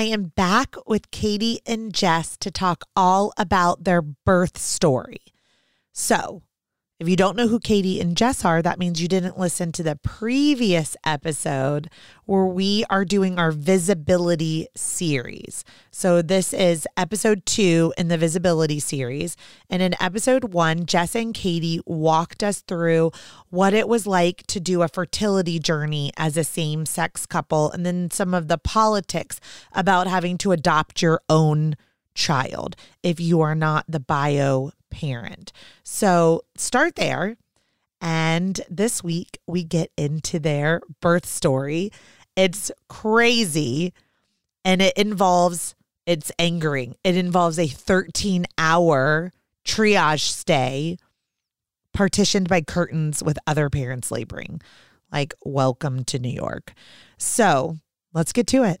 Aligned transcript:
I 0.00 0.04
am 0.04 0.32
back 0.34 0.76
with 0.86 1.10
Katie 1.10 1.60
and 1.66 1.92
Jess 1.92 2.38
to 2.38 2.50
talk 2.50 2.84
all 2.96 3.34
about 3.36 3.84
their 3.84 4.00
birth 4.00 4.56
story. 4.56 5.20
So, 5.92 6.40
if 7.00 7.08
you 7.08 7.16
don't 7.16 7.34
know 7.34 7.48
who 7.48 7.58
Katie 7.58 7.98
and 7.98 8.14
Jess 8.14 8.44
are, 8.44 8.60
that 8.60 8.78
means 8.78 9.00
you 9.00 9.08
didn't 9.08 9.38
listen 9.38 9.72
to 9.72 9.82
the 9.82 9.96
previous 9.96 10.98
episode 11.02 11.88
where 12.26 12.44
we 12.44 12.84
are 12.90 13.06
doing 13.06 13.38
our 13.38 13.52
visibility 13.52 14.68
series. 14.76 15.64
So, 15.90 16.20
this 16.20 16.52
is 16.52 16.86
episode 16.98 17.46
two 17.46 17.94
in 17.96 18.08
the 18.08 18.18
visibility 18.18 18.80
series. 18.80 19.34
And 19.70 19.80
in 19.80 19.94
episode 19.98 20.52
one, 20.52 20.84
Jess 20.84 21.16
and 21.16 21.32
Katie 21.32 21.80
walked 21.86 22.42
us 22.42 22.60
through 22.60 23.12
what 23.48 23.72
it 23.72 23.88
was 23.88 24.06
like 24.06 24.46
to 24.48 24.60
do 24.60 24.82
a 24.82 24.88
fertility 24.88 25.58
journey 25.58 26.12
as 26.18 26.36
a 26.36 26.44
same 26.44 26.84
sex 26.84 27.24
couple, 27.24 27.70
and 27.70 27.86
then 27.86 28.10
some 28.10 28.34
of 28.34 28.48
the 28.48 28.58
politics 28.58 29.40
about 29.72 30.06
having 30.06 30.36
to 30.36 30.52
adopt 30.52 31.00
your 31.00 31.22
own 31.30 31.76
child 32.14 32.76
if 33.02 33.18
you 33.18 33.40
are 33.40 33.54
not 33.54 33.86
the 33.88 34.00
bio 34.00 34.72
parent. 34.90 35.52
So 35.82 36.42
start 36.56 36.96
there. 36.96 37.36
And 38.00 38.60
this 38.70 39.04
week 39.04 39.38
we 39.46 39.62
get 39.62 39.90
into 39.96 40.38
their 40.38 40.80
birth 41.00 41.26
story. 41.26 41.90
It's 42.36 42.70
crazy 42.88 43.92
and 44.64 44.80
it 44.80 44.96
involves, 44.96 45.74
it's 46.06 46.32
angering. 46.38 46.96
It 47.04 47.16
involves 47.16 47.58
a 47.58 47.66
13 47.66 48.46
hour 48.56 49.32
triage 49.64 50.20
stay 50.20 50.96
partitioned 51.92 52.48
by 52.48 52.62
curtains 52.62 53.22
with 53.22 53.38
other 53.46 53.68
parents 53.68 54.10
laboring. 54.10 54.60
Like, 55.12 55.34
welcome 55.44 56.04
to 56.04 56.18
New 56.18 56.30
York. 56.30 56.72
So 57.18 57.78
let's 58.12 58.32
get 58.32 58.46
to 58.48 58.62
it. 58.62 58.80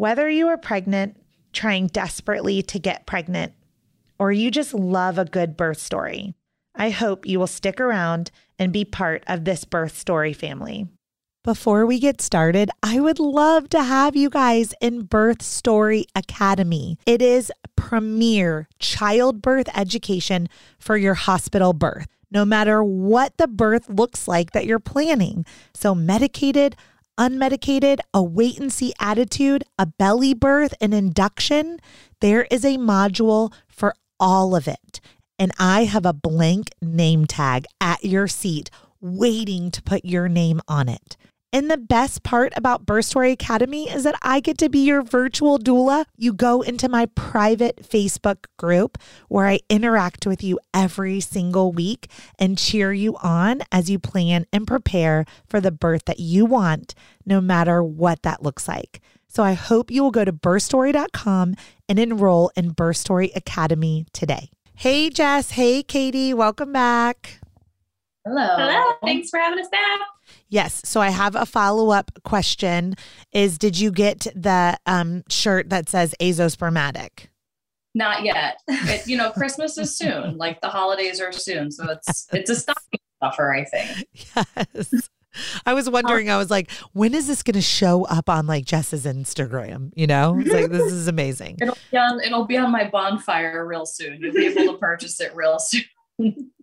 Whether 0.00 0.30
you 0.30 0.48
are 0.48 0.56
pregnant, 0.56 1.18
trying 1.52 1.88
desperately 1.88 2.62
to 2.62 2.78
get 2.78 3.04
pregnant, 3.04 3.52
or 4.18 4.32
you 4.32 4.50
just 4.50 4.72
love 4.72 5.18
a 5.18 5.26
good 5.26 5.58
birth 5.58 5.78
story, 5.78 6.32
I 6.74 6.88
hope 6.88 7.26
you 7.26 7.38
will 7.38 7.46
stick 7.46 7.78
around 7.78 8.30
and 8.58 8.72
be 8.72 8.86
part 8.86 9.24
of 9.26 9.44
this 9.44 9.66
birth 9.66 9.94
story 9.98 10.32
family. 10.32 10.88
Before 11.44 11.84
we 11.84 12.00
get 12.00 12.22
started, 12.22 12.70
I 12.82 12.98
would 12.98 13.18
love 13.18 13.68
to 13.68 13.82
have 13.82 14.16
you 14.16 14.30
guys 14.30 14.72
in 14.80 15.02
Birth 15.02 15.42
Story 15.42 16.06
Academy. 16.14 16.96
It 17.04 17.20
is 17.20 17.52
premier 17.76 18.70
childbirth 18.78 19.68
education 19.76 20.48
for 20.78 20.96
your 20.96 21.12
hospital 21.12 21.74
birth, 21.74 22.06
no 22.30 22.46
matter 22.46 22.82
what 22.82 23.36
the 23.36 23.46
birth 23.46 23.90
looks 23.90 24.26
like 24.26 24.52
that 24.52 24.64
you're 24.64 24.78
planning. 24.78 25.44
So, 25.74 25.94
medicated, 25.94 26.74
unmedicated, 27.18 27.98
a 28.14 28.22
wait 28.22 28.58
and 28.58 28.72
see 28.72 28.92
attitude, 29.00 29.64
a 29.78 29.86
belly 29.86 30.34
birth, 30.34 30.74
an 30.80 30.92
induction, 30.92 31.78
there 32.20 32.46
is 32.50 32.64
a 32.64 32.76
module 32.76 33.52
for 33.68 33.94
all 34.18 34.54
of 34.54 34.68
it. 34.68 35.00
And 35.38 35.52
I 35.58 35.84
have 35.84 36.04
a 36.04 36.12
blank 36.12 36.70
name 36.82 37.26
tag 37.26 37.64
at 37.80 38.04
your 38.04 38.28
seat 38.28 38.70
waiting 39.00 39.70
to 39.70 39.82
put 39.82 40.04
your 40.04 40.28
name 40.28 40.60
on 40.68 40.88
it. 40.88 41.16
And 41.52 41.68
the 41.68 41.76
best 41.76 42.22
part 42.22 42.52
about 42.56 42.86
Birth 42.86 43.06
Story 43.06 43.32
Academy 43.32 43.90
is 43.90 44.04
that 44.04 44.14
I 44.22 44.38
get 44.38 44.56
to 44.58 44.68
be 44.68 44.84
your 44.84 45.02
virtual 45.02 45.58
doula. 45.58 46.04
You 46.16 46.32
go 46.32 46.62
into 46.62 46.88
my 46.88 47.06
private 47.06 47.82
Facebook 47.82 48.44
group 48.56 48.98
where 49.28 49.48
I 49.48 49.58
interact 49.68 50.26
with 50.26 50.44
you 50.44 50.60
every 50.72 51.18
single 51.18 51.72
week 51.72 52.08
and 52.38 52.56
cheer 52.56 52.92
you 52.92 53.16
on 53.16 53.62
as 53.72 53.90
you 53.90 53.98
plan 53.98 54.46
and 54.52 54.64
prepare 54.64 55.24
for 55.48 55.60
the 55.60 55.72
birth 55.72 56.04
that 56.04 56.20
you 56.20 56.46
want, 56.46 56.94
no 57.26 57.40
matter 57.40 57.82
what 57.82 58.22
that 58.22 58.44
looks 58.44 58.68
like. 58.68 59.00
So 59.26 59.42
I 59.42 59.54
hope 59.54 59.90
you 59.90 60.04
will 60.04 60.10
go 60.12 60.24
to 60.24 60.32
birthstory.com 60.32 61.54
and 61.88 61.98
enroll 61.98 62.52
in 62.56 62.70
Birth 62.70 62.98
Story 62.98 63.32
Academy 63.34 64.06
today. 64.12 64.50
Hey, 64.74 65.10
Jess. 65.10 65.50
Hey, 65.50 65.82
Katie. 65.82 66.32
Welcome 66.32 66.72
back. 66.72 67.40
Hello. 68.24 68.46
Hello. 68.56 68.92
Thanks 69.02 69.30
for 69.30 69.40
having 69.40 69.58
us 69.58 69.68
back. 69.68 70.00
Yes. 70.50 70.82
So 70.84 71.00
I 71.00 71.10
have 71.10 71.36
a 71.36 71.46
follow 71.46 71.90
up 71.90 72.10
question 72.24 72.96
is 73.32 73.56
did 73.56 73.78
you 73.78 73.90
get 73.92 74.26
the 74.34 74.76
um, 74.84 75.22
shirt 75.30 75.70
that 75.70 75.88
says 75.88 76.14
azospermatic? 76.20 77.28
Not 77.94 78.24
yet. 78.24 78.60
It, 78.68 79.06
you 79.06 79.16
know, 79.16 79.30
Christmas 79.30 79.78
is 79.78 79.96
soon. 79.96 80.36
Like 80.40 80.60
the 80.60 80.68
holidays 80.68 81.20
are 81.20 81.32
soon. 81.32 81.70
So 81.70 81.90
it's 81.90 82.26
it's 82.32 82.50
a 82.50 82.56
stocking 82.56 83.00
stuffer, 83.16 83.52
I 83.52 83.64
think. 83.64 84.06
Yes. 84.36 85.08
I 85.64 85.74
was 85.74 85.88
wondering, 85.88 86.28
I 86.28 86.36
was 86.38 86.50
like, 86.50 86.70
when 86.92 87.14
is 87.14 87.28
this 87.28 87.42
going 87.42 87.54
to 87.54 87.60
show 87.60 88.04
up 88.06 88.28
on 88.28 88.46
like 88.46 88.64
Jess's 88.64 89.04
Instagram? 89.04 89.92
You 89.94 90.08
know, 90.08 90.36
it's 90.38 90.50
like, 90.50 90.70
this 90.70 90.92
is 90.92 91.06
amazing. 91.06 91.58
It'll 91.60 91.76
be 91.92 91.98
on 91.98 92.20
it'll 92.20 92.46
be 92.46 92.56
on 92.56 92.72
my 92.72 92.88
bonfire 92.88 93.64
real 93.66 93.86
soon. 93.86 94.20
You'll 94.20 94.34
be 94.34 94.46
able 94.46 94.72
to 94.72 94.78
purchase 94.78 95.20
it 95.20 95.34
real 95.34 95.58
soon. 95.58 95.84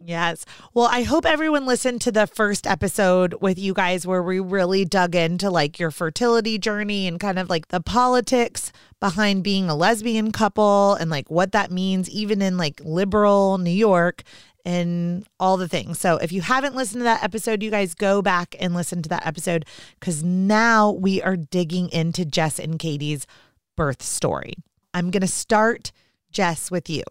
Yes. 0.07 0.45
Well, 0.73 0.87
I 0.89 1.03
hope 1.03 1.25
everyone 1.25 1.65
listened 1.65 1.99
to 2.01 2.13
the 2.13 2.27
first 2.27 2.65
episode 2.65 3.35
with 3.41 3.59
you 3.59 3.73
guys 3.73 4.07
where 4.07 4.23
we 4.23 4.39
really 4.39 4.85
dug 4.85 5.15
into 5.15 5.49
like 5.49 5.79
your 5.79 5.91
fertility 5.91 6.57
journey 6.57 7.07
and 7.07 7.19
kind 7.19 7.37
of 7.37 7.49
like 7.49 7.67
the 7.67 7.81
politics 7.81 8.71
behind 9.01 9.43
being 9.43 9.69
a 9.69 9.75
lesbian 9.75 10.31
couple 10.31 10.93
and 10.93 11.09
like 11.11 11.29
what 11.29 11.51
that 11.51 11.71
means, 11.71 12.09
even 12.09 12.41
in 12.41 12.55
like 12.55 12.79
liberal 12.85 13.57
New 13.57 13.69
York 13.69 14.23
and 14.63 15.27
all 15.39 15.57
the 15.57 15.67
things. 15.67 15.99
So 15.99 16.17
if 16.17 16.31
you 16.31 16.41
haven't 16.41 16.75
listened 16.75 17.01
to 17.01 17.05
that 17.05 17.23
episode, 17.23 17.61
you 17.61 17.71
guys 17.71 17.93
go 17.93 18.21
back 18.21 18.55
and 18.59 18.73
listen 18.73 19.01
to 19.01 19.09
that 19.09 19.25
episode 19.25 19.65
because 19.99 20.23
now 20.23 20.91
we 20.91 21.21
are 21.21 21.35
digging 21.35 21.89
into 21.89 22.23
Jess 22.23 22.59
and 22.59 22.79
Katie's 22.79 23.27
birth 23.75 24.01
story. 24.01 24.53
I'm 24.93 25.11
going 25.11 25.21
to 25.21 25.27
start, 25.27 25.91
Jess, 26.31 26.71
with 26.71 26.89
you. 26.89 27.03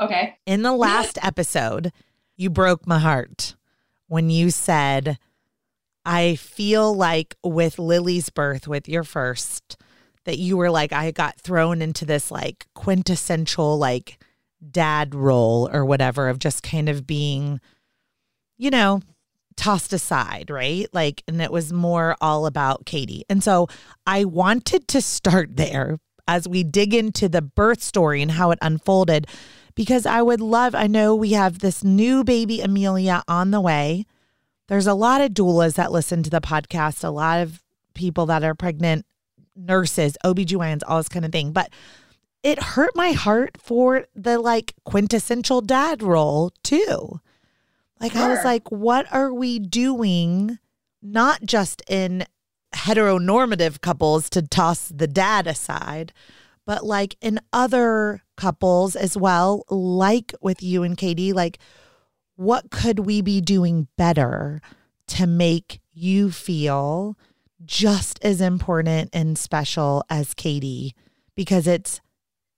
Okay. 0.00 0.36
In 0.46 0.62
the 0.62 0.72
last 0.72 1.18
episode, 1.22 1.92
you 2.36 2.50
broke 2.50 2.86
my 2.86 2.98
heart 2.98 3.54
when 4.08 4.30
you 4.30 4.50
said, 4.50 5.18
I 6.04 6.34
feel 6.36 6.94
like 6.94 7.36
with 7.42 7.78
Lily's 7.78 8.28
birth, 8.28 8.68
with 8.68 8.88
your 8.88 9.04
first, 9.04 9.76
that 10.24 10.38
you 10.38 10.56
were 10.56 10.70
like, 10.70 10.92
I 10.92 11.10
got 11.10 11.40
thrown 11.40 11.80
into 11.80 12.04
this 12.04 12.30
like 12.30 12.66
quintessential, 12.74 13.78
like 13.78 14.18
dad 14.70 15.14
role 15.14 15.68
or 15.72 15.84
whatever 15.84 16.28
of 16.28 16.38
just 16.38 16.62
kind 16.62 16.88
of 16.88 17.06
being, 17.06 17.60
you 18.56 18.70
know, 18.70 19.00
tossed 19.56 19.92
aside, 19.92 20.50
right? 20.50 20.88
Like, 20.92 21.22
and 21.28 21.40
it 21.40 21.52
was 21.52 21.72
more 21.72 22.16
all 22.20 22.46
about 22.46 22.86
Katie. 22.86 23.24
And 23.28 23.42
so 23.42 23.68
I 24.06 24.24
wanted 24.24 24.88
to 24.88 25.00
start 25.00 25.56
there 25.56 25.98
as 26.26 26.48
we 26.48 26.64
dig 26.64 26.94
into 26.94 27.28
the 27.28 27.42
birth 27.42 27.82
story 27.82 28.22
and 28.22 28.32
how 28.32 28.50
it 28.50 28.58
unfolded 28.62 29.26
because 29.74 30.06
I 30.06 30.22
would 30.22 30.40
love, 30.40 30.74
I 30.74 30.86
know 30.86 31.14
we 31.14 31.32
have 31.32 31.58
this 31.58 31.82
new 31.82 32.24
baby 32.24 32.60
Amelia 32.60 33.22
on 33.26 33.50
the 33.50 33.60
way. 33.60 34.06
There's 34.68 34.86
a 34.86 34.94
lot 34.94 35.20
of 35.20 35.32
doulas 35.32 35.74
that 35.74 35.92
listen 35.92 36.22
to 36.22 36.30
the 36.30 36.40
podcast, 36.40 37.04
a 37.04 37.10
lot 37.10 37.40
of 37.40 37.62
people 37.94 38.26
that 38.26 38.44
are 38.44 38.54
pregnant, 38.54 39.04
nurses, 39.56 40.16
OBGYNs, 40.24 40.82
all 40.86 40.98
this 40.98 41.08
kind 41.08 41.24
of 41.24 41.32
thing. 41.32 41.52
But 41.52 41.70
it 42.42 42.62
hurt 42.62 42.94
my 42.94 43.12
heart 43.12 43.56
for 43.60 44.06
the 44.14 44.38
like 44.38 44.74
quintessential 44.84 45.60
dad 45.60 46.02
role 46.02 46.52
too. 46.62 47.20
Like 48.00 48.12
sure. 48.12 48.22
I 48.22 48.28
was 48.28 48.44
like, 48.44 48.70
what 48.70 49.06
are 49.12 49.32
we 49.32 49.58
doing 49.58 50.58
not 51.02 51.42
just 51.44 51.82
in 51.88 52.26
heteronormative 52.74 53.80
couples 53.80 54.28
to 54.30 54.42
toss 54.42 54.88
the 54.88 55.06
dad 55.06 55.46
aside, 55.46 56.12
but 56.66 56.84
like 56.84 57.16
in 57.20 57.40
other 57.52 58.23
couples 58.44 58.94
as 58.94 59.16
well, 59.16 59.64
like 59.70 60.34
with 60.42 60.62
you 60.62 60.82
and 60.82 60.98
Katie, 60.98 61.32
like 61.32 61.58
what 62.36 62.70
could 62.70 62.98
we 62.98 63.22
be 63.22 63.40
doing 63.40 63.88
better 63.96 64.60
to 65.06 65.26
make 65.26 65.80
you 65.94 66.30
feel 66.30 67.16
just 67.64 68.22
as 68.22 68.42
important 68.42 69.08
and 69.14 69.38
special 69.38 70.04
as 70.10 70.34
Katie? 70.34 70.94
Because 71.34 71.66
it's 71.66 72.02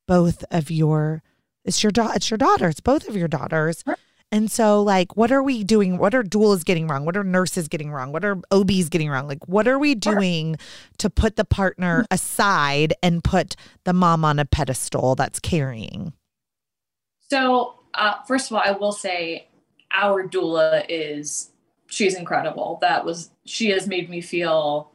both 0.08 0.44
of 0.50 0.72
your 0.72 1.22
it's 1.64 1.84
your 1.84 1.92
daughter 1.92 2.14
it's 2.16 2.30
your 2.30 2.38
daughter 2.38 2.68
it's 2.68 2.80
both 2.80 3.08
of 3.08 3.16
your 3.16 3.28
daughters 3.28 3.84
and 4.32 4.50
so, 4.50 4.82
like, 4.82 5.16
what 5.16 5.30
are 5.30 5.42
we 5.42 5.62
doing? 5.62 5.98
What 5.98 6.14
are 6.14 6.24
doulas 6.24 6.64
getting 6.64 6.88
wrong? 6.88 7.04
What 7.04 7.16
are 7.16 7.22
nurses 7.22 7.68
getting 7.68 7.92
wrong? 7.92 8.10
What 8.10 8.24
are 8.24 8.40
OBs 8.50 8.88
getting 8.88 9.08
wrong? 9.08 9.28
Like, 9.28 9.46
what 9.46 9.68
are 9.68 9.78
we 9.78 9.94
doing 9.94 10.56
to 10.98 11.08
put 11.08 11.36
the 11.36 11.44
partner 11.44 12.02
mm-hmm. 12.02 12.14
aside 12.14 12.94
and 13.02 13.22
put 13.22 13.54
the 13.84 13.92
mom 13.92 14.24
on 14.24 14.40
a 14.40 14.44
pedestal 14.44 15.14
that's 15.14 15.38
carrying? 15.38 16.12
So, 17.30 17.78
uh, 17.94 18.22
first 18.26 18.50
of 18.50 18.56
all, 18.56 18.62
I 18.64 18.72
will 18.72 18.92
say 18.92 19.46
our 19.92 20.26
doula 20.26 20.84
is, 20.88 21.50
she's 21.86 22.16
incredible. 22.16 22.78
That 22.80 23.04
was, 23.04 23.30
she 23.44 23.70
has 23.70 23.86
made 23.86 24.10
me 24.10 24.20
feel, 24.20 24.90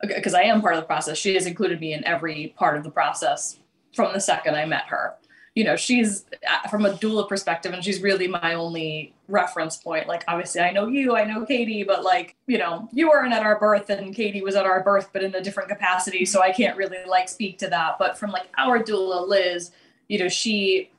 because 0.00 0.32
I 0.32 0.42
am 0.42 0.62
part 0.62 0.74
of 0.74 0.80
the 0.80 0.86
process, 0.86 1.18
she 1.18 1.34
has 1.34 1.44
included 1.44 1.80
me 1.80 1.92
in 1.92 2.02
every 2.06 2.54
part 2.56 2.78
of 2.78 2.84
the 2.84 2.90
process 2.90 3.58
from 3.94 4.14
the 4.14 4.20
second 4.20 4.56
I 4.56 4.64
met 4.64 4.86
her 4.86 5.16
you 5.54 5.64
know, 5.64 5.74
she's 5.74 6.24
uh, 6.48 6.68
from 6.68 6.86
a 6.86 6.90
doula 6.90 7.28
perspective, 7.28 7.72
and 7.72 7.84
she's 7.84 8.00
really 8.00 8.28
my 8.28 8.54
only 8.54 9.14
reference 9.26 9.76
point. 9.76 10.06
Like, 10.06 10.24
obviously, 10.28 10.60
I 10.60 10.70
know 10.70 10.86
you, 10.86 11.16
I 11.16 11.24
know 11.24 11.44
Katie, 11.44 11.82
but 11.82 12.04
like, 12.04 12.36
you 12.46 12.56
know, 12.56 12.88
you 12.92 13.08
weren't 13.08 13.32
at 13.32 13.42
our 13.42 13.58
birth, 13.58 13.90
and 13.90 14.14
Katie 14.14 14.42
was 14.42 14.54
at 14.54 14.64
our 14.64 14.82
birth, 14.82 15.10
but 15.12 15.24
in 15.24 15.34
a 15.34 15.42
different 15.42 15.68
capacity. 15.68 16.24
So 16.24 16.40
I 16.40 16.52
can't 16.52 16.76
really 16.76 16.98
like 17.06 17.28
speak 17.28 17.58
to 17.58 17.68
that. 17.68 17.96
But 17.98 18.16
from 18.16 18.30
like 18.30 18.48
our 18.58 18.78
doula, 18.78 19.26
Liz, 19.26 19.72
you 20.08 20.18
know, 20.18 20.28
she 20.28 20.90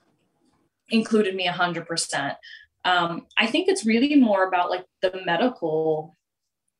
included 0.89 1.33
me 1.36 1.47
a 1.47 1.54
hundred 1.54 1.88
percent. 1.88 2.36
Um, 2.83 3.27
I 3.38 3.47
think 3.47 3.69
it's 3.69 3.86
really 3.86 4.15
more 4.15 4.47
about 4.47 4.69
like 4.69 4.86
the 5.01 5.21
medical 5.25 6.18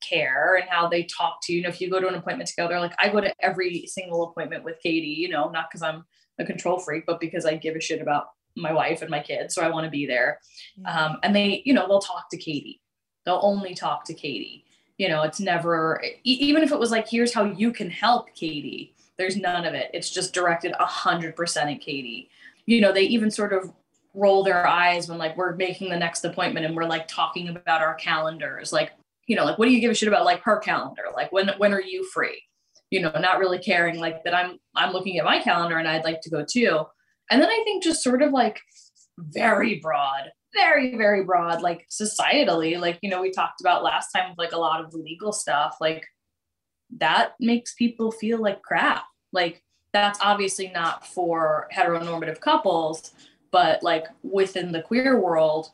care 0.02 0.56
and 0.56 0.68
how 0.68 0.88
they 0.88 1.04
talk 1.04 1.38
to 1.44 1.52
you. 1.52 1.58
You 1.58 1.64
know, 1.64 1.70
if 1.70 1.80
you 1.80 1.88
go 1.88 2.00
to 2.00 2.08
an 2.08 2.16
appointment 2.16 2.50
together, 2.50 2.78
like 2.80 2.94
I 2.98 3.08
go 3.08 3.20
to 3.20 3.32
every 3.40 3.86
single 3.86 4.24
appointment 4.24 4.64
with 4.64 4.80
Katie, 4.82 5.06
you 5.06 5.28
know, 5.28 5.48
not 5.48 5.70
because 5.70 5.82
I'm 5.82 6.04
a 6.42 6.46
control 6.46 6.78
freak, 6.78 7.06
but 7.06 7.20
because 7.20 7.46
I 7.46 7.54
give 7.54 7.76
a 7.76 7.80
shit 7.80 8.02
about 8.02 8.32
my 8.56 8.72
wife 8.72 9.00
and 9.00 9.10
my 9.10 9.20
kids. 9.20 9.54
So 9.54 9.62
I 9.62 9.70
want 9.70 9.84
to 9.84 9.90
be 9.90 10.06
there. 10.06 10.38
Um, 10.84 11.18
and 11.22 11.34
they, 11.34 11.62
you 11.64 11.72
know, 11.72 11.86
they'll 11.86 12.00
talk 12.00 12.28
to 12.30 12.36
Katie. 12.36 12.80
They'll 13.24 13.40
only 13.42 13.74
talk 13.74 14.04
to 14.06 14.14
Katie. 14.14 14.64
You 14.98 15.08
know, 15.08 15.22
it's 15.22 15.40
never, 15.40 16.02
even 16.24 16.62
if 16.62 16.70
it 16.70 16.78
was 16.78 16.90
like, 16.90 17.08
here's 17.08 17.32
how 17.32 17.44
you 17.44 17.72
can 17.72 17.90
help 17.90 18.34
Katie, 18.34 18.94
there's 19.16 19.36
none 19.36 19.64
of 19.64 19.74
it. 19.74 19.90
It's 19.94 20.10
just 20.10 20.34
directed 20.34 20.72
a 20.78 20.84
hundred 20.84 21.34
percent 21.34 21.70
at 21.70 21.80
Katie. 21.80 22.28
You 22.66 22.80
know, 22.80 22.92
they 22.92 23.02
even 23.02 23.30
sort 23.30 23.52
of 23.52 23.72
roll 24.14 24.44
their 24.44 24.66
eyes 24.66 25.08
when 25.08 25.18
like 25.18 25.36
we're 25.36 25.56
making 25.56 25.90
the 25.90 25.96
next 25.96 26.24
appointment 26.24 26.66
and 26.66 26.76
we're 26.76 26.84
like 26.84 27.08
talking 27.08 27.48
about 27.48 27.80
our 27.80 27.94
calendars. 27.94 28.72
Like, 28.72 28.92
you 29.26 29.36
know, 29.36 29.44
like 29.44 29.58
what 29.58 29.66
do 29.66 29.72
you 29.72 29.80
give 29.80 29.90
a 29.90 29.94
shit 29.94 30.08
about 30.08 30.24
like 30.24 30.40
her 30.42 30.58
calendar? 30.58 31.04
Like 31.14 31.32
when 31.32 31.50
when 31.58 31.72
are 31.72 31.80
you 31.80 32.04
free? 32.10 32.42
You 32.92 33.00
know, 33.00 33.10
not 33.18 33.38
really 33.38 33.58
caring 33.58 33.98
like 33.98 34.22
that 34.24 34.34
I'm 34.34 34.58
I'm 34.76 34.92
looking 34.92 35.18
at 35.18 35.24
my 35.24 35.40
calendar 35.40 35.78
and 35.78 35.88
I'd 35.88 36.04
like 36.04 36.20
to 36.20 36.30
go 36.30 36.44
too. 36.44 36.84
And 37.30 37.40
then 37.40 37.48
I 37.48 37.62
think 37.64 37.82
just 37.82 38.04
sort 38.04 38.20
of 38.20 38.32
like 38.32 38.60
very 39.16 39.80
broad, 39.80 40.24
very, 40.54 40.94
very 40.98 41.24
broad, 41.24 41.62
like 41.62 41.86
societally, 41.90 42.78
like, 42.78 42.98
you 43.00 43.08
know, 43.08 43.22
we 43.22 43.30
talked 43.32 43.62
about 43.62 43.82
last 43.82 44.10
time 44.12 44.28
with 44.28 44.38
like 44.38 44.52
a 44.52 44.58
lot 44.58 44.84
of 44.84 44.92
legal 44.92 45.32
stuff, 45.32 45.78
like 45.80 46.04
that 46.98 47.32
makes 47.40 47.72
people 47.72 48.12
feel 48.12 48.38
like 48.38 48.60
crap. 48.60 49.04
Like 49.32 49.62
that's 49.94 50.18
obviously 50.20 50.68
not 50.68 51.06
for 51.06 51.68
heteronormative 51.74 52.40
couples, 52.40 53.14
but 53.50 53.82
like 53.82 54.04
within 54.22 54.70
the 54.70 54.82
queer 54.82 55.18
world, 55.18 55.70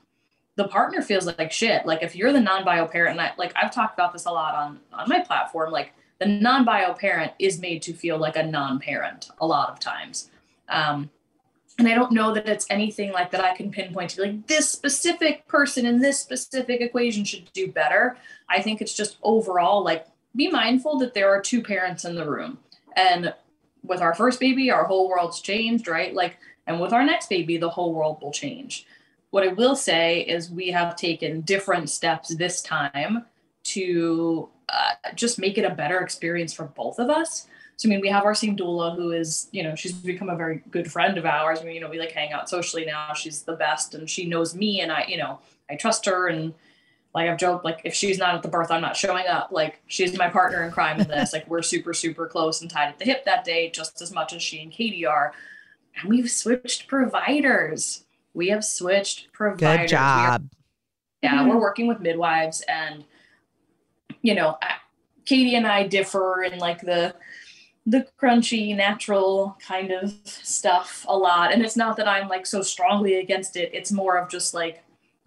the 0.55 0.69
partner 0.69 1.03
feels 1.03 1.27
like 1.27 1.51
shit. 1.51 1.85
Like 1.85 2.05
if 2.05 2.15
you're 2.15 2.33
the 2.33 2.41
non-bio 2.41 2.87
parent, 2.87 3.19
and 3.19 3.21
I 3.21 3.33
like 3.37 3.53
I've 3.61 3.73
talked 3.73 3.95
about 3.95 4.13
this 4.13 4.27
a 4.27 4.31
lot 4.31 4.55
on 4.55 4.79
on 4.93 5.09
my 5.09 5.19
platform, 5.19 5.73
like 5.73 5.95
the 6.19 6.27
non-bio 6.27 6.93
parent 6.95 7.33
is 7.39 7.61
made 7.61 7.83
to 7.83 7.93
feel 7.93 8.19
like 8.19 8.37
a 8.37 8.43
non-parent 8.43 9.31
a 9.41 9.47
lot 9.47 9.71
of 9.71 9.79
times. 9.79 10.31
Um, 10.69 11.11
and 11.79 11.89
i 11.89 11.95
don't 11.95 12.13
know 12.13 12.35
that 12.35 12.49
it's 12.49 12.67
anything 12.71 13.13
like 13.13 13.31
that 13.31 13.45
i 13.45 13.55
can 13.55 13.71
pinpoint 13.71 14.11
to 14.11 14.23
like 14.23 14.47
this 14.47 14.69
specific 14.69 15.47
person 15.47 15.87
in 15.87 16.01
this 16.01 16.19
specific 16.19 16.81
equation 16.81 17.25
should 17.25 17.51
do 17.53 17.71
better. 17.71 18.17
I 18.49 18.61
think 18.61 18.81
it's 18.81 18.95
just 18.95 19.19
overall 19.23 19.83
like 19.83 20.07
be 20.35 20.51
mindful 20.51 20.99
that 20.99 21.15
there 21.15 21.31
are 21.31 21.41
two 21.41 21.63
parents 21.63 22.05
in 22.05 22.15
the 22.15 22.29
room. 22.29 22.59
And 22.97 23.35
with 23.85 24.01
our 24.01 24.15
first 24.15 24.41
baby 24.41 24.71
our 24.71 24.85
whole 24.85 25.09
world's 25.09 25.41
changed 25.41 25.89
right? 25.89 26.13
Like 26.13 26.37
and 26.67 26.81
with 26.81 26.93
our 26.93 27.05
next 27.05 27.29
baby 27.29 27.57
the 27.57 27.71
whole 27.71 27.95
world 27.95 28.21
will 28.21 28.33
change. 28.33 28.87
What 29.31 29.45
i 29.45 29.49
will 29.49 29.77
say 29.77 30.21
is 30.23 30.51
we 30.51 30.71
have 30.71 30.97
taken 30.97 31.43
different 31.43 31.91
steps 31.91 32.35
this 32.35 32.61
time 32.61 33.25
to 33.65 34.49
uh, 34.69 34.93
just 35.15 35.39
make 35.39 35.59
it 35.59 35.65
a 35.65 35.75
better 35.75 36.01
experience 36.01 36.53
for 36.53 36.65
both 36.65 36.99
of 36.99 37.11
us. 37.11 37.47
So 37.77 37.89
I 37.89 37.91
mean, 37.91 38.01
we 38.01 38.09
have 38.09 38.25
our 38.25 38.35
same 38.35 38.57
doula 38.57 38.97
who 38.97 39.13
is, 39.13 39.49
you 39.53 39.63
know, 39.63 39.77
she's 39.77 39.93
become 39.93 40.29
a 40.29 40.37
very 40.37 40.63
good 40.71 40.91
friend 40.91 41.17
of 41.17 41.25
ours. 41.25 41.61
I 41.61 41.65
mean, 41.65 41.75
you 41.75 41.81
know, 41.81 41.89
we 41.89 41.99
like 41.99 42.11
hang 42.11 42.33
out 42.33 42.49
socially 42.49 42.85
now. 42.85 43.13
She's 43.15 43.43
the 43.43 43.53
best, 43.53 43.95
and 43.95 44.11
she 44.11 44.27
knows 44.27 44.55
me, 44.55 44.81
and 44.81 44.91
I, 44.91 45.05
you 45.07 45.17
know, 45.17 45.39
I 45.71 45.77
trust 45.77 46.05
her. 46.07 46.27
And 46.27 46.55
like 47.15 47.29
I've 47.29 47.39
joked, 47.39 47.65
like 47.65 47.81
if 47.85 47.95
she's 47.95 48.19
not 48.19 48.35
at 48.35 48.43
the 48.43 48.49
birth, 48.49 48.73
I'm 48.73 48.81
not 48.81 48.97
showing 48.97 49.27
up. 49.27 49.51
Like 49.53 49.81
she's 49.87 50.19
my 50.19 50.29
partner 50.29 50.65
in 50.65 50.73
crime 50.73 51.01
in 51.01 51.07
this. 51.07 51.33
like 51.33 51.49
we're 51.49 51.63
super, 51.63 51.95
super 51.95 52.27
close 52.27 52.61
and 52.61 52.71
tied 52.71 52.89
at 52.89 52.99
the 52.99 53.05
hip 53.05 53.25
that 53.27 53.45
day, 53.45 53.71
just 53.71 54.03
as 54.03 54.13
much 54.13 54.33
as 54.33 54.43
she 54.43 54.61
and 54.61 54.73
Katie 54.73 55.07
are. 55.07 55.33
And 55.97 56.11
we've 56.11 56.31
switched 56.31 56.89
providers. 56.89 58.05
We 58.35 58.49
have 58.49 58.65
switched 58.65 59.33
providers. 59.33 59.83
Good 59.83 59.89
job. 59.89 60.43
Are, 60.43 60.57
yeah, 61.23 61.39
mm-hmm. 61.39 61.49
we're 61.49 61.61
working 61.61 61.87
with 61.87 62.01
midwives 62.01 62.61
and 62.69 63.05
you 64.23 64.35
know, 64.35 64.59
Katie 65.25 65.57
and 65.57 65.67
I 65.67 65.87
differ 65.87 66.43
in 66.43 66.59
like 66.59 66.81
the 66.81 67.15
the 67.89 68.07
crunchy 68.21 68.77
natural 68.77 69.57
kind 69.67 69.91
of 69.91 70.13
stuff 70.25 71.07
a 71.09 71.17
lot. 71.17 71.55
And 71.55 71.65
it's 71.65 71.77
not 71.77 71.97
that 71.97 72.07
i'm 72.07 72.29
like 72.29 72.45
so 72.45 72.61
strongly 72.61 73.17
against 73.17 73.57
it. 73.57 73.71
It's 73.73 73.91
more 73.91 74.19
of 74.19 74.29
just 74.29 74.53
like 74.53 74.83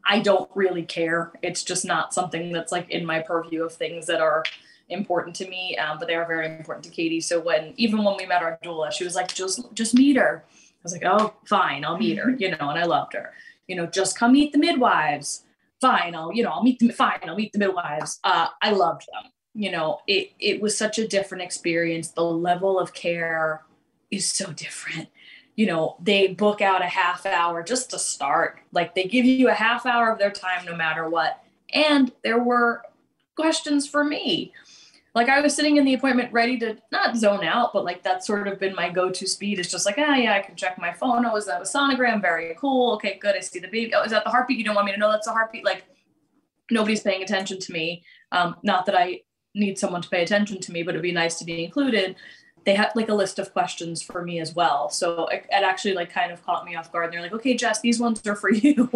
i 0.06 0.20
don't 0.20 0.50
really 0.54 0.84
care. 0.84 1.32
It's 1.42 1.64
just 1.64 1.86
not 1.86 2.14
something 2.14 2.52
that's 2.52 2.72
like 2.72 2.90
in 2.90 3.06
my 3.06 3.20
purview 3.20 3.64
of 3.64 3.74
things 3.74 4.06
that 4.08 4.22
are 4.22 4.44
important 4.90 5.36
to 5.38 5.48
me 5.48 5.78
um, 5.78 5.98
but 5.98 6.08
they 6.08 6.16
are 6.16 6.28
very 6.28 6.46
important 6.46 6.84
to 6.86 6.92
katie. 6.92 7.22
So 7.22 7.40
when 7.40 7.74
even 7.78 8.04
when 8.04 8.16
we 8.18 8.26
met 8.26 8.44
our 8.44 8.60
doula 8.64 8.92
she 8.92 9.04
was 9.04 9.16
like 9.16 9.34
just 9.34 9.74
just 9.74 9.96
meet 9.96 10.18
her. 10.18 10.44
I 10.48 10.84
was 10.84 10.94
like 10.94 11.06
oh 11.06 11.34
fine. 11.46 11.84
I'll 11.84 11.98
meet 11.98 12.20
her 12.20 12.30
you 12.30 12.52
know 12.52 12.70
and 12.70 12.78
i 12.78 12.84
loved 12.84 13.14
her. 13.14 13.34
You 13.68 13.76
know 13.76 13.88
just 13.88 14.18
come 14.18 14.34
meet 14.34 14.52
the 14.52 14.60
midwives 14.60 15.44
fine, 15.82 16.16
I'll, 16.16 16.32
you 16.32 16.44
know, 16.44 16.52
I'll 16.52 16.64
meet 16.64 16.80
them, 16.80 16.92
fine, 16.92 17.20
I'll 17.24 17.36
meet 17.36 17.52
the 17.52 17.60
midwives. 17.60 18.20
Uh, 18.24 18.48
I 18.62 18.72
loved 18.72 19.02
them. 19.12 19.32
You 19.54 19.72
know, 19.72 20.00
it, 20.08 20.32
it 20.40 20.62
was 20.62 20.78
such 20.78 20.98
a 20.98 21.08
different 21.08 21.44
experience. 21.44 22.10
The 22.10 22.24
level 22.24 22.80
of 22.80 22.94
care 22.94 23.64
is 24.10 24.28
so 24.32 24.52
different. 24.54 25.10
You 25.56 25.66
know, 25.66 25.98
they 26.02 26.28
book 26.28 26.62
out 26.62 26.82
a 26.82 26.88
half 26.88 27.26
hour 27.26 27.62
just 27.62 27.90
to 27.92 28.00
start. 28.00 28.60
Like 28.72 28.96
they 28.96 29.04
give 29.04 29.26
you 29.26 29.50
a 29.50 29.54
half 29.54 29.86
hour 29.86 30.10
of 30.10 30.20
their 30.20 30.32
time 30.32 30.66
no 30.66 30.76
matter 30.76 31.10
what. 31.10 31.44
And 31.74 32.12
there 32.24 32.42
were 32.42 32.84
questions 33.36 33.88
for 33.88 34.04
me 34.04 34.54
like 35.14 35.28
I 35.28 35.42
was 35.42 35.56
sitting 35.56 35.78
in 35.78 35.84
the 35.84 35.94
appointment 35.94 36.32
ready 36.32 36.58
to 36.60 36.78
not 36.92 37.18
zone 37.18 37.44
out, 37.44 37.74
but 37.74 37.84
like 37.84 38.02
that's 38.02 38.26
sort 38.26 38.48
of 38.48 38.60
been 38.60 38.74
my 38.76 38.90
go-to 38.90 39.28
speed. 39.28 39.60
It's 39.60 39.70
just 39.70 39.86
like, 39.86 39.96
ah, 39.98 40.16
yeah, 40.16 40.36
I 40.36 40.40
can 40.40 40.56
check 40.56 40.78
my 40.78 40.94
phone. 40.94 41.26
Oh, 41.26 41.36
is 41.36 41.48
that 41.48 41.62
a 41.62 41.66
sonogram? 41.66 42.22
Very 42.22 42.56
cool. 42.58 42.94
Okay, 42.94 43.18
good. 43.22 43.36
I 43.36 43.42
see 43.42 43.60
the 43.60 43.68
baby. 43.68 43.94
Oh, 43.94 44.04
is 44.04 44.12
that 44.12 44.24
the 44.24 44.30
heartbeat? 44.30 44.58
You 44.58 44.64
don't 44.64 44.76
want 44.76 44.86
me 44.86 44.94
to 44.94 44.98
know 44.98 45.12
that's 45.12 45.28
a 45.28 45.32
heartbeat? 45.32 45.66
Like 45.66 45.84
nobody's 46.70 47.02
paying 47.02 47.22
attention 47.24 47.60
to 47.60 47.74
me. 47.74 48.04
Um, 48.32 48.56
not 48.64 48.86
that 48.86 48.96
I 48.96 49.22
need 49.54 49.78
someone 49.78 50.02
to 50.02 50.10
pay 50.10 50.24
attention 50.24 50.62
to 50.62 50.72
me, 50.72 50.82
but 50.82 50.92
it'd 50.92 51.02
be 51.02 51.12
nice 51.12 51.38
to 51.40 51.46
be 51.46 51.64
included. 51.64 52.16
They 52.64 52.76
had 52.76 52.92
like 52.96 53.10
a 53.10 53.14
list 53.14 53.38
of 53.38 53.52
questions 53.52 54.02
for 54.02 54.24
me 54.24 54.40
as 54.40 54.56
well. 54.56 54.90
So 54.90 55.28
it, 55.28 55.46
it 55.52 55.64
actually 55.64 55.94
like 55.94 56.12
kind 56.12 56.32
of 56.32 56.44
caught 56.46 56.64
me 56.64 56.76
off 56.76 56.92
guard. 56.92 57.06
And 57.06 57.14
they're 57.14 57.22
like, 57.22 57.34
okay, 57.34 57.56
Jess, 57.56 57.82
these 57.82 58.00
ones 58.00 58.26
are 58.26 58.36
for 58.36 58.50
you. 58.54 58.90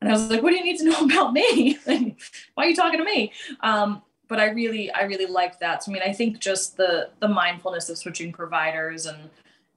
and 0.00 0.08
I 0.08 0.12
was 0.12 0.30
like, 0.30 0.42
what 0.42 0.50
do 0.50 0.56
you 0.56 0.64
need 0.64 0.78
to 0.78 0.84
know 0.84 1.00
about 1.04 1.34
me? 1.34 1.78
Why 2.54 2.64
are 2.64 2.68
you 2.68 2.76
talking 2.76 2.98
to 2.98 3.04
me? 3.04 3.32
Um, 3.60 4.02
but 4.30 4.38
I 4.38 4.46
really 4.46 4.90
I 4.92 5.02
really 5.02 5.26
like 5.26 5.58
that. 5.58 5.82
So 5.82 5.90
I 5.90 5.94
mean, 5.94 6.02
I 6.02 6.12
think 6.12 6.38
just 6.38 6.78
the 6.78 7.10
the 7.18 7.28
mindfulness 7.28 7.90
of 7.90 7.98
switching 7.98 8.32
providers 8.32 9.04
and 9.04 9.28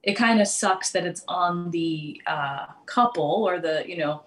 it 0.04 0.14
kind 0.14 0.40
of 0.40 0.48
sucks 0.48 0.92
that 0.92 1.06
it's 1.06 1.24
on 1.28 1.72
the 1.72 2.22
uh, 2.28 2.68
couple 2.86 3.46
or 3.48 3.60
the 3.60 3.84
you 3.86 3.98
know 3.98 4.22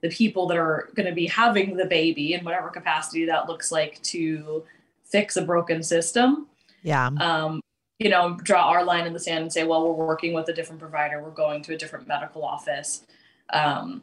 the 0.00 0.08
people 0.08 0.46
that 0.46 0.56
are 0.56 0.88
going 0.94 1.06
to 1.06 1.14
be 1.14 1.26
having 1.26 1.76
the 1.76 1.84
baby 1.84 2.34
in 2.34 2.44
whatever 2.44 2.68
capacity 2.68 3.24
that 3.26 3.48
looks 3.48 3.70
like 3.72 4.00
to 4.02 4.64
fix 5.04 5.36
a 5.36 5.42
broken 5.42 5.82
system. 5.82 6.46
Yeah. 6.82 7.10
Um, 7.20 7.60
you 7.98 8.08
know, 8.08 8.36
draw 8.42 8.68
our 8.68 8.84
line 8.84 9.06
in 9.06 9.12
the 9.12 9.20
sand 9.20 9.42
and 9.42 9.52
say, 9.52 9.62
well, 9.62 9.86
we're 9.86 10.06
working 10.06 10.32
with 10.32 10.48
a 10.48 10.52
different 10.52 10.80
provider. 10.80 11.22
We're 11.22 11.30
going 11.30 11.62
to 11.64 11.74
a 11.74 11.76
different 11.76 12.08
medical 12.08 12.44
office. 12.44 13.04
Um, 13.52 14.02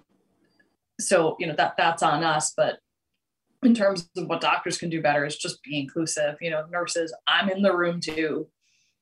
so 1.00 1.38
you 1.40 1.48
know 1.48 1.56
that 1.56 1.78
that's 1.78 2.04
on 2.04 2.24
us, 2.24 2.54
but 2.56 2.80
in 3.64 3.76
terms 3.76 4.10
of 4.18 4.28
what 4.28 4.42
doctors 4.42 4.78
can 4.78 4.90
do 4.90 5.02
better 5.02 5.26
is 5.26 5.38
just 5.38 5.62
be 5.64 5.80
inclusive. 5.80 6.38
You 6.42 6.52
know, 6.52 6.66
nurses, 6.70 7.14
I'm 7.28 7.50
in 7.50 7.62
the 7.62 7.76
room 7.76 8.00
too. 8.00 8.48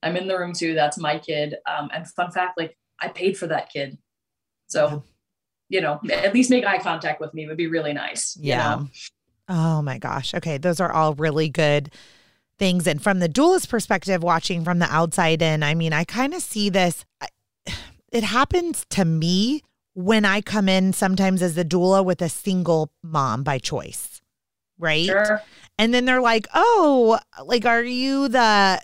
I'm 0.03 0.15
in 0.15 0.27
the 0.27 0.37
room 0.37 0.53
too. 0.53 0.73
That's 0.73 0.97
my 0.97 1.19
kid. 1.19 1.55
Um, 1.67 1.89
and 1.93 2.07
fun 2.07 2.31
fact, 2.31 2.57
like 2.57 2.77
I 2.99 3.07
paid 3.09 3.37
for 3.37 3.47
that 3.47 3.71
kid. 3.71 3.97
So, 4.67 5.03
you 5.69 5.81
know, 5.81 5.99
at 6.11 6.33
least 6.33 6.49
make 6.49 6.65
eye 6.65 6.79
contact 6.79 7.21
with 7.21 7.33
me 7.33 7.47
would 7.47 7.57
be 7.57 7.67
really 7.67 7.93
nice. 7.93 8.37
Yeah. 8.39 8.73
You 8.73 8.79
know? 8.79 8.89
Oh 9.49 9.81
my 9.81 9.97
gosh. 9.97 10.33
Okay. 10.33 10.57
Those 10.57 10.79
are 10.79 10.91
all 10.91 11.13
really 11.13 11.49
good 11.49 11.93
things. 12.59 12.87
And 12.87 13.01
from 13.01 13.19
the 13.19 13.27
dualist 13.27 13.69
perspective, 13.69 14.23
watching 14.23 14.63
from 14.63 14.79
the 14.79 14.91
outside 14.91 15.41
in, 15.41 15.63
I 15.63 15.73
mean, 15.73 15.93
I 15.93 16.03
kind 16.03 16.33
of 16.33 16.41
see 16.41 16.69
this. 16.69 17.05
It 18.11 18.23
happens 18.23 18.85
to 18.91 19.05
me 19.05 19.61
when 19.93 20.25
I 20.25 20.41
come 20.41 20.69
in 20.69 20.93
sometimes 20.93 21.41
as 21.41 21.55
the 21.55 21.65
doula 21.65 22.03
with 22.03 22.21
a 22.21 22.29
single 22.29 22.91
mom 23.03 23.43
by 23.43 23.57
choice 23.57 24.21
right? 24.79 25.05
Sure. 25.05 25.41
And 25.77 25.93
then 25.93 26.05
they're 26.05 26.21
like, 26.21 26.47
"Oh, 26.53 27.19
like 27.45 27.65
are 27.65 27.83
you 27.83 28.27
the 28.27 28.81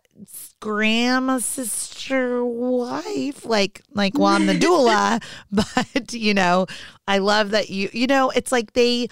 grandma 0.60 1.40
sister 1.40 2.46
wife?" 2.46 3.46
Like 3.46 3.82
like 3.94 4.18
well, 4.18 4.28
I'm 4.28 4.46
the 4.46 4.54
doula, 4.54 5.24
but 5.52 6.14
you 6.14 6.34
know, 6.34 6.68
I 7.08 7.18
love 7.18 7.52
that 7.52 7.70
you 7.70 7.90
you 7.94 8.08
know, 8.08 8.30
it's 8.30 8.52
like 8.52 8.74
they 8.74 9.08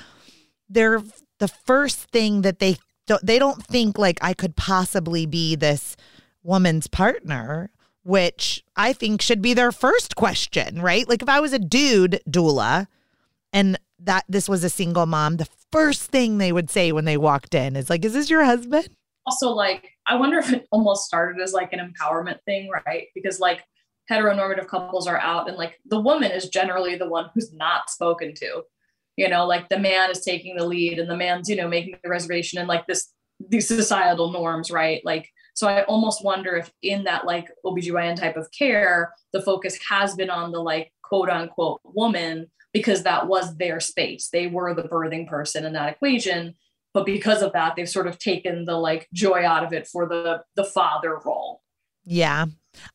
they're 0.69 1.01
the 1.39 1.47
first 1.47 1.99
thing 2.11 2.41
that 2.43 2.59
they 2.59 2.77
don't 3.07 3.25
they 3.25 3.39
don't 3.39 3.65
think 3.65 3.97
like 3.97 4.19
I 4.21 4.33
could 4.33 4.55
possibly 4.55 5.25
be 5.25 5.55
this 5.55 5.97
woman's 6.43 6.87
partner, 6.87 7.71
which 8.03 8.63
I 8.75 8.93
think 8.93 9.21
should 9.21 9.41
be 9.41 9.53
their 9.53 9.71
first 9.71 10.15
question, 10.15 10.81
right? 10.81 11.07
Like 11.07 11.21
if 11.21 11.29
I 11.29 11.39
was 11.39 11.53
a 11.53 11.59
dude 11.59 12.21
doula 12.29 12.87
and 13.51 13.77
that 13.99 14.25
this 14.27 14.47
was 14.47 14.63
a 14.63 14.69
single 14.69 15.05
mom, 15.05 15.37
the 15.37 15.47
first 15.71 16.03
thing 16.03 16.37
they 16.37 16.51
would 16.51 16.69
say 16.69 16.91
when 16.91 17.05
they 17.05 17.17
walked 17.17 17.53
in 17.55 17.75
is 17.75 17.89
like, 17.89 18.05
"Is 18.05 18.13
this 18.13 18.29
your 18.29 18.43
husband?" 18.43 18.89
Also, 19.25 19.49
like, 19.49 19.91
I 20.07 20.15
wonder 20.15 20.39
if 20.39 20.51
it 20.51 20.67
almost 20.71 21.05
started 21.05 21.41
as 21.41 21.53
like 21.53 21.73
an 21.73 21.79
empowerment 21.79 22.39
thing, 22.45 22.69
right? 22.85 23.07
Because 23.15 23.39
like 23.39 23.63
heteronormative 24.11 24.67
couples 24.67 25.07
are 25.07 25.19
out, 25.19 25.47
and 25.47 25.57
like 25.57 25.79
the 25.85 25.99
woman 25.99 26.31
is 26.31 26.49
generally 26.49 26.95
the 26.95 27.09
one 27.09 27.29
who's 27.33 27.53
not 27.53 27.89
spoken 27.89 28.33
to. 28.35 28.63
You 29.17 29.29
know, 29.29 29.45
like 29.45 29.69
the 29.69 29.79
man 29.79 30.09
is 30.09 30.21
taking 30.23 30.55
the 30.55 30.65
lead, 30.65 30.99
and 30.99 31.09
the 31.09 31.17
man's 31.17 31.49
you 31.49 31.55
know 31.55 31.67
making 31.67 31.97
the 32.03 32.09
reservation, 32.09 32.59
and 32.59 32.67
like 32.67 32.87
this 32.87 33.11
these 33.49 33.67
societal 33.67 34.31
norms, 34.31 34.71
right? 34.71 35.01
Like, 35.03 35.29
so 35.55 35.67
I 35.67 35.83
almost 35.83 36.23
wonder 36.23 36.55
if 36.55 36.71
in 36.81 37.03
that 37.05 37.25
like 37.25 37.49
OBGYN 37.65 38.15
type 38.15 38.37
of 38.37 38.47
care, 38.57 39.13
the 39.33 39.41
focus 39.41 39.79
has 39.89 40.15
been 40.15 40.29
on 40.29 40.51
the 40.51 40.61
like 40.61 40.91
quote 41.03 41.29
unquote 41.29 41.81
woman 41.83 42.49
because 42.73 43.03
that 43.03 43.27
was 43.27 43.57
their 43.57 43.79
space. 43.79 44.29
They 44.29 44.47
were 44.47 44.73
the 44.73 44.83
birthing 44.83 45.27
person 45.27 45.65
in 45.65 45.73
that 45.73 45.93
equation. 45.93 46.55
But 46.93 47.05
because 47.05 47.41
of 47.41 47.53
that, 47.53 47.75
they've 47.75 47.87
sort 47.89 48.07
of 48.07 48.19
taken 48.19 48.65
the 48.65 48.77
like 48.77 49.07
joy 49.13 49.45
out 49.45 49.63
of 49.63 49.73
it 49.73 49.87
for 49.87 50.07
the 50.07 50.43
the 50.55 50.65
father 50.65 51.17
role. 51.23 51.61
Yeah. 52.03 52.45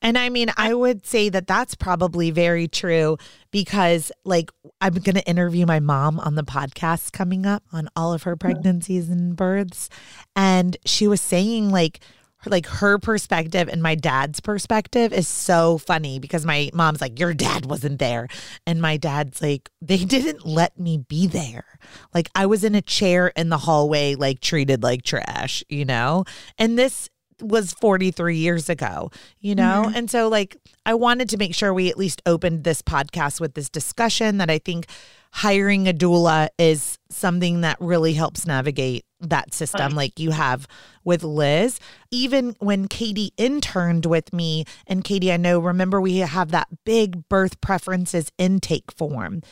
And 0.01 0.17
I 0.17 0.31
mean, 0.31 0.51
I 0.57 0.75
would 0.75 1.07
say 1.07 1.29
that 1.29 1.47
that's 1.47 1.75
probably 1.75 2.31
very 2.31 2.67
true 2.67 3.19
because, 3.51 4.11
like, 4.25 4.51
I'm 4.81 4.95
going 4.95 5.17
to 5.17 5.29
interview 5.29 5.67
my 5.67 5.81
mom 5.81 6.19
on 6.19 6.35
the 6.35 6.43
podcast 6.43 7.13
coming 7.13 7.45
up 7.45 7.63
on 7.73 7.89
all 7.95 8.13
of 8.13 8.23
her 8.23 8.33
mm-hmm. 8.33 8.47
pregnancies 8.47 9.11
and 9.11 9.37
births. 9.37 9.91
And 10.35 10.77
she 10.87 11.07
was 11.07 11.21
saying, 11.21 11.71
like, 11.71 12.01
like 12.47 12.67
her 12.67 12.99
perspective 12.99 13.69
and 13.69 13.83
my 13.83 13.95
dad's 13.95 14.41
perspective 14.41 15.13
is 15.13 15.29
so 15.29 15.79
funny 15.79 16.19
because 16.19 16.47
my 16.47 16.71
mom's 16.73 17.01
like 17.01 17.19
your 17.19 17.35
dad 17.35 17.67
wasn't 17.67 17.99
there 17.99 18.29
and 18.67 18.81
my 18.81 18.97
dad's 18.97 19.43
like 19.43 19.71
they 19.81 19.99
didn't 20.05 20.47
let 20.47 20.79
me 20.79 20.99
be 20.99 21.27
there 21.27 21.79
like 22.15 22.31
i 22.35 22.47
was 22.47 22.65
in 22.65 22.75
a 22.75 22.83
chair 22.83 23.29
in 23.29 23.49
the 23.49 23.59
hallway 23.59 24.15
like 24.15 24.41
treated 24.41 24.83
like 24.83 25.03
trash 25.03 25.65
you 25.69 25.85
know 25.85 26.25
and 26.59 26.79
this 26.79 27.09
was 27.41 27.73
43 27.75 28.37
years 28.37 28.69
ago, 28.69 29.11
you 29.41 29.55
know? 29.55 29.85
Mm-hmm. 29.87 29.97
And 29.97 30.11
so, 30.11 30.29
like, 30.29 30.57
I 30.85 30.95
wanted 30.95 31.29
to 31.31 31.37
make 31.37 31.55
sure 31.55 31.73
we 31.73 31.91
at 31.91 31.99
least 31.99 32.23
opened 32.25 32.65
this 32.65 32.83
podcast 32.83 33.41
with 33.41 33.55
this 33.55 33.69
discussion 33.69 34.39
that 34.39 34.51
I 34.51 34.59
think 34.59 34.87
hiring 35.33 35.87
a 35.87 35.93
doula 35.93 36.49
is 36.59 36.99
something 37.11 37.61
that 37.61 37.77
really 37.81 38.15
helps 38.15 38.47
navigate 38.47 39.05
that 39.21 39.55
system 39.55 39.95
like 39.95 40.19
you 40.19 40.31
have 40.31 40.67
with 41.05 41.25
Liz. 41.25 41.81
Even 42.11 42.55
when 42.59 42.89
Katie 42.89 43.33
interned 43.37 44.07
with 44.07 44.33
me, 44.33 44.65
and 44.87 45.05
Katie, 45.05 45.33
I 45.33 45.37
know, 45.37 45.59
remember 45.59 46.01
we 46.01 46.19
have 46.19 46.51
that 46.51 46.69
big 46.85 47.29
birth 47.29 47.61
preferences 47.61 48.31
intake 48.39 48.93
form. 48.93 49.43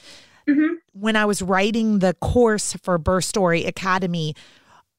Mm-hmm. 0.48 0.74
When 0.92 1.16
I 1.16 1.24
was 1.24 1.40
writing 1.42 2.00
the 2.00 2.14
course 2.14 2.74
for 2.82 2.98
Birth 2.98 3.24
Story 3.24 3.64
Academy, 3.64 4.34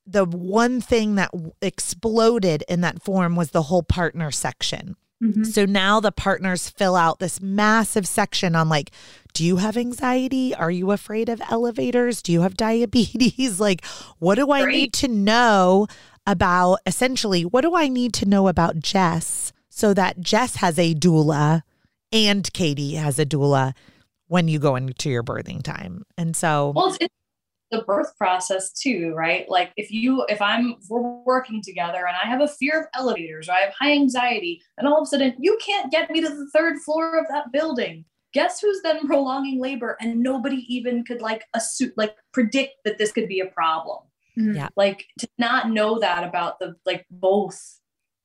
the 0.07 0.25
one 0.25 0.81
thing 0.81 1.15
that 1.15 1.31
exploded 1.61 2.63
in 2.67 2.81
that 2.81 3.01
form 3.01 3.35
was 3.35 3.51
the 3.51 3.63
whole 3.63 3.83
partner 3.83 4.31
section. 4.31 4.95
Mm-hmm. 5.23 5.43
So 5.43 5.65
now 5.65 5.99
the 5.99 6.11
partners 6.11 6.69
fill 6.69 6.95
out 6.95 7.19
this 7.19 7.41
massive 7.41 8.07
section 8.07 8.55
on 8.55 8.69
like, 8.69 8.91
do 9.35 9.43
you 9.43 9.57
have 9.57 9.75
anxiety? 9.75 10.55
Are 10.55 10.71
you 10.71 10.91
afraid 10.91 11.27
of 11.27 11.41
elevators? 11.49 12.23
Do 12.23 12.31
you 12.31 12.41
have 12.41 12.57
diabetes? 12.57 13.59
like, 13.59 13.85
what 14.17 14.35
do 14.35 14.49
I 14.49 14.63
Great. 14.63 14.75
need 14.75 14.93
to 14.93 15.07
know 15.07 15.87
about 16.25 16.79
essentially, 16.87 17.43
what 17.43 17.61
do 17.61 17.75
I 17.75 17.87
need 17.87 18.13
to 18.15 18.25
know 18.25 18.47
about 18.47 18.79
Jess 18.79 19.53
so 19.69 19.93
that 19.93 20.21
Jess 20.21 20.55
has 20.55 20.79
a 20.79 20.95
doula 20.95 21.61
and 22.11 22.51
Katie 22.53 22.95
has 22.95 23.19
a 23.19 23.25
doula 23.25 23.73
when 24.27 24.47
you 24.47 24.57
go 24.57 24.75
into 24.75 25.09
your 25.09 25.21
birthing 25.21 25.61
time? 25.61 26.03
And 26.17 26.35
so, 26.35 26.71
well, 26.75 26.95
it's, 26.99 27.13
the 27.71 27.81
birth 27.81 28.15
process 28.17 28.71
too, 28.71 29.13
right? 29.15 29.49
Like 29.49 29.71
if 29.75 29.91
you, 29.91 30.23
if 30.29 30.41
I'm, 30.41 30.75
we're 30.89 31.01
working 31.25 31.61
together 31.61 32.07
and 32.07 32.15
I 32.15 32.27
have 32.27 32.39
a 32.39 32.47
fear 32.47 32.79
of 32.79 32.87
elevators 32.93 33.49
or 33.49 33.53
I 33.53 33.61
have 33.61 33.73
high 33.73 33.91
anxiety 33.91 34.61
and 34.77 34.87
all 34.87 34.99
of 34.99 35.03
a 35.03 35.05
sudden 35.07 35.35
you 35.39 35.57
can't 35.65 35.91
get 35.91 36.09
me 36.09 36.21
to 36.21 36.29
the 36.29 36.47
third 36.53 36.79
floor 36.79 37.19
of 37.19 37.25
that 37.29 37.51
building. 37.51 38.05
Guess 38.35 38.59
who's 38.59 38.81
then 38.83 39.07
prolonging 39.07 39.61
labor 39.61 39.97
and 39.99 40.21
nobody 40.21 40.65
even 40.67 41.03
could 41.03 41.21
like 41.21 41.45
assume, 41.53 41.93
like 41.95 42.15
predict 42.33 42.73
that 42.83 42.97
this 42.97 43.11
could 43.11 43.29
be 43.29 43.39
a 43.39 43.45
problem. 43.45 43.99
Mm-hmm. 44.37 44.57
Yeah. 44.57 44.67
Like 44.75 45.05
to 45.19 45.27
not 45.37 45.71
know 45.71 45.99
that 45.99 46.23
about 46.23 46.59
the, 46.59 46.75
like 46.85 47.05
both 47.09 47.59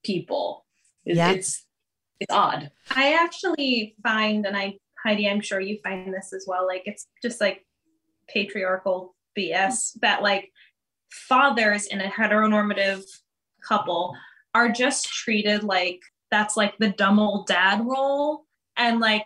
people. 0.04 0.66
It, 1.06 1.16
yeah. 1.16 1.30
It's, 1.30 1.64
it's 2.18 2.34
odd. 2.34 2.72
I 2.90 3.14
actually 3.14 3.94
find, 4.02 4.44
and 4.44 4.56
I, 4.56 4.78
Heidi, 5.04 5.28
I'm 5.28 5.40
sure 5.40 5.60
you 5.60 5.78
find 5.84 6.12
this 6.12 6.32
as 6.34 6.44
well. 6.46 6.66
Like 6.66 6.82
it's 6.86 7.06
just 7.22 7.40
like 7.40 7.64
patriarchal 8.28 9.14
BS 9.38 9.92
that 10.00 10.22
like 10.22 10.50
fathers 11.10 11.86
in 11.86 12.00
a 12.00 12.10
heteronormative 12.10 13.04
couple 13.66 14.16
are 14.54 14.68
just 14.68 15.06
treated 15.06 15.62
like 15.62 16.00
that's 16.30 16.56
like 16.56 16.76
the 16.78 16.88
dumb 16.88 17.18
old 17.18 17.46
dad 17.46 17.84
role 17.84 18.44
and 18.76 19.00
like 19.00 19.24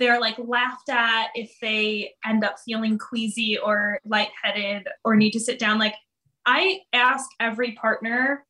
they're 0.00 0.18
like 0.18 0.36
laughed 0.38 0.88
at 0.88 1.28
if 1.34 1.54
they 1.60 2.14
end 2.26 2.42
up 2.42 2.56
feeling 2.64 2.98
queasy 2.98 3.56
or 3.58 4.00
lightheaded 4.04 4.88
or 5.04 5.14
need 5.14 5.30
to 5.32 5.40
sit 5.40 5.60
down. 5.60 5.78
Like 5.78 5.94
i 6.46 6.80
ask 6.94 7.28
every 7.38 7.72
partner 7.72 8.44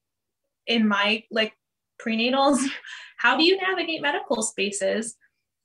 in 0.69 0.87
my 0.87 1.25
like 1.33 1.53
prenatals 2.01 2.61
how 3.19 3.37
do 3.37 3.45
you 3.45 3.59
navigate 3.59 4.01
medical 4.01 4.43
spaces? 4.43 5.17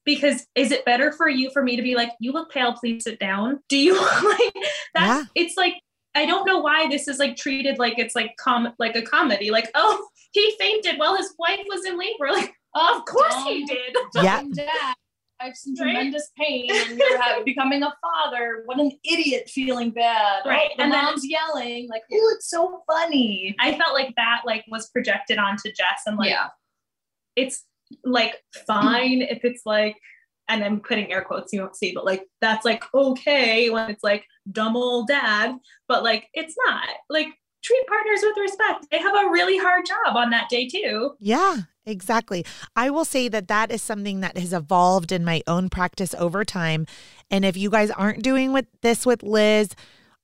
Because 0.04 0.46
is 0.56 0.72
it 0.72 0.86
better 0.86 1.12
for 1.12 1.30
you 1.30 1.50
for 1.52 1.64
me 1.64 1.76
to 1.76 1.82
be 1.82 1.96
like 1.96 2.12
you 2.20 2.34
look 2.34 2.52
pale 2.52 2.74
please 2.74 3.04
sit 3.06 3.20
down. 3.20 3.60
Do 3.70 3.78
you 3.78 3.94
like 4.26 4.54
that's 4.94 5.24
yeah. 5.24 5.24
it's 5.36 5.56
like 5.56 5.76
i 6.16 6.26
don't 6.26 6.46
know 6.46 6.60
why 6.60 6.88
this 6.90 7.08
is 7.08 7.20
like 7.20 7.36
treated 7.36 7.78
like 7.78 8.00
it's 8.00 8.16
like 8.16 8.36
com 8.38 8.74
like 8.80 8.96
a 8.96 9.04
comedy. 9.04 9.52
Like 9.52 9.70
oh 9.76 10.08
he 10.32 10.56
fainted 10.60 10.98
while 10.98 11.16
his 11.16 11.32
wife 11.38 11.64
was 11.70 11.86
in 11.86 11.98
labor. 11.98 12.32
Like 12.34 12.52
oh, 12.74 12.98
of 12.98 13.06
course 13.06 13.36
dumb, 13.36 13.48
he 13.48 13.66
did. 13.66 13.96
Yeah. 14.16 14.44
dad 14.52 14.96
I 15.40 15.46
have 15.46 15.56
some 15.58 15.74
right? 15.74 15.92
tremendous 15.92 16.32
pain 16.38 16.70
and 16.72 16.98
you're 17.00 17.44
becoming 17.44 17.84
a 17.84 17.94
father. 18.02 18.64
What 18.66 18.80
an 18.80 18.92
idiot 19.04 19.50
feeling 19.50 19.92
bad. 19.92 20.44
Right. 20.46 20.70
Oh, 20.72 20.78
the 20.78 20.84
and 20.84 20.92
mom's 20.92 21.22
then, 21.22 21.32
yelling, 21.32 21.90
like, 21.90 22.04
oh, 22.12 22.34
it's 22.36 22.50
so 22.50 22.84
funny. 22.90 23.56
I 23.60 23.78
felt 23.78 23.94
like 23.94 24.14
that 24.16 24.42
like 24.46 24.64
was 24.70 24.90
projected 24.90 25.38
onto 25.38 25.72
Jess 25.72 26.04
and 26.06 26.18
like 26.18 26.30
yeah. 26.30 26.48
it's 27.36 27.66
like 28.04 28.42
fine 28.66 29.22
if 29.22 29.44
it's 29.44 29.64
like 29.66 29.98
and 30.48 30.64
I'm 30.64 30.80
putting 30.80 31.12
air 31.12 31.24
quotes 31.24 31.52
you 31.52 31.62
won't 31.62 31.76
see, 31.76 31.92
but 31.94 32.06
like 32.06 32.24
that's 32.40 32.66
like 32.66 32.84
okay 32.94 33.70
when 33.70 33.90
it's 33.90 34.04
like 34.04 34.26
dumb 34.52 34.78
old 34.78 35.08
dad, 35.08 35.56
but 35.88 36.04
like 36.04 36.28
it's 36.34 36.56
not. 36.68 36.88
Like 37.10 37.28
treat 37.64 37.88
partners 37.88 38.20
with 38.22 38.38
respect. 38.38 38.86
They 38.92 39.00
have 39.00 39.16
a 39.16 39.30
really 39.32 39.58
hard 39.58 39.86
job 39.86 40.16
on 40.16 40.30
that 40.30 40.50
day 40.50 40.68
too. 40.68 41.16
Yeah, 41.20 41.58
exactly. 41.86 42.46
I 42.76 42.90
will 42.90 43.06
say 43.06 43.28
that 43.28 43.48
that 43.48 43.72
is 43.72 43.82
something 43.82 44.22
that 44.22 44.38
has 44.38 44.54
evolved 44.54 45.12
in 45.12 45.24
my 45.26 45.42
own 45.48 45.70
practice 45.70 46.14
over 46.16 46.44
time. 46.44 46.86
And 47.30 47.46
if 47.46 47.58
you 47.58 47.70
guys 47.70 47.92
aren't 47.92 48.24
doing 48.24 48.54
with 48.54 48.66
this 48.82 49.06
with 49.06 49.24
Liz, 49.24 49.70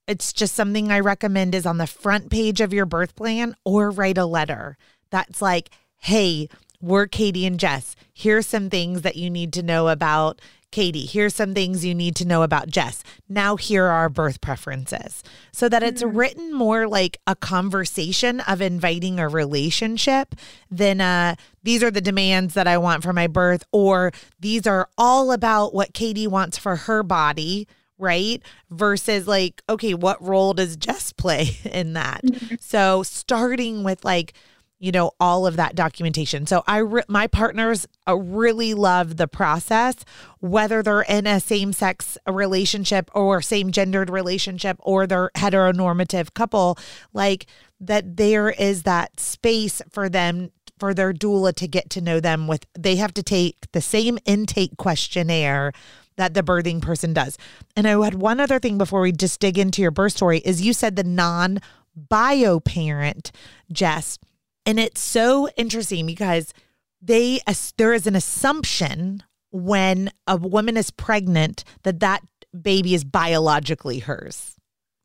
it's 0.07 0.33
just 0.33 0.55
something 0.55 0.91
I 0.91 0.99
recommend 0.99 1.55
is 1.55 1.65
on 1.65 1.77
the 1.77 1.87
front 1.87 2.29
page 2.29 2.61
of 2.61 2.73
your 2.73 2.85
birth 2.85 3.15
plan 3.15 3.55
or 3.63 3.91
write 3.91 4.17
a 4.17 4.25
letter 4.25 4.77
that's 5.09 5.41
like, 5.41 5.69
hey, 5.97 6.49
we're 6.81 7.07
Katie 7.07 7.45
and 7.45 7.59
Jess. 7.59 7.95
Here's 8.13 8.47
some 8.47 8.69
things 8.69 9.03
that 9.03 9.15
you 9.15 9.29
need 9.29 9.53
to 9.53 9.63
know 9.63 9.87
about 9.87 10.41
Katie, 10.71 11.05
here's 11.05 11.35
some 11.35 11.53
things 11.53 11.83
you 11.85 11.93
need 11.93 12.15
to 12.15 12.25
know 12.25 12.43
about 12.43 12.69
Jess. 12.69 13.03
Now, 13.27 13.57
here 13.57 13.85
are 13.85 13.89
our 13.91 14.09
birth 14.09 14.39
preferences. 14.41 15.21
So 15.51 15.67
that 15.69 15.83
it's 15.83 16.01
Mhm. 16.01 16.15
written 16.15 16.53
more 16.53 16.87
like 16.87 17.17
a 17.27 17.35
conversation 17.35 18.39
of 18.41 18.61
inviting 18.61 19.19
a 19.19 19.27
relationship 19.27 20.33
than 20.69 21.01
uh, 21.01 21.35
these 21.63 21.83
are 21.83 21.91
the 21.91 22.01
demands 22.01 22.53
that 22.53 22.67
I 22.67 22.77
want 22.77 23.03
for 23.03 23.13
my 23.13 23.27
birth, 23.27 23.63
or 23.71 24.11
these 24.39 24.65
are 24.65 24.87
all 24.97 25.31
about 25.31 25.73
what 25.73 25.93
Katie 25.93 26.27
wants 26.27 26.57
for 26.57 26.75
her 26.77 27.03
body. 27.03 27.67
Right. 27.97 28.41
Versus 28.71 29.27
like, 29.27 29.61
okay, 29.69 29.93
what 29.93 30.19
role 30.23 30.55
does 30.55 30.75
Jess 30.75 31.13
play 31.13 31.57
in 31.71 31.93
that? 31.93 32.21
So 32.59 33.03
starting 33.03 33.83
with 33.83 34.03
like, 34.03 34.33
you 34.81 34.91
know, 34.91 35.11
all 35.19 35.45
of 35.45 35.57
that 35.57 35.75
documentation. 35.75 36.47
So 36.47 36.63
I, 36.65 36.77
re- 36.79 37.03
my 37.07 37.27
partners 37.27 37.87
uh, 38.07 38.17
really 38.17 38.73
love 38.73 39.17
the 39.17 39.27
process, 39.27 39.95
whether 40.39 40.81
they're 40.81 41.03
in 41.03 41.27
a 41.27 41.39
same 41.39 41.71
sex 41.71 42.17
relationship 42.27 43.11
or 43.13 43.43
same 43.43 43.71
gendered 43.71 44.09
relationship 44.09 44.77
or 44.79 45.05
they're 45.05 45.29
heteronormative 45.35 46.33
couple, 46.33 46.79
like 47.13 47.45
that 47.79 48.17
there 48.17 48.49
is 48.49 48.81
that 48.81 49.19
space 49.19 49.83
for 49.91 50.09
them 50.09 50.51
for 50.79 50.95
their 50.95 51.13
doula 51.13 51.53
to 51.53 51.67
get 51.67 51.91
to 51.91 52.01
know 52.01 52.19
them 52.19 52.47
with 52.47 52.65
they 52.73 52.95
have 52.95 53.13
to 53.13 53.21
take 53.21 53.71
the 53.73 53.81
same 53.81 54.17
intake 54.25 54.77
questionnaire 54.77 55.73
that 56.17 56.33
the 56.33 56.41
birthing 56.41 56.81
person 56.81 57.13
does. 57.13 57.37
And 57.75 57.87
I 57.87 58.03
had 58.03 58.15
one 58.15 58.39
other 58.39 58.57
thing 58.57 58.79
before 58.79 59.01
we 59.01 59.11
just 59.11 59.39
dig 59.39 59.59
into 59.59 59.83
your 59.83 59.91
birth 59.91 60.13
story 60.13 60.39
is 60.39 60.63
you 60.63 60.73
said 60.73 60.95
the 60.95 61.03
non 61.03 61.59
bio 61.95 62.59
parent, 62.59 63.31
Jess. 63.71 64.17
And 64.65 64.79
it's 64.79 65.01
so 65.01 65.49
interesting 65.57 66.05
because 66.05 66.53
they 67.01 67.39
there 67.77 67.93
is 67.93 68.07
an 68.07 68.15
assumption 68.15 69.23
when 69.51 70.11
a 70.27 70.37
woman 70.37 70.77
is 70.77 70.91
pregnant 70.91 71.63
that 71.83 71.99
that 71.99 72.21
baby 72.59 72.93
is 72.93 73.03
biologically 73.03 73.99
hers. 73.99 74.55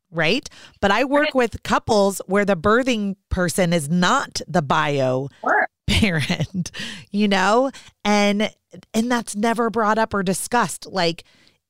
Right? 0.09 0.47
But 0.79 0.91
I 0.91 1.03
work 1.03 1.33
with 1.35 1.63
couples 1.63 2.21
where 2.27 2.45
the 2.45 2.55
birthing 2.55 3.17
person 3.29 3.73
is 3.73 3.89
not 3.89 4.39
the 4.47 4.61
bio 4.61 5.27
Sure. 5.41 5.67
parent, 5.87 6.71
you 7.11 7.27
know? 7.27 7.71
And 8.05 8.49
and 8.93 9.11
that's 9.11 9.35
never 9.35 9.69
brought 9.69 9.97
up 9.97 10.13
or 10.13 10.23
discussed 10.23 10.85
like 10.85 11.23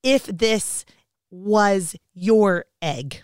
if 0.04 0.26
this 0.26 0.86
was 1.32 1.96
your 2.14 2.66
egg. 2.82 3.24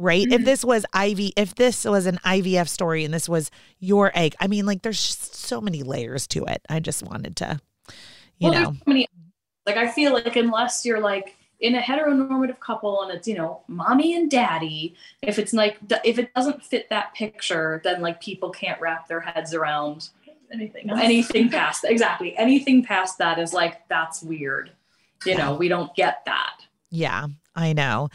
Right? 0.00 0.26
If 0.30 0.42
Mhm. 0.42 0.44
this 0.46 0.64
was 0.64 0.86
IV, 0.94 1.32
if 1.36 1.54
this 1.56 1.84
was 1.84 2.06
an 2.06 2.18
IVF 2.24 2.68
story 2.68 3.04
and 3.04 3.12
this 3.12 3.28
was 3.28 3.50
your 3.80 4.10
egg. 4.14 4.34
I 4.40 4.46
mean 4.46 4.64
like 4.66 4.82
there's 4.82 4.98
so 5.00 5.60
many 5.60 5.82
layers 5.82 6.26
to 6.28 6.44
it. 6.46 6.62
I 6.70 6.80
just 6.80 7.02
wanted 7.02 7.36
to 7.36 7.60
you 8.38 8.50
well, 8.50 8.52
know. 8.52 8.64
there's 8.64 8.78
so 8.78 8.82
many. 8.86 9.06
Like 9.66 9.76
I 9.76 9.88
feel 9.88 10.12
like 10.14 10.36
unless 10.36 10.86
you're 10.86 11.00
like 11.00 11.36
in 11.60 11.74
a 11.74 11.80
heteronormative 11.80 12.58
couple 12.60 13.02
and 13.02 13.12
it's 13.12 13.28
you 13.28 13.34
know 13.36 13.60
mommy 13.68 14.16
and 14.16 14.30
daddy, 14.30 14.94
if 15.22 15.38
it's 15.38 15.52
like 15.52 15.76
if 16.04 16.18
it 16.18 16.32
doesn't 16.34 16.64
fit 16.64 16.88
that 16.88 17.14
picture, 17.14 17.82
then 17.84 18.00
like 18.00 18.20
people 18.22 18.50
can't 18.50 18.80
wrap 18.80 19.06
their 19.08 19.20
heads 19.20 19.52
around 19.54 20.08
Anything 20.52 20.90
else? 20.90 21.00
anything 21.02 21.48
past 21.58 21.84
exactly 21.84 22.36
anything 22.36 22.82
past 22.84 23.18
that 23.18 23.38
is 23.38 23.52
like 23.52 23.86
that's 23.88 24.22
weird. 24.22 24.70
You 25.26 25.36
know, 25.36 25.54
we 25.54 25.68
don't 25.68 25.94
get 25.94 26.24
that. 26.24 26.54
Yeah, 26.90 27.26
I 27.54 27.74
know. 27.74 28.08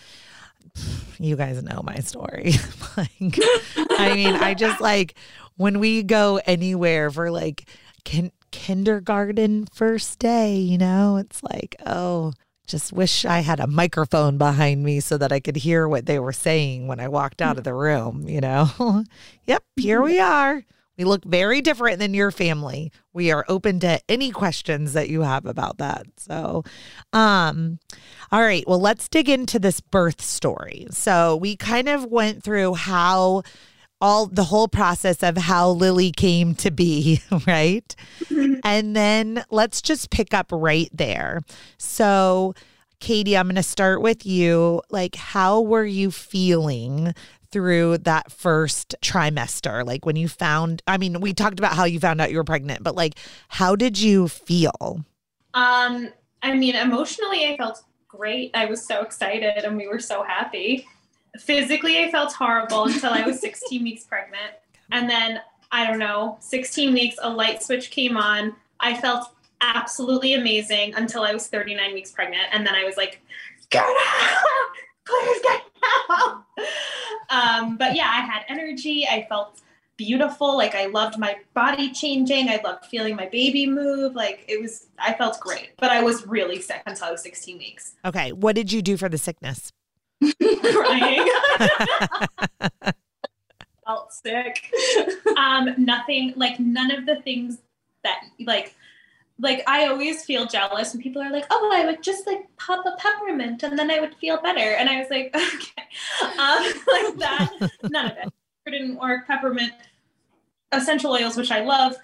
You 1.19 1.35
guys 1.35 1.61
know 1.63 1.81
my 1.83 1.97
story. 1.97 2.53
like, 2.97 3.39
I 3.77 4.13
mean, 4.13 4.35
I 4.35 4.53
just 4.53 4.81
like 4.81 5.15
when 5.57 5.79
we 5.79 6.03
go 6.03 6.39
anywhere 6.45 7.09
for 7.09 7.31
like 7.31 7.69
kin- 8.03 8.31
kindergarten 8.51 9.67
first 9.73 10.19
day, 10.19 10.55
you 10.55 10.77
know, 10.77 11.17
it's 11.17 11.41
like, 11.43 11.75
oh, 11.85 12.33
just 12.67 12.91
wish 12.91 13.25
I 13.25 13.39
had 13.39 13.59
a 13.59 13.67
microphone 13.67 14.37
behind 14.37 14.83
me 14.83 14.99
so 14.99 15.17
that 15.17 15.31
I 15.31 15.39
could 15.39 15.55
hear 15.55 15.87
what 15.87 16.05
they 16.05 16.19
were 16.19 16.33
saying 16.33 16.87
when 16.87 16.99
I 16.99 17.07
walked 17.07 17.41
out 17.41 17.57
of 17.57 17.63
the 17.63 17.73
room, 17.73 18.27
you 18.27 18.41
know? 18.41 19.03
yep, 19.45 19.63
here 19.75 20.01
we 20.01 20.19
are. 20.19 20.63
We 20.97 21.03
look 21.03 21.25
very 21.25 21.61
different 21.61 21.99
than 21.99 22.13
your 22.13 22.31
family. 22.31 22.91
We 23.13 23.31
are 23.31 23.45
open 23.47 23.79
to 23.81 23.99
any 24.07 24.31
questions 24.31 24.93
that 24.93 25.09
you 25.09 25.21
have 25.21 25.45
about 25.45 25.77
that. 25.77 26.05
So, 26.17 26.63
um, 27.13 27.79
all 28.31 28.41
right, 28.41 28.63
well, 28.67 28.79
let's 28.79 29.07
dig 29.09 29.29
into 29.29 29.59
this 29.59 29.81
birth 29.81 30.21
story. 30.21 30.87
So, 30.91 31.35
we 31.35 31.55
kind 31.55 31.89
of 31.89 32.05
went 32.05 32.43
through 32.43 32.75
how 32.75 33.43
all 34.01 34.27
the 34.27 34.43
whole 34.43 34.67
process 34.67 35.23
of 35.23 35.37
how 35.37 35.69
Lily 35.69 36.11
came 36.11 36.53
to 36.55 36.71
be, 36.71 37.21
right? 37.47 37.95
and 38.63 38.95
then 38.95 39.43
let's 39.49 39.81
just 39.81 40.09
pick 40.09 40.33
up 40.33 40.47
right 40.51 40.89
there. 40.93 41.41
So, 41.77 42.53
Katie, 42.99 43.37
I'm 43.37 43.47
going 43.47 43.55
to 43.55 43.63
start 43.63 44.01
with 44.01 44.25
you. 44.25 44.81
Like, 44.89 45.15
how 45.15 45.61
were 45.61 45.85
you 45.85 46.11
feeling 46.11 47.13
through 47.55 47.97
that 47.99 48.33
first 48.33 48.95
trimester? 49.01 49.85
Like, 49.85 50.05
when 50.05 50.17
you 50.17 50.27
found, 50.27 50.83
I 50.87 50.97
mean, 50.97 51.21
we 51.21 51.33
talked 51.33 51.57
about 51.57 51.71
how 51.71 51.85
you 51.85 52.01
found 52.01 52.19
out 52.19 52.29
you 52.29 52.35
were 52.35 52.43
pregnant, 52.43 52.83
but 52.83 52.95
like, 52.95 53.17
how 53.47 53.77
did 53.77 53.97
you 53.97 54.27
feel? 54.27 55.05
Um, 55.53 56.09
I 56.43 56.53
mean, 56.53 56.75
emotionally, 56.75 57.45
I 57.45 57.55
felt 57.55 57.81
great. 58.09 58.51
I 58.55 58.65
was 58.65 58.85
so 58.85 59.03
excited 59.03 59.63
and 59.63 59.77
we 59.77 59.87
were 59.87 60.01
so 60.01 60.21
happy. 60.21 60.85
Physically, 61.39 62.03
I 62.03 62.11
felt 62.11 62.33
horrible 62.33 62.87
until 62.87 63.11
I 63.13 63.25
was 63.25 63.39
16 63.41 63.81
weeks 63.81 64.03
pregnant. 64.03 64.51
And 64.91 65.09
then, 65.09 65.39
I 65.71 65.87
don't 65.87 65.99
know, 65.99 66.35
16 66.41 66.93
weeks, 66.93 67.15
a 67.21 67.29
light 67.29 67.63
switch 67.63 67.89
came 67.89 68.17
on. 68.17 68.53
I 68.81 68.95
felt 68.99 69.29
absolutely 69.61 70.33
amazing 70.33 70.93
until 70.95 71.23
I 71.23 71.31
was 71.31 71.47
39 71.47 71.93
weeks 71.93 72.11
pregnant. 72.11 72.49
And 72.51 72.67
then 72.67 72.75
I 72.75 72.83
was 72.83 72.97
like, 72.97 73.21
get 73.69 73.85
out! 73.85 74.45
Please 75.05 75.41
get 75.41 75.61
out! 76.09 76.43
Um, 77.29 77.74
but 77.87 77.95
yeah, 77.95 78.07
I 78.07 78.21
had 78.21 78.43
energy. 78.49 79.07
I 79.07 79.25
felt 79.27 79.61
beautiful. 79.97 80.57
Like 80.57 80.75
I 80.75 80.87
loved 80.87 81.17
my 81.17 81.37
body 81.53 81.91
changing. 81.91 82.49
I 82.49 82.59
loved 82.63 82.85
feeling 82.85 83.15
my 83.15 83.27
baby 83.27 83.65
move. 83.67 84.15
Like 84.15 84.45
it 84.47 84.61
was, 84.61 84.87
I 84.99 85.13
felt 85.13 85.39
great. 85.39 85.71
But 85.77 85.91
I 85.91 86.01
was 86.03 86.25
really 86.27 86.61
sick 86.61 86.81
until 86.85 87.07
I 87.07 87.11
was 87.11 87.21
16 87.21 87.57
weeks. 87.57 87.95
Okay, 88.03 88.31
what 88.31 88.55
did 88.55 88.71
you 88.71 88.81
do 88.81 88.97
for 88.97 89.09
the 89.09 89.17
sickness? 89.17 89.71
Crying. 90.21 91.27
felt 93.85 94.11
sick. 94.11 94.73
um, 95.37 95.69
nothing 95.77 96.33
like 96.35 96.59
none 96.59 96.91
of 96.91 97.05
the 97.05 97.21
things 97.21 97.59
that 98.03 98.23
like 98.39 98.73
like 99.39 99.63
I 99.67 99.87
always 99.87 100.23
feel 100.23 100.45
jealous 100.45 100.93
when 100.93 101.01
people 101.01 101.21
are 101.21 101.31
like, 101.31 101.45
oh, 101.49 101.71
I 101.73 101.85
would 101.85 102.01
just 102.01 102.25
like 102.25 102.45
pop 102.57 102.85
a 102.85 102.95
peppermint 102.97 103.63
and 103.63 103.77
then 103.77 103.91
I 103.91 103.99
would 103.99 104.15
feel 104.15 104.41
better. 104.41 104.59
And 104.59 104.89
I 104.89 104.99
was 104.99 105.09
like, 105.09 105.25
okay. 105.35 105.83
Um, 106.39 106.63
like 106.87 107.17
that, 107.17 107.51
none 107.89 108.05
of 108.11 108.17
it. 108.17 108.33
It 108.65 108.71
didn't 108.71 108.95
work. 108.99 109.27
Peppermint, 109.27 109.73
essential 110.71 111.11
oils, 111.11 111.35
which 111.37 111.51
I 111.51 111.63
love, 111.63 111.95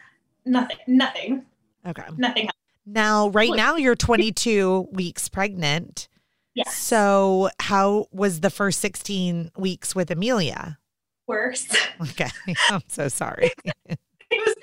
nothing, 0.46 0.78
nothing, 0.88 1.46
Okay. 1.88 2.04
nothing. 2.18 2.50
Now, 2.86 3.30
right 3.30 3.50
Look- 3.50 3.58
now, 3.58 3.76
you're 3.78 3.96
22 3.96 4.90
weeks 4.92 5.30
pregnant. 5.30 6.08
Yes. 6.54 6.76
So, 6.76 7.50
how 7.60 8.08
was 8.12 8.42
the 8.42 8.50
first 8.50 8.80
16 8.82 9.52
weeks 9.58 9.96
with 9.96 10.12
Amelia? 10.12 10.78
Worse. 11.28 11.68
Okay. 12.02 12.30
I'm 12.70 12.82
so 12.88 13.08
sorry. 13.08 13.52
it 13.86 13.98
was 14.32 14.56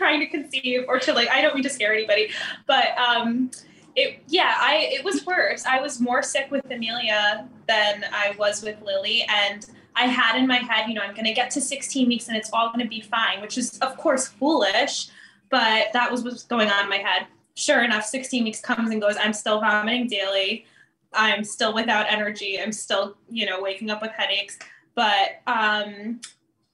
trying 0.00 0.20
to 0.20 0.26
conceive 0.26 0.84
or 0.88 0.98
to 0.98 1.12
like 1.12 1.28
i 1.28 1.40
don't 1.42 1.54
mean 1.54 1.62
to 1.62 1.70
scare 1.70 1.92
anybody 1.92 2.30
but 2.66 2.96
um 2.96 3.50
it 3.96 4.22
yeah 4.28 4.56
i 4.58 4.88
it 4.92 5.04
was 5.04 5.26
worse. 5.26 5.64
I 5.66 5.80
was 5.80 6.00
more 6.00 6.22
sick 6.22 6.50
with 6.50 6.64
amelia 6.70 7.48
than 7.68 8.04
i 8.12 8.34
was 8.38 8.62
with 8.62 8.80
lily 8.82 9.26
and 9.28 9.66
i 9.96 10.04
had 10.04 10.38
in 10.38 10.46
my 10.46 10.58
head 10.58 10.88
you 10.88 10.94
know 10.94 11.02
i'm 11.02 11.14
going 11.14 11.26
to 11.26 11.34
get 11.34 11.50
to 11.50 11.60
16 11.60 12.08
weeks 12.08 12.28
and 12.28 12.36
it's 12.36 12.50
all 12.52 12.68
going 12.68 12.80
to 12.80 12.88
be 12.88 13.00
fine 13.00 13.40
which 13.40 13.58
is 13.58 13.78
of 13.80 13.96
course 13.96 14.28
foolish 14.28 15.10
but 15.50 15.88
that 15.92 16.10
was 16.10 16.24
what's 16.24 16.44
going 16.44 16.70
on 16.70 16.84
in 16.84 16.88
my 16.88 16.98
head. 16.98 17.26
Sure 17.54 17.82
enough 17.82 18.06
16 18.06 18.44
weeks 18.44 18.60
comes 18.60 18.90
and 18.90 19.00
goes. 19.00 19.16
I'm 19.20 19.34
still 19.34 19.60
vomiting 19.60 20.06
daily. 20.06 20.64
I'm 21.12 21.44
still 21.44 21.74
without 21.74 22.06
energy. 22.10 22.58
I'm 22.60 22.72
still 22.72 23.16
you 23.28 23.44
know 23.44 23.60
waking 23.60 23.90
up 23.90 24.00
with 24.00 24.12
headaches. 24.12 24.58
But 24.94 25.42
um 25.46 26.20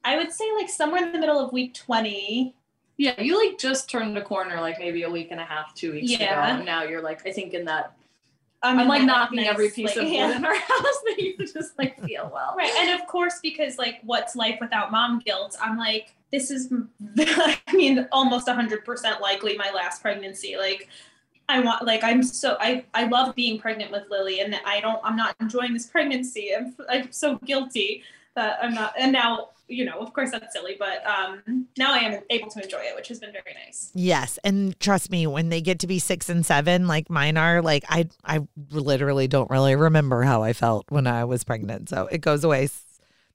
I 0.05 0.17
would 0.17 0.31
say 0.31 0.45
like 0.55 0.69
somewhere 0.69 1.05
in 1.05 1.13
the 1.13 1.19
middle 1.19 1.41
of 1.41 1.53
week 1.53 1.75
20. 1.75 2.55
Yeah, 2.99 3.21
you 3.21 3.45
like 3.47 3.59
just 3.59 3.91
turned 3.91 4.17
a 4.17 4.23
corner 4.23 4.61
like 4.61 4.79
maybe 4.79 5.03
a 5.03 5.11
week 5.11 5.29
and 5.31 5.41
a 5.41 5.45
half, 5.45 5.75
two 5.75 5.93
weeks 5.93 6.15
ago. 6.15 6.25
Yeah. 6.25 6.57
And 6.57 6.65
now 6.65 6.83
you're 6.83 7.03
like, 7.03 7.27
I 7.27 7.33
think 7.33 7.53
in 7.53 7.67
that 7.67 7.95
I'm, 8.63 8.79
I'm 8.79 8.89
like 8.89 9.03
knocking 9.03 9.37
nice, 9.37 9.49
every 9.49 9.71
piece 9.71 9.97
like, 9.97 9.99
of 9.99 10.05
wood 10.05 10.13
yeah. 10.13 10.37
in 10.37 10.45
our 10.45 10.55
house 10.55 11.01
that 11.05 11.17
you 11.19 11.37
just 11.39 11.79
like 11.79 12.03
feel 12.05 12.31
well. 12.33 12.55
Right. 12.57 12.73
And 12.79 12.99
of 12.99 13.07
course, 13.07 13.39
because 13.43 13.79
like 13.79 14.01
what's 14.03 14.35
life 14.35 14.59
without 14.61 14.91
mom 14.91 15.21
guilt, 15.21 15.57
I'm 15.61 15.77
like, 15.77 16.15
this 16.33 16.51
is, 16.51 16.73
I 17.19 17.59
mean, 17.73 18.09
almost 18.13 18.47
100% 18.47 19.21
likely 19.21 19.57
my 19.57 19.71
last 19.75 20.03
pregnancy. 20.03 20.57
Like, 20.57 20.89
I 21.49 21.61
want, 21.61 21.87
like, 21.87 22.03
I'm 22.03 22.23
so, 22.25 22.57
I, 22.59 22.85
I 22.93 23.07
love 23.07 23.35
being 23.37 23.61
pregnant 23.61 23.93
with 23.93 24.05
Lily 24.11 24.41
and 24.41 24.59
I 24.65 24.81
don't, 24.81 24.99
I'm 25.05 25.15
not 25.17 25.37
enjoying 25.41 25.73
this 25.73 25.87
pregnancy. 25.87 26.51
I'm, 26.57 26.75
I'm 26.89 27.13
so 27.13 27.39
guilty 27.39 28.03
that 28.35 28.59
I'm 28.61 28.75
not, 28.75 28.95
and 28.99 29.13
now 29.13 29.51
you 29.69 29.85
know, 29.85 29.99
of 29.99 30.13
course 30.13 30.31
that's 30.31 30.53
silly, 30.53 30.77
but 30.79 31.05
um, 31.07 31.67
now 31.77 31.93
I 31.93 31.99
am 31.99 32.23
able 32.31 32.49
to 32.51 32.63
enjoy 32.63 32.81
it, 32.81 32.95
which 32.95 33.09
has 33.09 33.19
been 33.19 33.33
very 33.33 33.55
nice. 33.67 33.91
Yes, 33.95 34.39
and 34.45 34.79
trust 34.81 35.11
me, 35.11 35.27
when 35.27 35.49
they 35.49 35.61
get 35.61 35.79
to 35.81 35.87
be 35.87 35.99
six 35.99 36.29
and 36.29 36.45
seven, 36.45 36.87
like 36.87 37.11
mine 37.11 37.37
are, 37.37 37.63
like 37.63 37.85
I, 37.89 38.09
I 38.25 38.41
literally 38.71 39.29
don't 39.29 39.51
really 39.51 39.75
remember 39.75 40.23
how 40.23 40.43
I 40.43 40.53
felt 40.53 40.87
when 40.91 41.07
I 41.07 41.25
was 41.25 41.45
pregnant, 41.45 41.89
so 41.89 42.09
it 42.11 42.19
goes 42.19 42.45
away. 42.45 42.69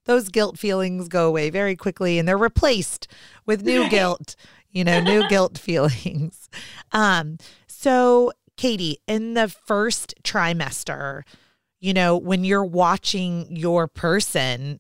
Those 0.06 0.30
guilt 0.30 0.58
feelings 0.58 1.08
go 1.08 1.28
away 1.28 1.50
very 1.50 1.76
quickly, 1.76 2.18
and 2.18 2.28
they're 2.28 2.38
replaced 2.38 3.08
with 3.46 3.64
new 3.64 3.90
guilt. 3.90 4.36
You 4.72 4.86
know, 4.86 5.02
new 5.02 5.28
guilt 5.28 5.58
feelings. 5.60 6.50
Um, 6.94 7.38
so 7.68 8.32
Katie, 8.56 8.98
in 9.08 9.34
the 9.34 9.48
first 9.48 10.14
trimester, 10.24 11.24
you 11.80 11.94
know, 11.94 12.16
when 12.16 12.44
you're 12.44 12.64
watching 12.64 13.48
your 13.50 13.88
person 13.88 14.80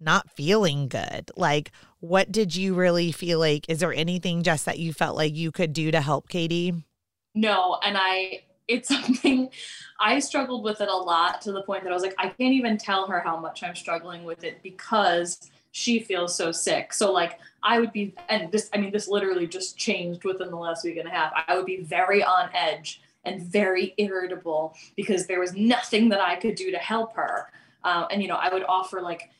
not 0.00 0.30
feeling 0.30 0.88
good, 0.88 1.30
like 1.36 1.72
what 2.00 2.30
did 2.30 2.54
you 2.54 2.74
really 2.74 3.12
feel 3.12 3.38
like? 3.38 3.64
Is 3.68 3.80
there 3.80 3.92
anything 3.92 4.42
just 4.42 4.66
that 4.66 4.78
you 4.78 4.92
felt 4.92 5.16
like 5.16 5.34
you 5.34 5.50
could 5.50 5.72
do 5.72 5.90
to 5.90 6.00
help 6.02 6.28
Katie? 6.28 6.84
No, 7.34 7.78
and 7.82 7.96
I 7.98 8.42
it's 8.68 8.88
something 9.04 9.50
I 10.00 10.18
struggled 10.18 10.64
with 10.64 10.80
it 10.80 10.88
a 10.88 10.96
lot 10.96 11.40
to 11.42 11.52
the 11.52 11.62
point 11.62 11.82
that 11.84 11.90
I 11.90 11.94
was 11.94 12.02
like, 12.02 12.14
I 12.18 12.28
can't 12.28 12.54
even 12.54 12.78
tell 12.78 13.06
her 13.06 13.20
how 13.20 13.38
much 13.38 13.62
I'm 13.62 13.74
struggling 13.74 14.24
with 14.24 14.44
it 14.44 14.62
because 14.62 15.50
she 15.72 15.98
feels 15.98 16.36
so 16.36 16.52
sick. 16.52 16.92
So 16.92 17.10
like 17.10 17.38
I 17.62 17.80
would 17.80 17.92
be 17.92 18.14
and 18.28 18.52
this 18.52 18.70
I 18.72 18.78
mean 18.78 18.92
this 18.92 19.08
literally 19.08 19.46
just 19.46 19.76
changed 19.76 20.24
within 20.24 20.50
the 20.50 20.56
last 20.56 20.84
week 20.84 20.98
and 20.98 21.08
a 21.08 21.10
half. 21.10 21.32
I 21.48 21.56
would 21.56 21.66
be 21.66 21.82
very 21.82 22.22
on 22.22 22.50
edge 22.54 23.00
and 23.24 23.42
very 23.42 23.94
irritable 23.96 24.76
because 24.96 25.26
there 25.26 25.40
was 25.40 25.54
nothing 25.54 26.10
that 26.10 26.20
I 26.20 26.36
could 26.36 26.54
do 26.54 26.70
to 26.70 26.78
help 26.78 27.16
her. 27.16 27.50
Uh, 27.82 28.06
and 28.10 28.22
you 28.22 28.28
know, 28.28 28.36
I 28.36 28.52
would 28.52 28.64
offer 28.64 29.00
like, 29.00 29.30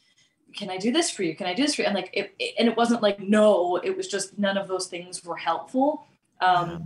"Can 0.55 0.71
I 0.71 0.77
do 0.77 0.93
this 0.93 1.11
for 1.11 1.23
you? 1.23 1.35
Can 1.37 1.47
I 1.47 1.55
do 1.55 1.63
this 1.63 1.75
for 1.75 1.83
you?" 1.83 1.87
And 1.87 1.95
like, 1.95 2.11
it, 2.13 2.35
it, 2.39 2.55
and 2.59 2.69
it 2.69 2.77
wasn't 2.77 3.03
like 3.03 3.21
no, 3.21 3.77
it 3.77 3.97
was 3.97 4.09
just 4.09 4.39
none 4.39 4.57
of 4.57 4.69
those 4.69 4.87
things 4.87 5.25
were 5.25 5.37
helpful. 5.37 6.07
Um, 6.41 6.71
yeah. 6.71 6.79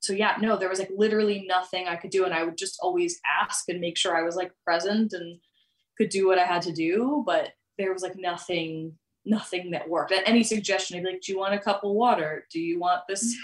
So 0.00 0.12
yeah, 0.12 0.36
no, 0.40 0.56
there 0.56 0.68
was 0.68 0.78
like 0.78 0.90
literally 0.96 1.44
nothing 1.46 1.86
I 1.86 1.96
could 1.96 2.10
do, 2.10 2.24
and 2.24 2.34
I 2.34 2.42
would 2.42 2.56
just 2.56 2.78
always 2.80 3.20
ask 3.40 3.68
and 3.68 3.80
make 3.80 3.98
sure 3.98 4.16
I 4.16 4.22
was 4.22 4.36
like 4.36 4.52
present 4.64 5.12
and 5.12 5.38
could 5.98 6.08
do 6.08 6.26
what 6.26 6.38
I 6.38 6.44
had 6.44 6.62
to 6.62 6.72
do, 6.72 7.22
but 7.26 7.50
there 7.78 7.92
was 7.92 8.02
like 8.02 8.16
nothing 8.16 8.96
nothing 9.26 9.70
that 9.72 9.88
worked. 9.88 10.12
And 10.12 10.22
any 10.26 10.42
suggestion, 10.42 10.96
I'd 10.96 11.04
be 11.04 11.12
like, 11.12 11.20
"Do 11.22 11.32
you 11.32 11.38
want 11.38 11.54
a 11.54 11.58
cup 11.58 11.84
of 11.84 11.92
water? 11.92 12.46
Do 12.52 12.60
you 12.60 12.78
want 12.78 13.02
this?" 13.08 13.36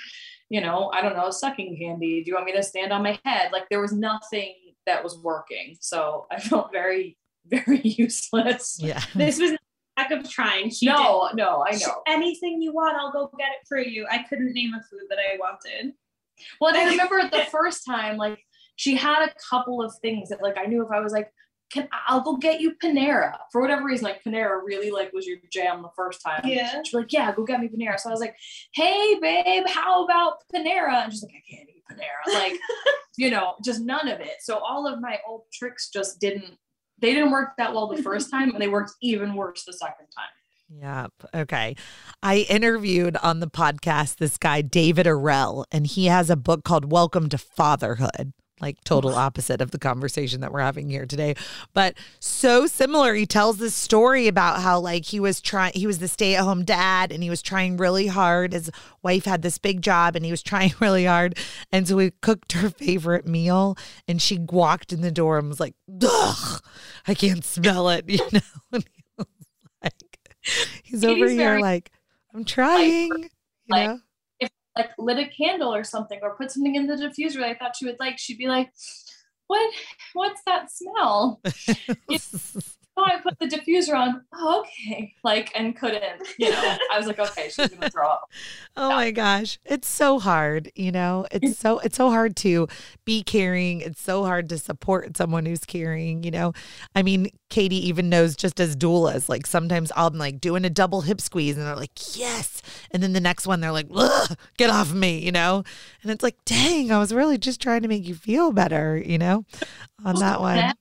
you 0.48 0.60
know, 0.60 0.90
I 0.94 1.02
don't 1.02 1.16
know, 1.16 1.30
sucking 1.30 1.76
candy. 1.78 2.22
Do 2.22 2.30
you 2.30 2.34
want 2.34 2.46
me 2.46 2.52
to 2.52 2.62
stand 2.62 2.92
on 2.92 3.02
my 3.02 3.18
head? 3.24 3.50
Like 3.52 3.68
there 3.68 3.80
was 3.80 3.92
nothing 3.92 4.54
that 4.86 5.02
was 5.02 5.18
working. 5.18 5.76
So 5.80 6.26
I 6.30 6.40
felt 6.40 6.72
very, 6.72 7.16
very 7.48 7.80
useless. 7.84 8.78
Yeah. 8.80 9.02
This 9.14 9.38
was 9.38 9.52
lack 9.96 10.10
of 10.10 10.28
trying. 10.28 10.70
She 10.70 10.86
no, 10.86 11.28
did. 11.28 11.36
no, 11.36 11.64
I 11.66 11.72
know. 11.72 11.78
She, 11.78 11.90
anything 12.06 12.60
you 12.60 12.72
want, 12.72 12.96
I'll 12.96 13.12
go 13.12 13.30
get 13.38 13.48
it 13.48 13.66
for 13.68 13.78
you. 13.78 14.06
I 14.10 14.24
couldn't 14.28 14.52
name 14.52 14.74
a 14.74 14.82
food 14.82 15.02
that 15.08 15.18
I 15.18 15.36
wanted. 15.38 15.92
Well, 16.60 16.76
I 16.76 16.84
remember 16.90 17.22
the 17.30 17.44
first 17.50 17.84
time, 17.86 18.16
like 18.16 18.38
she 18.76 18.96
had 18.96 19.26
a 19.26 19.32
couple 19.50 19.82
of 19.82 19.94
things 20.02 20.28
that 20.28 20.42
like 20.42 20.58
I 20.58 20.66
knew 20.66 20.84
if 20.84 20.90
I 20.90 21.00
was 21.00 21.12
like, 21.12 21.32
can 21.70 21.88
I'll 22.06 22.20
go 22.20 22.36
get 22.36 22.60
you 22.60 22.74
Panera 22.82 23.36
for 23.50 23.60
whatever 23.60 23.84
reason. 23.84 24.04
Like 24.04 24.22
Panera 24.22 24.60
really 24.64 24.90
like 24.90 25.12
was 25.12 25.26
your 25.26 25.38
jam 25.52 25.82
the 25.82 25.90
first 25.96 26.22
time. 26.24 26.42
Yeah. 26.44 26.82
She's 26.84 26.94
like, 26.94 27.12
yeah, 27.12 27.34
go 27.34 27.44
get 27.44 27.60
me 27.60 27.68
Panera. 27.68 27.98
So 27.98 28.08
I 28.08 28.12
was 28.12 28.20
like, 28.20 28.36
hey 28.72 29.18
babe, 29.20 29.64
how 29.66 30.04
about 30.04 30.44
Panera? 30.54 31.04
And 31.04 31.12
she's 31.12 31.22
like, 31.22 31.32
I 31.32 31.54
can't 31.54 31.68
eat 31.68 31.82
Panera. 31.90 32.34
Like, 32.34 32.60
you 33.16 33.30
know, 33.30 33.54
just 33.64 33.80
none 33.80 34.08
of 34.08 34.20
it. 34.20 34.36
So 34.40 34.58
all 34.58 34.86
of 34.86 35.00
my 35.00 35.18
old 35.26 35.42
tricks 35.52 35.90
just 35.90 36.20
didn't. 36.20 36.56
They 36.98 37.12
didn't 37.12 37.30
work 37.30 37.50
that 37.58 37.72
well 37.72 37.88
the 37.88 38.02
first 38.02 38.30
time, 38.30 38.50
and 38.50 38.60
they 38.60 38.68
worked 38.68 38.92
even 39.02 39.34
worse 39.34 39.64
the 39.64 39.72
second 39.72 40.06
time. 40.06 40.28
Yep. 40.68 41.12
Okay. 41.42 41.76
I 42.22 42.38
interviewed 42.50 43.16
on 43.18 43.40
the 43.40 43.46
podcast 43.46 44.16
this 44.16 44.36
guy, 44.36 44.62
David 44.62 45.06
Arell, 45.06 45.64
and 45.70 45.86
he 45.86 46.06
has 46.06 46.28
a 46.28 46.36
book 46.36 46.64
called 46.64 46.90
Welcome 46.90 47.28
to 47.28 47.38
Fatherhood 47.38 48.32
like 48.60 48.82
total 48.84 49.14
opposite 49.14 49.60
of 49.60 49.70
the 49.70 49.78
conversation 49.78 50.40
that 50.40 50.52
we're 50.52 50.60
having 50.60 50.88
here 50.88 51.06
today. 51.06 51.34
But 51.74 51.94
so 52.18 52.66
similar 52.66 53.14
he 53.14 53.26
tells 53.26 53.58
this 53.58 53.74
story 53.74 54.28
about 54.28 54.62
how 54.62 54.80
like 54.80 55.04
he 55.04 55.20
was 55.20 55.40
trying 55.40 55.72
he 55.74 55.86
was 55.86 55.98
the 55.98 56.08
stay-at-home 56.08 56.64
dad 56.64 57.12
and 57.12 57.22
he 57.22 57.30
was 57.30 57.42
trying 57.42 57.76
really 57.76 58.06
hard. 58.06 58.52
His 58.52 58.70
wife 59.02 59.24
had 59.24 59.42
this 59.42 59.58
big 59.58 59.82
job 59.82 60.16
and 60.16 60.24
he 60.24 60.30
was 60.30 60.42
trying 60.44 60.72
really 60.80 61.04
hard. 61.04 61.38
And 61.70 61.86
so 61.86 61.96
we 61.96 62.12
cooked 62.22 62.52
her 62.52 62.70
favorite 62.70 63.26
meal 63.26 63.76
and 64.08 64.20
she 64.20 64.38
walked 64.38 64.92
in 64.92 65.00
the 65.00 65.10
door 65.10 65.38
and 65.38 65.48
was 65.48 65.60
like 65.60 65.74
Ugh, 66.02 66.62
i 67.06 67.14
can't 67.14 67.44
smell 67.44 67.88
it 67.88 68.04
you 68.08 68.20
know? 68.32 68.40
And 68.72 68.84
he 68.92 69.04
was 69.16 69.26
like 69.82 69.94
he's 70.82 71.04
over 71.04 71.28
here 71.28 71.58
like 71.58 71.90
i'm 72.34 72.44
trying 72.44 73.10
you 73.12 73.28
know 73.68 74.00
like 74.76 74.90
lit 74.98 75.18
a 75.18 75.26
candle 75.26 75.74
or 75.74 75.84
something 75.84 76.18
or 76.22 76.36
put 76.36 76.50
something 76.50 76.74
in 76.74 76.86
the 76.86 76.94
diffuser 76.94 77.42
I 77.42 77.54
thought 77.54 77.76
she 77.76 77.86
would 77.86 77.98
like, 77.98 78.18
she'd 78.18 78.38
be 78.38 78.48
like, 78.48 78.70
what, 79.46 79.72
what's 80.12 80.42
that 80.46 80.70
smell? 80.70 81.40
oh, 82.96 83.04
I 83.04 83.20
put 83.20 83.38
the 83.38 83.46
diffuser 83.46 83.94
on. 83.94 84.22
Oh, 84.32 84.60
okay. 84.60 85.14
Like, 85.22 85.52
and 85.54 85.76
couldn't, 85.76 86.02
you 86.38 86.50
know, 86.50 86.76
I 86.92 86.98
was 86.98 87.06
like, 87.06 87.18
okay, 87.18 87.48
she's 87.50 87.68
going 87.68 87.80
to 87.80 87.90
throw 87.90 88.08
up. 88.08 88.30
oh 88.76 88.90
my 88.90 89.10
gosh. 89.10 89.58
It's 89.64 89.88
so 89.88 90.18
hard, 90.18 90.72
you 90.74 90.90
know, 90.92 91.26
it's 91.30 91.58
so, 91.58 91.78
it's 91.80 91.96
so 91.96 92.10
hard 92.10 92.36
to 92.36 92.68
be 93.04 93.22
caring. 93.22 93.80
It's 93.80 94.00
so 94.00 94.24
hard 94.24 94.48
to 94.48 94.58
support 94.58 95.16
someone 95.16 95.46
who's 95.46 95.64
caring, 95.64 96.22
you 96.22 96.30
know, 96.30 96.52
I 96.94 97.02
mean, 97.02 97.28
Katie 97.50 97.86
even 97.88 98.08
knows 98.08 98.34
just 98.34 98.58
as 98.60 98.74
doulas, 98.76 99.28
like 99.28 99.46
sometimes 99.46 99.92
I'll 99.94 100.10
be 100.10 100.18
like 100.18 100.40
doing 100.40 100.64
a 100.64 100.70
double 100.70 101.02
hip 101.02 101.20
squeeze 101.20 101.56
and 101.56 101.66
they're 101.66 101.76
like, 101.76 102.16
yes. 102.16 102.62
And 102.90 103.02
then 103.02 103.12
the 103.12 103.20
next 103.20 103.46
one, 103.46 103.60
they're 103.60 103.72
like, 103.72 103.88
get 104.56 104.70
off 104.70 104.92
me, 104.92 105.18
you 105.18 105.32
know? 105.32 105.64
And 106.02 106.10
it's 106.10 106.22
like, 106.22 106.36
dang, 106.44 106.90
I 106.90 106.98
was 106.98 107.12
really 107.12 107.38
just 107.38 107.60
trying 107.60 107.82
to 107.82 107.88
make 107.88 108.06
you 108.06 108.14
feel 108.14 108.52
better, 108.52 108.96
you 108.96 109.18
know, 109.18 109.44
on 110.04 110.16
that 110.16 110.40
one. 110.40 110.72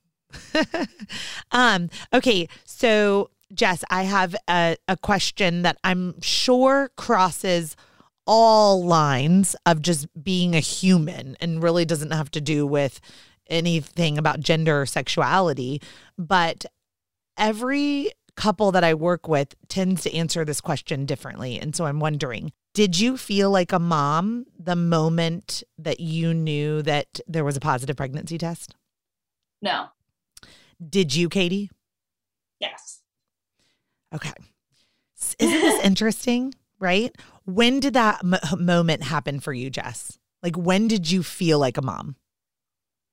um, 1.51 1.89
okay, 2.13 2.47
so 2.65 3.29
Jess, 3.53 3.83
I 3.89 4.03
have 4.03 4.35
a, 4.49 4.75
a 4.87 4.97
question 4.97 5.61
that 5.61 5.77
I'm 5.83 6.19
sure 6.21 6.89
crosses 6.97 7.75
all 8.27 8.83
lines 8.83 9.55
of 9.65 9.81
just 9.81 10.07
being 10.21 10.55
a 10.55 10.59
human 10.59 11.37
and 11.39 11.61
really 11.61 11.85
doesn't 11.85 12.11
have 12.11 12.31
to 12.31 12.41
do 12.41 12.65
with 12.65 12.99
anything 13.47 14.17
about 14.17 14.39
gender 14.39 14.81
or 14.81 14.85
sexuality. 14.85 15.81
But 16.17 16.65
every 17.37 18.11
couple 18.35 18.71
that 18.71 18.83
I 18.83 18.93
work 18.93 19.27
with 19.27 19.55
tends 19.67 20.03
to 20.03 20.13
answer 20.13 20.43
this 20.43 20.59
question 20.59 21.05
differently. 21.05 21.59
And 21.59 21.75
so 21.75 21.85
I'm 21.85 21.99
wondering 21.99 22.51
did 22.73 22.99
you 22.99 23.15
feel 23.15 23.49
like 23.49 23.71
a 23.71 23.79
mom 23.79 24.47
the 24.59 24.75
moment 24.75 25.63
that 25.77 26.01
you 26.01 26.33
knew 26.33 26.81
that 26.81 27.21
there 27.25 27.45
was 27.45 27.55
a 27.55 27.61
positive 27.61 27.95
pregnancy 27.95 28.37
test? 28.37 28.75
No. 29.61 29.87
Did 30.87 31.15
you, 31.15 31.29
Katie? 31.29 31.69
Yes. 32.59 33.01
Okay. 34.13 34.33
Isn't 35.39 35.61
this 35.61 35.81
interesting? 35.85 36.53
Right? 36.79 37.15
When 37.45 37.79
did 37.79 37.93
that 37.93 38.21
m- 38.23 38.65
moment 38.65 39.03
happen 39.03 39.39
for 39.39 39.53
you, 39.53 39.69
Jess? 39.69 40.17
Like, 40.43 40.57
when 40.57 40.87
did 40.87 41.09
you 41.09 41.23
feel 41.23 41.57
like 41.57 41.77
a 41.77 41.81
mom? 41.81 42.17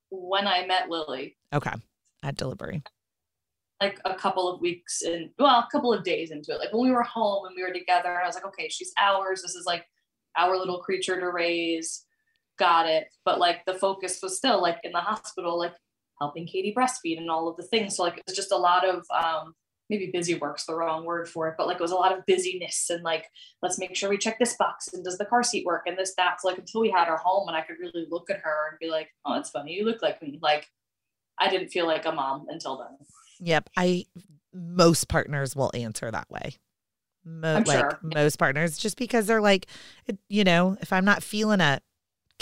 When 0.09 0.47
I 0.47 0.65
met 0.65 0.89
Lily. 0.89 1.37
Okay. 1.53 1.71
At 2.21 2.35
delivery. 2.35 2.83
Like 3.81 3.99
a 4.05 4.13
couple 4.15 4.47
of 4.47 4.61
weeks 4.61 5.01
and 5.01 5.29
well, 5.39 5.59
a 5.59 5.67
couple 5.71 5.93
of 5.93 6.03
days 6.03 6.31
into 6.31 6.51
it. 6.51 6.59
Like 6.59 6.71
when 6.71 6.87
we 6.87 6.91
were 6.91 7.03
home 7.03 7.45
and 7.45 7.55
we 7.55 7.63
were 7.63 7.73
together, 7.73 8.09
and 8.09 8.19
I 8.23 8.27
was 8.27 8.35
like, 8.35 8.45
okay, 8.45 8.69
she's 8.69 8.93
ours. 8.97 9.41
This 9.41 9.55
is 9.55 9.65
like 9.65 9.85
our 10.37 10.55
little 10.57 10.79
creature 10.79 11.19
to 11.19 11.31
raise. 11.31 12.05
Got 12.59 12.87
it. 12.87 13.07
But 13.25 13.39
like 13.39 13.65
the 13.65 13.73
focus 13.73 14.19
was 14.21 14.37
still 14.37 14.61
like 14.61 14.77
in 14.83 14.91
the 14.91 14.99
hospital, 14.99 15.57
like 15.57 15.73
helping 16.19 16.47
Katie 16.47 16.73
breastfeed 16.75 17.17
and 17.17 17.29
all 17.29 17.47
of 17.47 17.57
the 17.57 17.63
things. 17.63 17.95
So 17.97 18.03
like 18.03 18.17
it 18.17 18.23
was 18.27 18.35
just 18.35 18.51
a 18.51 18.57
lot 18.57 18.87
of 18.87 19.05
um, 19.11 19.53
maybe 19.89 20.09
busy 20.11 20.35
work's 20.35 20.65
the 20.65 20.75
wrong 20.75 21.05
word 21.05 21.27
for 21.27 21.47
it, 21.47 21.55
but 21.57 21.67
like 21.67 21.77
it 21.77 21.81
was 21.81 21.91
a 21.91 21.95
lot 21.95 22.17
of 22.17 22.25
busyness 22.25 22.89
and 22.89 23.03
like 23.03 23.27
let's 23.61 23.79
make 23.79 23.95
sure 23.95 24.09
we 24.09 24.17
check 24.17 24.39
this 24.39 24.55
box 24.57 24.89
and 24.93 25.03
does 25.03 25.17
the 25.17 25.25
car 25.25 25.43
seat 25.43 25.65
work 25.65 25.83
and 25.85 25.97
this 25.97 26.13
that. 26.17 26.41
So 26.41 26.47
like 26.47 26.57
until 26.57 26.81
we 26.81 26.91
had 26.91 27.07
her 27.07 27.17
home 27.17 27.47
and 27.47 27.57
I 27.57 27.61
could 27.61 27.77
really 27.79 28.07
look 28.09 28.29
at 28.29 28.39
her 28.43 28.69
and 28.69 28.79
be 28.79 28.89
like, 28.89 29.09
oh, 29.25 29.37
it's 29.39 29.49
funny, 29.49 29.73
you 29.73 29.85
look 29.85 30.01
like 30.01 30.21
me. 30.21 30.39
Like 30.41 30.67
I 31.39 31.49
didn't 31.49 31.69
feel 31.69 31.87
like 31.87 32.05
a 32.05 32.11
mom 32.11 32.45
until 32.49 32.77
then. 32.77 33.07
Yep, 33.39 33.69
I 33.75 34.05
most 34.53 35.09
partners 35.09 35.55
will 35.55 35.71
answer 35.73 36.09
that 36.09 36.29
way. 36.29 36.55
Mo- 37.25 37.55
I'm 37.55 37.63
like 37.63 37.79
sure. 37.79 37.99
most 38.01 38.37
partners, 38.37 38.77
just 38.77 38.97
because 38.97 39.27
they're 39.27 39.41
like, 39.41 39.67
you 40.29 40.43
know, 40.43 40.77
if 40.81 40.93
I'm 40.93 41.05
not 41.05 41.23
feeling 41.23 41.61
a 41.61 41.81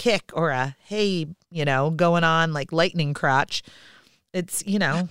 kick 0.02 0.32
or 0.34 0.50
a 0.50 0.74
hey, 0.86 1.26
you 1.48 1.64
know, 1.64 1.90
going 1.90 2.24
on 2.24 2.52
like 2.52 2.72
lightning 2.72 3.14
crotch. 3.14 3.62
It's, 4.32 4.66
you 4.66 4.80
know, 4.80 5.08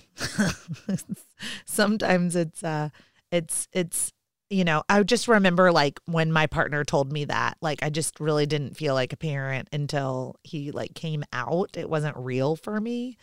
sometimes 1.64 2.36
it's 2.36 2.62
uh 2.62 2.90
it's 3.30 3.68
it's 3.72 4.12
you 4.50 4.64
know, 4.64 4.82
I 4.90 5.02
just 5.02 5.28
remember 5.28 5.72
like 5.72 5.98
when 6.04 6.30
my 6.30 6.46
partner 6.46 6.84
told 6.84 7.10
me 7.10 7.24
that, 7.24 7.56
like 7.62 7.82
I 7.82 7.88
just 7.88 8.20
really 8.20 8.44
didn't 8.44 8.76
feel 8.76 8.92
like 8.92 9.14
a 9.14 9.16
parent 9.16 9.68
until 9.72 10.36
he 10.42 10.72
like 10.72 10.94
came 10.94 11.24
out. 11.32 11.70
It 11.74 11.88
wasn't 11.88 12.18
real 12.18 12.54
for 12.54 12.78
me. 12.78 13.16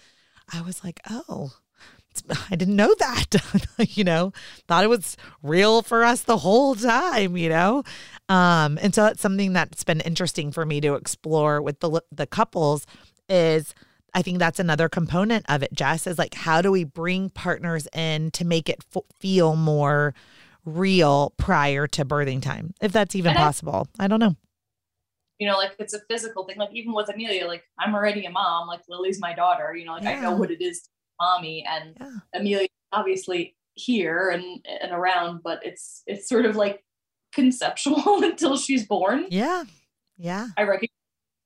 I 0.52 0.62
was 0.62 0.84
like, 0.84 1.00
"Oh, 1.08 1.54
I 2.52 2.56
didn't 2.56 2.76
know 2.76 2.94
that, 3.00 3.36
you 3.90 4.04
know, 4.04 4.34
thought 4.68 4.84
it 4.84 4.90
was 4.90 5.16
real 5.42 5.82
for 5.82 6.04
us 6.04 6.22
the 6.22 6.38
whole 6.38 6.76
time, 6.76 7.38
you 7.38 7.50
know? 7.50 7.84
Um, 8.30 8.78
and 8.82 8.94
so 8.94 9.04
that's 9.04 9.22
something 9.22 9.54
that's 9.54 9.84
been 9.84 10.02
interesting 10.02 10.52
for 10.52 10.66
me 10.66 10.80
to 10.82 10.94
explore 10.94 11.62
with 11.62 11.80
the, 11.80 12.02
the 12.12 12.28
couples 12.28 12.86
is 13.28 13.74
I 14.14 14.22
think 14.22 14.40
that's 14.40 14.60
another 14.60 14.88
component 14.90 15.46
of 15.50 15.64
it, 15.64 15.74
Jess, 15.74 16.08
is 16.08 16.18
like, 16.18 16.34
how 16.34 16.62
do 16.62 16.72
we 16.72 16.84
bring 16.84 17.30
partners 17.30 17.88
in 17.94 18.32
to 18.32 18.46
make 18.46 18.70
it 18.70 18.84
f- 18.96 19.04
feel 19.20 19.56
more 19.56 20.14
real 20.66 21.34
prior 21.38 21.88
to 21.88 22.06
birthing 22.06 22.42
time, 22.42 22.74
if 22.82 22.92
that's 22.92 23.16
even 23.16 23.34
possible? 23.36 23.88
I 24.00 24.08
don't 24.08 24.20
know. 24.20 24.36
You 25.40 25.48
know, 25.48 25.58
like 25.58 25.72
it's 25.80 25.94
a 25.94 26.02
physical 26.10 26.46
thing. 26.46 26.58
Like 26.58 26.74
even 26.74 26.94
with 26.94 27.10
Amelia, 27.10 27.48
like 27.48 27.64
I'm 27.80 27.96
already 27.96 28.26
a 28.26 28.30
mom. 28.30 28.68
Like 28.68 28.82
Lily's 28.90 29.20
my 29.22 29.34
daughter. 29.34 29.74
You 29.74 29.86
know, 29.86 29.94
like 29.94 30.04
yeah. 30.04 30.18
I 30.18 30.22
know 30.22 30.36
what 30.36 30.52
it 30.52 30.62
is, 30.62 30.82
to 30.82 30.90
mommy, 31.22 31.66
and 31.68 31.96
yeah. 32.00 32.40
Amelia 32.40 32.68
obviously 32.92 33.56
here 33.76 34.30
and 34.32 34.66
and 34.82 34.92
around, 34.92 35.42
but 35.42 35.62
it's 35.64 36.04
it's 36.08 36.28
sort 36.28 36.46
of 36.46 36.58
like 36.58 36.84
conceptual 37.34 38.24
until 38.24 38.58
she's 38.58 38.86
born. 38.86 39.28
Yeah, 39.30 39.64
yeah. 40.18 40.48
I 40.58 40.64
recognize 40.64 40.90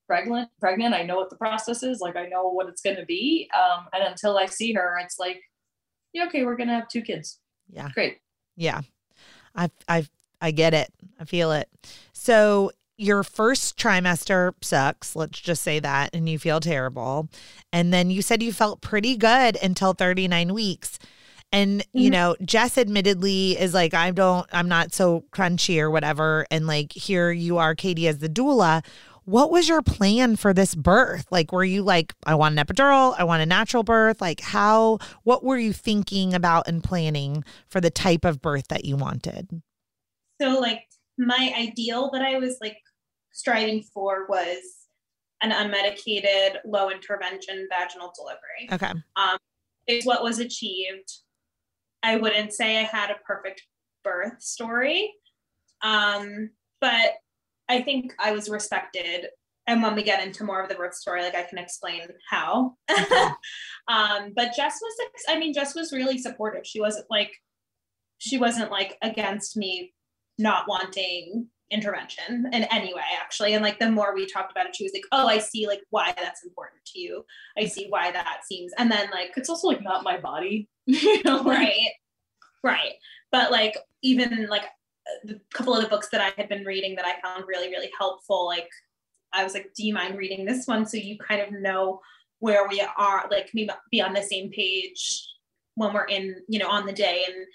pregnant 0.06 0.50
pregnant 0.60 0.94
i 0.94 1.02
know 1.02 1.16
what 1.16 1.30
the 1.30 1.36
process 1.38 1.82
is 1.82 2.02
like 2.02 2.18
i 2.18 2.26
know 2.26 2.50
what 2.50 2.68
it's 2.68 2.82
going 2.82 2.98
to 2.98 3.06
be 3.06 3.50
um 3.58 3.86
and 3.94 4.04
until 4.04 4.38
i 4.38 4.46
see 4.46 4.74
her 4.74 5.00
it's 5.02 5.18
like 5.18 5.40
yeah 6.14 6.26
okay 6.26 6.46
we're 6.46 6.56
going 6.56 6.70
to 6.70 6.76
have 6.76 6.88
two 6.88 7.02
kids. 7.02 7.40
Yeah. 7.72 7.90
Great. 7.94 8.20
Yeah. 8.56 8.82
I 9.56 9.70
i 9.88 10.06
i 10.42 10.52
get 10.52 10.74
it. 10.74 10.92
I 11.20 11.26
feel 11.26 11.52
it. 11.52 11.68
So 12.14 12.72
your 12.98 13.24
first 13.24 13.78
trimester 13.78 14.54
sucks 14.62 15.16
let's 15.16 15.40
just 15.40 15.64
say 15.64 15.80
that 15.80 16.12
and 16.14 16.30
you 16.30 16.40
feel 16.40 16.60
terrible. 16.60 17.30
And 17.72 17.94
then 17.94 18.10
you 18.10 18.22
said 18.22 18.42
you 18.44 18.54
felt 18.54 18.82
pretty 18.82 19.18
good 19.18 19.58
until 19.62 19.94
39 19.94 20.54
weeks 20.54 21.00
and 21.54 21.86
you 21.94 22.06
mm-hmm. 22.06 22.12
know 22.12 22.36
jess 22.44 22.78
admittedly 22.78 23.52
is 23.52 23.74
like 23.74 23.94
i 23.94 24.12
don't 24.12 24.48
i'm 24.52 24.68
not 24.68 24.94
so 24.94 25.24
crunchy 25.32 25.80
or 25.80 25.90
whatever 25.90 26.46
and 26.52 26.68
like 26.68 26.92
here 26.92 27.32
you 27.32 27.58
are 27.58 27.76
katie 27.76 28.08
as 28.08 28.18
the 28.18 28.28
doula 28.28 28.84
what 29.26 29.52
was 29.52 29.70
your 29.70 29.82
plan 29.82 30.36
for 30.36 30.54
this 30.54 30.76
birth? 30.76 31.28
Like, 31.32 31.52
were 31.52 31.64
you 31.64 31.82
like, 31.82 32.14
I 32.26 32.36
want 32.36 32.58
an 32.58 32.66
epidural, 32.66 33.16
I 33.18 33.24
want 33.24 33.42
a 33.42 33.46
natural 33.46 33.84
birth? 33.84 34.20
Like, 34.22 34.42
how, 34.42 35.00
what 35.24 35.44
were 35.44 35.58
you 35.58 35.72
thinking 35.72 36.34
about 36.34 36.68
and 36.68 36.84
planning 36.84 37.44
for 37.70 37.80
the 37.80 37.90
type 37.90 38.26
of 38.26 38.42
birth 38.42 38.68
that 38.68 38.86
you 38.86 38.98
wanted? 38.98 39.62
So, 40.42 40.60
like, 40.60 40.82
my 41.18 41.54
ideal 41.58 42.10
that 42.12 42.22
I 42.22 42.38
was 42.38 42.58
like 42.60 42.78
striving 43.32 43.84
for 43.94 44.26
was 44.28 44.60
an 45.42 45.52
unmedicated, 45.52 46.58
low 46.66 46.90
intervention 46.90 47.68
vaginal 47.70 48.12
delivery. 48.16 48.70
Okay. 48.72 49.00
Um, 49.16 49.38
is 49.88 50.06
what 50.06 50.24
was 50.24 50.40
achieved. 50.40 51.12
I 52.04 52.18
wouldn't 52.18 52.54
say 52.54 52.78
I 52.78 52.84
had 52.84 53.10
a 53.10 53.20
perfect 53.26 53.64
birth 54.04 54.42
story. 54.42 55.14
Um, 55.82 56.50
but 56.82 57.14
I 57.70 57.82
think 57.82 58.14
I 58.20 58.32
was 58.32 58.50
respected. 58.50 59.28
And 59.68 59.82
when 59.82 59.96
we 59.96 60.04
get 60.04 60.26
into 60.26 60.44
more 60.44 60.62
of 60.62 60.68
the 60.68 60.76
birth 60.76 60.94
story, 60.94 61.22
like 61.24 61.36
I 61.36 61.44
can 61.44 61.58
explain 61.58 62.02
how. 62.30 62.76
um, 63.88 64.34
but 64.36 64.54
Jess 64.56 64.80
was, 64.82 64.94
I 65.30 65.40
mean, 65.40 65.54
Jess 65.54 65.74
was 65.74 65.94
really 65.94 66.18
supportive. 66.18 66.66
She 66.66 66.82
wasn't 66.82 67.06
like, 67.10 67.32
she 68.18 68.38
wasn't 68.38 68.72
like 68.72 68.98
against 69.02 69.56
me 69.56 69.94
not 70.38 70.68
wanting 70.68 71.48
intervention 71.74 72.48
in 72.54 72.64
any 72.66 72.94
way 72.94 73.02
actually. 73.22 73.54
And 73.54 73.64
like 73.64 73.80
the 73.80 73.92
more 73.92 74.14
we 74.14 74.26
talked 74.26 74.52
about 74.52 74.68
it 74.68 74.76
she 74.76 74.84
was 74.84 74.94
like 74.94 75.06
oh 75.12 75.28
i 75.28 75.38
see 75.40 75.68
like 75.68 75.82
why 75.90 76.14
that's 76.16 76.44
important 76.44 76.86
to 76.86 77.00
you. 77.00 77.26
I 77.58 77.62
mm-hmm. 77.62 77.70
see 77.70 77.88
why 77.90 78.12
that 78.12 78.42
seems 78.46 78.72
and 78.78 78.92
then 78.92 79.10
like 79.12 79.32
it's 79.36 79.50
also 79.50 79.68
like 79.68 79.84
not 79.84 80.04
my 80.04 80.18
body. 80.20 80.70
You 80.86 81.24
know 81.24 81.44
right. 81.44 81.92
Right. 82.64 82.94
But 83.32 83.52
like 83.52 83.78
even 84.02 84.48
like 84.50 84.64
uh, 84.64 85.34
a 85.34 85.56
couple 85.56 85.76
of 85.76 85.82
the 85.82 85.90
books 85.90 86.10
that 86.10 86.22
I 86.22 86.32
had 86.38 86.50
been 86.50 86.64
reading 86.64 86.96
that 86.96 87.06
I 87.06 87.20
found 87.22 87.46
really, 87.48 87.70
really 87.70 87.92
helpful, 87.98 88.46
like 88.46 88.70
I 89.34 89.44
was 89.44 89.54
like, 89.54 89.74
do 89.76 89.86
you 89.86 89.94
mind 89.94 90.18
reading 90.18 90.46
this 90.46 90.68
one 90.68 90.86
so 90.86 90.98
you 90.98 91.18
kind 91.18 91.42
of 91.42 91.52
know 91.52 92.00
where 92.40 92.68
we 92.68 92.86
are, 92.98 93.28
like 93.32 93.50
maybe 93.54 93.72
be 93.92 94.02
on 94.02 94.14
the 94.14 94.22
same 94.22 94.52
page 94.52 95.28
when 95.76 95.94
we're 95.94 96.06
in, 96.06 96.36
you 96.48 96.60
know, 96.60 96.70
on 96.70 96.86
the 96.86 96.94
day 96.94 97.24
and 97.28 97.46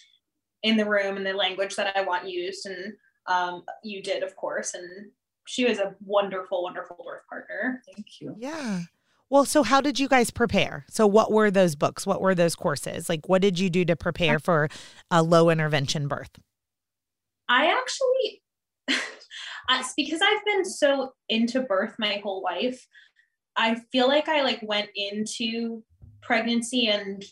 in 0.63 0.77
the 0.77 0.89
room 0.89 1.17
and 1.17 1.27
the 1.27 1.33
language 1.33 1.77
that 1.77 1.97
I 1.97 2.03
want 2.03 2.29
used. 2.29 2.67
And 2.67 2.95
um, 3.29 3.63
you 3.85 4.03
did, 4.03 4.23
of 4.23 4.35
course. 4.37 4.75
And 4.75 5.11
she 5.47 5.65
was 5.65 5.79
a 5.79 5.95
wonderful, 6.05 6.63
wonderful 6.63 6.97
birth 7.07 7.27
partner. 7.29 7.83
Thank 7.87 8.21
you. 8.21 8.35
Yeah. 8.39 8.83
Well, 9.31 9.45
so 9.45 9.63
how 9.63 9.81
did 9.81 10.01
you 10.01 10.09
guys 10.09 10.31
prepare? 10.31 10.87
So, 10.89 11.07
what 11.07 11.31
were 11.31 11.51
those 11.51 11.75
books? 11.75 12.07
What 12.07 12.21
were 12.21 12.35
those 12.35 12.55
courses? 12.55 13.09
Like, 13.09 13.29
what 13.29 13.43
did 13.43 13.59
you 13.59 13.69
do 13.69 13.85
to 13.85 13.95
prepare 13.95 14.39
for 14.39 14.69
a 15.11 15.23
low 15.23 15.51
intervention 15.51 16.09
birth? 16.09 16.31
I 17.49 17.67
actually, 17.67 18.43
it's 19.71 19.93
because 19.97 20.21
I've 20.23 20.45
been 20.47 20.65
so 20.65 21.13
into 21.29 21.61
birth 21.61 21.95
my 21.99 22.21
whole 22.23 22.43
life. 22.43 22.87
I 23.57 23.77
feel 23.93 24.09
like 24.09 24.29
I 24.29 24.43
like 24.43 24.61
went 24.63 24.89
into 24.95 25.83
pregnancy 26.23 26.89
and 26.89 27.25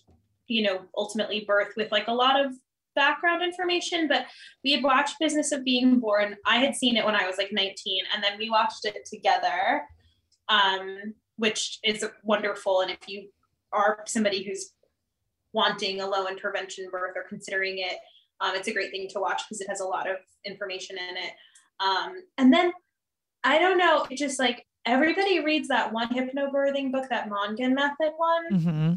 you 0.49 0.63
know 0.63 0.83
ultimately 0.97 1.45
birth 1.47 1.75
with 1.77 1.91
like 1.91 2.09
a 2.09 2.13
lot 2.13 2.45
of 2.45 2.53
background 2.97 3.43
information 3.43 4.09
but 4.09 4.27
we 4.65 4.73
had 4.73 4.83
watched 4.83 5.21
business 5.21 5.53
of 5.53 5.65
being 5.65 6.01
born 6.01 6.37
i 6.47 6.57
had 6.57 6.75
seen 6.75 6.97
it 6.97 7.05
when 7.05 7.15
i 7.15 7.27
was 7.27 7.37
like 7.39 7.53
19 7.53 8.05
and 8.13 8.25
then 8.25 8.37
we 8.39 8.51
watched 8.51 8.85
it 8.85 9.07
together 9.07 9.83
um, 10.49 11.15
which 11.37 11.79
is 11.85 12.05
wonderful 12.25 12.81
and 12.81 12.91
if 12.91 13.09
you 13.09 13.29
are 13.73 14.03
somebody 14.07 14.43
who's 14.43 14.73
wanting 15.53 16.01
a 16.01 16.07
low 16.07 16.27
intervention 16.27 16.89
birth 16.91 17.13
or 17.15 17.25
considering 17.29 17.79
it 17.79 17.99
um, 18.41 18.55
it's 18.55 18.69
a 18.69 18.73
great 18.73 18.91
thing 18.91 19.09
to 19.11 19.21
watch 19.21 19.43
because 19.45 19.61
it 19.61 19.69
has 19.69 19.81
a 19.81 19.85
lot 19.85 20.09
of 20.09 20.17
information 20.45 20.97
in 20.99 21.17
it. 21.17 21.33
Um, 21.81 22.23
and 22.39 22.53
then 22.53 22.73
I 23.45 23.59
don't 23.59 23.79
know, 23.79 24.07
it 24.11 24.17
just 24.17 24.39
like 24.39 24.67
everybody 24.85 25.41
reads 25.41 25.69
that 25.69 25.93
one 25.93 26.09
hypnobirthing 26.09 26.93
book, 26.93 27.09
that 27.11 27.29
Mongan 27.29 27.75
method 27.75 28.13
one. 28.17 28.53
Mm-hmm. 28.53 28.95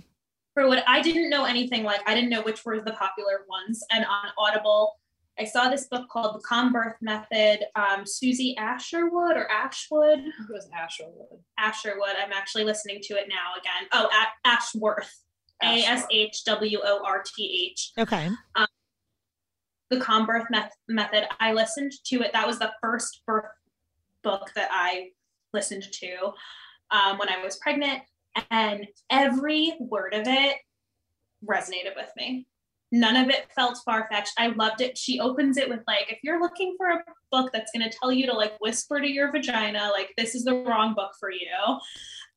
For 0.60 0.68
what 0.68 0.84
I 0.88 1.02
didn't 1.02 1.30
know 1.30 1.46
anything 1.46 1.86
like, 1.86 2.02
I 2.06 2.14
didn't 2.14 2.30
know 2.30 2.42
which 2.42 2.66
were 2.66 2.82
the 2.82 2.92
popular 2.92 3.46
ones. 3.48 3.82
And 3.92 4.04
on 4.04 4.26
Audible, 4.38 5.00
I 5.40 5.46
saw 5.46 5.70
this 5.70 5.88
book 5.88 6.10
called 6.10 6.36
The 6.36 6.44
Calm 6.46 6.74
Birth 6.74 6.98
Method. 7.00 7.62
Um, 7.78 8.06
Susie 8.06 8.58
Asherwood 8.58 9.38
or 9.38 9.50
Ashwood. 9.50 10.20
It 10.20 10.34
was 10.50 10.68
Asherwood. 10.78 11.40
Asherwood. 11.58 12.16
I'm 12.22 12.34
actually 12.34 12.66
listening 12.66 13.00
to 13.04 13.14
it 13.14 13.30
now 13.30 13.54
again. 13.58 13.88
Oh, 13.94 14.10
a- 14.12 14.48
Ashworth. 14.50 15.24
A 15.64 15.84
S 15.84 16.06
H 16.12 16.44
W 16.44 16.80
O 16.84 17.06
R 17.06 17.24
T 17.26 17.72
H. 17.72 17.94
Okay. 17.98 18.28
Um, 18.58 18.68
the 19.90 20.00
calm 20.00 20.26
birth 20.26 20.46
method 20.88 21.28
i 21.40 21.52
listened 21.52 21.92
to 22.06 22.22
it 22.22 22.32
that 22.32 22.46
was 22.46 22.60
the 22.60 22.72
first 22.80 23.24
birth 23.26 23.46
book 24.24 24.52
that 24.56 24.70
i 24.72 25.08
listened 25.52 25.84
to 25.92 26.32
um, 26.92 27.18
when 27.18 27.28
i 27.28 27.44
was 27.44 27.56
pregnant 27.56 28.04
and 28.52 28.88
every 29.10 29.74
word 29.80 30.14
of 30.14 30.28
it 30.28 30.58
resonated 31.48 31.96
with 31.96 32.12
me. 32.18 32.48
None 32.92 33.16
of 33.16 33.30
it 33.30 33.52
felt 33.56 33.78
far-fetched. 33.86 34.34
I 34.38 34.48
loved 34.48 34.82
it. 34.82 34.98
She 34.98 35.20
opens 35.20 35.58
it 35.58 35.70
with 35.70 35.82
like 35.86 36.12
if 36.12 36.20
you're 36.24 36.42
looking 36.42 36.76
for 36.76 36.90
a 36.90 37.04
book 37.32 37.52
that's 37.54 37.72
going 37.72 37.88
to 37.88 37.96
tell 37.96 38.12
you 38.12 38.26
to 38.26 38.34
like 38.34 38.60
whisper 38.60 39.00
to 39.00 39.08
your 39.08 39.32
vagina 39.32 39.90
like 39.94 40.10
this 40.18 40.34
is 40.34 40.44
the 40.44 40.64
wrong 40.64 40.96
book 40.96 41.12
for 41.20 41.32
you. 41.32 41.48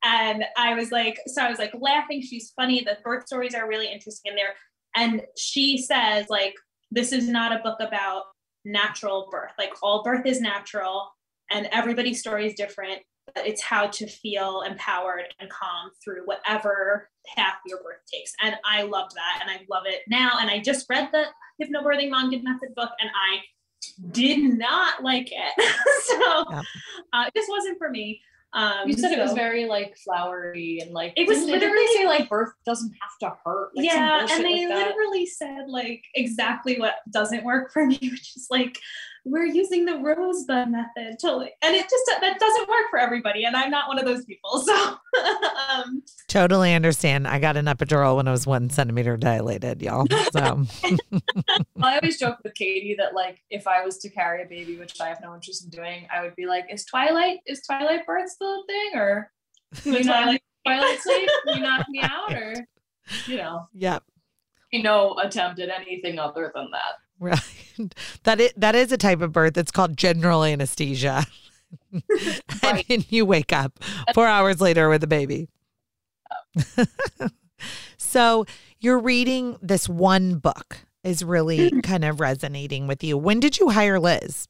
And 0.05 0.45
i 0.57 0.75
was 0.75 0.91
like 0.91 1.17
so 1.27 1.43
i 1.43 1.49
was 1.49 1.59
like 1.59 1.73
laughing. 1.79 2.21
She's 2.21 2.53
funny. 2.55 2.83
The 2.85 2.99
birth 3.03 3.27
stories 3.27 3.55
are 3.55 3.69
really 3.69 3.91
interesting 3.91 4.33
in 4.33 4.37
there. 4.37 4.55
And 4.95 5.23
she 5.39 5.79
says 5.79 6.27
like 6.29 6.55
this 6.91 7.13
is 7.13 7.27
not 7.29 7.53
a 7.53 7.63
book 7.63 7.79
about 7.81 8.25
natural 8.65 9.29
birth. 9.31 9.53
Like 9.59 9.73
all 9.83 10.03
birth 10.03 10.27
is 10.27 10.41
natural 10.41 11.11
and 11.51 11.69
everybody's 11.73 12.21
story 12.21 12.47
is 12.47 12.55
different, 12.55 13.01
it's 13.37 13.63
how 13.63 13.87
to 13.87 14.07
feel 14.07 14.63
empowered 14.63 15.25
and 15.41 15.49
calm 15.49 15.91
through 16.03 16.25
whatever 16.25 17.09
path 17.37 17.57
your 17.67 17.79
birth 17.79 18.01
takes. 18.13 18.33
And 18.43 18.57
I 18.65 18.83
loved 18.83 19.15
that 19.15 19.41
and 19.41 19.51
I 19.51 19.65
love 19.71 19.85
it 19.87 20.03
now. 20.09 20.33
And 20.41 20.51
I 20.51 20.61
just 20.61 20.87
read 20.91 21.09
the 21.13 21.25
Hypnobirthing 21.61 22.11
Mongan 22.11 22.43
Method 22.43 22.75
book 22.75 22.91
and 23.01 23.11
I 23.11 23.41
did 24.11 24.59
not 24.59 25.03
like 25.03 25.31
it. 25.31 25.75
so 26.05 26.45
yeah. 26.51 26.63
uh, 27.13 27.31
this 27.35 27.47
wasn't 27.49 27.79
for 27.79 27.91
me. 27.91 28.21
Um, 28.55 28.87
you 28.87 28.93
said 28.93 29.13
so, 29.13 29.19
it 29.19 29.19
was 29.19 29.33
very 29.33 29.65
like 29.65 29.97
flowery 29.97 30.81
and 30.83 30.93
like 30.93 31.15
it 31.17 31.27
was 31.27 31.43
literally 31.43 31.87
say 31.95 32.07
like 32.07 32.29
birth 32.29 32.53
doesn't 32.67 32.93
have 33.01 33.19
to 33.21 33.37
hurt. 33.43 33.71
Like, 33.75 33.87
yeah, 33.87 34.27
and 34.31 34.45
they 34.45 34.69
like 34.69 34.89
literally 34.89 35.25
said 35.25 35.69
like 35.69 36.05
exactly 36.15 36.79
what 36.79 36.97
doesn't 37.11 37.45
work 37.45 37.73
for 37.73 37.87
me, 37.87 37.99
which 38.03 38.37
is 38.37 38.49
like 38.51 38.79
we're 39.25 39.47
using 39.47 39.85
the 39.85 39.99
rosebud 39.99 40.69
method. 40.69 41.19
Totally. 41.21 41.51
And 41.63 41.75
it 41.75 41.83
just 41.89 42.21
that 42.21 42.39
doesn't 42.39 42.69
work 42.69 42.91
for 42.91 42.99
everybody 42.99 43.45
and 43.45 43.57
i'm 43.57 43.71
not 43.71 43.89
one 43.89 43.99
of 43.99 44.05
those 44.05 44.25
people 44.25 44.59
so 44.63 44.97
um, 45.71 46.03
totally 46.29 46.75
understand. 46.75 47.27
I 47.27 47.39
got 47.39 47.57
an 47.57 47.67
epidural 47.67 48.17
when 48.17 48.29
i 48.29 48.31
was 48.31 48.47
one 48.47 48.71
centimeter 48.71 49.17
dilated 49.17 49.83
y'all 49.83 50.07
so. 50.33 50.65
I 51.83 51.99
always 51.99 52.19
joke 52.19 52.39
with 52.43 52.55
katie 52.55 52.97
that 52.99 53.15
like 53.15 53.41
if 53.51 53.67
i 53.67 53.85
was 53.85 53.99
to 53.99 54.09
carry 54.09 54.43
a 54.43 54.47
baby 54.47 54.77
which 54.77 55.01
i 55.01 55.09
have 55.09 55.21
no 55.23 55.35
interest 55.35 55.65
in 55.65 55.71
doing 55.71 56.07
i 56.15 56.23
would 56.23 56.37
be 56.37 56.47
like 56.47 56.67
is 56.71 56.85
twilight 56.85 57.39
is 57.47 57.63
twilight 57.63 58.07
birth 58.07 58.31
still 58.31 58.63
a 58.63 58.67
thing 58.67 59.01
or 59.01 59.31
you 59.85 59.93
know 59.93 60.03
twilight 60.03 60.43
twilight 60.65 61.01
sleep 61.01 61.29
you 61.47 61.61
knock 61.61 61.87
me 61.89 62.01
out? 62.03 62.33
Or 62.33 62.55
you 63.27 63.37
know. 63.37 63.69
Yep. 63.75 64.03
No 64.75 65.17
attempt 65.23 65.61
at 65.61 65.69
anything 65.69 66.19
other 66.19 66.51
than 66.55 66.71
that. 66.71 66.95
Right. 67.23 67.39
That 68.25 68.39
is, 68.39 68.53
that 68.57 68.75
is 68.75 68.93
a 68.93 68.99
type 68.99 69.23
of 69.23 69.33
birth. 69.33 69.57
It's 69.57 69.71
called 69.71 69.97
general 69.97 70.45
anesthesia. 70.45 71.25
and 72.63 72.85
then 72.87 73.05
you 73.09 73.25
wake 73.25 73.53
up 73.53 73.83
four 74.13 74.27
hours 74.27 74.61
later 74.61 74.91
with 74.91 75.03
a 75.03 75.07
baby. 75.07 75.49
so 77.97 78.45
you're 78.79 78.99
reading 78.99 79.57
this 79.63 79.89
one 79.89 80.37
book 80.37 80.79
is 81.03 81.25
really 81.25 81.71
kind 81.83 82.05
of 82.05 82.21
resonating 82.21 82.87
with 82.87 83.03
you. 83.03 83.17
When 83.17 83.41
did 83.41 83.59
you 83.59 83.71
hire 83.71 83.99
Liz? 83.99 84.49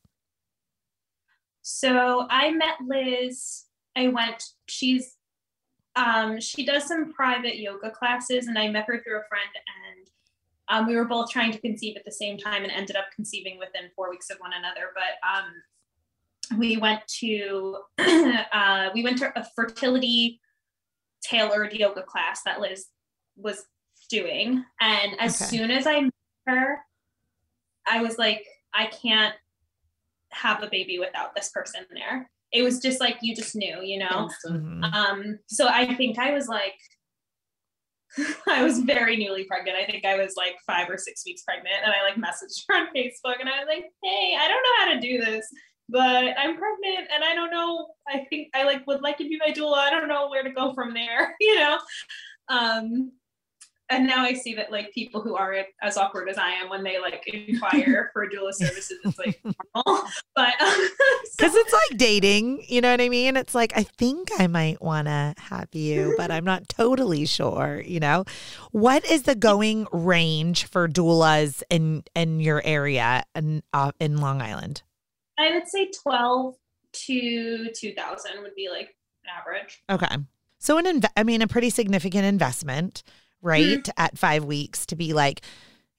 So 1.63 2.27
I 2.29 2.51
met 2.51 2.75
Liz. 2.85 3.65
I 3.95 4.09
went, 4.09 4.45
she's 4.67 5.17
um, 5.95 6.41
she 6.41 6.65
does 6.65 6.87
some 6.87 7.13
private 7.13 7.59
yoga 7.59 7.91
classes, 7.91 8.47
and 8.47 8.59
I 8.59 8.69
met 8.69 8.87
her 8.87 9.01
through 9.03 9.19
a 9.19 9.29
friend, 9.29 9.51
and 9.55 9.82
um, 10.73 10.87
we 10.87 10.97
were 10.97 11.05
both 11.05 11.31
trying 11.31 11.53
to 11.53 11.61
conceive 11.61 11.97
at 11.97 12.05
the 12.05 12.13
same 12.13 12.39
time, 12.39 12.63
and 12.63 12.73
ended 12.73 12.97
up 12.97 13.07
conceiving 13.15 13.59
within 13.59 13.91
four 13.95 14.11
weeks 14.11 14.31
of 14.31 14.39
one 14.39 14.53
another. 14.53 14.91
But 14.95 15.29
um, 15.29 16.59
we 16.59 16.77
went 16.79 17.07
to 17.21 17.79
uh, 17.99 18.89
we 18.95 19.05
went 19.05 19.19
to 19.19 19.39
a 19.39 19.47
fertility 19.55 20.41
tailored 21.23 21.73
yoga 21.73 22.03
class 22.03 22.43
that 22.45 22.61
Liz 22.61 22.87
was 23.37 23.67
doing, 24.11 24.65
and 24.81 25.21
as 25.21 25.41
okay. 25.41 25.57
soon 25.57 25.71
as 25.71 25.87
I 25.87 26.01
met 26.01 26.13
her, 26.47 26.79
I 27.87 28.03
was 28.03 28.19
like, 28.19 28.45
I 28.73 28.87
can't 28.87 29.35
have 30.31 30.63
a 30.63 30.69
baby 30.69 30.99
without 30.99 31.35
this 31.35 31.51
person 31.51 31.85
there 31.93 32.31
it 32.53 32.63
was 32.63 32.81
just 32.81 33.01
like 33.01 33.17
you 33.23 33.35
just 33.35 33.57
knew, 33.57 33.81
you 33.83 33.99
know. 33.99 34.29
Mm-hmm. 34.47 34.85
Um, 34.85 35.39
so 35.47 35.69
I 35.69 35.95
think 35.95 36.19
I 36.19 36.33
was 36.33 36.49
like, 36.49 36.75
I 38.49 38.63
was 38.63 38.81
very 38.81 39.17
newly 39.17 39.45
pregnant. 39.45 39.77
I 39.77 39.87
think 39.87 40.05
I 40.05 40.17
was 40.17 40.35
like 40.37 40.57
five 40.67 40.89
or 40.89 40.99
six 40.99 41.25
weeks 41.25 41.43
pregnant, 41.43 41.77
and 41.85 41.93
I 41.93 42.03
like 42.03 42.17
messaged 42.17 42.65
her 42.69 42.77
on 42.77 42.87
Facebook, 42.97 43.41
and 43.41 43.49
I 43.49 43.59
was 43.59 43.67
like, 43.69 43.85
"Hey, 44.03 44.37
I 44.39 44.49
don't 44.49 44.63
know 44.63 44.85
how 44.85 44.95
to 44.95 45.01
do 45.01 45.19
this, 45.19 45.47
but 45.89 46.37
I'm 46.39 46.57
pregnant, 46.57 47.09
and 47.15 47.25
I 47.25 47.35
don't 47.35 47.51
know. 47.51 47.89
I 48.09 48.27
think 48.31 48.49
I 48.55 48.65
like 48.65 48.87
would 48.87 49.03
like 49.03 49.19
to 49.19 49.25
be 49.25 49.39
my 49.39 49.53
doula. 49.53 49.79
I 49.79 49.91
don't 49.91 50.09
know 50.09 50.29
where 50.29 50.43
to 50.43 50.51
go 50.51 50.75
from 50.75 50.95
there, 50.95 51.35
you 51.41 51.59
know." 51.59 51.79
Um, 52.49 53.13
and 53.93 54.07
now 54.07 54.25
I 54.25 54.33
see 54.33 54.55
that 54.55 54.73
like 54.73 54.93
people 54.93 55.21
who 55.21 55.37
aren't 55.37 55.67
as 55.83 55.97
awkward 55.97 56.29
as 56.29 56.39
I 56.39 56.51
am 56.51 56.69
when 56.69 56.83
they 56.83 56.99
like 56.99 57.27
inquire 57.27 58.11
for 58.13 58.27
doula 58.29 58.53
services, 58.53 58.99
it's 59.05 59.19
like 59.19 59.41
normal. 59.45 60.03
But 60.35 60.55
because 60.59 61.53
so. 61.53 61.59
it's 61.59 61.73
like 61.73 61.99
dating, 61.99 62.65
you 62.67 62.81
know 62.81 62.91
what 62.91 63.01
I 63.01 63.09
mean? 63.09 63.37
It's 63.37 63.55
like 63.55 63.73
I 63.77 63.83
think 63.83 64.29
I 64.39 64.47
might 64.47 64.81
want 64.81 65.09
to 65.09 65.35
have 65.37 65.69
you, 65.73 66.15
but 66.17 66.31
I'm 66.31 66.45
not 66.45 66.69
totally 66.69 67.27
sure. 67.27 67.83
You 67.85 68.01
know, 68.01 68.25
what 68.71 69.05
is 69.05 69.25
the 69.25 69.35
going 69.35 69.87
range 69.93 70.65
for 70.65 70.89
doulas 70.89 71.63
in 71.69 72.05
in 72.15 72.41
your 72.41 72.63
area 72.65 73.25
and 73.35 73.63
uh, 73.73 73.93
in 74.01 74.19
Long 74.19 74.41
Island? 74.41 74.83
I 75.39 75.53
would 75.53 75.69
say 75.69 75.91
twelve 75.91 76.57
to 76.93 77.71
two 77.75 77.93
thousand 77.93 78.43
would 78.43 78.55
be 78.55 78.69
like 78.71 78.97
an 79.25 79.31
average. 79.39 79.83
Okay. 79.91 80.17
So 80.59 80.79
an 80.79 80.87
inv- 80.87 81.11
I 81.17 81.25
mean 81.25 81.43
a 81.43 81.49
pretty 81.49 81.71
significant 81.71 82.25
investment 82.25 83.03
right? 83.43 83.83
Mm-hmm. 83.83 83.91
At 83.97 84.17
five 84.17 84.45
weeks 84.45 84.87
to 84.87 84.97
be 84.97 85.13
like, 85.13 85.43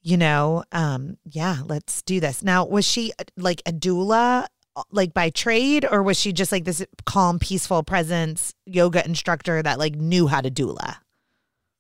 you 0.02 0.18
know, 0.18 0.64
um, 0.72 1.18
yeah, 1.26 1.58
let's 1.66 2.02
do 2.02 2.20
this. 2.20 2.44
Now, 2.44 2.66
was 2.66 2.86
she 2.86 3.14
uh, 3.20 3.24
like 3.38 3.62
a 3.66 3.72
doula, 3.72 4.48
uh, 4.76 4.84
like 4.92 5.14
by 5.14 5.30
trade, 5.30 5.86
or 5.90 6.04
was 6.04 6.20
she 6.20 6.34
just 6.34 6.52
like 6.52 6.66
this 6.66 6.86
calm, 7.06 7.40
peaceful 7.40 7.84
presence 7.84 8.54
yoga 8.66 9.06
instructor 9.06 9.62
that 9.62 9.80
like 9.80 9.96
knew 9.96 10.28
how 10.28 10.42
to 10.42 10.52
doula? 10.52 10.98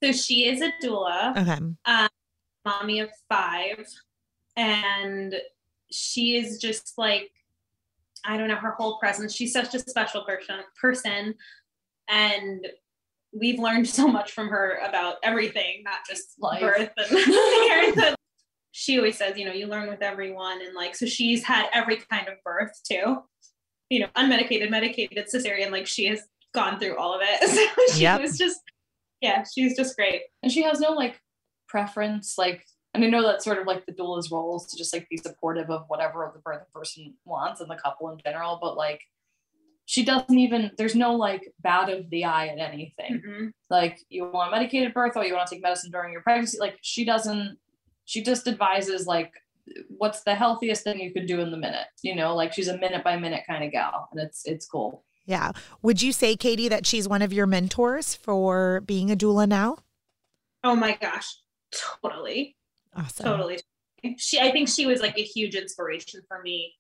So 0.04 0.12
she 0.12 0.48
is 0.48 0.62
a 0.62 0.72
doula. 0.84 1.38
Okay. 1.38 1.60
Um, 1.86 2.10
mommy 2.66 3.00
of 3.00 3.10
five, 3.30 3.86
and 4.56 5.36
she 5.92 6.38
is 6.38 6.60
just 6.60 6.94
like, 6.98 7.32
I 8.26 8.38
don't 8.38 8.48
know, 8.48 8.56
her 8.56 8.72
whole 8.72 9.00
presence. 9.00 9.36
She's 9.36 9.52
such 9.52 9.74
a 9.76 9.80
special 9.80 10.24
person. 10.24 10.60
Person, 10.80 11.36
and 12.08 12.66
we've 13.34 13.60
learned 13.60 13.88
so 14.00 14.08
much 14.08 14.32
from 14.32 14.50
her 14.50 14.80
about 14.88 15.16
everything, 15.24 15.84
not 15.84 16.00
just 16.08 16.36
Life. 16.40 16.62
birth 16.62 16.92
and 16.98 18.16
she 18.72 18.98
always 18.98 19.18
says, 19.18 19.38
you 19.38 19.46
know, 19.46 19.54
you 19.54 19.68
learn 19.68 19.88
with 19.88 20.02
everyone. 20.02 20.60
And 20.62 20.74
like, 20.76 20.96
so 20.96 21.06
she's 21.06 21.44
had 21.44 21.68
every 21.74 21.98
kind 21.98 22.28
of 22.28 22.36
birth 22.44 22.72
too, 22.90 23.18
you 23.90 24.00
know, 24.00 24.08
unmedicated, 24.18 24.70
medicated, 24.72 25.28
cesarean, 25.34 25.72
like 25.72 25.86
she 25.86 26.08
has 26.08 26.22
gone 26.56 26.80
through 26.80 26.98
all 26.98 27.14
of 27.14 27.22
it. 27.24 27.50
So 27.50 27.94
she 27.94 28.02
yep. 28.02 28.22
was 28.22 28.38
just, 28.38 28.60
yeah, 29.22 29.44
she's 29.44 29.78
just 29.78 29.96
great. 29.96 30.24
And 30.42 30.52
she 30.52 30.64
has 30.64 30.80
no 30.80 30.92
like 30.92 31.20
preference, 31.68 32.36
like, 32.38 32.66
and 32.96 33.04
I 33.04 33.10
know 33.10 33.24
that's 33.24 33.46
sort 33.46 33.60
of 33.60 33.68
like 33.68 33.86
the 33.86 33.92
doula's 33.92 34.32
role 34.32 34.58
is 34.58 34.72
to 34.72 34.78
just 34.78 34.94
like 34.94 35.08
be 35.10 35.18
supportive 35.18 35.70
of 35.70 35.86
whatever 35.88 36.32
the 36.34 36.42
birth 36.42 36.64
person 36.74 37.14
wants 37.26 37.62
and 37.62 37.70
the 37.70 37.76
couple 37.76 38.10
in 38.10 38.20
general, 38.24 38.60
but 38.62 38.76
like 38.76 39.02
she 39.86 40.04
doesn't 40.06 40.38
even 40.38 40.72
there's 40.78 40.96
no 40.96 41.16
like 41.16 41.54
bad 41.60 41.90
of 41.90 42.10
the 42.10 42.26
eye 42.26 42.48
at 42.48 42.60
anything. 42.60 43.22
Mm-hmm. 43.26 43.48
like 43.70 44.00
you 44.10 44.26
want 44.26 44.52
medicated 44.52 44.94
birth 44.94 45.16
or 45.16 45.26
you 45.26 45.34
want 45.34 45.48
to 45.48 45.56
take 45.56 45.64
medicine 45.64 45.92
during 45.92 46.14
your 46.14 46.22
pregnancy 46.22 46.58
like 46.60 46.78
she 46.82 47.06
doesn't 47.06 47.58
she 48.06 48.24
just 48.24 48.48
advises 48.48 49.06
like 49.08 49.32
what's 49.90 50.24
the 50.24 50.36
healthiest 50.36 50.84
thing 50.84 51.00
you 51.00 51.14
could 51.14 51.26
do 51.26 51.42
in 51.42 51.52
the 51.52 51.58
minute 51.58 51.88
you 52.02 52.16
know? 52.16 52.36
Like 52.36 52.54
she's 52.54 52.68
a 52.68 52.78
minute 52.78 53.04
by 53.04 53.18
minute 53.18 53.44
kind 53.48 53.64
of 53.64 53.72
gal 53.72 54.10
and 54.12 54.22
it's 54.22 54.46
it's 54.46 54.66
cool. 54.66 55.04
Yeah. 55.26 55.52
Would 55.82 56.02
you 56.02 56.12
say 56.12 56.36
katie 56.36 56.68
that 56.68 56.86
she's 56.86 57.08
one 57.08 57.22
of 57.22 57.32
your 57.32 57.48
mentors 57.48 58.14
for 58.14 58.82
being 58.82 59.10
a 59.10 59.16
doula 59.16 59.48
now? 59.48 59.78
Oh 60.64 60.76
my 60.76 60.98
gosh. 61.02 61.38
Totally. 62.02 62.56
Awesome. 62.96 63.26
Totally. 63.26 63.60
She 64.18 64.38
i 64.40 64.52
think 64.52 64.68
she 64.68 64.86
was 64.86 65.00
like 65.00 65.18
a 65.18 65.24
huge 65.24 65.56
inspiration 65.56 66.22
for 66.28 66.42
me 66.42 66.74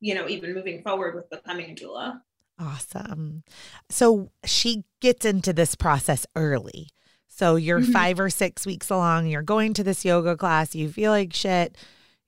you 0.00 0.14
know, 0.14 0.28
even 0.28 0.54
moving 0.54 0.82
forward 0.82 1.14
with 1.14 1.30
becoming 1.30 1.70
a 1.70 1.74
doula. 1.74 2.20
Awesome. 2.58 3.44
So 3.88 4.30
she 4.44 4.84
gets 5.00 5.24
into 5.24 5.52
this 5.52 5.74
process 5.74 6.26
early. 6.34 6.88
So 7.26 7.56
you're 7.56 7.80
mm-hmm. 7.80 7.92
five 7.92 8.18
or 8.18 8.30
six 8.30 8.66
weeks 8.66 8.90
along, 8.90 9.28
you're 9.28 9.42
going 9.42 9.74
to 9.74 9.84
this 9.84 10.04
yoga 10.04 10.36
class, 10.36 10.74
you 10.74 10.90
feel 10.90 11.12
like 11.12 11.32
shit. 11.32 11.76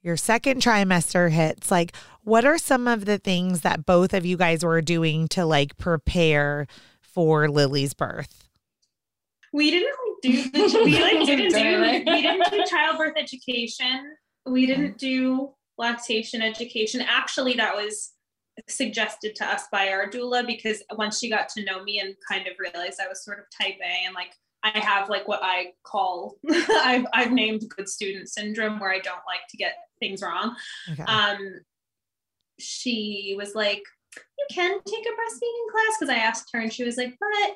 Your 0.03 0.17
second 0.17 0.61
trimester 0.61 1.29
hits. 1.29 1.69
Like, 1.69 1.95
what 2.23 2.43
are 2.43 2.57
some 2.57 2.87
of 2.87 3.05
the 3.05 3.19
things 3.19 3.61
that 3.61 3.85
both 3.85 4.15
of 4.15 4.25
you 4.25 4.35
guys 4.35 4.65
were 4.65 4.81
doing 4.81 5.27
to 5.27 5.45
like 5.45 5.77
prepare 5.77 6.65
for 7.01 7.47
Lily's 7.47 7.93
birth? 7.93 8.49
We 9.53 9.69
didn't 9.69 9.93
do 10.23 10.43
the, 10.49 10.81
we 10.85 10.99
like 10.99 11.11
didn't 11.25 11.51
do 11.51 12.11
we 12.11 12.21
didn't 12.21 12.49
do 12.49 12.63
childbirth 12.67 13.15
education. 13.17 14.15
We 14.45 14.65
didn't 14.65 14.97
do 14.97 15.53
lactation 15.81 16.41
education. 16.41 17.01
Actually, 17.01 17.55
that 17.55 17.75
was 17.75 18.11
suggested 18.69 19.35
to 19.35 19.45
us 19.45 19.63
by 19.71 19.89
our 19.89 20.09
doula 20.09 20.45
because 20.45 20.83
once 20.95 21.19
she 21.19 21.29
got 21.29 21.49
to 21.49 21.65
know 21.65 21.83
me 21.83 21.99
and 21.99 22.15
kind 22.29 22.47
of 22.47 22.53
realized 22.59 22.99
I 23.03 23.07
was 23.07 23.25
sort 23.25 23.39
of 23.39 23.45
type 23.59 23.75
A 23.81 24.05
and 24.05 24.13
like 24.13 24.33
I 24.63 24.77
have 24.77 25.09
like 25.09 25.27
what 25.27 25.39
I 25.41 25.71
call 25.83 26.35
I've 26.51 27.05
I've 27.13 27.31
named 27.31 27.63
good 27.75 27.89
student 27.89 28.29
syndrome 28.29 28.79
where 28.79 28.91
I 28.91 28.99
don't 28.99 29.15
like 29.25 29.47
to 29.49 29.57
get 29.57 29.75
things 29.99 30.21
wrong. 30.21 30.55
Okay. 30.91 31.03
Um 31.03 31.61
she 32.59 33.35
was 33.37 33.55
like, 33.55 33.81
You 34.15 34.45
can 34.51 34.79
take 34.85 35.05
a 35.05 35.09
breastfeeding 35.09 35.71
class 35.71 35.97
because 35.99 36.09
I 36.09 36.17
asked 36.17 36.49
her 36.53 36.59
and 36.59 36.71
she 36.71 36.83
was 36.83 36.97
like, 36.97 37.15
but 37.19 37.55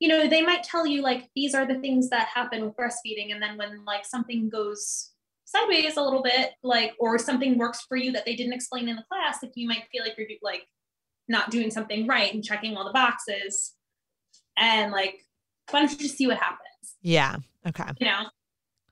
you 0.00 0.08
know, 0.08 0.28
they 0.28 0.42
might 0.42 0.62
tell 0.62 0.86
you 0.86 1.02
like 1.02 1.30
these 1.34 1.54
are 1.54 1.66
the 1.66 1.80
things 1.80 2.10
that 2.10 2.28
happen 2.28 2.64
with 2.64 2.76
breastfeeding, 2.76 3.32
and 3.32 3.40
then 3.40 3.56
when 3.56 3.84
like 3.84 4.04
something 4.04 4.48
goes 4.48 5.13
sideways 5.44 5.96
a 5.96 6.02
little 6.02 6.22
bit, 6.22 6.50
like, 6.62 6.94
or 6.98 7.18
something 7.18 7.58
works 7.58 7.82
for 7.88 7.96
you 7.96 8.12
that 8.12 8.24
they 8.24 8.34
didn't 8.34 8.52
explain 8.52 8.88
in 8.88 8.96
the 8.96 9.04
class, 9.10 9.42
like 9.42 9.52
you 9.54 9.68
might 9.68 9.84
feel 9.92 10.02
like 10.02 10.16
you're 10.16 10.26
like 10.42 10.66
not 11.28 11.50
doing 11.50 11.70
something 11.70 12.06
right 12.06 12.32
and 12.32 12.44
checking 12.44 12.76
all 12.76 12.84
the 12.84 12.92
boxes. 12.92 13.74
And 14.56 14.92
like, 14.92 15.24
why 15.70 15.80
don't 15.80 15.92
you 15.92 15.98
just 15.98 16.16
see 16.16 16.26
what 16.26 16.38
happens? 16.38 16.96
Yeah. 17.02 17.36
Okay. 17.66 17.90
You 17.98 18.06
know? 18.06 18.24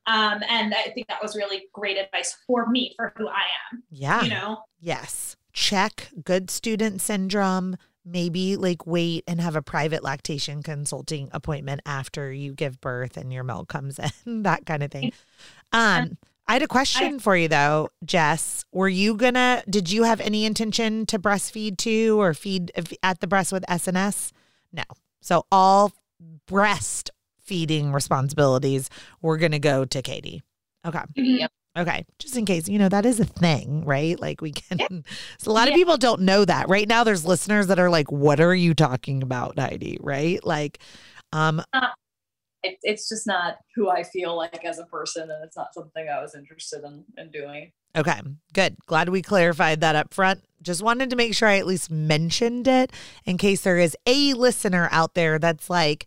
Um, 0.06 0.42
and 0.48 0.74
I 0.74 0.90
think 0.94 1.06
that 1.08 1.22
was 1.22 1.36
really 1.36 1.64
great 1.72 1.96
advice 1.96 2.36
for 2.46 2.66
me 2.66 2.92
for 2.96 3.12
who 3.16 3.28
I 3.28 3.44
am. 3.70 3.82
Yeah. 3.90 4.22
You 4.22 4.30
know? 4.30 4.58
Yes. 4.80 5.36
Check 5.52 6.08
good 6.24 6.50
student 6.50 7.00
syndrome. 7.00 7.76
Maybe 8.04 8.56
like 8.56 8.84
wait 8.84 9.22
and 9.28 9.40
have 9.40 9.54
a 9.54 9.62
private 9.62 10.02
lactation 10.02 10.62
consulting 10.62 11.28
appointment 11.32 11.82
after 11.86 12.32
you 12.32 12.52
give 12.52 12.80
birth 12.80 13.16
and 13.16 13.32
your 13.32 13.44
milk 13.44 13.68
comes 13.68 14.00
in, 14.26 14.42
that 14.42 14.66
kind 14.66 14.82
of 14.82 14.90
thing. 14.90 15.12
Um, 15.72 16.18
I 16.46 16.54
had 16.54 16.62
a 16.62 16.68
question 16.68 17.14
I, 17.14 17.18
for 17.18 17.36
you 17.36 17.48
though, 17.48 17.90
Jess. 18.04 18.64
Were 18.72 18.88
you 18.88 19.14
gonna? 19.14 19.62
Did 19.68 19.90
you 19.90 20.02
have 20.04 20.20
any 20.20 20.44
intention 20.44 21.06
to 21.06 21.18
breastfeed 21.18 21.78
too, 21.78 22.20
or 22.20 22.34
feed 22.34 22.72
at 23.02 23.20
the 23.20 23.26
breast 23.26 23.52
with 23.52 23.64
SNS? 23.68 24.32
No. 24.72 24.82
So 25.20 25.46
all 25.52 25.92
breast 26.46 27.10
feeding 27.40 27.92
responsibilities 27.92 28.90
were 29.20 29.36
gonna 29.36 29.58
go 29.58 29.84
to 29.84 30.02
Katie. 30.02 30.42
Okay. 30.84 31.02
Mm-hmm. 31.16 31.46
Okay, 31.74 32.04
just 32.18 32.36
in 32.36 32.44
case, 32.44 32.68
you 32.68 32.78
know, 32.78 32.90
that 32.90 33.06
is 33.06 33.18
a 33.18 33.24
thing, 33.24 33.84
right? 33.86 34.20
Like 34.20 34.42
we 34.42 34.52
can 34.52 35.04
so 35.38 35.50
a 35.50 35.54
lot 35.54 35.68
of 35.68 35.74
people 35.74 35.96
don't 35.96 36.20
know 36.20 36.44
that. 36.44 36.68
Right 36.68 36.86
now 36.86 37.02
there's 37.02 37.24
listeners 37.24 37.68
that 37.68 37.78
are 37.78 37.88
like, 37.88 38.12
what 38.12 38.40
are 38.40 38.54
you 38.54 38.74
talking 38.74 39.22
about, 39.22 39.58
Heidi? 39.58 39.96
Right? 40.00 40.44
Like, 40.44 40.80
um 41.32 41.62
uh, 41.72 41.86
it, 42.62 42.78
it's 42.82 43.08
just 43.08 43.26
not 43.26 43.58
who 43.74 43.90
I 43.90 44.02
feel 44.02 44.36
like 44.36 44.64
as 44.64 44.78
a 44.78 44.86
person, 44.86 45.30
and 45.30 45.44
it's 45.44 45.56
not 45.56 45.74
something 45.74 46.08
I 46.08 46.20
was 46.20 46.34
interested 46.34 46.84
in 46.84 47.04
in 47.16 47.30
doing. 47.30 47.72
Okay, 47.94 48.20
good. 48.54 48.76
Glad 48.86 49.10
we 49.10 49.20
clarified 49.20 49.80
that 49.80 49.96
up 49.96 50.14
front. 50.14 50.42
Just 50.62 50.82
wanted 50.82 51.10
to 51.10 51.16
make 51.16 51.34
sure 51.34 51.48
I 51.48 51.58
at 51.58 51.66
least 51.66 51.90
mentioned 51.90 52.66
it 52.66 52.92
in 53.24 53.36
case 53.36 53.62
there 53.62 53.78
is 53.78 53.96
a 54.06 54.32
listener 54.32 54.88
out 54.90 55.14
there 55.14 55.38
that's 55.38 55.68
like, 55.68 56.06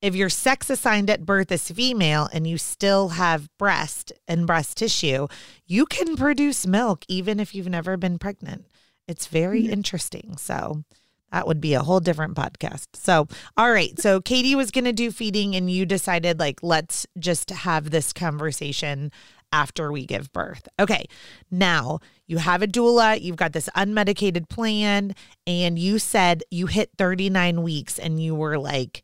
if 0.00 0.14
your 0.14 0.30
sex 0.30 0.70
assigned 0.70 1.10
at 1.10 1.26
birth 1.26 1.52
is 1.52 1.70
female 1.70 2.28
and 2.32 2.46
you 2.46 2.56
still 2.56 3.10
have 3.10 3.50
breast 3.58 4.12
and 4.26 4.46
breast 4.46 4.78
tissue, 4.78 5.28
you 5.66 5.84
can 5.84 6.16
produce 6.16 6.66
milk 6.66 7.04
even 7.06 7.38
if 7.38 7.54
you've 7.54 7.68
never 7.68 7.98
been 7.98 8.18
pregnant. 8.18 8.64
It's 9.06 9.26
very 9.26 9.64
mm-hmm. 9.64 9.72
interesting. 9.74 10.36
So, 10.38 10.84
that 11.32 11.46
would 11.46 11.60
be 11.60 11.74
a 11.74 11.82
whole 11.82 12.00
different 12.00 12.34
podcast. 12.34 12.86
So, 12.94 13.28
all 13.56 13.72
right. 13.72 13.98
So, 14.00 14.20
Katie 14.20 14.54
was 14.54 14.70
going 14.70 14.84
to 14.84 14.92
do 14.92 15.10
feeding, 15.10 15.54
and 15.54 15.70
you 15.70 15.86
decided, 15.86 16.38
like, 16.38 16.60
let's 16.62 17.06
just 17.18 17.50
have 17.50 17.90
this 17.90 18.12
conversation 18.12 19.10
after 19.52 19.90
we 19.90 20.06
give 20.06 20.32
birth. 20.32 20.68
Okay. 20.78 21.06
Now 21.50 22.00
you 22.26 22.38
have 22.38 22.62
a 22.62 22.66
doula, 22.66 23.20
you've 23.20 23.36
got 23.36 23.52
this 23.52 23.68
unmedicated 23.76 24.48
plan, 24.48 25.14
and 25.46 25.78
you 25.78 25.98
said 25.98 26.42
you 26.50 26.66
hit 26.66 26.90
39 26.98 27.62
weeks 27.62 27.98
and 27.98 28.22
you 28.22 28.34
were 28.34 28.58
like 28.58 29.02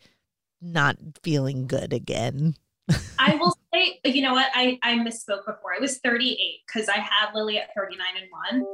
not 0.61 0.97
feeling 1.23 1.67
good 1.67 1.93
again. 1.93 2.55
I 3.19 3.35
will 3.37 3.57
say, 3.75 3.99
you 4.05 4.23
know 4.23 4.33
what? 4.33 4.51
I, 4.55 4.79
I 4.83 4.95
misspoke 4.95 5.45
before. 5.45 5.75
I 5.77 5.81
was 5.81 5.99
38 5.99 6.39
because 6.67 6.89
I 6.89 6.99
had 6.99 7.33
Lily 7.35 7.59
at 7.59 7.75
39 7.77 8.07
and 8.21 8.63
one. 8.63 8.67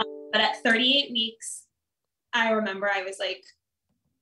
Um, 0.00 0.28
but 0.30 0.40
at 0.40 0.62
38 0.62 1.10
weeks, 1.12 1.64
I 2.32 2.50
remember 2.50 2.90
I 2.92 3.02
was 3.02 3.16
like, 3.18 3.42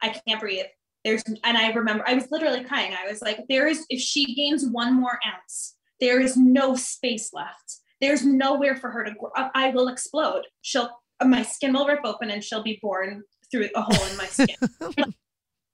I 0.02 0.20
can't 0.26 0.40
breathe. 0.40 0.66
There's, 1.04 1.22
and 1.26 1.56
I 1.56 1.70
remember 1.72 2.04
I 2.06 2.14
was 2.14 2.30
literally 2.30 2.64
crying. 2.64 2.92
I 2.92 3.08
was 3.08 3.22
like, 3.22 3.38
there 3.48 3.66
is, 3.66 3.86
if 3.88 4.00
she 4.00 4.34
gains 4.34 4.66
one 4.66 4.94
more 4.94 5.18
ounce, 5.26 5.76
there 6.00 6.20
is 6.20 6.36
no 6.36 6.74
space 6.74 7.30
left. 7.32 7.76
There's 8.00 8.24
nowhere 8.24 8.76
for 8.76 8.90
her 8.90 9.04
to 9.04 9.12
grow. 9.12 9.30
Uh, 9.36 9.48
I 9.54 9.70
will 9.70 9.88
explode. 9.88 10.42
She'll, 10.62 10.90
uh, 11.20 11.24
my 11.24 11.42
skin 11.42 11.72
will 11.72 11.86
rip 11.86 12.00
open 12.04 12.30
and 12.30 12.42
she'll 12.42 12.62
be 12.62 12.78
born 12.82 13.22
through 13.50 13.68
a 13.74 13.82
hole 13.82 14.06
in 14.10 14.16
my 14.16 14.26
skin. 14.26 14.56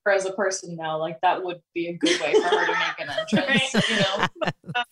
For 0.04 0.10
as 0.10 0.26
a 0.26 0.32
person 0.32 0.76
now, 0.76 0.98
like 0.98 1.20
that 1.22 1.44
would 1.44 1.60
be 1.74 1.86
a 1.86 1.92
good 1.96 2.20
way 2.20 2.32
for 2.32 2.48
her 2.48 2.66
to 2.66 2.72
make 2.72 2.98
an 2.98 3.08
entrance. 3.48 3.72
right? 3.72 3.88
You 3.88 3.96
know, 4.00 4.50
uh, 4.74 4.82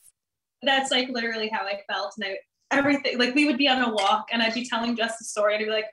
that's 0.62 0.92
like 0.92 1.08
literally 1.08 1.48
how 1.48 1.62
I 1.66 1.80
felt, 1.92 2.14
and 2.16 2.26
I 2.26 2.36
everything 2.70 3.18
like 3.18 3.34
we 3.34 3.46
would 3.46 3.58
be 3.58 3.66
on 3.66 3.82
a 3.82 3.92
walk, 3.92 4.28
and 4.30 4.40
I'd 4.40 4.54
be 4.54 4.64
telling 4.64 4.94
Jess 4.94 5.20
a 5.20 5.24
story, 5.24 5.54
and 5.56 5.62
I'd 5.62 5.66
be 5.66 5.72
like, 5.72 5.86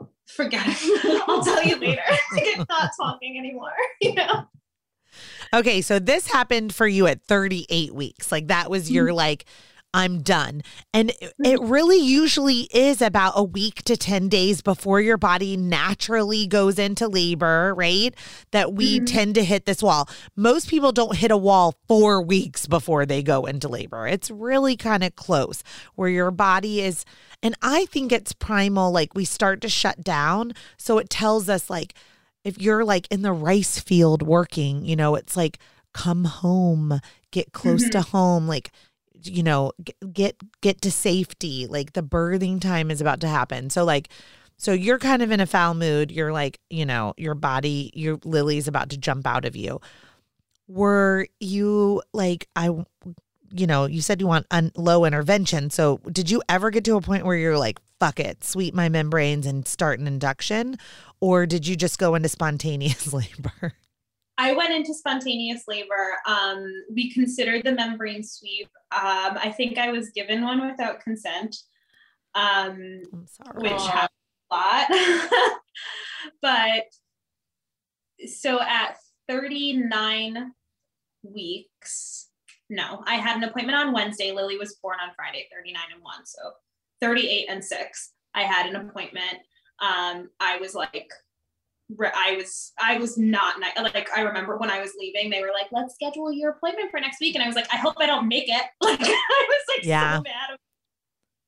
"Forget 0.26 0.64
it. 0.66 1.22
I'll 1.28 1.44
tell 1.44 1.62
you 1.64 1.76
later." 1.76 2.02
like 2.32 2.46
I'm 2.56 2.66
not 2.68 2.90
talking 3.00 3.38
anymore. 3.38 3.72
You 4.00 4.14
know. 4.14 4.48
Okay, 5.54 5.80
so 5.80 5.98
this 5.98 6.26
happened 6.26 6.74
for 6.74 6.86
you 6.86 7.06
at 7.06 7.22
38 7.22 7.94
weeks. 7.94 8.32
Like 8.32 8.48
that 8.48 8.68
was 8.68 8.90
your 8.90 9.06
mm-hmm. 9.06 9.16
like 9.16 9.44
I'm 9.94 10.20
done. 10.22 10.62
And 10.92 11.10
it 11.10 11.34
mm-hmm. 11.42 11.66
really 11.66 11.98
usually 11.98 12.68
is 12.74 13.00
about 13.00 13.32
a 13.36 13.42
week 13.42 13.82
to 13.84 13.96
10 13.96 14.28
days 14.28 14.60
before 14.60 15.00
your 15.00 15.16
body 15.16 15.56
naturally 15.56 16.46
goes 16.46 16.78
into 16.78 17.08
labor, 17.08 17.72
right? 17.74 18.14
That 18.50 18.74
we 18.74 18.96
mm-hmm. 18.96 19.04
tend 19.06 19.34
to 19.36 19.44
hit 19.44 19.64
this 19.64 19.82
wall. 19.82 20.08
Most 20.36 20.68
people 20.68 20.92
don't 20.92 21.16
hit 21.16 21.30
a 21.30 21.36
wall 21.36 21.76
4 21.88 22.20
weeks 22.20 22.66
before 22.66 23.06
they 23.06 23.22
go 23.22 23.46
into 23.46 23.68
labor. 23.68 24.06
It's 24.06 24.30
really 24.30 24.76
kind 24.76 25.04
of 25.04 25.16
close 25.16 25.62
where 25.94 26.10
your 26.10 26.30
body 26.30 26.82
is 26.82 27.04
and 27.44 27.54
I 27.60 27.84
think 27.84 28.10
it's 28.10 28.32
primal 28.32 28.90
like 28.90 29.14
we 29.14 29.26
start 29.26 29.60
to 29.60 29.68
shut 29.68 30.02
down, 30.02 30.54
so 30.78 30.96
it 30.96 31.10
tells 31.10 31.50
us 31.50 31.68
like 31.68 31.94
if 32.42 32.60
you're 32.60 32.86
like 32.86 33.06
in 33.10 33.20
the 33.20 33.32
rice 33.32 33.78
field 33.78 34.22
working, 34.22 34.82
you 34.86 34.96
know, 34.96 35.14
it's 35.14 35.36
like 35.36 35.58
come 35.92 36.24
home, 36.24 37.00
get 37.30 37.52
close 37.52 37.82
mm-hmm. 37.82 37.90
to 37.90 38.00
home, 38.00 38.48
like 38.48 38.72
you 39.24 39.42
know, 39.42 39.72
get 40.12 40.36
get 40.60 40.80
to 40.82 40.90
safety. 40.90 41.66
Like 41.66 41.92
the 41.92 42.02
birthing 42.02 42.60
time 42.60 42.90
is 42.90 43.00
about 43.00 43.20
to 43.20 43.28
happen. 43.28 43.70
So 43.70 43.84
like 43.84 44.08
so 44.56 44.72
you're 44.72 44.98
kind 44.98 45.22
of 45.22 45.30
in 45.30 45.40
a 45.40 45.46
foul 45.46 45.74
mood. 45.74 46.10
You're 46.12 46.32
like, 46.32 46.60
you 46.70 46.86
know, 46.86 47.14
your 47.16 47.34
body, 47.34 47.90
your 47.94 48.18
Lily's 48.24 48.68
about 48.68 48.90
to 48.90 48.96
jump 48.96 49.26
out 49.26 49.44
of 49.44 49.56
you. 49.56 49.80
Were 50.68 51.26
you 51.40 52.02
like 52.12 52.48
I 52.56 52.70
you 53.56 53.66
know, 53.68 53.86
you 53.86 54.00
said 54.00 54.20
you 54.20 54.26
want 54.26 54.46
un- 54.50 54.72
low 54.76 55.04
intervention. 55.04 55.70
So, 55.70 56.00
did 56.10 56.28
you 56.28 56.42
ever 56.48 56.70
get 56.70 56.84
to 56.86 56.96
a 56.96 57.00
point 57.00 57.24
where 57.24 57.36
you're 57.36 57.58
like, 57.58 57.78
fuck 58.00 58.18
it, 58.18 58.42
sweep 58.42 58.74
my 58.74 58.88
membranes 58.88 59.46
and 59.46 59.66
start 59.66 60.00
an 60.00 60.08
induction? 60.08 60.76
Or 61.20 61.46
did 61.46 61.66
you 61.66 61.76
just 61.76 61.98
go 61.98 62.16
into 62.16 62.28
spontaneous 62.28 63.12
labor? 63.12 63.74
I 64.36 64.52
went 64.52 64.72
into 64.72 64.94
spontaneous 64.94 65.64
labor. 65.68 66.16
Um, 66.26 66.66
we 66.92 67.12
considered 67.12 67.64
the 67.64 67.72
membrane 67.72 68.24
sweep. 68.24 68.68
Um, 68.90 69.38
I 69.38 69.52
think 69.56 69.78
I 69.78 69.90
was 69.90 70.10
given 70.10 70.42
one 70.42 70.68
without 70.68 71.00
consent, 71.00 71.56
um, 72.34 73.02
which 73.56 73.82
happened 73.82 74.10
a 74.50 74.54
lot. 74.54 74.86
but 76.42 76.84
so 78.28 78.60
at 78.60 78.96
39 79.28 80.52
weeks, 81.22 82.28
no, 82.68 83.02
I 83.06 83.16
had 83.16 83.36
an 83.36 83.44
appointment 83.44 83.78
on 83.78 83.92
Wednesday. 83.92 84.32
Lily 84.32 84.58
was 84.58 84.74
born 84.82 84.98
on 85.02 85.14
Friday, 85.14 85.46
39 85.54 85.82
and 85.94 86.02
1. 86.02 86.14
So 86.24 86.40
38 87.00 87.46
and 87.50 87.64
6. 87.64 88.10
I 88.34 88.42
had 88.42 88.66
an 88.66 88.76
appointment. 88.76 89.38
Um, 89.80 90.30
I 90.40 90.58
was 90.58 90.74
like, 90.74 91.10
I 92.14 92.36
was 92.36 92.72
I 92.78 92.98
was 92.98 93.18
not 93.18 93.60
like 93.60 94.08
I 94.16 94.22
remember 94.22 94.56
when 94.56 94.70
I 94.70 94.80
was 94.80 94.92
leaving, 94.98 95.30
they 95.30 95.42
were 95.42 95.52
like, 95.52 95.70
"Let's 95.70 95.94
schedule 95.94 96.32
your 96.32 96.50
appointment 96.50 96.90
for 96.90 96.98
next 96.98 97.20
week," 97.20 97.34
and 97.34 97.44
I 97.44 97.46
was 97.46 97.56
like, 97.56 97.72
"I 97.72 97.76
hope 97.76 97.94
I 97.98 98.06
don't 98.06 98.28
make 98.28 98.48
it." 98.48 98.62
Like 98.80 99.00
I 99.00 99.46
was 99.48 99.64
like 99.76 99.86
yeah. 99.86 100.16
so 100.16 100.22
mad. 100.22 100.58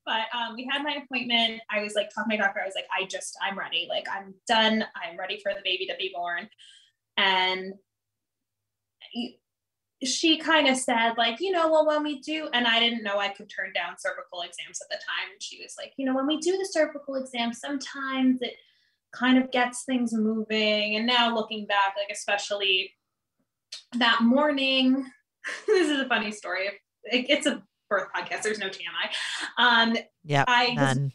But 0.04 0.26
um, 0.36 0.54
we 0.54 0.68
had 0.70 0.82
my 0.82 1.00
appointment. 1.02 1.62
I 1.70 1.82
was 1.82 1.94
like, 1.94 2.10
talking 2.14 2.30
to 2.30 2.36
my 2.38 2.44
doctor. 2.44 2.60
I 2.60 2.66
was 2.66 2.74
like, 2.74 2.86
"I 2.96 3.06
just 3.06 3.36
I'm 3.42 3.58
ready. 3.58 3.86
Like 3.88 4.06
I'm 4.10 4.34
done. 4.46 4.84
I'm 4.94 5.18
ready 5.18 5.40
for 5.42 5.52
the 5.52 5.60
baby 5.64 5.86
to 5.86 5.94
be 5.98 6.12
born." 6.14 6.48
And 7.16 7.74
she 10.04 10.36
kind 10.36 10.68
of 10.68 10.76
said 10.76 11.14
like 11.16 11.40
you 11.40 11.50
know 11.50 11.70
well 11.70 11.86
when 11.86 12.02
we 12.02 12.20
do 12.20 12.50
and 12.52 12.66
i 12.66 12.78
didn't 12.78 13.02
know 13.02 13.18
i 13.18 13.28
could 13.28 13.48
turn 13.48 13.72
down 13.72 13.96
cervical 13.98 14.42
exams 14.42 14.78
at 14.82 14.88
the 14.90 14.96
time 14.96 15.32
and 15.32 15.42
she 15.42 15.58
was 15.62 15.74
like 15.78 15.94
you 15.96 16.04
know 16.04 16.14
when 16.14 16.26
we 16.26 16.38
do 16.38 16.52
the 16.58 16.68
cervical 16.70 17.14
exam 17.14 17.50
sometimes 17.50 18.42
it 18.42 18.56
kind 19.12 19.38
of 19.38 19.50
gets 19.50 19.84
things 19.84 20.12
moving. 20.12 20.96
And 20.96 21.06
now 21.06 21.34
looking 21.34 21.66
back 21.66 21.94
like 21.96 22.10
especially 22.10 22.92
that 23.98 24.22
morning 24.22 25.06
this 25.66 25.88
is 25.88 26.00
a 26.00 26.08
funny 26.08 26.32
story. 26.32 26.68
It's 27.04 27.46
a 27.46 27.62
birth 27.88 28.08
podcast. 28.14 28.42
There's 28.42 28.58
no 28.58 28.68
tmi 28.68 28.82
um 29.58 29.96
yeah 30.24 30.44
i 30.48 30.74
none. 30.74 31.12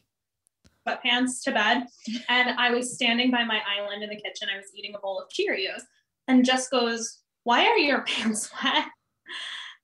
sweatpants 0.87 1.43
to 1.43 1.51
bed 1.51 1.83
and 2.29 2.57
i 2.57 2.71
was 2.71 2.93
standing 2.93 3.29
by 3.29 3.43
my 3.43 3.59
island 3.77 4.03
in 4.03 4.09
the 4.09 4.15
kitchen. 4.15 4.47
I 4.53 4.57
was 4.57 4.67
eating 4.73 4.95
a 4.95 4.99
bowl 4.99 5.19
of 5.19 5.29
cheerios 5.29 5.81
and 6.27 6.45
Jess 6.45 6.69
goes 6.69 7.21
why 7.43 7.65
are 7.65 7.77
your 7.77 8.01
pants 8.05 8.49
wet? 8.63 8.85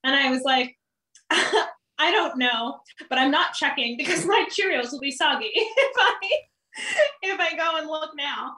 And 0.03 0.15
I 0.15 0.29
was 0.29 0.43
like, 0.43 0.77
I 1.29 2.11
don't 2.11 2.37
know, 2.37 2.79
but 3.09 3.17
I'm 3.17 3.31
not 3.31 3.53
checking 3.53 3.97
because 3.97 4.25
my 4.25 4.45
Cheerios 4.51 4.91
will 4.91 4.99
be 4.99 5.11
soggy 5.11 5.49
if 5.53 5.95
I 5.97 6.29
if 7.21 7.39
I 7.39 7.55
go 7.55 7.78
and 7.78 7.88
look 7.88 8.11
now. 8.15 8.57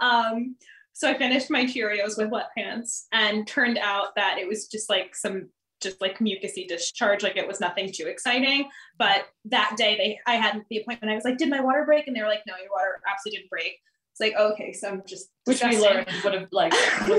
Um, 0.00 0.56
so 0.92 1.08
I 1.10 1.18
finished 1.18 1.50
my 1.50 1.64
Cheerios 1.64 2.16
with 2.16 2.30
wet 2.30 2.50
pants 2.56 3.06
and 3.12 3.46
turned 3.46 3.78
out 3.78 4.14
that 4.16 4.38
it 4.38 4.46
was 4.46 4.68
just 4.68 4.88
like 4.88 5.16
some 5.16 5.48
just 5.80 6.00
like 6.00 6.18
mucusy 6.18 6.66
discharge, 6.66 7.22
like 7.22 7.36
it 7.36 7.46
was 7.46 7.60
nothing 7.60 7.90
too 7.92 8.06
exciting. 8.06 8.68
But 8.98 9.26
that 9.46 9.74
day 9.76 9.96
they 9.96 10.32
I 10.32 10.36
had 10.36 10.64
the 10.70 10.78
appointment. 10.78 11.12
I 11.12 11.16
was 11.16 11.24
like, 11.24 11.36
did 11.36 11.50
my 11.50 11.60
water 11.60 11.84
break? 11.84 12.06
And 12.06 12.16
they 12.16 12.22
were 12.22 12.28
like, 12.28 12.42
no, 12.46 12.54
your 12.56 12.70
water 12.72 13.00
absolutely 13.10 13.38
didn't 13.38 13.50
break. 13.50 13.78
It's 14.12 14.20
like, 14.20 14.34
okay, 14.36 14.72
so 14.72 14.88
I'm 14.88 15.02
just 15.06 15.30
which 15.44 15.62
we 15.62 15.78
learned 15.78 16.06
would 16.22 16.34
have 16.34 16.48
like 16.52 16.72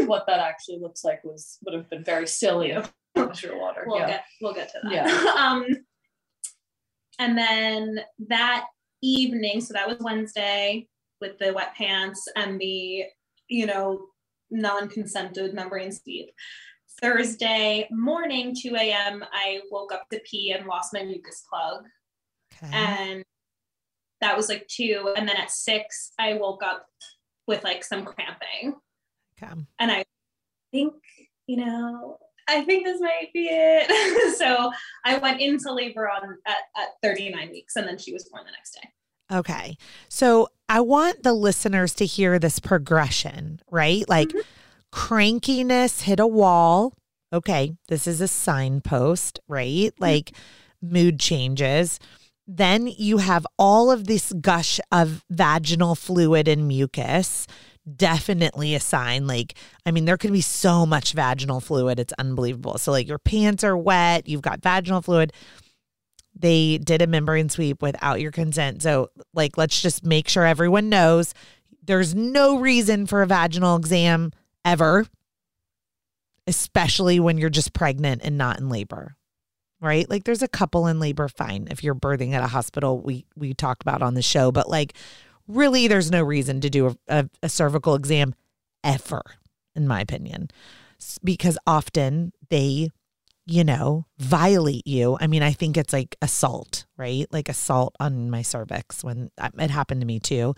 what 0.08 0.26
that 0.28 0.40
actually 0.40 0.80
looks 0.80 1.04
like 1.04 1.24
was 1.26 1.58
would 1.66 1.76
have 1.76 1.90
been 1.90 2.04
very 2.04 2.28
silly 2.28 2.72
of 2.72 2.92
your 3.44 3.60
water. 3.60 3.84
We'll 3.86 4.00
yeah. 4.00 4.08
get 4.08 4.24
we'll 4.42 4.54
get 4.54 4.70
to 4.70 4.80
that. 4.84 4.92
Yeah. 4.92 5.34
um 5.38 5.66
and 7.20 7.38
then 7.38 8.00
that 8.30 8.66
evening, 9.06 9.62
so 9.62 9.74
that 9.74 9.88
was 9.88 9.98
Wednesday 10.00 10.88
with 11.22 11.38
the 11.40 11.54
wet 11.54 11.76
pants 11.76 12.28
and 12.36 12.60
the, 12.60 13.06
you 13.48 13.66
know, 13.66 14.08
non-consented 14.52 15.54
membrane 15.54 15.92
sweep. 15.92 16.32
Thursday 17.02 17.88
morning, 17.92 18.56
2 18.60 18.76
a.m., 18.76 19.24
I 19.34 19.62
woke 19.70 19.92
up 19.92 20.08
to 20.12 20.20
pee 20.30 20.52
and 20.52 20.66
lost 20.66 20.94
my 20.94 21.04
mucus 21.04 21.44
plug. 21.50 21.84
Okay. 22.64 22.74
And 22.74 23.24
that 24.22 24.38
was 24.38 24.50
like 24.50 24.68
two. 24.68 25.14
And 25.18 25.28
then 25.28 25.36
at 25.36 25.52
six, 25.52 26.14
I 26.18 26.36
woke 26.36 26.64
up 26.64 26.86
with 27.48 27.64
like 27.64 27.84
some 27.84 28.06
cramping. 28.06 28.76
Okay. 29.42 29.52
And 29.80 29.92
I 29.92 30.06
think, 30.72 30.94
you 31.48 31.58
know, 31.58 32.18
I 32.48 32.62
think 32.62 32.86
this 32.86 33.02
might 33.02 33.34
be 33.34 33.50
it. 33.52 34.38
so 34.38 34.72
I 35.04 35.18
went 35.18 35.42
into 35.42 35.74
labor 35.74 36.10
on 36.10 36.38
at, 36.48 36.58
at 36.78 36.90
39 37.04 37.50
weeks 37.50 37.76
and 37.76 37.88
then 37.88 37.98
she 37.98 38.14
was 38.14 38.30
born 38.30 38.46
the 38.46 38.52
next 38.52 38.72
day. 38.72 38.88
Okay. 39.32 39.78
So 40.10 40.50
I 40.70 40.82
want 40.82 41.24
the 41.24 41.34
listeners 41.34 41.94
to 41.96 42.06
hear 42.06 42.40
this 42.40 42.60
progression, 42.60 43.60
right? 43.70 44.08
Like 44.08 44.30
mm-hmm. 44.30 44.40
crankiness 44.92 46.04
hit 46.04 46.20
a 46.20 46.28
wall. 46.28 46.94
Okay, 47.34 47.76
this 47.88 48.08
is 48.08 48.22
a 48.22 48.28
signpost, 48.28 49.40
right? 49.48 49.92
Like 50.00 50.32
mood 50.82 51.20
changes. 51.20 52.00
Then 52.48 52.88
you 52.88 53.18
have 53.18 53.46
all 53.58 53.92
of 53.92 54.06
this 54.06 54.32
gush 54.34 54.80
of 54.92 55.26
vaginal 55.30 55.96
fluid 55.96 56.48
and 56.48 56.68
mucus. 56.68 57.48
Definitely 57.96 58.76
a 58.76 58.80
sign. 58.80 59.28
Like, 59.28 59.56
I 59.86 59.92
mean, 59.92 60.06
there 60.06 60.18
could 60.18 60.32
be 60.32 60.42
so 60.42 60.86
much 60.86 61.14
vaginal 61.14 61.60
fluid. 61.60 62.00
It's 62.00 62.14
unbelievable. 62.14 62.78
So, 62.78 62.92
like, 62.92 63.08
your 63.08 63.20
pants 63.20 63.64
are 63.64 63.78
wet, 63.78 64.28
you've 64.28 64.42
got 64.42 64.62
vaginal 64.62 65.02
fluid. 65.02 65.34
They 66.38 66.78
did 66.78 67.02
a 67.02 67.08
membrane 67.08 67.50
sweep 67.50 67.82
without 67.82 68.20
your 68.22 68.32
consent. 68.32 68.82
So, 68.82 69.10
like, 69.34 69.58
let's 69.58 69.82
just 69.82 70.06
make 70.06 70.28
sure 70.28 70.46
everyone 70.46 70.90
knows 70.90 71.34
there's 71.84 72.14
no 72.14 72.60
reason 72.60 73.06
for 73.06 73.22
a 73.22 73.28
vaginal 73.28 73.76
exam 73.76 74.32
ever, 74.64 75.06
especially 76.48 77.20
when 77.20 77.38
you're 77.38 77.50
just 77.50 77.74
pregnant 77.74 78.22
and 78.24 78.38
not 78.38 78.60
in 78.60 78.70
labor 78.70 79.16
right? 79.82 80.10
Like 80.10 80.24
there's 80.24 80.42
a 80.42 80.48
couple 80.48 80.88
in 80.88 81.00
labor, 81.00 81.28
fine. 81.28 81.68
If 81.70 81.84
you're 81.84 81.96
birthing 81.96 82.34
at 82.34 82.44
a 82.44 82.48
hospital, 82.48 83.00
we 83.00 83.26
we 83.36 83.54
talked 83.54 83.84
about 83.84 84.02
on 84.02 84.16
the 84.16 84.22
show, 84.22 84.52
but 84.52 84.70
like 84.70 84.94
really 85.48 85.88
there's 85.88 86.12
no 86.12 86.24
reason 86.24 86.62
to 86.62 86.70
do 86.70 86.88
a, 86.88 86.96
a, 87.08 87.30
a 87.44 87.50
cervical 87.50 87.96
exam 87.96 88.34
ever, 88.84 89.22
in 89.76 89.88
my 89.88 90.02
opinion. 90.02 90.50
Because 91.24 91.58
often 91.68 92.32
they 92.50 92.90
you 93.48 93.64
know, 93.64 94.08
violate 94.18 94.88
you. 94.88 95.18
I 95.22 95.28
mean, 95.28 95.44
I 95.44 95.52
think 95.52 95.78
it's 95.78 95.94
like 95.94 96.16
assault, 96.22 96.86
right? 96.98 97.28
Like 97.32 97.48
assault 97.48 97.96
on 98.00 98.32
my 98.32 98.42
cervix 98.42 99.04
when 99.04 99.30
uh, 99.38 99.52
it 99.60 99.70
happened 99.70 100.02
to 100.02 100.08
me 100.08 100.20
too. 100.20 100.56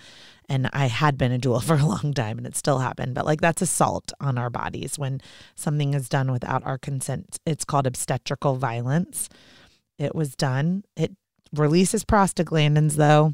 And 0.47 0.69
I 0.71 0.85
had 0.85 1.17
been 1.17 1.33
a 1.33 1.39
doula 1.39 1.61
for 1.63 1.75
a 1.75 1.85
long 1.85 2.13
time 2.13 2.37
and 2.37 2.47
it 2.47 2.55
still 2.55 2.79
happened. 2.79 3.13
But 3.13 3.25
like 3.25 3.41
that's 3.41 3.61
assault 3.61 4.13
on 4.21 4.37
our 4.37 4.49
bodies 4.49 4.97
when 4.97 5.19
something 5.55 5.93
is 5.93 6.07
done 6.07 6.31
without 6.31 6.65
our 6.65 6.77
consent. 6.77 7.39
It's 7.45 7.65
called 7.65 7.87
obstetrical 7.87 8.55
violence. 8.55 9.27
It 9.99 10.15
was 10.15 10.35
done. 10.35 10.83
It 10.95 11.11
releases 11.53 12.05
prostaglandins 12.05 12.95
though. 12.95 13.33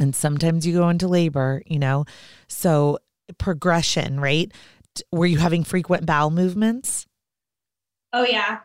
And 0.00 0.16
sometimes 0.16 0.66
you 0.66 0.72
go 0.72 0.88
into 0.88 1.06
labor, 1.06 1.62
you 1.66 1.78
know. 1.78 2.06
So 2.48 2.98
progression, 3.38 4.18
right? 4.18 4.50
Were 5.12 5.26
you 5.26 5.38
having 5.38 5.62
frequent 5.62 6.06
bowel 6.06 6.30
movements? 6.30 7.06
Oh 8.12 8.24
yeah. 8.24 8.60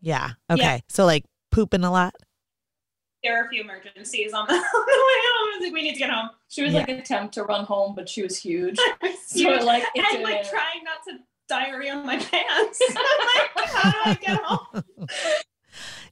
Yeah. 0.00 0.30
Okay. 0.50 0.62
Yeah. 0.62 0.78
So 0.88 1.04
like 1.04 1.24
pooping 1.50 1.84
a 1.84 1.90
lot. 1.90 2.14
There 3.22 3.34
were 3.40 3.46
a 3.46 3.48
few 3.48 3.62
emergencies 3.62 4.34
on 4.34 4.46
the, 4.46 4.52
on 4.54 4.60
the 4.60 4.60
way 4.60 4.66
home. 4.66 5.48
I 5.48 5.56
was 5.56 5.62
like, 5.62 5.72
we 5.72 5.82
need 5.82 5.94
to 5.94 5.98
get 5.98 6.10
home. 6.10 6.28
She 6.48 6.62
was 6.62 6.74
yeah. 6.74 6.80
like 6.80 6.88
attempt 6.90 7.34
to 7.34 7.44
run 7.44 7.64
home, 7.64 7.94
but 7.94 8.08
she 8.08 8.22
was 8.22 8.38
huge. 8.38 8.76
so 9.26 9.48
like 9.48 9.84
and 9.96 10.22
like 10.22 10.48
trying 10.48 10.84
not 10.84 11.02
to 11.08 11.18
diarrhea 11.48 11.94
on 11.94 12.06
my 12.06 12.18
pants. 12.18 12.82
like, 13.56 13.70
how 13.70 13.90
do 13.90 13.98
I 14.04 14.18
get 14.20 14.40
home? 14.42 14.84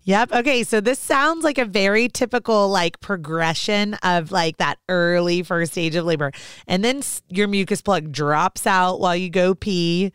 Yep. 0.05 0.33
Okay. 0.33 0.65
So 0.65 0.81
this 0.81 0.99
sounds 0.99 1.45
like 1.45 1.59
a 1.59 1.65
very 1.65 2.09
typical 2.09 2.69
like 2.69 2.99
progression 3.01 3.95
of 4.03 4.33
like 4.33 4.57
that 4.57 4.79
early 4.89 5.43
first 5.43 5.73
stage 5.73 5.95
of 5.95 6.05
labor. 6.05 6.33
And 6.67 6.85
then 6.85 7.03
your 7.29 7.47
mucus 7.47 7.83
plug 7.83 8.11
drops 8.11 8.67
out 8.67 8.99
while 9.01 9.15
you 9.15 9.31
go 9.31 9.55
pee. 9.55 10.13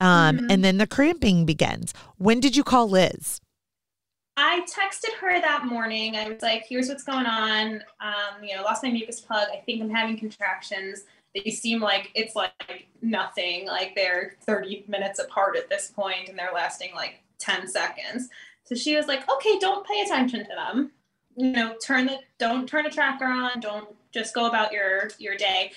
Um, 0.00 0.36
mm-hmm. 0.36 0.46
And 0.50 0.64
then 0.64 0.78
the 0.78 0.86
cramping 0.86 1.44
begins. 1.44 1.92
When 2.16 2.40
did 2.40 2.56
you 2.56 2.64
call 2.64 2.88
Liz? 2.88 3.40
I 4.36 4.60
texted 4.60 5.14
her 5.20 5.40
that 5.40 5.66
morning. 5.66 6.16
I 6.16 6.28
was 6.28 6.42
like, 6.42 6.64
here's 6.68 6.88
what's 6.88 7.02
going 7.02 7.26
on. 7.26 7.82
Um, 8.00 8.44
you 8.44 8.54
know, 8.54 8.62
lost 8.62 8.84
my 8.84 8.90
mucus 8.90 9.20
plug. 9.20 9.48
I 9.52 9.56
think 9.66 9.82
I'm 9.82 9.90
having 9.90 10.16
contractions. 10.16 11.04
They 11.34 11.50
seem 11.50 11.80
like 11.80 12.12
it's 12.14 12.36
like 12.36 12.86
nothing. 13.02 13.66
Like 13.66 13.96
they're 13.96 14.36
30 14.42 14.84
minutes 14.86 15.18
apart 15.18 15.56
at 15.56 15.68
this 15.68 15.90
point 15.90 16.28
and 16.28 16.38
they're 16.38 16.52
lasting 16.54 16.90
like 16.94 17.20
10 17.40 17.66
seconds. 17.66 18.28
So 18.62 18.76
she 18.76 18.94
was 18.94 19.06
like, 19.06 19.28
okay, 19.28 19.58
don't 19.58 19.84
pay 19.84 20.02
attention 20.02 20.40
to 20.40 20.54
them. 20.54 20.92
You 21.36 21.52
know, 21.52 21.74
turn 21.84 22.06
the 22.06 22.18
don't 22.38 22.68
turn 22.68 22.86
a 22.86 22.90
tracker 22.90 23.24
on. 23.24 23.58
Don't 23.58 23.88
just 24.12 24.34
go 24.34 24.46
about 24.46 24.72
your 24.72 25.10
your 25.18 25.36
day. 25.36 25.72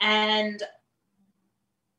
And 0.00 0.62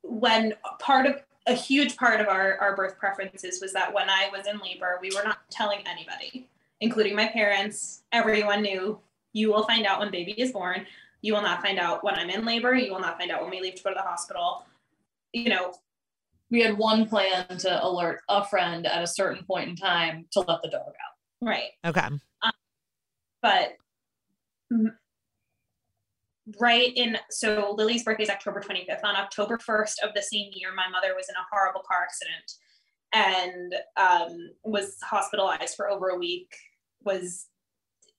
when 0.04 0.54
part 0.80 1.06
of 1.06 1.22
a 1.48 1.54
huge 1.54 1.96
part 1.96 2.20
of 2.20 2.28
our, 2.28 2.58
our 2.58 2.76
birth 2.76 3.00
preferences 3.00 3.60
was 3.62 3.74
that 3.74 3.94
when 3.94 4.10
I 4.10 4.30
was 4.32 4.48
in 4.48 4.60
labor, 4.60 5.00
we 5.02 5.10
were 5.16 5.24
not 5.24 5.40
telling 5.50 5.80
anybody, 5.88 6.48
including 6.82 7.16
my 7.16 7.28
parents. 7.28 8.04
Everyone 8.12 8.62
knew 8.62 9.00
you 9.34 9.50
will 9.50 9.64
find 9.64 9.86
out 9.86 10.00
when 10.00 10.12
baby 10.12 10.34
is 10.34 10.52
born. 10.52 10.86
You 11.22 11.34
will 11.34 11.42
not 11.42 11.62
find 11.62 11.80
out 11.80 12.04
when 12.04 12.16
I'm 12.16 12.30
in 12.30 12.46
labor. 12.46 12.76
You 12.76 12.92
will 12.92 13.00
not 13.00 13.18
find 13.18 13.32
out 13.32 13.42
when 13.42 13.50
we 13.50 13.62
leave 13.62 13.76
to 13.76 13.84
go 13.84 13.90
to 13.92 13.96
the 13.96 14.02
hospital. 14.02 14.66
You 15.34 15.50
know, 15.50 15.74
we 16.52 16.62
had 16.62 16.78
one 16.78 17.08
plan 17.08 17.46
to 17.60 17.86
alert 17.86 18.22
a 18.30 18.46
friend 18.46 18.86
at 18.86 19.02
a 19.02 19.08
certain 19.08 19.44
point 19.44 19.70
in 19.70 19.76
time 19.76 20.26
to 20.32 20.42
let 20.42 20.62
the 20.62 20.70
dog 20.70 20.88
out. 20.88 21.48
Right. 21.48 21.72
Okay. 21.86 22.02
Um, 22.02 22.52
but 23.42 23.78
right 26.60 26.94
in 26.96 27.18
so 27.30 27.74
Lily's 27.78 28.04
birthday 28.04 28.24
is 28.24 28.30
October 28.30 28.62
25th. 28.62 29.04
On 29.04 29.16
October 29.16 29.58
1st 29.58 29.96
of 30.04 30.14
the 30.16 30.22
same 30.22 30.50
year, 30.54 30.74
my 30.74 30.88
mother 30.90 31.14
was 31.16 31.28
in 31.30 31.36
a 31.36 31.46
horrible 31.52 31.82
car 31.82 32.04
accident 32.04 32.54
and 33.14 33.76
um, 33.98 34.50
was 34.64 34.98
hospitalized 35.04 35.76
for 35.76 35.90
over 35.90 36.10
a 36.10 36.18
week. 36.18 36.54
Was, 37.04 37.48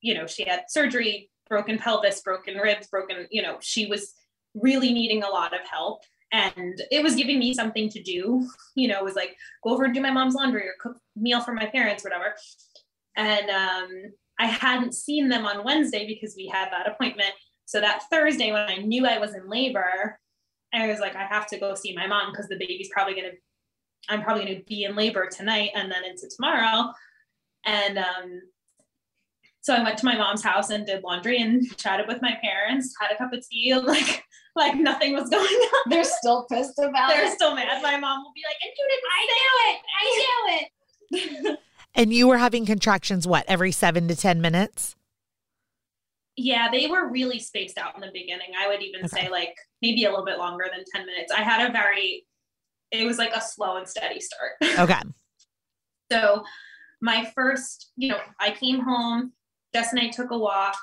you 0.00 0.14
know, 0.14 0.26
she 0.26 0.44
had 0.44 0.64
surgery, 0.68 1.30
broken 1.48 1.78
pelvis, 1.78 2.20
broken 2.20 2.56
ribs, 2.56 2.88
broken, 2.88 3.26
you 3.30 3.42
know, 3.42 3.56
she 3.60 3.86
was 3.86 4.14
really 4.54 4.92
needing 4.92 5.22
a 5.22 5.28
lot 5.28 5.54
of 5.54 5.66
help. 5.70 6.02
And 6.30 6.80
it 6.90 7.02
was 7.02 7.14
giving 7.14 7.38
me 7.38 7.54
something 7.54 7.88
to 7.88 8.02
do, 8.02 8.46
you 8.74 8.88
know, 8.88 8.98
it 8.98 9.04
was 9.04 9.16
like 9.16 9.36
go 9.64 9.70
over 9.70 9.84
and 9.84 9.94
do 9.94 10.02
my 10.02 10.10
mom's 10.10 10.34
laundry 10.34 10.66
or 10.66 10.74
cook 10.78 10.98
meal 11.16 11.40
for 11.40 11.54
my 11.54 11.66
parents, 11.66 12.04
whatever. 12.04 12.34
And 13.16 13.48
um, 13.48 14.12
I 14.38 14.46
hadn't 14.46 14.94
seen 14.94 15.28
them 15.28 15.46
on 15.46 15.64
Wednesday 15.64 16.06
because 16.06 16.34
we 16.36 16.46
had 16.46 16.68
that 16.70 16.86
appointment 16.86 17.32
so 17.68 17.82
that 17.82 18.04
Thursday, 18.10 18.50
when 18.50 18.62
I 18.62 18.76
knew 18.76 19.04
I 19.04 19.18
was 19.18 19.34
in 19.34 19.46
labor, 19.46 20.18
I 20.72 20.86
was 20.86 21.00
like, 21.00 21.14
I 21.14 21.24
have 21.24 21.46
to 21.48 21.58
go 21.58 21.74
see 21.74 21.94
my 21.94 22.06
mom 22.06 22.32
because 22.32 22.48
the 22.48 22.56
baby's 22.56 22.88
probably 22.88 23.12
going 23.12 23.30
to, 23.30 23.36
I'm 24.08 24.22
probably 24.22 24.46
going 24.46 24.56
to 24.56 24.64
be 24.64 24.84
in 24.84 24.96
labor 24.96 25.28
tonight 25.30 25.72
and 25.74 25.92
then 25.92 26.02
into 26.02 26.30
tomorrow. 26.34 26.90
And 27.66 27.98
um, 27.98 28.40
so 29.60 29.74
I 29.74 29.82
went 29.82 29.98
to 29.98 30.06
my 30.06 30.16
mom's 30.16 30.42
house 30.42 30.70
and 30.70 30.86
did 30.86 31.04
laundry 31.04 31.42
and 31.42 31.62
chatted 31.76 32.08
with 32.08 32.22
my 32.22 32.38
parents, 32.40 32.94
had 32.98 33.12
a 33.12 33.18
cup 33.18 33.34
of 33.34 33.46
tea, 33.46 33.74
like 33.84 34.24
like 34.56 34.74
nothing 34.74 35.12
was 35.12 35.28
going 35.28 35.44
on. 35.44 35.90
They're 35.90 36.04
still 36.04 36.46
pissed 36.50 36.78
about 36.78 37.10
They're 37.10 37.18
it. 37.18 37.26
They're 37.26 37.34
still 37.34 37.54
mad. 37.54 37.82
My 37.82 37.98
mom 37.98 38.24
will 38.24 38.32
be 38.34 38.44
like, 38.48 38.56
I 38.64 39.26
knew 39.36 39.52
it. 39.68 40.68
I 41.12 41.40
knew 41.42 41.50
it. 41.50 41.58
and 41.94 42.14
you 42.14 42.28
were 42.28 42.38
having 42.38 42.64
contractions 42.64 43.26
what 43.26 43.44
every 43.46 43.72
seven 43.72 44.08
to 44.08 44.16
ten 44.16 44.40
minutes? 44.40 44.96
Yeah, 46.38 46.70
they 46.70 46.86
were 46.86 47.10
really 47.10 47.40
spaced 47.40 47.78
out 47.78 47.96
in 47.96 48.00
the 48.00 48.10
beginning. 48.12 48.52
I 48.56 48.68
would 48.68 48.80
even 48.80 49.04
okay. 49.04 49.24
say 49.24 49.28
like 49.28 49.56
maybe 49.82 50.04
a 50.04 50.10
little 50.10 50.24
bit 50.24 50.38
longer 50.38 50.66
than 50.72 50.84
10 50.94 51.04
minutes. 51.04 51.32
I 51.36 51.42
had 51.42 51.68
a 51.68 51.72
very, 51.72 52.26
it 52.92 53.04
was 53.04 53.18
like 53.18 53.34
a 53.34 53.40
slow 53.40 53.76
and 53.76 53.88
steady 53.88 54.20
start. 54.20 54.52
Okay. 54.78 55.00
so 56.12 56.44
my 57.02 57.30
first, 57.34 57.90
you 57.96 58.08
know, 58.08 58.20
I 58.40 58.52
came 58.52 58.80
home, 58.80 59.32
Jess 59.74 59.92
and 59.92 60.00
I 60.00 60.08
took 60.08 60.30
a 60.30 60.38
walk 60.38 60.78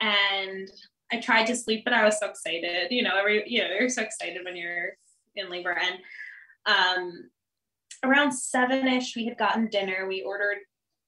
and 0.00 0.68
I 1.12 1.20
tried 1.20 1.46
to 1.48 1.56
sleep, 1.56 1.82
but 1.84 1.92
I 1.92 2.04
was 2.04 2.18
so 2.20 2.28
excited. 2.28 2.90
You 2.90 3.02
know, 3.02 3.18
every, 3.18 3.42
you 3.46 3.60
know, 3.60 3.68
you're 3.78 3.88
so 3.88 4.02
excited 4.02 4.42
when 4.44 4.56
you're 4.56 4.90
in 5.34 5.50
labor. 5.50 5.76
And 5.76 5.98
um, 6.66 7.30
around 8.04 8.32
seven 8.32 8.86
ish, 8.86 9.16
we 9.16 9.24
had 9.24 9.36
gotten 9.36 9.68
dinner. 9.68 10.06
We 10.06 10.22
ordered 10.22 10.58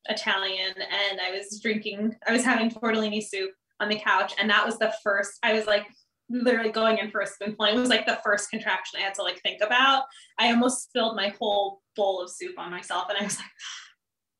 Italian 0.06 0.74
and 0.76 1.20
I 1.20 1.30
was 1.30 1.60
drinking, 1.62 2.16
I 2.26 2.32
was 2.32 2.44
having 2.44 2.70
tortellini 2.70 3.22
soup 3.22 3.52
on 3.80 3.88
the 3.88 3.98
couch. 3.98 4.32
And 4.38 4.48
that 4.50 4.64
was 4.64 4.78
the 4.78 4.92
first, 5.02 5.38
I 5.42 5.52
was 5.52 5.66
like 5.66 5.86
literally 6.28 6.70
going 6.70 6.98
in 6.98 7.10
for 7.10 7.20
a 7.20 7.26
spoonful. 7.26 7.66
It 7.66 7.76
was 7.76 7.88
like 7.88 8.06
the 8.06 8.18
first 8.24 8.50
contraction 8.50 8.98
I 8.98 9.04
had 9.04 9.14
to 9.14 9.22
like 9.22 9.40
think 9.42 9.60
about. 9.62 10.04
I 10.38 10.50
almost 10.50 10.84
spilled 10.84 11.16
my 11.16 11.34
whole 11.38 11.80
bowl 11.96 12.22
of 12.22 12.30
soup 12.30 12.58
on 12.58 12.70
myself. 12.70 13.06
And 13.08 13.18
I 13.18 13.24
was 13.24 13.36
like, 13.36 13.50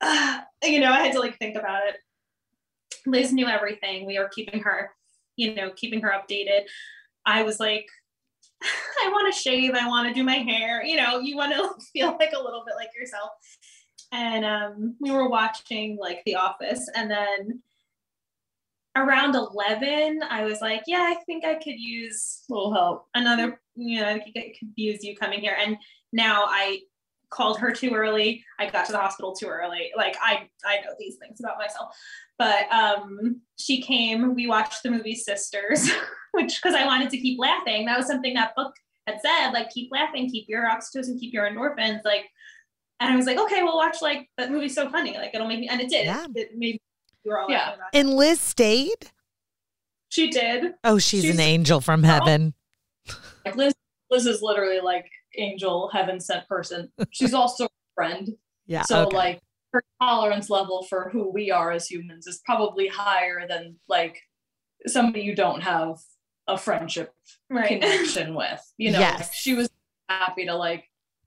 ah, 0.02 0.44
you 0.64 0.80
know, 0.80 0.90
I 0.90 1.02
had 1.02 1.12
to 1.12 1.20
like 1.20 1.38
think 1.38 1.56
about 1.56 1.86
it. 1.88 1.96
Liz 3.06 3.32
knew 3.32 3.46
everything. 3.46 4.06
We 4.06 4.18
were 4.18 4.30
keeping 4.34 4.60
her, 4.60 4.90
you 5.36 5.54
know, 5.54 5.70
keeping 5.76 6.00
her 6.00 6.12
updated. 6.12 6.62
I 7.26 7.42
was 7.42 7.60
like, 7.60 7.86
I 8.62 9.08
want 9.10 9.32
to 9.32 9.40
shave. 9.40 9.74
I 9.74 9.88
want 9.88 10.08
to 10.08 10.14
do 10.14 10.24
my 10.24 10.36
hair. 10.36 10.84
You 10.84 10.96
know, 10.96 11.20
you 11.20 11.36
want 11.36 11.52
to 11.52 11.70
feel 11.92 12.16
like 12.18 12.32
a 12.34 12.42
little 12.42 12.64
bit 12.66 12.76
like 12.76 12.90
yourself. 12.98 13.30
And 14.12 14.44
um, 14.44 14.96
we 15.00 15.10
were 15.10 15.28
watching 15.28 15.96
like 16.00 16.22
The 16.24 16.36
Office, 16.36 16.88
and 16.94 17.10
then 17.10 17.62
around 18.96 19.34
11 19.34 20.20
i 20.30 20.44
was 20.44 20.60
like 20.60 20.82
yeah 20.86 21.02
i 21.10 21.16
think 21.26 21.44
i 21.44 21.54
could 21.54 21.78
use 21.78 22.42
a 22.48 22.52
little 22.52 22.72
help. 22.72 23.06
Another 23.14 23.60
you 23.74 24.00
know 24.00 24.08
i 24.08 24.18
could 24.18 24.68
use 24.76 25.02
you 25.02 25.16
coming 25.16 25.40
here. 25.40 25.56
And 25.58 25.76
now 26.12 26.44
i 26.46 26.80
called 27.30 27.58
her 27.58 27.72
too 27.72 27.90
early. 27.90 28.44
I 28.60 28.70
got 28.70 28.86
to 28.86 28.92
the 28.92 28.98
hospital 28.98 29.34
too 29.34 29.48
early. 29.48 29.90
Like 29.96 30.16
i 30.22 30.48
i 30.64 30.76
know 30.76 30.94
these 30.98 31.16
things 31.16 31.40
about 31.40 31.58
myself. 31.58 31.96
But 32.38 32.70
um 32.72 33.40
she 33.58 33.82
came. 33.82 34.34
We 34.34 34.46
watched 34.46 34.82
the 34.82 34.90
movie 34.90 35.16
sisters 35.16 35.90
which 36.32 36.60
because 36.60 36.74
i 36.74 36.84
wanted 36.84 37.10
to 37.10 37.18
keep 37.18 37.38
laughing. 37.38 37.86
That 37.86 37.96
was 37.96 38.06
something 38.06 38.34
that 38.34 38.54
book 38.54 38.74
had 39.06 39.20
said, 39.20 39.50
like, 39.50 39.70
keep 39.70 39.90
laughing, 39.92 40.30
keep 40.30 40.48
your 40.48 40.68
oxytocin, 40.68 41.18
keep 41.18 41.32
your 41.32 41.48
endorphins, 41.48 42.00
like. 42.04 42.26
And 43.00 43.12
I 43.12 43.16
was 43.16 43.26
like, 43.26 43.38
okay, 43.38 43.62
we'll 43.62 43.76
watch 43.76 44.00
like 44.00 44.30
that 44.38 44.52
movie's 44.52 44.74
so 44.74 44.88
funny, 44.88 45.16
like 45.18 45.34
it'll 45.34 45.48
make 45.48 45.58
me, 45.60 45.68
and 45.68 45.80
it 45.80 45.90
did. 45.90 46.06
Yeah. 46.06 46.26
It, 46.34 46.56
made 46.56 46.80
we 47.24 47.30
were 47.30 47.40
all 47.40 47.50
Yeah. 47.50 47.74
about. 47.74 47.88
And 47.92 48.10
Liz 48.14 48.40
stayed. 48.40 49.10
She 50.08 50.30
did. 50.30 50.74
Oh, 50.84 50.98
she's, 50.98 51.22
She's- 51.22 51.34
an 51.34 51.40
angel 51.40 51.80
from 51.80 52.02
heaven. 52.02 52.54
Like 53.44 53.56
Liz, 53.56 53.74
Liz 54.10 54.26
is 54.26 54.42
literally 54.42 54.80
like 54.80 55.10
angel 55.36 55.90
heaven 55.92 56.20
sent 56.20 56.46
person. 56.48 56.90
She's 57.10 57.34
also 57.34 57.64
a 57.66 57.68
friend. 57.94 58.30
Yeah. 58.66 58.82
So 58.82 59.06
okay. 59.06 59.16
like 59.16 59.40
her 59.72 59.82
tolerance 60.00 60.48
level 60.48 60.84
for 60.84 61.10
who 61.10 61.30
we 61.30 61.50
are 61.50 61.72
as 61.72 61.86
humans 61.88 62.26
is 62.26 62.40
probably 62.44 62.86
higher 62.88 63.46
than 63.48 63.76
like 63.88 64.20
somebody 64.86 65.22
you 65.22 65.34
don't 65.34 65.62
have 65.62 65.98
a 66.46 66.56
friendship 66.56 67.12
Right. 67.50 67.66
connection 67.68 68.34
with. 68.34 68.60
You 68.78 68.92
know, 68.92 69.00
Yes. 69.00 69.20
like, 69.20 69.32
she 69.34 69.54
was 69.54 69.68
happy 70.08 70.46
to 70.46 70.54
like 70.54 70.84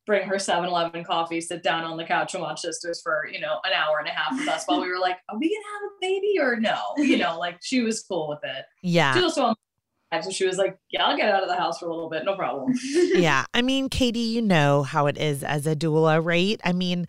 bring 0.08 0.28
her 0.28 0.38
7-Eleven 0.38 1.04
coffee, 1.04 1.40
sit 1.42 1.62
down 1.62 1.84
on 1.84 1.98
the 1.98 2.06
couch 2.06 2.34
and 2.34 2.42
watch 2.42 2.62
Sisters 2.62 3.02
for, 3.04 3.28
you 3.32 3.40
know, 3.42 3.60
an 3.66 3.74
hour 3.74 4.00
and 4.00 4.08
a 4.08 4.12
half 4.12 4.32
with 4.40 4.48
us 4.48 4.64
while 4.66 4.82
we 4.82 4.90
were 4.90 4.98
like, 5.00 5.18
are 5.30 5.38
we 5.38 5.50
gonna 5.50 5.66
have 5.76 5.92
a 5.92 5.96
baby 6.02 6.40
or 6.40 6.56
no? 6.56 6.80
You 6.98 7.18
know, 7.18 7.38
like 7.38 7.60
she 7.62 7.82
was 7.82 8.02
cool 8.04 8.30
with 8.30 8.40
it. 8.44 8.66
yeah. 8.82 9.14
She 9.14 9.22
also 9.22 9.54
so 10.24 10.32
she 10.32 10.46
was 10.48 10.58
like, 10.58 10.78
Yeah, 10.90 11.04
I'll 11.04 11.18
get 11.18 11.28
out 11.30 11.44
of 11.44 11.50
the 11.50 11.56
house 11.58 11.80
for 11.80 11.88
a 11.88 11.94
little 11.94 12.10
bit, 12.10 12.24
no 12.24 12.36
problem. 12.36 12.74
yeah. 13.14 13.44
I 13.54 13.62
mean, 13.62 13.90
Katie, 13.90 14.20
you 14.22 14.42
know 14.42 14.84
how 14.84 15.08
it 15.08 15.18
is 15.18 15.44
as 15.44 15.68
a 15.68 15.76
doula, 15.76 16.24
right? 16.24 16.60
I 16.64 16.72
mean, 16.72 17.08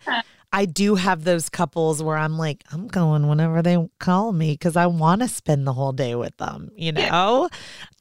I 0.51 0.65
do 0.65 0.95
have 0.95 1.23
those 1.23 1.47
couples 1.47 2.03
where 2.03 2.17
I'm 2.17 2.37
like, 2.37 2.63
I'm 2.73 2.87
going 2.87 3.27
whenever 3.29 3.61
they 3.61 3.77
call 3.99 4.33
me 4.33 4.51
because 4.51 4.75
I 4.75 4.87
want 4.87 5.21
to 5.21 5.29
spend 5.29 5.65
the 5.65 5.71
whole 5.73 5.93
day 5.93 6.15
with 6.15 6.35
them, 6.37 6.71
you 6.75 6.91
Yeah. 6.93 7.09
know? 7.09 7.49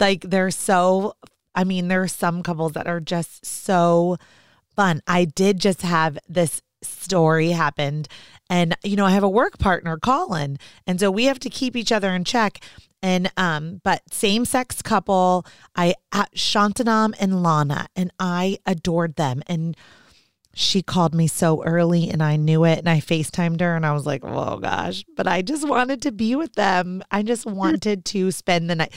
Like 0.00 0.22
they're 0.22 0.50
so, 0.50 1.14
I 1.54 1.62
mean, 1.62 1.86
there 1.86 2.02
are 2.02 2.08
some 2.08 2.42
couples 2.42 2.72
that 2.72 2.88
are 2.88 3.00
just 3.00 3.46
so 3.46 4.16
fun. 4.78 5.02
I 5.08 5.24
did 5.24 5.58
just 5.58 5.82
have 5.82 6.18
this 6.28 6.62
story 6.82 7.50
happened 7.50 8.06
and 8.48 8.76
you 8.84 8.94
know 8.94 9.04
i 9.04 9.10
have 9.10 9.24
a 9.24 9.28
work 9.28 9.58
partner 9.58 9.98
colin 9.98 10.56
and 10.86 11.00
so 11.00 11.10
we 11.10 11.24
have 11.24 11.40
to 11.40 11.50
keep 11.50 11.74
each 11.74 11.90
other 11.90 12.10
in 12.10 12.22
check 12.22 12.60
and 13.02 13.32
um 13.36 13.80
but 13.82 14.00
same 14.12 14.44
sex 14.44 14.80
couple 14.80 15.44
i 15.74 15.92
at 16.12 16.32
shantanam 16.36 17.12
and 17.18 17.42
lana 17.42 17.88
and 17.96 18.12
i 18.20 18.56
adored 18.64 19.16
them 19.16 19.42
and 19.48 19.76
she 20.54 20.80
called 20.80 21.16
me 21.16 21.26
so 21.28 21.62
early 21.62 22.10
and 22.10 22.20
I 22.20 22.34
knew 22.34 22.64
it 22.64 22.80
and 22.80 22.88
I 22.88 22.98
FaceTimed 22.98 23.60
her 23.60 23.76
and 23.76 23.86
I 23.86 23.92
was 23.92 24.06
like, 24.06 24.24
oh 24.24 24.58
gosh, 24.58 25.04
but 25.14 25.28
I 25.28 25.40
just 25.40 25.68
wanted 25.68 26.02
to 26.02 26.10
be 26.10 26.34
with 26.34 26.54
them. 26.54 27.00
I 27.12 27.22
just 27.22 27.46
wanted 27.46 28.04
to 28.06 28.32
spend 28.32 28.68
the 28.68 28.74
night 28.74 28.92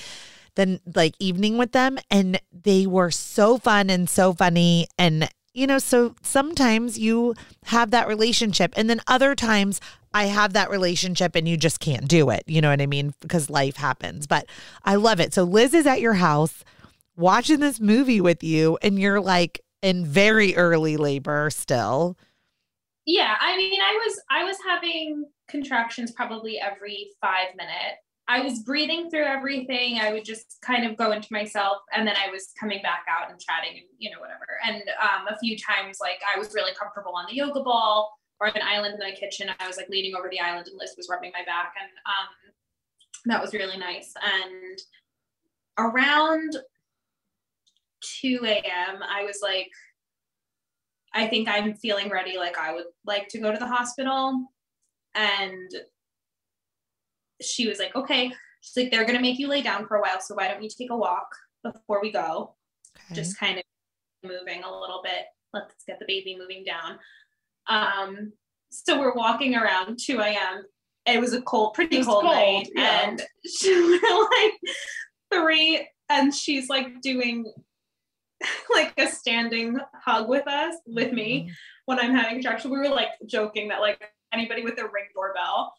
then 0.55 0.79
like 0.95 1.13
evening 1.19 1.59
with 1.59 1.71
them 1.71 1.97
and 2.09 2.41
they 2.51 2.87
were 2.87 3.11
so 3.11 3.59
fun 3.59 3.91
and 3.91 4.09
so 4.09 4.33
funny 4.33 4.87
and 4.97 5.29
you 5.53 5.67
know 5.67 5.77
so 5.77 6.15
sometimes 6.21 6.97
you 6.97 7.33
have 7.65 7.91
that 7.91 8.07
relationship 8.07 8.73
and 8.75 8.89
then 8.89 9.01
other 9.07 9.35
times 9.35 9.79
I 10.13 10.25
have 10.25 10.53
that 10.53 10.69
relationship 10.69 11.35
and 11.35 11.47
you 11.47 11.55
just 11.55 11.79
can't 11.79 12.05
do 12.05 12.29
it. 12.31 12.43
You 12.45 12.59
know 12.59 12.69
what 12.69 12.81
I 12.81 12.85
mean? 12.85 13.13
Because 13.21 13.49
life 13.49 13.77
happens. 13.77 14.27
But 14.27 14.45
I 14.83 14.95
love 14.95 15.21
it. 15.21 15.33
So 15.33 15.43
Liz 15.45 15.73
is 15.73 15.87
at 15.87 16.01
your 16.01 16.15
house 16.15 16.65
watching 17.15 17.61
this 17.61 17.79
movie 17.79 18.19
with 18.19 18.43
you 18.43 18.77
and 18.81 18.99
you're 18.99 19.21
like 19.21 19.61
in 19.81 20.05
very 20.05 20.55
early 20.55 20.97
labor 20.97 21.49
still. 21.49 22.17
yeah 23.05 23.35
i 23.41 23.57
mean 23.57 23.81
i 23.81 23.99
was 24.05 24.21
i 24.29 24.43
was 24.43 24.57
having 24.67 25.25
contractions 25.47 26.11
probably 26.11 26.59
every 26.59 27.09
five 27.19 27.47
minute 27.55 27.97
i 28.31 28.41
was 28.41 28.59
breathing 28.59 29.09
through 29.09 29.25
everything 29.25 29.99
i 29.99 30.11
would 30.11 30.23
just 30.23 30.57
kind 30.61 30.85
of 30.85 30.95
go 30.97 31.11
into 31.11 31.27
myself 31.31 31.77
and 31.93 32.07
then 32.07 32.15
i 32.15 32.29
was 32.31 32.53
coming 32.59 32.81
back 32.81 33.05
out 33.09 33.29
and 33.29 33.39
chatting 33.39 33.77
and 33.77 33.87
you 33.97 34.09
know 34.09 34.19
whatever 34.19 34.45
and 34.65 34.81
um, 35.01 35.27
a 35.27 35.37
few 35.39 35.57
times 35.57 35.97
like 35.99 36.19
i 36.33 36.39
was 36.39 36.53
really 36.53 36.73
comfortable 36.79 37.13
on 37.15 37.25
the 37.27 37.35
yoga 37.35 37.61
ball 37.61 38.11
or 38.39 38.47
an 38.47 38.61
island 38.63 38.93
in 38.93 38.99
the 38.99 39.15
kitchen 39.15 39.49
i 39.59 39.67
was 39.67 39.77
like 39.77 39.89
leaning 39.89 40.15
over 40.15 40.29
the 40.31 40.39
island 40.39 40.67
and 40.67 40.77
liz 40.79 40.93
was 40.97 41.09
rubbing 41.09 41.31
my 41.33 41.43
back 41.45 41.73
and 41.79 41.91
um, 42.05 42.53
that 43.25 43.41
was 43.41 43.53
really 43.53 43.77
nice 43.77 44.13
and 44.23 44.79
around 45.77 46.55
2 48.21 48.39
a.m 48.45 49.03
i 49.07 49.23
was 49.23 49.39
like 49.43 49.69
I 51.13 51.27
think 51.27 51.49
I'm 51.49 51.73
feeling 51.75 52.09
ready. 52.09 52.37
Like 52.37 52.57
I 52.57 52.73
would 52.73 52.85
like 53.05 53.27
to 53.29 53.39
go 53.39 53.51
to 53.51 53.57
the 53.57 53.67
hospital. 53.67 54.45
And 55.13 55.69
she 57.41 57.67
was 57.67 57.79
like, 57.79 57.95
okay. 57.95 58.31
She's 58.61 58.83
like, 58.83 58.91
they're 58.91 59.05
going 59.05 59.15
to 59.15 59.21
make 59.21 59.39
you 59.39 59.47
lay 59.47 59.61
down 59.61 59.87
for 59.87 59.97
a 59.97 60.01
while. 60.01 60.19
So 60.21 60.35
why 60.35 60.47
don't 60.47 60.61
you 60.63 60.69
take 60.69 60.91
a 60.91 60.95
walk 60.97 61.27
before 61.63 62.01
we 62.01 62.11
go? 62.11 62.55
Okay. 63.05 63.15
Just 63.15 63.37
kind 63.39 63.57
of 63.57 63.63
moving 64.23 64.63
a 64.63 64.69
little 64.71 65.01
bit. 65.03 65.25
Let's 65.53 65.73
get 65.87 65.99
the 65.99 66.05
baby 66.07 66.37
moving 66.39 66.63
down. 66.63 66.99
Um, 67.67 68.33
so 68.69 68.99
we're 68.99 69.13
walking 69.15 69.55
around 69.55 69.99
2 70.03 70.19
a.m. 70.19 70.63
It 71.05 71.19
was 71.19 71.33
a 71.33 71.41
cold, 71.41 71.73
pretty 71.73 72.03
cold, 72.03 72.23
cold, 72.23 72.35
night. 72.35 72.69
yeah. 72.75 73.09
And 73.09 73.21
she, 73.45 73.73
we're 73.73 74.29
like 74.29 74.53
three, 75.33 75.87
and 76.09 76.33
she's 76.33 76.69
like 76.69 77.01
doing 77.01 77.51
like 78.75 78.93
a 78.97 79.07
standing 79.07 79.79
hug 80.05 80.29
with 80.29 80.47
us, 80.47 80.75
with 80.85 81.11
me 81.13 81.47
Mhm. 81.49 81.51
when 81.85 81.99
I'm 81.99 82.13
having 82.15 82.33
contraction. 82.35 82.71
We 82.71 82.77
were 82.77 82.89
like 82.89 83.09
joking 83.25 83.69
that 83.69 83.81
like 83.81 84.01
anybody 84.31 84.63
with 84.63 84.79
a 84.79 84.83
ring 84.83 85.07
doorbell, 85.15 85.73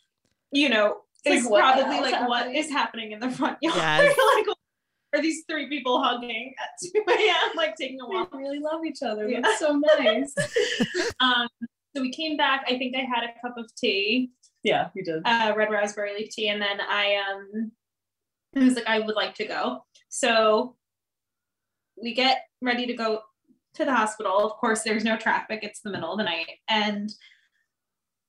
you 0.50 0.68
know, 0.68 0.98
It's 1.24 1.36
is 1.36 1.44
like, 1.44 1.50
what 1.52 1.60
probably 1.76 2.00
like 2.00 2.28
what 2.28 2.38
happening? 2.40 2.56
is 2.56 2.70
happening 2.70 3.12
in 3.12 3.20
the 3.20 3.30
front 3.30 3.58
yard. 3.60 3.76
Yes. 3.78 4.16
like 4.36 4.56
are 5.14 5.20
these 5.20 5.44
three 5.48 5.68
people 5.68 6.02
hugging 6.02 6.54
at 6.58 6.70
2 6.94 7.02
a.m. 7.06 7.50
like 7.54 7.76
taking 7.76 8.00
a 8.00 8.08
We 8.08 8.16
walk? 8.16 8.34
really 8.34 8.58
love 8.60 8.82
each 8.86 9.02
other. 9.02 9.28
Yeah. 9.28 9.40
That's 9.42 9.58
so 9.58 9.78
nice. 9.98 10.34
Um, 11.20 11.48
so 11.94 12.00
we 12.00 12.10
came 12.10 12.36
back. 12.38 12.64
I 12.66 12.78
think 12.78 12.96
I 12.96 13.00
had 13.00 13.22
a 13.24 13.38
cup 13.46 13.58
of 13.58 13.70
tea, 13.76 14.30
yeah, 14.64 14.88
you 14.94 15.04
did. 15.04 15.20
uh, 15.26 15.52
red 15.54 15.70
raspberry 15.70 16.14
leaf 16.14 16.30
tea, 16.30 16.48
and 16.48 16.62
then 16.62 16.80
I 16.80 17.16
um, 17.16 17.72
I 18.56 18.64
was 18.64 18.74
like, 18.76 18.86
I 18.86 19.00
would 19.00 19.14
like 19.14 19.34
to 19.34 19.44
go. 19.46 19.84
So 20.08 20.76
we 22.02 22.14
get 22.14 22.44
ready 22.62 22.86
to 22.86 22.94
go 22.94 23.20
to 23.74 23.84
the 23.84 23.94
hospital. 23.94 24.38
Of 24.38 24.52
course, 24.52 24.82
there's 24.82 25.04
no 25.04 25.18
traffic. 25.18 25.60
It's 25.62 25.80
the 25.80 25.90
middle 25.90 26.12
of 26.12 26.18
the 26.18 26.24
night, 26.24 26.48
and 26.68 27.10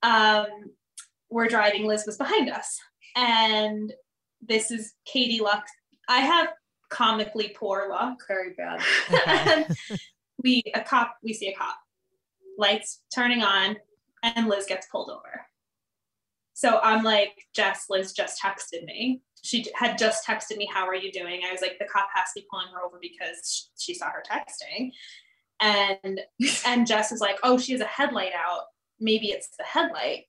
um, 0.01 0.47
we're 1.33 1.47
driving. 1.47 1.85
Liz 1.85 2.05
was 2.05 2.17
behind 2.17 2.49
us, 2.49 2.79
and 3.15 3.93
this 4.41 4.71
is 4.71 4.93
Katie 5.05 5.41
luck. 5.41 5.65
I 6.07 6.19
have 6.19 6.49
comically 6.89 7.55
poor 7.57 7.89
luck. 7.89 8.19
Very 8.27 8.53
bad. 8.53 8.81
Okay. 9.11 9.65
we 10.43 10.63
a 10.75 10.81
cop 10.81 11.15
we 11.23 11.33
see 11.33 11.47
a 11.47 11.55
cop 11.55 11.77
lights 12.57 13.01
turning 13.13 13.41
on 13.41 13.77
and 14.23 14.47
liz 14.47 14.65
gets 14.65 14.87
pulled 14.91 15.09
over 15.09 15.45
so 16.53 16.79
i'm 16.83 17.03
like 17.03 17.33
jess 17.55 17.85
liz 17.89 18.13
just 18.13 18.41
texted 18.41 18.83
me 18.85 19.21
she 19.43 19.65
had 19.75 19.97
just 19.97 20.25
texted 20.25 20.57
me 20.57 20.69
how 20.71 20.87
are 20.87 20.95
you 20.95 21.11
doing 21.11 21.41
i 21.47 21.51
was 21.51 21.61
like 21.61 21.77
the 21.79 21.85
cop 21.85 22.07
has 22.13 22.31
to 22.33 22.41
be 22.41 22.47
pulling 22.49 22.67
her 22.73 22.83
over 22.83 22.97
because 23.01 23.69
she 23.77 23.93
saw 23.93 24.07
her 24.07 24.23
texting 24.29 24.91
and 25.59 26.21
and 26.65 26.87
jess 26.87 27.11
is 27.11 27.21
like 27.21 27.37
oh 27.43 27.57
she 27.57 27.71
has 27.71 27.81
a 27.81 27.85
headlight 27.85 28.33
out 28.33 28.63
maybe 28.99 29.27
it's 29.27 29.49
the 29.57 29.63
headlight 29.63 30.25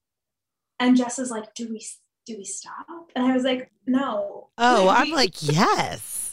and 0.81 0.97
jess 0.97 1.19
is 1.19 1.31
like 1.31 1.55
do 1.55 1.69
we 1.71 1.85
do 2.27 2.37
we 2.39 2.45
stop 2.45 2.87
and 3.15 3.27
i 3.27 3.35
was 3.35 3.45
like 3.45 3.71
no 3.87 4.45
Oh, 4.57 4.89
I'm 4.97 5.11
like, 5.11 5.35
yes. 5.43 6.33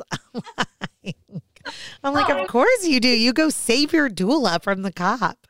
I'm 2.04 2.14
like, 2.14 2.30
of 2.30 2.48
course 2.48 2.86
you 2.86 3.00
do. 3.00 3.08
You 3.08 3.34
go 3.34 3.50
save 3.50 3.94
your 3.94 4.10
doula 4.10 4.62
from 4.62 4.82
the 4.84 4.92
cop. 4.92 5.48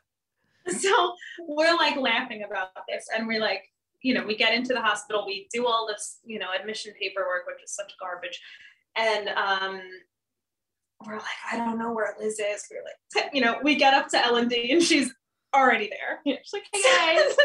so 0.78 1.14
we're 1.48 1.74
like 1.76 1.96
laughing 1.96 2.44
about 2.44 2.68
this 2.88 3.06
and 3.16 3.26
we're 3.26 3.40
like 3.40 3.64
you 4.00 4.14
know 4.14 4.24
we 4.24 4.36
get 4.36 4.54
into 4.54 4.72
the 4.72 4.80
hospital 4.80 5.24
we 5.26 5.48
do 5.52 5.66
all 5.66 5.88
this 5.88 6.18
you 6.24 6.38
know 6.38 6.46
admission 6.56 6.92
paperwork 7.00 7.44
which 7.48 7.62
is 7.64 7.74
such 7.74 7.92
garbage 7.98 8.40
and 8.96 9.28
um 9.30 9.80
we're 11.04 11.14
like 11.16 11.24
i 11.52 11.56
don't 11.56 11.80
know 11.80 11.92
where 11.92 12.14
liz 12.20 12.38
is 12.38 12.64
we're 12.70 12.84
like 12.84 13.34
you 13.34 13.40
know 13.40 13.58
we 13.64 13.74
get 13.74 13.92
up 13.92 14.08
to 14.08 14.24
l&d 14.24 14.70
and 14.70 14.80
she's 14.84 15.12
already 15.54 15.88
there 15.88 16.20
Yeah, 16.24 16.36
she's 16.42 16.52
like, 16.52 16.64
hey 16.72 16.82
guys. 17.24 17.36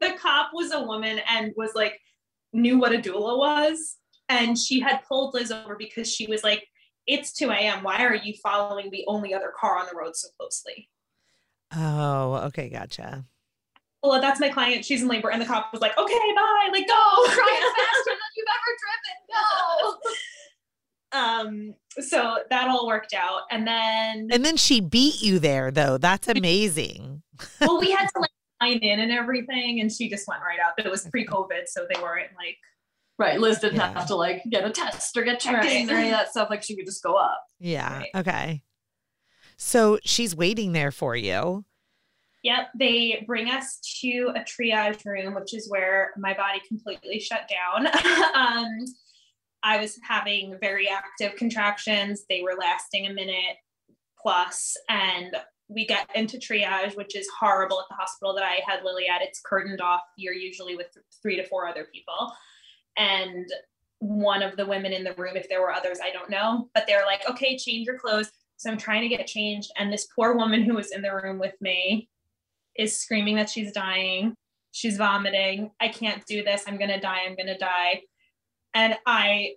the 0.00 0.18
cop 0.18 0.50
was 0.54 0.72
a 0.72 0.80
woman 0.82 1.20
and 1.28 1.52
was 1.56 1.72
like 1.74 2.00
knew 2.52 2.78
what 2.78 2.92
a 2.94 2.98
doula 2.98 3.36
was 3.38 3.96
and 4.28 4.58
she 4.58 4.80
had 4.80 5.00
pulled 5.08 5.34
liz 5.34 5.50
over 5.52 5.76
because 5.76 6.10
she 6.12 6.26
was 6.26 6.42
like 6.44 6.66
it's 7.06 7.32
2 7.34 7.50
a.m 7.50 7.82
why 7.82 8.04
are 8.04 8.14
you 8.14 8.34
following 8.42 8.90
the 8.90 9.04
only 9.06 9.34
other 9.34 9.52
car 9.58 9.78
on 9.78 9.86
the 9.90 9.96
road 9.96 10.14
so 10.16 10.28
closely 10.38 10.88
Oh, 11.74 12.34
okay, 12.46 12.68
gotcha. 12.68 13.24
well, 14.00 14.20
that's 14.20 14.38
my 14.38 14.48
client. 14.48 14.84
She's 14.84 15.02
in 15.02 15.08
labor. 15.08 15.30
And 15.32 15.42
the 15.42 15.46
cop 15.46 15.72
was 15.72 15.80
like, 15.82 15.98
okay, 15.98 16.14
bye. 16.36 16.68
Like, 16.70 16.86
go. 16.86 17.24
Drive 17.26 17.34
faster 17.34 18.06
than 18.06 18.30
you've 18.36 18.46
ever 18.54 18.72
driven. 18.78 19.16
No. 19.34 19.98
Um, 21.16 21.74
so 22.00 22.38
that 22.50 22.68
all 22.68 22.86
worked 22.86 23.14
out. 23.14 23.42
And 23.50 23.66
then, 23.66 24.28
And 24.30 24.44
then 24.44 24.56
she 24.56 24.80
beat 24.80 25.22
you 25.22 25.38
there, 25.38 25.70
though. 25.70 25.98
That's 25.98 26.28
amazing. 26.36 27.22
well, 27.60 27.80
we 27.80 27.90
had 27.90 28.06
to 28.08 28.12
like 28.20 28.30
sign 28.62 28.78
in 28.78 29.00
and 29.00 29.10
everything. 29.12 29.80
And 29.80 29.90
she 29.90 30.08
just 30.10 30.28
went 30.28 30.42
right 30.42 30.58
out. 30.64 30.74
But 30.76 30.86
it 30.86 30.90
was 30.90 31.08
pre 31.08 31.26
COVID. 31.26 31.62
So 31.66 31.86
they 31.92 32.00
weren't 32.00 32.30
like, 32.36 32.56
Right. 33.18 33.40
Liz 33.40 33.60
didn't 33.60 33.76
Yeah. 33.76 33.94
have 33.94 34.06
to 34.08 34.14
like 34.14 34.42
get 34.50 34.64
a 34.64 34.70
test 34.70 35.16
or 35.16 35.22
get 35.24 35.40
checked 35.40 35.64
Right. 35.64 35.72
in 35.76 35.90
or 35.90 35.94
any 35.94 36.08
of 36.08 36.12
that 36.12 36.28
stuff. 36.30 36.50
Like 36.50 36.62
she 36.62 36.76
could 36.76 36.84
just 36.84 37.02
go 37.02 37.14
up. 37.14 37.42
Yeah. 37.58 37.96
Right. 37.98 38.10
Okay. 38.14 38.62
So 39.56 39.98
she's 40.04 40.36
waiting 40.36 40.72
there 40.72 40.90
for 40.90 41.16
you. 41.16 41.64
Yep, 42.42 42.68
they 42.78 43.24
bring 43.26 43.48
us 43.50 43.78
to 44.02 44.32
a 44.36 44.40
triage 44.40 45.04
room, 45.04 45.34
which 45.34 45.52
is 45.54 45.68
where 45.70 46.12
my 46.18 46.32
body 46.34 46.60
completely 46.68 47.18
shut 47.18 47.48
down. 47.48 47.86
um, 48.36 48.68
I 49.66 49.78
was 49.80 49.98
having 50.08 50.56
very 50.60 50.88
active 50.88 51.36
contractions. 51.36 52.24
They 52.30 52.40
were 52.40 52.54
lasting 52.56 53.06
a 53.06 53.12
minute 53.12 53.56
plus, 54.22 54.76
and 54.88 55.34
we 55.68 55.84
get 55.84 56.08
into 56.14 56.38
triage, 56.38 56.96
which 56.96 57.16
is 57.16 57.28
horrible 57.40 57.80
at 57.80 57.86
the 57.90 57.96
hospital 57.96 58.32
that 58.36 58.44
I 58.44 58.60
had 58.64 58.84
Lily 58.84 59.08
at. 59.08 59.22
It's 59.22 59.40
curtained 59.44 59.80
off. 59.80 60.02
You're 60.16 60.34
usually 60.34 60.76
with 60.76 60.96
three 61.20 61.34
to 61.34 61.42
four 61.42 61.66
other 61.66 61.88
people. 61.92 62.32
And 62.96 63.44
one 63.98 64.40
of 64.40 64.56
the 64.56 64.66
women 64.66 64.92
in 64.92 65.02
the 65.02 65.14
room, 65.14 65.36
if 65.36 65.48
there 65.48 65.60
were 65.60 65.72
others, 65.72 65.98
I 66.00 66.12
don't 66.12 66.30
know, 66.30 66.68
but 66.72 66.84
they're 66.86 67.04
like, 67.04 67.28
okay, 67.28 67.58
change 67.58 67.88
your 67.88 67.98
clothes. 67.98 68.30
So 68.58 68.70
I'm 68.70 68.78
trying 68.78 69.02
to 69.02 69.16
get 69.16 69.26
changed. 69.26 69.72
And 69.76 69.92
this 69.92 70.06
poor 70.14 70.36
woman 70.36 70.62
who 70.62 70.74
was 70.74 70.92
in 70.92 71.02
the 71.02 71.12
room 71.12 71.40
with 71.40 71.54
me 71.60 72.08
is 72.76 72.96
screaming 72.96 73.34
that 73.34 73.50
she's 73.50 73.72
dying. 73.72 74.36
She's 74.70 74.96
vomiting. 74.96 75.72
I 75.80 75.88
can't 75.88 76.24
do 76.26 76.44
this. 76.44 76.62
I'm 76.68 76.78
going 76.78 76.90
to 76.90 77.00
die. 77.00 77.22
I'm 77.26 77.34
going 77.34 77.48
to 77.48 77.58
die. 77.58 78.02
And 78.76 78.94
I 79.06 79.54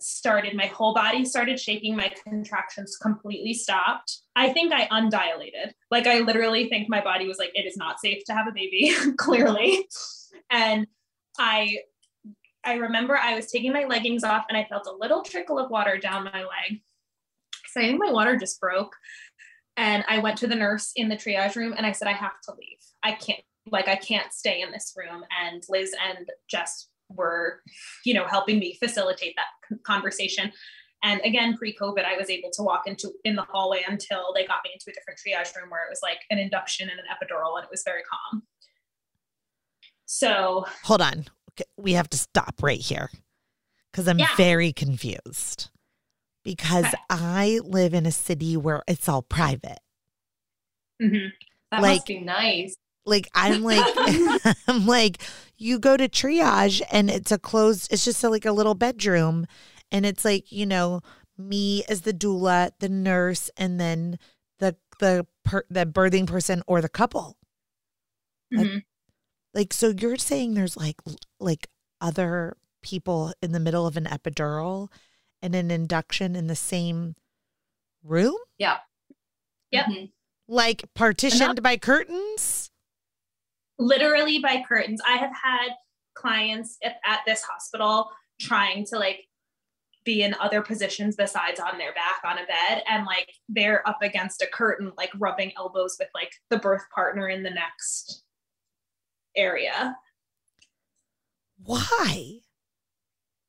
started, 0.00 0.56
my 0.56 0.66
whole 0.66 0.92
body 0.92 1.24
started 1.24 1.60
shaking. 1.60 1.94
My 1.94 2.12
contractions 2.24 2.96
completely 2.96 3.54
stopped. 3.54 4.18
I 4.34 4.52
think 4.52 4.72
I 4.72 4.88
undilated. 4.90 5.74
Like, 5.92 6.08
I 6.08 6.20
literally 6.20 6.68
think 6.68 6.88
my 6.88 7.00
body 7.00 7.28
was 7.28 7.38
like, 7.38 7.52
it 7.54 7.66
is 7.66 7.76
not 7.76 8.00
safe 8.00 8.24
to 8.24 8.34
have 8.34 8.48
a 8.48 8.52
baby, 8.52 8.92
clearly. 9.16 9.88
And 10.50 10.88
I 11.38 11.78
I 12.64 12.74
remember 12.74 13.16
I 13.16 13.36
was 13.36 13.46
taking 13.46 13.72
my 13.72 13.84
leggings 13.84 14.24
off 14.24 14.44
and 14.48 14.58
I 14.58 14.64
felt 14.64 14.88
a 14.88 14.92
little 14.92 15.22
trickle 15.22 15.60
of 15.60 15.70
water 15.70 15.96
down 15.96 16.24
my 16.24 16.40
leg. 16.40 16.80
So 17.68 17.80
I 17.80 17.84
think 17.84 18.00
my 18.00 18.10
water 18.10 18.36
just 18.36 18.60
broke. 18.60 18.96
And 19.76 20.04
I 20.08 20.18
went 20.18 20.36
to 20.38 20.48
the 20.48 20.56
nurse 20.56 20.90
in 20.96 21.08
the 21.08 21.16
triage 21.16 21.54
room 21.54 21.74
and 21.76 21.86
I 21.86 21.92
said, 21.92 22.08
I 22.08 22.12
have 22.12 22.40
to 22.42 22.54
leave. 22.58 22.78
I 23.04 23.12
can't, 23.12 23.40
like, 23.70 23.86
I 23.86 23.94
can't 23.94 24.32
stay 24.32 24.60
in 24.62 24.72
this 24.72 24.92
room. 24.96 25.22
And 25.40 25.62
Liz 25.68 25.94
and 26.08 26.28
Jess 26.50 26.88
were, 27.08 27.60
you 28.04 28.14
know, 28.14 28.26
helping 28.26 28.58
me 28.58 28.76
facilitate 28.78 29.34
that 29.36 29.82
conversation. 29.84 30.52
And 31.02 31.20
again, 31.24 31.56
pre-COVID, 31.56 32.04
I 32.04 32.16
was 32.16 32.28
able 32.28 32.50
to 32.54 32.62
walk 32.62 32.86
into 32.86 33.12
in 33.24 33.36
the 33.36 33.42
hallway 33.42 33.82
until 33.86 34.32
they 34.34 34.46
got 34.46 34.58
me 34.64 34.70
into 34.72 34.86
a 34.88 34.92
different 34.92 35.20
triage 35.20 35.54
room 35.56 35.70
where 35.70 35.84
it 35.84 35.90
was 35.90 36.00
like 36.02 36.18
an 36.30 36.38
induction 36.38 36.88
and 36.88 36.98
an 36.98 37.06
epidural, 37.06 37.56
and 37.56 37.64
it 37.64 37.70
was 37.70 37.82
very 37.84 38.02
calm. 38.02 38.42
So 40.06 40.64
hold 40.84 41.02
on, 41.02 41.26
we 41.76 41.92
have 41.92 42.08
to 42.10 42.18
stop 42.18 42.54
right 42.62 42.80
here 42.80 43.10
because 43.92 44.08
I'm 44.08 44.18
yeah. 44.18 44.34
very 44.36 44.72
confused. 44.72 45.70
Because 46.44 46.86
okay. 46.86 46.96
I 47.10 47.60
live 47.62 47.92
in 47.92 48.06
a 48.06 48.12
city 48.12 48.56
where 48.56 48.82
it's 48.88 49.08
all 49.08 49.22
private. 49.22 49.80
Mm-hmm. 51.02 51.28
That 51.70 51.82
like, 51.82 51.96
must 51.96 52.06
be 52.06 52.20
nice. 52.20 52.76
Like 53.04 53.28
I'm 53.34 53.62
like 53.62 53.84
I'm 54.68 54.86
like 54.86 55.18
you 55.58 55.78
go 55.78 55.96
to 55.96 56.08
triage 56.08 56.80
and 56.90 57.10
it's 57.10 57.32
a 57.32 57.38
closed. 57.38 57.92
It's 57.92 58.04
just 58.04 58.22
a, 58.24 58.28
like 58.28 58.44
a 58.44 58.52
little 58.52 58.74
bedroom, 58.74 59.46
and 59.92 60.06
it's 60.06 60.24
like 60.24 60.50
you 60.50 60.66
know 60.66 61.00
me 61.36 61.84
as 61.88 62.02
the 62.02 62.12
doula, 62.12 62.70
the 62.78 62.88
nurse, 62.88 63.50
and 63.56 63.80
then 63.80 64.18
the 64.58 64.76
the 65.00 65.26
per, 65.44 65.64
the 65.68 65.86
birthing 65.86 66.26
person 66.26 66.62
or 66.66 66.80
the 66.80 66.88
couple. 66.88 67.36
Mm-hmm. 68.54 68.78
Like 69.54 69.72
so 69.72 69.92
you're 69.98 70.16
saying 70.16 70.54
there's 70.54 70.76
like 70.76 70.96
like 71.40 71.68
other 72.00 72.56
people 72.82 73.32
in 73.42 73.52
the 73.52 73.60
middle 73.60 73.86
of 73.86 73.96
an 73.96 74.04
epidural 74.04 74.88
and 75.42 75.54
an 75.54 75.70
induction 75.70 76.36
in 76.36 76.46
the 76.46 76.56
same 76.56 77.14
room? 78.02 78.36
Yeah. 78.58 78.78
Yep. 79.70 79.86
Mm-hmm. 79.86 80.04
Like 80.48 80.84
partitioned 80.94 81.62
by 81.62 81.76
curtains? 81.76 82.67
Literally 83.78 84.38
by 84.40 84.62
curtains. 84.66 85.00
I 85.06 85.16
have 85.16 85.32
had 85.32 85.70
clients 86.14 86.78
at, 86.82 86.96
at 87.06 87.20
this 87.26 87.42
hospital 87.42 88.10
trying 88.40 88.84
to 88.86 88.98
like 88.98 89.24
be 90.04 90.22
in 90.22 90.34
other 90.40 90.62
positions 90.62 91.16
besides 91.16 91.60
on 91.60 91.76
their 91.76 91.92
back 91.92 92.20
on 92.24 92.38
a 92.38 92.46
bed 92.46 92.82
and 92.88 93.04
like 93.04 93.30
they're 93.48 93.86
up 93.86 93.98
against 94.00 94.40
a 94.42 94.46
curtain 94.46 94.90
like 94.96 95.10
rubbing 95.18 95.52
elbows 95.56 95.96
with 95.98 96.08
like 96.14 96.32
the 96.50 96.58
birth 96.58 96.84
partner 96.94 97.28
in 97.28 97.42
the 97.42 97.50
next 97.50 98.24
area. 99.36 99.94
Why? 101.62 102.38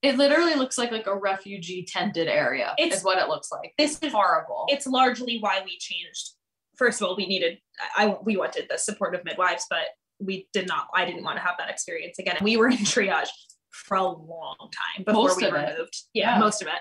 It 0.01 0.17
literally 0.17 0.55
looks 0.55 0.77
like 0.77 0.91
like 0.91 1.07
a 1.07 1.15
refugee 1.15 1.83
tented 1.83 2.27
area. 2.27 2.73
It's, 2.77 2.97
is 2.97 3.03
what 3.03 3.19
it 3.19 3.29
looks 3.29 3.51
like. 3.51 3.73
This 3.77 3.99
is 4.01 4.11
horrible. 4.11 4.65
It's 4.67 4.87
largely 4.87 5.39
why 5.39 5.61
we 5.63 5.77
changed. 5.77 6.31
First 6.75 7.01
of 7.01 7.07
all, 7.07 7.15
we 7.15 7.25
needed 7.25 7.59
I 7.95 8.17
we 8.23 8.37
wanted 8.37 8.67
the 8.69 8.77
supportive 8.77 9.23
midwives, 9.23 9.65
but 9.69 9.85
we 10.19 10.47
did 10.53 10.67
not. 10.67 10.87
I 10.93 11.05
didn't 11.05 11.23
want 11.23 11.37
to 11.37 11.43
have 11.43 11.55
that 11.57 11.69
experience 11.69 12.19
again. 12.19 12.37
We 12.41 12.57
were 12.57 12.67
in 12.69 12.77
triage 12.77 13.29
for 13.71 13.95
a 13.95 14.03
long 14.03 14.55
time 14.59 15.03
before 15.05 15.27
most 15.27 15.41
we 15.41 15.49
were 15.49 15.57
it. 15.57 15.77
moved. 15.77 16.03
Yeah, 16.13 16.35
yeah, 16.35 16.39
most 16.39 16.61
of 16.61 16.67
it. 16.67 16.73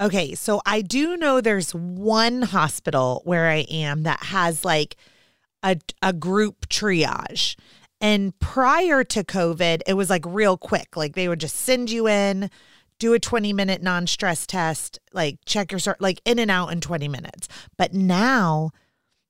Okay, 0.00 0.34
so 0.34 0.60
I 0.64 0.80
do 0.80 1.16
know 1.16 1.40
there's 1.40 1.74
one 1.74 2.42
hospital 2.42 3.22
where 3.24 3.48
I 3.48 3.66
am 3.68 4.04
that 4.04 4.22
has 4.24 4.64
like 4.64 4.96
a, 5.62 5.76
a 6.02 6.12
group 6.12 6.68
triage. 6.68 7.56
And 8.00 8.38
prior 8.38 9.02
to 9.02 9.24
COVID, 9.24 9.82
it 9.86 9.94
was 9.94 10.08
like 10.08 10.24
real 10.24 10.56
quick. 10.56 10.96
Like 10.96 11.14
they 11.14 11.28
would 11.28 11.40
just 11.40 11.56
send 11.56 11.90
you 11.90 12.06
in, 12.06 12.48
do 13.00 13.12
a 13.12 13.18
20 13.18 13.52
minute 13.52 13.82
non 13.82 14.06
stress 14.06 14.46
test, 14.46 15.00
like 15.12 15.38
check 15.46 15.72
your, 15.72 15.80
like 15.98 16.20
in 16.24 16.38
and 16.38 16.50
out 16.50 16.70
in 16.70 16.80
20 16.80 17.08
minutes. 17.08 17.48
But 17.76 17.92
now 17.92 18.70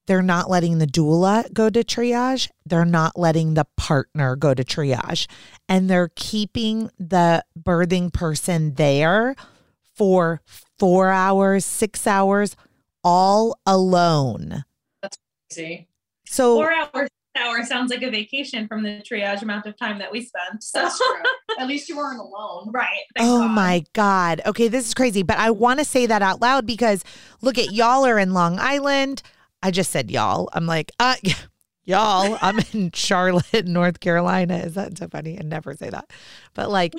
they're 0.09 0.22
not 0.22 0.48
letting 0.48 0.78
the 0.78 0.86
doula 0.86 1.52
go 1.52 1.68
to 1.68 1.84
triage. 1.84 2.48
They're 2.64 2.86
not 2.86 3.18
letting 3.18 3.52
the 3.52 3.66
partner 3.76 4.36
go 4.36 4.54
to 4.54 4.64
triage. 4.64 5.28
And 5.68 5.88
they're 5.88 6.11
keeping 6.16 6.90
the 6.98 7.44
birthing 7.59 8.11
person 8.11 8.74
there 8.74 9.36
for 9.94 10.40
four 10.78 11.11
hours, 11.11 11.66
six 11.66 12.06
hours, 12.06 12.56
all 13.04 13.61
alone. 13.66 14.64
That's 15.02 15.18
crazy. 15.52 15.88
So 16.24 16.54
four 16.54 16.72
hours 16.72 17.11
hour 17.38 17.62
sounds 17.64 17.90
like 17.90 18.02
a 18.02 18.11
vacation 18.11 18.66
from 18.66 18.82
the 18.82 19.02
triage 19.09 19.42
amount 19.42 19.66
of 19.66 19.76
time 19.76 19.98
that 19.98 20.11
we 20.11 20.22
spent. 20.22 20.62
So 20.62 20.88
At 21.59 21.68
least 21.68 21.88
you 21.88 21.96
weren't 21.96 22.18
alone. 22.18 22.70
Right. 22.78 23.04
Oh 23.18 23.40
God. 23.40 23.50
my 23.54 23.84
God. 23.92 24.40
Okay, 24.46 24.68
this 24.68 24.86
is 24.86 24.94
crazy. 24.94 25.22
But 25.22 25.38
I 25.38 25.50
want 25.50 25.80
to 25.80 25.84
say 25.84 26.06
that 26.06 26.22
out 26.22 26.40
loud 26.40 26.66
because 26.66 27.04
look 27.40 27.59
at 27.59 27.72
y'all 27.72 28.06
are 28.06 28.18
in 28.18 28.32
Long 28.32 28.59
Island. 28.59 29.22
I 29.62 29.70
just 29.70 29.90
said 29.90 30.11
y'all. 30.11 30.48
I'm 30.52 30.66
like, 30.66 30.92
uh 30.98 31.16
y'all. 31.84 32.38
I'm 32.40 32.61
in 32.72 32.90
Charlotte, 32.94 33.66
North 33.66 34.00
Carolina. 34.00 34.59
Is 34.59 34.74
that 34.74 34.96
so 34.98 35.09
funny? 35.09 35.38
I 35.38 35.42
never 35.42 35.74
say 35.74 35.90
that. 35.90 36.11
But 36.54 36.70
like 36.70 36.94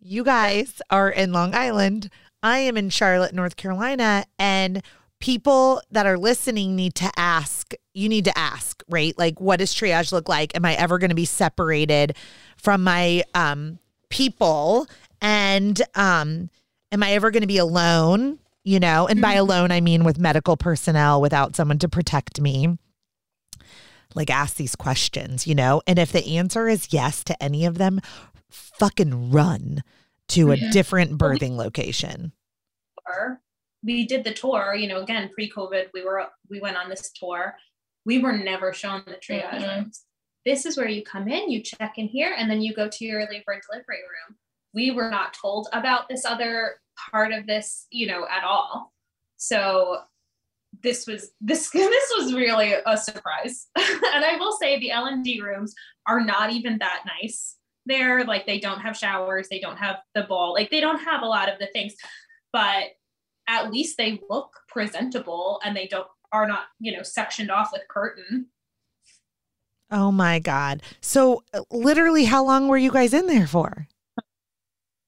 you 0.00 0.24
guys 0.24 0.82
are 0.90 1.10
in 1.10 1.32
Long 1.32 1.54
Island. 1.54 2.10
I 2.42 2.58
am 2.58 2.76
in 2.76 2.90
Charlotte, 2.90 3.34
North 3.34 3.56
Carolina, 3.56 4.24
and 4.38 4.82
people 5.20 5.80
that 5.92 6.04
are 6.04 6.18
listening 6.18 6.74
need 6.74 6.96
to 6.96 7.08
ask 7.16 7.74
you 7.94 8.08
need 8.08 8.24
to 8.24 8.36
ask 8.36 8.82
right 8.88 9.16
like 9.16 9.40
what 9.40 9.60
does 9.60 9.72
triage 9.72 10.10
look 10.10 10.28
like 10.28 10.52
am 10.56 10.64
i 10.64 10.74
ever 10.74 10.98
going 10.98 11.10
to 11.10 11.14
be 11.14 11.24
separated 11.24 12.16
from 12.56 12.82
my 12.82 13.22
um 13.32 13.78
people 14.08 14.84
and 15.20 15.80
um 15.94 16.50
am 16.90 17.04
i 17.04 17.12
ever 17.12 17.30
going 17.30 17.42
to 17.42 17.46
be 17.46 17.58
alone 17.58 18.36
you 18.64 18.80
know 18.80 19.06
and 19.06 19.20
by 19.20 19.32
mm-hmm. 19.32 19.40
alone 19.40 19.72
i 19.72 19.80
mean 19.80 20.04
with 20.04 20.18
medical 20.18 20.56
personnel 20.56 21.20
without 21.20 21.56
someone 21.56 21.78
to 21.78 21.88
protect 21.88 22.40
me 22.40 22.78
like 24.14 24.30
ask 24.30 24.56
these 24.56 24.76
questions 24.76 25.46
you 25.46 25.54
know 25.54 25.82
and 25.86 25.98
if 25.98 26.12
the 26.12 26.36
answer 26.36 26.68
is 26.68 26.92
yes 26.92 27.24
to 27.24 27.40
any 27.42 27.64
of 27.64 27.78
them 27.78 28.00
fucking 28.50 29.30
run 29.30 29.82
to 30.28 30.50
a 30.50 30.56
different 30.70 31.18
birthing 31.18 31.56
location 31.56 32.32
we 33.84 34.06
did 34.06 34.24
the 34.24 34.32
tour, 34.32 34.74
you 34.74 34.86
know, 34.86 35.00
again, 35.00 35.30
pre-COVID, 35.34 35.86
we 35.92 36.04
were 36.04 36.24
we 36.48 36.60
went 36.60 36.76
on 36.76 36.88
this 36.88 37.10
tour. 37.12 37.54
We 38.04 38.18
were 38.18 38.32
never 38.32 38.72
shown 38.72 39.02
the 39.06 39.14
triage 39.14 39.50
mm-hmm. 39.50 39.80
rooms. 39.80 40.04
This 40.44 40.66
is 40.66 40.76
where 40.76 40.88
you 40.88 41.02
come 41.04 41.28
in, 41.28 41.50
you 41.50 41.62
check 41.62 41.94
in 41.98 42.08
here, 42.08 42.34
and 42.36 42.50
then 42.50 42.62
you 42.62 42.74
go 42.74 42.88
to 42.88 43.04
your 43.04 43.20
labor 43.20 43.52
and 43.52 43.62
delivery 43.68 43.98
room. 43.98 44.36
We 44.74 44.90
were 44.90 45.10
not 45.10 45.34
told 45.40 45.68
about 45.72 46.08
this 46.08 46.24
other 46.24 46.76
part 47.10 47.32
of 47.32 47.46
this, 47.46 47.86
you 47.90 48.06
know, 48.06 48.26
at 48.28 48.44
all. 48.44 48.92
So 49.36 49.98
this 50.82 51.06
was 51.06 51.30
this 51.40 51.70
this 51.70 52.12
was 52.16 52.34
really 52.34 52.74
a 52.86 52.96
surprise. 52.96 53.68
and 53.76 54.24
I 54.24 54.36
will 54.38 54.52
say 54.52 54.78
the 54.78 54.90
L&D 54.90 55.40
rooms 55.40 55.74
are 56.06 56.24
not 56.24 56.52
even 56.52 56.78
that 56.78 57.04
nice. 57.20 57.56
They're 57.86 58.24
like 58.24 58.46
they 58.46 58.60
don't 58.60 58.80
have 58.80 58.96
showers, 58.96 59.48
they 59.48 59.60
don't 59.60 59.78
have 59.78 59.96
the 60.14 60.22
ball, 60.22 60.52
like 60.52 60.70
they 60.70 60.80
don't 60.80 61.00
have 61.00 61.22
a 61.22 61.26
lot 61.26 61.52
of 61.52 61.58
the 61.58 61.66
things. 61.66 61.94
But 62.52 62.90
at 63.48 63.70
least 63.70 63.96
they 63.96 64.20
look 64.30 64.52
presentable 64.68 65.60
and 65.64 65.76
they 65.76 65.86
don't 65.86 66.06
are 66.32 66.46
not 66.46 66.64
you 66.80 66.96
know 66.96 67.02
sectioned 67.02 67.50
off 67.50 67.70
with 67.72 67.82
curtain 67.88 68.46
oh 69.90 70.10
my 70.10 70.38
god 70.38 70.82
so 71.00 71.42
uh, 71.52 71.60
literally 71.70 72.24
how 72.24 72.44
long 72.44 72.68
were 72.68 72.78
you 72.78 72.90
guys 72.90 73.12
in 73.12 73.26
there 73.26 73.46
for 73.46 73.86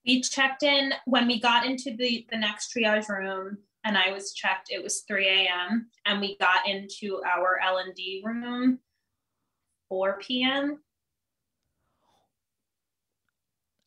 we 0.06 0.20
checked 0.20 0.62
in 0.62 0.92
when 1.06 1.26
we 1.26 1.40
got 1.40 1.66
into 1.66 1.96
the 1.96 2.26
the 2.30 2.36
next 2.36 2.74
triage 2.74 3.08
room 3.08 3.58
and 3.84 3.98
I 3.98 4.12
was 4.12 4.32
checked. 4.32 4.68
It 4.70 4.82
was 4.82 5.02
3 5.02 5.28
a.m. 5.28 5.88
and 6.06 6.20
we 6.20 6.38
got 6.38 6.66
into 6.66 7.20
our 7.26 7.58
L 7.62 7.78
and 7.78 7.94
D 7.94 8.22
room 8.24 8.78
4 9.88 10.18
p.m. 10.20 10.80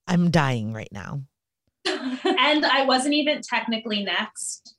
I'm 0.07 0.31
dying 0.31 0.73
right 0.73 0.91
now. 0.91 1.23
and 1.85 2.65
I 2.65 2.85
wasn't 2.85 3.15
even 3.15 3.41
technically 3.41 4.03
next. 4.03 4.75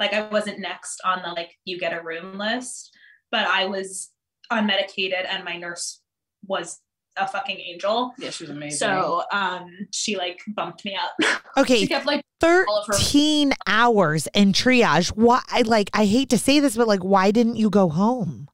Like 0.00 0.12
I 0.12 0.26
wasn't 0.28 0.58
next 0.58 1.00
on 1.04 1.22
the 1.22 1.28
like 1.28 1.52
you 1.64 1.78
get 1.78 1.92
a 1.92 2.02
room 2.02 2.38
list, 2.38 2.90
but 3.30 3.46
I 3.46 3.66
was 3.66 4.10
unmedicated 4.50 5.26
and 5.28 5.44
my 5.44 5.56
nurse 5.56 6.00
was 6.46 6.80
a 7.16 7.28
fucking 7.28 7.58
angel. 7.58 8.12
Yeah, 8.18 8.30
she 8.30 8.44
was 8.44 8.50
amazing. 8.50 8.78
So 8.78 9.22
um 9.32 9.70
she 9.92 10.16
like 10.16 10.40
bumped 10.48 10.84
me 10.84 10.96
up. 10.96 11.12
Okay, 11.56 11.78
she 11.78 11.86
kept 11.86 12.06
like 12.06 12.24
all 12.42 12.78
of 12.80 12.86
her- 12.88 12.92
13 12.94 13.52
hours 13.66 14.26
in 14.34 14.52
triage. 14.52 15.08
Why 15.10 15.40
I 15.48 15.62
like 15.62 15.90
I 15.94 16.04
hate 16.06 16.30
to 16.30 16.38
say 16.38 16.58
this, 16.60 16.76
but 16.76 16.88
like 16.88 17.00
why 17.04 17.30
didn't 17.30 17.56
you 17.56 17.70
go 17.70 17.88
home? 17.88 18.48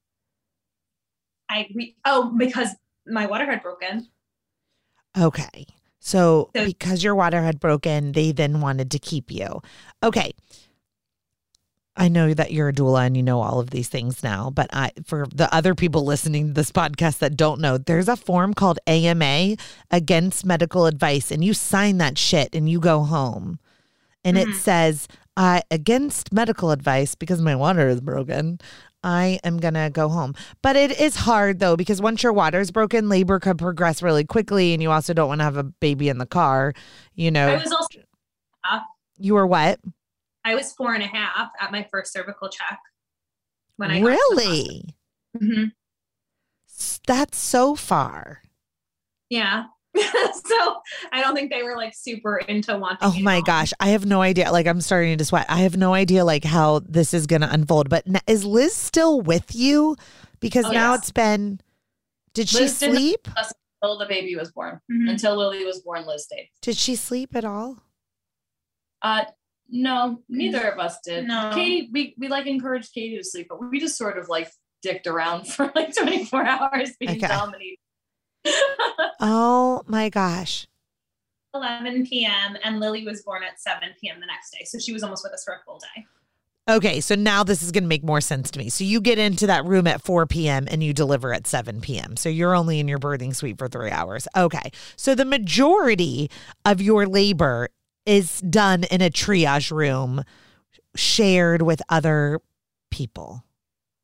I 1.49 1.67
re- 1.75 1.97
oh 2.05 2.33
because 2.37 2.69
my 3.07 3.27
water 3.27 3.47
had 3.47 3.63
broken. 3.63 4.09
Okay. 5.19 5.67
So, 5.99 6.51
So- 6.55 6.65
because 6.65 7.03
your 7.05 7.15
water 7.15 7.43
had 7.43 7.59
broken, 7.61 8.13
they 8.13 8.33
then 8.33 8.61
wanted 8.61 8.91
to 8.93 8.99
keep 8.99 9.31
you. 9.31 9.61
Okay. 10.03 10.33
I 12.01 12.09
know 12.09 12.33
that 12.33 12.51
you're 12.51 12.71
a 12.71 12.73
doula 12.73 13.07
and 13.07 13.15
you 13.17 13.23
know 13.23 13.43
all 13.43 13.61
of 13.61 13.71
these 13.71 13.89
things 13.89 14.23
now, 14.23 14.49
but 14.51 14.71
I 14.73 14.91
for 15.05 15.27
the 15.35 15.55
other 15.55 15.75
people 15.75 16.03
listening 16.05 16.49
to 16.49 16.53
this 16.55 16.73
podcast 16.73 17.19
that 17.19 17.37
don't 17.37 17.61
know, 17.61 17.77
there's 17.77 18.09
a 18.09 18.17
form 18.17 18.55
called 18.55 18.79
AMA 18.87 19.57
against 19.91 20.47
medical 20.47 20.87
advice 20.87 21.31
and 21.31 21.45
you 21.45 21.53
sign 21.53 21.99
that 21.99 22.17
shit 22.17 22.55
and 22.55 22.71
you 22.71 22.81
go 22.81 23.03
home. 23.05 23.59
And 24.25 24.39
it 24.39 24.49
Mhm. 24.49 24.55
says, 24.55 25.09
I 25.37 25.63
against 25.71 26.33
medical 26.33 26.71
advice 26.71 27.15
because 27.15 27.43
my 27.43 27.55
water 27.55 27.87
is 27.89 28.01
broken. 28.01 28.61
I 29.03 29.39
am 29.45 29.59
going 29.59 29.75
to 29.75 29.89
go 29.93 30.09
home. 30.11 30.35
But 30.63 30.77
it 30.77 30.99
is 31.01 31.17
hard 31.17 31.59
though, 31.59 31.77
because 31.77 32.03
once 32.03 32.23
your 32.23 32.33
water's 32.33 32.71
broken, 32.71 33.09
labor 33.09 33.39
could 33.41 33.59
progress 33.59 34.03
really 34.03 34.25
quickly. 34.25 34.73
And 34.73 34.83
you 34.83 34.91
also 34.91 35.13
don't 35.15 35.29
want 35.29 35.41
to 35.41 35.45
have 35.45 35.57
a 35.57 35.63
baby 35.65 36.09
in 36.09 36.19
the 36.19 36.27
car. 36.27 36.73
You 37.15 37.31
know. 37.31 37.49
I 37.49 37.57
was 37.63 37.73
also 37.73 38.01
you 39.19 39.35
were 39.35 39.47
what? 39.47 39.81
I 40.45 40.55
was 40.55 40.73
four 40.73 40.95
and 40.95 41.03
a 41.03 41.07
half 41.07 41.51
at 41.61 41.71
my 41.73 41.87
first 41.91 42.13
cervical 42.13 42.49
check 42.49 42.79
when 43.77 43.91
I 43.91 44.01
got 44.01 44.07
to 44.07 44.11
the 44.11 44.17
really? 44.37 44.95
Mhm. 45.41 45.73
That's 47.07 47.39
so 47.39 47.75
far. 47.77 48.43
Yeah. 49.29 49.65
so 49.97 50.81
I 51.13 51.21
don't 51.21 51.35
think 51.35 51.51
they 51.51 51.63
were 51.63 51.77
like 51.77 51.93
super 51.95 52.39
into 52.39 52.77
wanting. 52.79 52.99
Oh 53.03 53.19
my 53.21 53.41
gosh. 53.43 53.73
I 53.81 53.89
have 53.89 54.07
no 54.07 54.23
idea. 54.23 54.51
Like, 54.53 54.67
I'm 54.67 54.81
starting 54.81 55.19
to 55.19 55.25
sweat. 55.25 55.47
I 55.49 55.59
have 55.61 55.77
no 55.77 55.95
idea, 55.95 56.25
like, 56.25 56.45
how 56.45 56.79
this 56.81 57.13
is 57.13 57.27
going 57.27 57.43
to 57.43 57.53
unfold. 57.53 57.89
But 57.91 58.07
n- 58.07 58.21
is 58.27 58.45
Liz 58.45 58.75
still 58.75 59.21
with 59.21 59.55
you? 59.55 59.97
Because 60.39 60.65
Oh, 60.67 60.71
now 60.71 60.93
yes. 60.93 61.01
it's 61.01 61.11
been, 61.11 61.61
did 62.35 62.49
she 62.49 62.61
Liz 62.61 62.79
didn't- 62.79 62.97
sleep? 62.97 63.29
until 63.83 63.99
the 63.99 64.07
baby 64.07 64.37
was 64.37 64.53
born. 64.53 64.81
Mhm. 64.91 65.11
Until 65.11 65.37
Lily 65.37 65.65
was 65.65 65.81
born, 65.81 66.07
Liz 66.07 66.25
stayed. 66.25 66.51
Did 66.63 66.77
she 66.77 66.95
sleep 66.97 67.35
at 67.35 67.45
all? 67.45 67.83
Uh 69.03 69.25
no, 69.71 70.23
neither 70.29 70.69
of 70.69 70.79
us 70.79 70.99
did. 71.05 71.27
No. 71.27 71.51
Katie, 71.55 71.89
we, 71.93 72.15
we 72.19 72.29
like 72.29 72.47
encouraged 72.47 72.93
Katie 72.93 73.17
to 73.17 73.25
sleep, 73.25 73.47
but 73.49 73.59
we 73.71 73.81
just 73.81 73.97
sort 73.97 74.19
of 74.19 74.29
like 74.29 74.51
dicked 74.83 75.07
around 75.07 75.47
for 75.49 75.71
like 75.75 75.95
24 75.95 76.47
hours 76.47 76.91
being 76.99 77.13
Okay. 77.13 77.27
dominated. 77.27 77.77
Oh 79.23 79.83
my 79.87 80.09
gosh. 80.09 80.67
11 81.55 82.07
p.m. 82.07 82.57
and 82.65 82.81
Lily 82.81 83.05
was 83.05 83.23
born 83.23 83.43
at 83.43 83.61
7 83.61 83.91
p.m. 84.01 84.19
the 84.21 84.27
next 84.27 84.51
day. 84.53 84.65
So 84.65 84.79
she 84.79 84.93
was 84.95 85.03
almost 85.03 85.25
with 85.25 85.33
us 85.35 85.45
for 85.45 85.53
a 85.55 85.59
full 85.65 85.79
day. 85.79 86.07
Okay, 86.71 87.01
so 87.01 87.17
now 87.17 87.43
this 87.43 87.63
is 87.63 87.73
going 87.73 87.83
to 87.83 87.89
make 87.89 88.05
more 88.05 88.21
sense 88.21 88.51
to 88.53 88.59
me. 88.59 88.69
So 88.69 88.85
you 88.85 89.01
get 89.01 89.19
into 89.19 89.47
that 89.49 89.65
room 89.65 89.87
at 89.87 90.03
4 90.03 90.27
p.m. 90.27 90.67
and 90.71 90.83
you 90.85 90.93
deliver 90.95 91.35
at 91.35 91.47
7 91.47 91.81
p.m. 91.81 92.17
So 92.17 92.29
you're 92.29 92.55
only 92.55 92.79
in 92.79 92.87
your 92.87 92.99
birthing 92.99 93.35
suite 93.35 93.59
for 93.59 93.67
three 93.67 93.91
hours. 93.91 94.29
Okay, 94.37 94.71
so 94.97 95.15
the 95.15 95.25
majority 95.25 96.31
of 96.65 96.81
your 96.81 97.07
labor 97.07 97.69
is 98.07 98.41
done 98.41 98.85
in 98.85 99.01
a 99.01 99.11
triage 99.11 99.71
room 99.71 100.23
shared 100.97 101.63
with 101.63 101.83
other 101.89 102.41
people. 102.91 103.45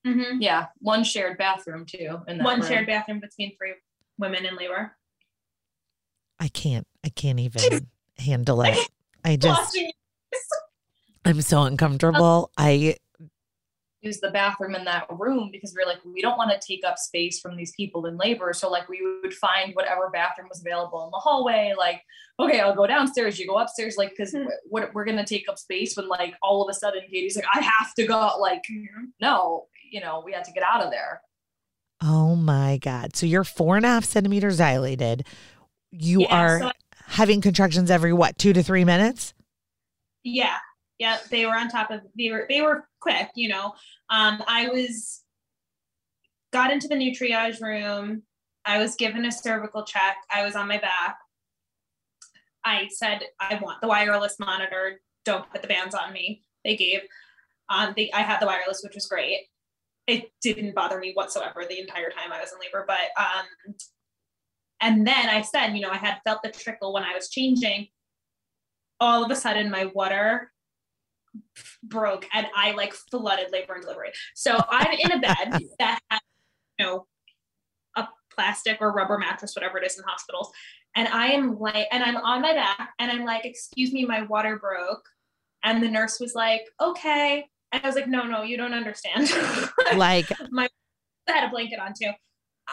Mm-hmm. 0.07 0.41
yeah, 0.41 0.67
one 0.79 1.03
shared 1.03 1.37
bathroom 1.37 1.85
too. 1.85 2.21
In 2.29 2.39
that 2.39 2.45
One 2.45 2.61
room. 2.61 2.69
shared 2.69 2.87
bathroom 2.87 3.19
between 3.19 3.57
three 3.57 3.75
women 4.19 4.45
in 4.47 4.55
labor. 4.55 4.97
I 6.39 6.47
can't, 6.49 6.87
I 7.05 7.09
can't 7.09 7.41
even 7.41 7.89
handle 8.19 8.63
it. 8.63 8.89
I 9.25 9.35
just, 9.37 9.77
I'm 11.25 11.41
so 11.43 11.63
uncomfortable. 11.65 12.53
I, 12.57 12.97
use 14.07 14.21
the 14.21 14.31
bathroom 14.31 14.75
in 14.75 14.85
that 14.85 15.07
room 15.11 15.51
because 15.53 15.75
we 15.77 15.83
are 15.83 15.87
like 15.87 15.99
we 16.05 16.23
don't 16.23 16.39
want 16.39 16.51
to 16.51 16.67
take 16.67 16.85
up 16.85 16.97
space 16.99 17.41
from 17.41 17.57
these 17.57 17.73
people 17.73 18.07
in 18.07 18.17
labor 18.17 18.53
so 18.53 18.71
like 18.71 18.89
we 18.89 19.01
would 19.23 19.35
find 19.35 19.75
whatever 19.75 20.09
bathroom 20.13 20.49
was 20.49 20.61
available 20.61 21.05
in 21.05 21.11
the 21.11 21.19
hallway 21.19 21.73
like 21.77 22.01
okay 22.39 22.61
i'll 22.61 22.75
go 22.75 22.87
downstairs 22.87 23.39
you 23.39 23.47
go 23.47 23.59
upstairs 23.59 23.97
like 23.97 24.11
because 24.11 24.33
Hmm. 24.33 24.45
what 24.69 24.95
we're 24.95 25.05
gonna 25.05 25.27
take 25.27 25.49
up 25.49 25.59
space 25.59 25.97
when 25.97 26.09
like 26.09 26.35
all 26.43 26.63
of 26.63 26.71
a 26.71 26.75
sudden 26.75 27.03
katie's 27.11 27.37
like 27.37 27.45
i 27.53 27.61
have 27.61 27.93
to 27.95 28.07
go 28.07 28.31
like 28.41 28.65
no 29.21 29.67
you 29.91 30.01
know 30.01 30.23
we 30.25 30.33
had 30.33 30.45
to 30.45 30.53
get 30.53 30.63
out 30.63 30.83
of 30.83 30.91
there 30.91 31.21
oh 32.03 32.37
my 32.37 32.77
God. 32.77 33.17
So 33.17 33.25
you're 33.25 33.43
four 33.43 33.77
and 33.79 33.87
a 33.87 33.89
half 33.89 34.05
centimeters 34.05 34.59
dilated. 34.59 35.27
You 35.91 36.21
Yeah, 36.21 36.37
are 36.43 36.61
so- 36.61 36.73
having 37.07 37.41
contractions 37.41 37.91
every 37.91 38.13
what, 38.13 38.37
two 38.37 38.53
to 38.53 38.63
three 38.63 38.85
minutes? 38.85 39.33
Yeah. 40.23 40.59
Yeah. 40.99 41.19
They 41.31 41.47
were 41.47 41.57
on 41.57 41.69
top 41.69 41.91
of 41.91 42.01
they 42.19 42.31
were 42.31 42.47
they 42.49 42.63
were 42.63 42.89
quick, 43.01 43.29
you 43.35 43.49
know. 43.49 43.75
Um, 44.11 44.43
I 44.47 44.69
was 44.69 45.23
got 46.53 46.71
into 46.71 46.89
the 46.89 46.97
new 46.97 47.13
triage 47.13 47.61
room. 47.61 48.23
I 48.65 48.79
was 48.79 48.97
given 48.97 49.25
a 49.25 49.33
cervical 49.33 49.85
check. 49.85 50.17
I 50.31 50.45
was 50.45 50.57
on 50.57 50.69
my 50.69 50.79
back. 50.79 51.19
I 52.65 52.89
said, 52.91 53.21
I 53.39 53.61
want 53.63 53.81
the 53.81 53.87
wireless 53.87 54.37
monitor. 54.41 55.01
Don't 55.25 55.49
put 55.51 55.63
the 55.63 55.69
bands 55.69 55.95
on 55.95 56.13
me. 56.13 56.43
They 56.65 56.77
gave. 56.77 57.01
Um, 57.69 57.95
they 57.97 58.11
I 58.13 58.23
had 58.23 58.41
the 58.41 58.47
wireless, 58.47 58.83
which 58.83 58.95
was 58.95 59.07
great. 59.07 59.47
It 60.07 60.31
didn't 60.43 60.75
bother 60.75 60.99
me 60.99 61.13
whatsoever 61.15 61.65
the 61.69 61.81
entire 61.81 62.11
time 62.11 62.33
I 62.33 62.41
was 62.41 62.53
in 62.53 62.59
labor. 62.59 62.85
But 62.87 63.11
um, 63.19 63.75
and 64.81 65.07
then 65.07 65.29
I 65.29 65.43
said, 65.43 65.75
you 65.75 65.81
know, 65.81 65.91
I 65.91 65.97
had 65.97 66.21
felt 66.25 66.43
the 66.43 66.51
trickle 66.51 66.93
when 66.93 67.05
I 67.05 67.15
was 67.15 67.29
changing. 67.29 67.89
All 68.99 69.25
of 69.25 69.31
a 69.31 69.37
sudden, 69.37 69.71
my 69.71 69.87
water 69.87 70.51
broke 71.83 72.27
and 72.33 72.47
I 72.57 72.73
like 72.73 72.93
flooded 72.93 73.53
labor 73.53 73.75
and 73.75 73.83
delivery. 73.83 74.13
So 74.35 74.59
I'm 74.69 74.93
in 74.93 75.13
a 75.13 75.21
bed 75.21 75.61
that 75.79 76.01
has, 76.11 76.21
you 76.79 76.87
know, 76.87 77.07
a 77.97 78.09
plastic 78.35 78.79
or 78.81 78.93
rubber 78.93 79.19
mattress, 79.19 79.55
whatever 79.55 79.79
it 79.79 79.85
is 79.85 79.99
in 79.99 80.05
hospitals. 80.07 80.51
And 80.95 81.09
I 81.09 81.29
am 81.29 81.59
like, 81.59 81.87
and 81.93 82.03
I'm 82.03 82.17
on 82.17 82.41
my 82.41 82.55
back 82.55 82.91
and 82.99 83.11
I'm 83.11 83.25
like, 83.25 83.45
excuse 83.45 83.93
me, 83.93 84.05
my 84.07 84.23
water 84.23 84.59
broke. 84.59 85.07
And 85.63 85.83
the 85.83 85.89
nurse 85.89 86.19
was 86.21 86.35
like, 86.35 86.63
okay. 86.81 87.47
And 87.73 87.83
I 87.83 87.87
was 87.87 87.97
like, 87.97 88.09
no, 88.09 88.23
no, 88.23 88.43
you 88.43 88.57
don't 88.57 88.73
understand. 88.75 89.31
Like, 89.95 90.31
my, 90.51 90.69
I 91.29 91.33
had 91.33 91.47
a 91.47 91.51
blanket 91.51 91.79
on 91.79 91.93
too. 92.01 92.11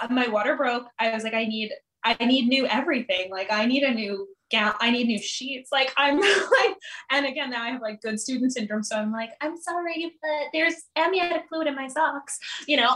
Uh, 0.01 0.07
my 0.09 0.28
water 0.28 0.55
broke. 0.57 0.88
I 0.99 1.14
was 1.14 1.24
like, 1.24 1.34
I 1.34 1.45
need, 1.45 1.72
I 2.04 2.26
need 2.26 2.47
new 2.47 2.66
everything. 2.68 3.32
Like, 3.32 3.51
I 3.51 3.66
need 3.66 3.84
a 3.84 3.93
new 3.93 4.28
gown. 4.51 4.74
I 4.80 4.91
need 4.91 5.08
new 5.08 5.20
sheets. 5.20 5.72
Like, 5.72 5.93
I'm 5.97 6.20
like, 6.20 6.76
and 7.12 7.26
again, 7.26 7.49
now 7.49 7.64
I 7.64 7.70
have 7.70 7.82
like 7.82 8.01
good 8.01 8.20
student 8.20 8.54
syndrome. 8.54 8.84
So 8.84 8.95
I'm 8.95 9.12
like, 9.12 9.32
I'm 9.41 9.58
sorry, 9.58 10.14
but 10.22 10.47
there's 10.54 10.76
amniotic 10.95 11.47
fluid 11.49 11.68
in 11.68 11.76
my 11.76 11.88
socks, 11.88 12.39
you 12.68 12.78
know? 12.78 12.95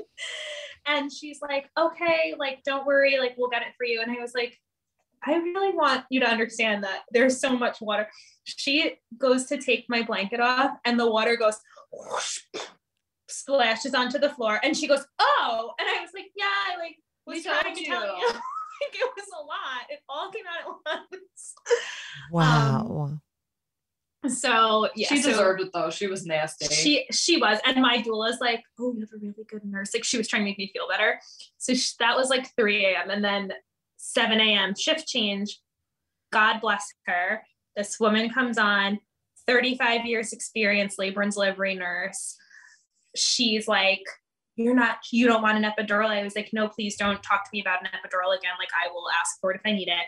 and 0.86 1.12
she's 1.12 1.40
like, 1.40 1.68
okay, 1.78 2.34
like, 2.38 2.62
don't 2.64 2.86
worry. 2.86 3.18
Like, 3.18 3.34
we'll 3.36 3.50
get 3.50 3.62
it 3.62 3.74
for 3.76 3.84
you. 3.84 4.00
And 4.00 4.10
I 4.10 4.20
was 4.20 4.34
like, 4.34 4.58
I 5.24 5.34
really 5.34 5.76
want 5.76 6.04
you 6.10 6.20
to 6.20 6.28
understand 6.28 6.82
that 6.84 7.02
there's 7.12 7.40
so 7.40 7.56
much 7.56 7.80
water. 7.80 8.08
She 8.44 8.96
goes 9.18 9.46
to 9.46 9.58
take 9.58 9.84
my 9.88 10.02
blanket 10.02 10.40
off, 10.40 10.72
and 10.84 10.98
the 10.98 11.08
water 11.08 11.36
goes 11.36 11.58
whoosh, 11.92 12.40
splashes 13.28 13.94
onto 13.94 14.18
the 14.18 14.30
floor, 14.30 14.58
and 14.64 14.76
she 14.76 14.88
goes, 14.88 15.06
"Oh!" 15.20 15.74
And 15.78 15.88
I 15.88 16.00
was 16.00 16.00
like, 16.00 16.00
"Yeah, 16.00 16.00
I 16.00 16.00
like 16.00 16.01
was 16.01 16.01
We 17.32 17.42
tried 17.42 17.74
to 17.74 17.84
tell 17.84 18.06
you." 18.06 18.22
you." 18.22 18.26
like, 18.82 18.94
it 18.94 19.10
was 19.16 19.26
a 19.34 19.44
lot. 19.44 19.86
It 19.88 20.00
all 20.08 20.30
came 20.30 20.44
out 20.46 20.76
at 20.86 21.00
once. 21.10 21.54
Um, 21.70 22.32
wow. 22.32 23.18
So 24.28 24.88
yeah, 24.94 25.08
she 25.08 25.20
so 25.20 25.30
deserved 25.30 25.62
it 25.62 25.70
though 25.74 25.90
she 25.90 26.06
was 26.06 26.24
nasty 26.24 26.72
She 26.72 27.06
she 27.10 27.38
was, 27.38 27.58
and 27.66 27.82
my 27.82 28.00
doula's 28.00 28.38
like, 28.40 28.62
"Oh, 28.78 28.94
you 28.94 29.00
have 29.00 29.10
a 29.14 29.18
really 29.18 29.44
good 29.48 29.64
nurse." 29.64 29.92
Like 29.92 30.04
she 30.04 30.16
was 30.16 30.28
trying 30.28 30.42
to 30.42 30.44
make 30.44 30.58
me 30.58 30.70
feel 30.72 30.88
better. 30.88 31.20
So 31.58 31.74
sh 31.74 31.94
that 31.98 32.16
was 32.16 32.30
like 32.30 32.54
3 32.54 32.86
a.m. 32.86 33.10
and 33.10 33.24
then 33.24 33.52
7 33.96 34.40
a.m. 34.40 34.74
shift 34.76 35.08
change. 35.08 35.60
God 36.32 36.60
bless 36.60 36.92
her. 37.06 37.42
This 37.76 37.98
woman 37.98 38.30
comes 38.30 38.58
on, 38.58 39.00
35 39.46 40.06
years 40.06 40.32
experience, 40.32 40.98
labor 40.98 41.22
and 41.22 41.32
delivery 41.32 41.74
nurse. 41.74 42.36
She's 43.16 43.66
like, 43.66 44.02
"You're 44.56 44.74
not, 44.74 44.98
you 45.10 45.26
don't 45.26 45.42
want 45.42 45.62
an 45.62 45.70
epidural." 45.70 46.08
I 46.08 46.22
was 46.22 46.36
like, 46.36 46.50
"No, 46.52 46.68
please 46.68 46.96
don't 46.96 47.22
talk 47.22 47.44
to 47.44 47.50
me 47.52 47.60
about 47.60 47.80
an 47.82 47.88
epidural 47.88 48.36
again. 48.36 48.52
Like 48.58 48.70
I 48.74 48.90
will 48.92 49.06
ask 49.20 49.40
for 49.40 49.52
it 49.52 49.56
if 49.56 49.62
I 49.64 49.72
need 49.72 49.88
it." 49.88 50.06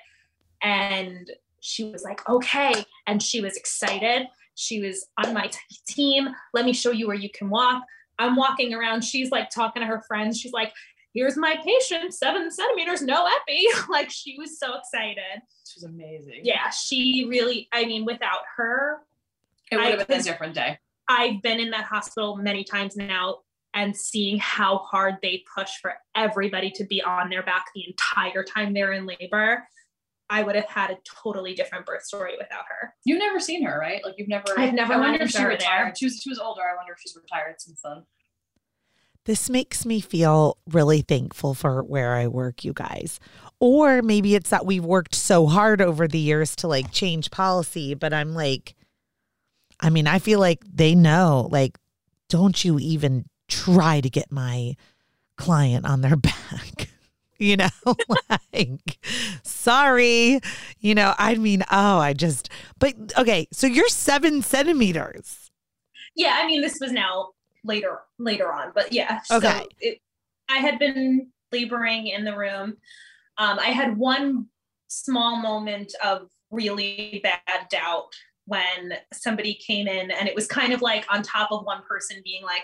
And 0.63 1.31
she 1.61 1.85
was 1.85 2.03
like, 2.03 2.29
"Okay," 2.29 2.85
and 3.07 3.23
she 3.23 3.41
was 3.41 3.57
excited 3.57 4.29
She 4.55 4.81
was 4.81 5.07
on 5.23 5.35
my 5.35 5.49
t- 5.49 5.59
team. 5.89 6.29
Let 6.53 6.65
me 6.65 6.73
show 6.73 6.93
you 6.93 7.07
where 7.09 7.17
you 7.17 7.29
can 7.31 7.51
walk. 7.51 7.83
I'm 8.19 8.37
walking 8.37 8.73
around. 8.73 9.03
She's 9.03 9.31
like 9.31 9.51
talking 9.51 9.81
to 9.81 9.87
her 9.87 10.03
friends. 10.07 10.39
She's 10.39 10.53
like, 10.53 10.73
here's 11.15 11.37
my 11.37 11.57
patient, 11.65 12.13
seven 12.13 12.51
centimeters, 12.51 13.03
no 13.03 13.27
epi. 13.27 13.67
like 13.89 14.11
she 14.11 14.37
was 14.39 14.59
so 14.59 14.77
excited. 14.77 15.43
She 15.67 15.77
was 15.77 15.85
amazing. 15.85 16.41
Yeah, 16.43 16.71
she 16.71 17.27
really, 17.29 17.69
I 17.73 17.85
mean, 17.85 18.05
without 18.05 18.43
her, 18.57 19.01
It 19.71 19.77
would 19.77 19.99
have 19.99 20.09
been 20.09 20.21
a 20.21 20.23
different 20.23 20.55
day. 20.55 20.79
I've 21.09 21.43
been 21.43 21.61
in 21.61 21.71
that 21.71 21.85
hospital 21.85 22.37
many 22.37 22.65
times 22.65 22.97
now 22.97 23.41
and 23.75 23.97
seeing 23.97 24.39
how 24.39 24.79
hard 24.79 25.17
they 25.21 25.45
push 25.55 25.71
for 25.83 25.95
everybody 26.15 26.71
to 26.71 26.85
be 26.85 27.03
on 27.03 27.29
their 27.29 27.43
back 27.43 27.67
the 27.75 27.85
entire 27.87 28.45
time 28.45 28.73
they're 28.73 28.93
in 28.93 29.07
labor. 29.07 29.67
I 30.31 30.43
would 30.43 30.55
have 30.55 30.69
had 30.69 30.91
a 30.91 30.97
totally 31.23 31.55
different 31.55 31.85
birth 31.85 32.05
story 32.05 32.33
without 32.39 32.65
her. 32.69 32.95
You've 33.05 33.19
never 33.19 33.39
seen 33.39 33.63
her, 33.65 33.79
right? 33.79 34.03
Like 34.03 34.15
you've 34.17 34.29
never. 34.29 34.47
I've 34.57 34.73
never 34.73 34.95
I 34.95 34.99
wonder 34.99 35.23
if 35.23 35.31
she 35.31 35.39
her 35.39 35.49
retired. 35.49 35.89
there. 35.89 35.95
She 35.97 36.07
was. 36.07 36.21
She 36.21 36.31
was 36.31 36.39
older. 36.39 36.63
I 36.63 36.77
wonder 36.77 36.93
if 36.93 36.99
she's 37.01 37.15
retired 37.15 37.57
since 37.59 37.81
then. 37.83 38.05
This 39.27 39.49
makes 39.49 39.87
me 39.87 40.01
feel 40.01 40.59
really 40.71 41.01
thankful 41.01 41.55
for 41.55 41.83
where 41.83 42.15
I 42.15 42.27
work, 42.29 42.65
you 42.65 42.73
guys. 42.73 43.19
Or 43.59 44.03
maybe 44.03 44.35
it's 44.35 44.51
that 44.51 44.67
we've 44.67 44.85
worked 44.85 45.15
so 45.15 45.47
hard 45.47 45.81
over 45.81 46.07
the 46.07 46.19
years 46.19 46.55
to 46.57 46.69
like 46.69 46.91
change 46.91 47.31
policy, 47.31 47.95
but 47.95 48.13
I'm 48.13 48.35
like, 48.35 48.75
I 49.81 49.89
mean, 49.89 50.07
I 50.07 50.19
feel 50.19 50.41
like 50.41 50.61
they 50.71 50.95
know, 50.95 51.49
like, 51.51 51.79
don't 52.29 52.63
you 52.65 52.79
even 52.79 53.25
try 53.49 54.01
to 54.01 54.11
get 54.11 54.31
my 54.31 54.77
client 55.37 55.87
on 55.87 56.01
their 56.01 56.17
back. 56.17 56.89
You 57.39 57.57
know, 57.57 57.69
like, 58.53 58.99
sorry. 59.43 60.41
You 60.79 60.95
know, 60.95 61.15
I 61.19 61.35
mean, 61.35 61.65
oh, 61.71 61.99
I 61.99 62.13
just, 62.13 62.49
but 62.79 62.95
okay, 63.19 63.49
so 63.53 63.67
you're 63.67 63.89
seven 63.89 64.41
centimeters. 64.41 65.51
Yeah, 66.15 66.39
I 66.41 66.47
mean, 66.47 66.61
this 66.61 66.79
was 66.81 66.93
now 66.93 67.31
later 67.65 68.01
later 68.19 68.53
on, 68.53 68.71
but 68.75 68.93
yeah. 68.93 69.21
Okay. 69.31 69.49
So 69.49 69.67
it, 69.81 69.99
I 70.49 70.59
had 70.59 70.79
been 70.79 71.33
laboring 71.51 72.07
in 72.07 72.25
the 72.25 72.37
room. 72.37 72.77
Um, 73.39 73.59
I 73.59 73.69
had 73.69 73.97
one 73.97 74.47
small 74.89 75.37
moment 75.37 75.93
of 76.05 76.29
really 76.51 77.21
bad 77.23 77.69
doubt 77.69 78.13
when 78.47 78.95
somebody 79.13 79.55
came 79.55 79.89
in, 79.89 80.11
and 80.11 80.29
it 80.29 80.35
was 80.35 80.47
kind 80.47 80.73
of 80.73 80.83
like 80.83 81.05
on 81.13 81.23
top 81.23 81.51
of 81.51 81.65
one 81.65 81.83
person 81.89 82.21
being 82.23 82.45
like, 82.45 82.63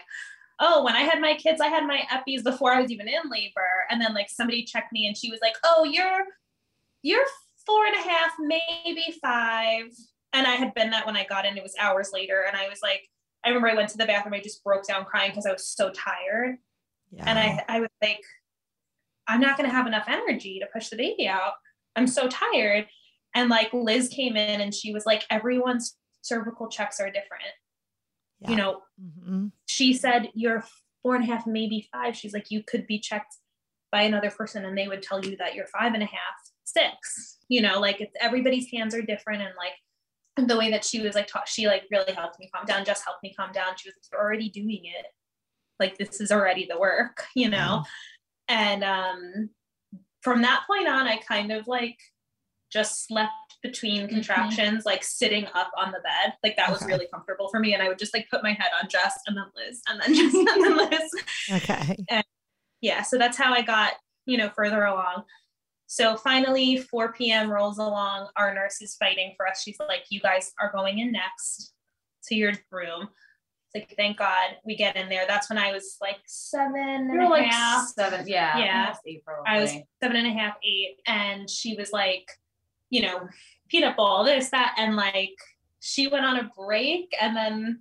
"Oh, 0.61 0.84
when 0.84 0.94
I 0.94 1.00
had 1.00 1.20
my 1.20 1.34
kids, 1.34 1.61
I 1.61 1.68
had 1.68 1.86
my 1.86 2.02
eppies 2.12 2.44
before 2.44 2.72
I 2.72 2.80
was 2.80 2.92
even 2.92 3.08
in 3.08 3.30
labor," 3.30 3.86
and 3.90 4.00
then 4.00 4.14
like 4.14 4.30
somebody 4.30 4.64
checked 4.64 4.92
me, 4.92 5.06
and 5.06 5.16
she 5.16 5.30
was 5.30 5.40
like, 5.42 5.54
"Oh, 5.64 5.84
you're 5.84 6.24
you're 7.02 7.24
four 7.66 7.86
and 7.86 7.96
a 7.96 8.08
half, 8.08 8.32
maybe 8.38 9.14
five. 9.22 9.86
And 10.32 10.46
I 10.46 10.52
had 10.54 10.74
been 10.74 10.90
that 10.90 11.06
when 11.06 11.16
I 11.16 11.24
got 11.24 11.46
in. 11.46 11.56
It 11.56 11.62
was 11.62 11.74
hours 11.78 12.11
later, 12.12 12.44
and 12.46 12.56
I 12.56 12.68
was 12.68 12.80
like. 12.82 13.08
I 13.42 13.48
remember 13.48 13.70
I 13.70 13.74
went 13.74 13.88
to 13.88 13.96
the 13.96 14.04
bathroom. 14.04 14.34
I 14.34 14.40
just 14.40 14.62
broke 14.62 14.86
down 14.86 15.06
crying 15.06 15.30
because 15.30 15.46
I 15.46 15.52
was 15.52 15.66
so 15.66 15.90
tired. 15.92 16.58
Yeah. 17.11 17.24
And 17.26 17.38
I, 17.38 17.64
I 17.68 17.80
was 17.80 17.88
like, 18.02 18.20
I'm 19.26 19.40
not 19.40 19.56
going 19.56 19.66
to 19.66 19.74
have 19.74 19.86
enough 19.86 20.04
energy 20.08 20.58
to 20.58 20.66
push 20.66 20.90
the 20.90 20.96
baby 20.96 21.26
out. 21.26 21.54
I'm 21.96 22.06
so 22.06 22.28
tired. 22.28 22.86
And 23.34 23.48
like 23.48 23.72
Liz 23.72 24.08
came 24.08 24.36
in 24.36 24.61
and 24.61 24.74
she 24.74 24.92
was 24.92 25.06
like, 25.06 25.24
everyone's 25.30 25.96
cervical 26.20 26.68
checks 26.68 27.00
are 27.00 27.06
different. 27.06 27.48
Yeah. 28.41 28.51
You 28.51 28.57
know, 28.57 28.82
Mhm. 29.01 29.53
she 29.66 29.93
said, 29.93 30.30
you're 30.34 30.64
four 31.03 31.14
and 31.14 31.24
a 31.24 31.26
half, 31.26 31.47
maybe 31.47 31.88
five. 31.93 32.16
She's 32.16 32.32
like, 32.34 32.51
you 32.51 32.62
could 32.62 32.86
be 32.86 32.99
checked 32.99 33.36
by 33.93 34.03
another 34.03 34.30
person 34.30 34.64
and 34.64 34.76
they 34.76 34.88
would 34.88 35.03
tell 35.03 35.24
you 35.24 35.36
that 35.38 35.55
you're 35.55 35.66
five 35.66 35.95
and 35.95 36.03
a 36.03 36.07
half, 36.07 36.34
six. 36.64 37.38
You 37.49 37.61
know, 37.62 37.80
like 37.80 38.01
it's 38.01 38.14
everybody's 38.20 38.70
hands 38.70 38.95
are 38.95 39.03
different. 39.03 39.43
And 39.43 39.53
like, 39.57 39.74
the 40.49 40.57
way 40.57 40.70
that 40.70 40.84
she 40.84 41.01
was 41.01 41.14
like 41.14 41.26
taught, 41.26 41.49
she 41.49 41.66
like 41.66 41.84
really 41.91 42.12
helped 42.12 42.38
me 42.38 42.49
calm 42.55 42.64
down, 42.64 42.84
just 42.84 43.05
helped 43.05 43.22
me 43.22 43.34
calm 43.34 43.53
down. 43.53 43.76
She 43.76 43.88
was 43.88 43.95
like, 43.97 44.05
You're 44.12 44.20
already 44.20 44.49
doing 44.49 44.82
it. 44.84 45.07
Like 45.78 45.99
this 45.99 46.20
is 46.20 46.30
already 46.30 46.66
the 46.66 46.78
work, 46.78 47.24
you 47.34 47.49
know? 47.51 47.84
And 48.49 48.84
um 48.84 49.51
from 50.22 50.43
that 50.43 50.64
point 50.66 50.86
on, 50.88 51.07
I 51.07 51.16
kind 51.18 51.51
of 51.51 51.66
like 51.66 51.99
just 52.72 53.07
slept 53.07 53.49
between 53.62 54.06
Mhm. 54.06 54.11
contractions, 54.11 54.84
like 54.86 55.04
sitting 55.04 55.46
up 55.54 55.70
on 55.76 55.92
the 55.92 56.00
bed. 56.00 56.34
Like 56.42 56.56
that 56.56 56.70
was 56.70 56.82
really 56.86 57.06
comfortable 57.12 57.48
for 57.50 57.61
me. 57.61 57.74
And 57.74 57.82
I 57.82 57.88
would 57.88 57.98
just 57.98 58.14
like 58.14 58.28
put 58.30 58.42
my 58.42 58.52
head 58.52 58.70
on 58.82 58.88
Jess 58.88 59.18
and 59.26 59.36
then 59.36 59.44
Liz 59.54 59.82
and 59.88 60.00
then 60.00 60.14
Jess 60.14 60.34
and 60.34 60.46
then 60.64 60.76
Liz 60.76 61.11
Okay. 61.52 61.96
And 62.08 62.24
yeah 62.82 63.02
so 63.02 63.18
that's 63.18 63.36
how 63.36 63.52
i 63.52 63.61
got 63.61 63.92
you 64.24 64.38
know 64.38 64.48
further 64.56 64.84
along 64.84 65.22
so 65.86 66.16
finally 66.16 66.78
4 66.78 67.12
p.m 67.12 67.50
rolls 67.52 67.76
along 67.76 68.30
our 68.36 68.54
nurse 68.54 68.80
is 68.80 68.96
fighting 68.96 69.34
for 69.36 69.46
us 69.46 69.62
she's 69.62 69.78
like 69.78 70.04
you 70.08 70.18
guys 70.18 70.52
are 70.58 70.72
going 70.72 70.98
in 70.98 71.12
next 71.12 71.74
to 72.24 72.34
your 72.34 72.52
room 72.70 73.11
it's 73.74 73.74
like 73.74 73.94
thank 73.98 74.16
god 74.16 74.56
we 74.64 74.76
get 74.76 74.96
in 74.96 75.11
there 75.11 75.26
that's 75.28 75.50
when 75.50 75.58
i 75.58 75.70
was 75.72 75.98
like 76.00 76.16
seven 76.26 76.74
and 76.80 77.11
We 77.11 77.18
a 77.18 77.20
were 77.20 77.28
like 77.28 77.50
half. 77.52 77.86
seven. 77.88 78.26
Yeah. 78.26 78.56
Yeah. 78.56 78.80
almost 78.84 79.00
eight 79.06 79.22
i 79.46 79.61
was 79.61 79.74
seven 80.02 80.16
and 80.16 80.26
a 80.26 80.30
half 80.40 80.56
eight 80.64 81.00
and 81.06 81.50
she 81.50 81.74
was 81.76 81.92
like 81.92 82.30
you 82.91 83.03
know 83.03 83.28
peanut 83.68 83.97
ball 83.97 84.24
this 84.24 84.51
that 84.51 84.74
and 84.78 84.97
like 84.97 85.36
she 85.80 86.07
went 86.09 86.24
on 86.24 86.36
a 86.38 86.51
break 86.57 87.14
and 87.20 87.34
then 87.36 87.80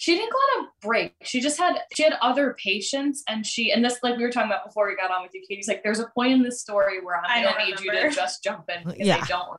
she 0.00 0.14
didn't 0.14 0.30
go 0.30 0.38
on 0.38 0.64
a 0.64 0.68
break. 0.86 1.14
She 1.22 1.40
just 1.40 1.58
had 1.58 1.76
she 1.92 2.04
had 2.04 2.12
other 2.22 2.54
patients 2.62 3.24
and 3.28 3.44
she 3.44 3.72
and 3.72 3.84
this 3.84 3.98
like 4.02 4.16
we 4.16 4.22
were 4.22 4.30
talking 4.30 4.48
about 4.50 4.64
before 4.64 4.86
we 4.86 4.94
got 4.94 5.10
on 5.10 5.22
with 5.22 5.34
you, 5.34 5.42
Katie's 5.48 5.66
like 5.66 5.82
there's 5.82 5.98
a 5.98 6.06
point 6.14 6.32
in 6.32 6.42
this 6.42 6.60
story 6.60 7.02
where 7.04 7.16
I 7.16 7.38
I'm 7.38 7.42
don't 7.42 7.54
gonna 7.54 7.70
need 7.70 7.80
you 7.80 7.90
to 7.90 8.10
just 8.10 8.44
jump 8.44 8.68
in 8.70 8.84
because 8.88 9.06
Yeah. 9.06 9.20
they 9.20 9.26
don't 9.26 9.58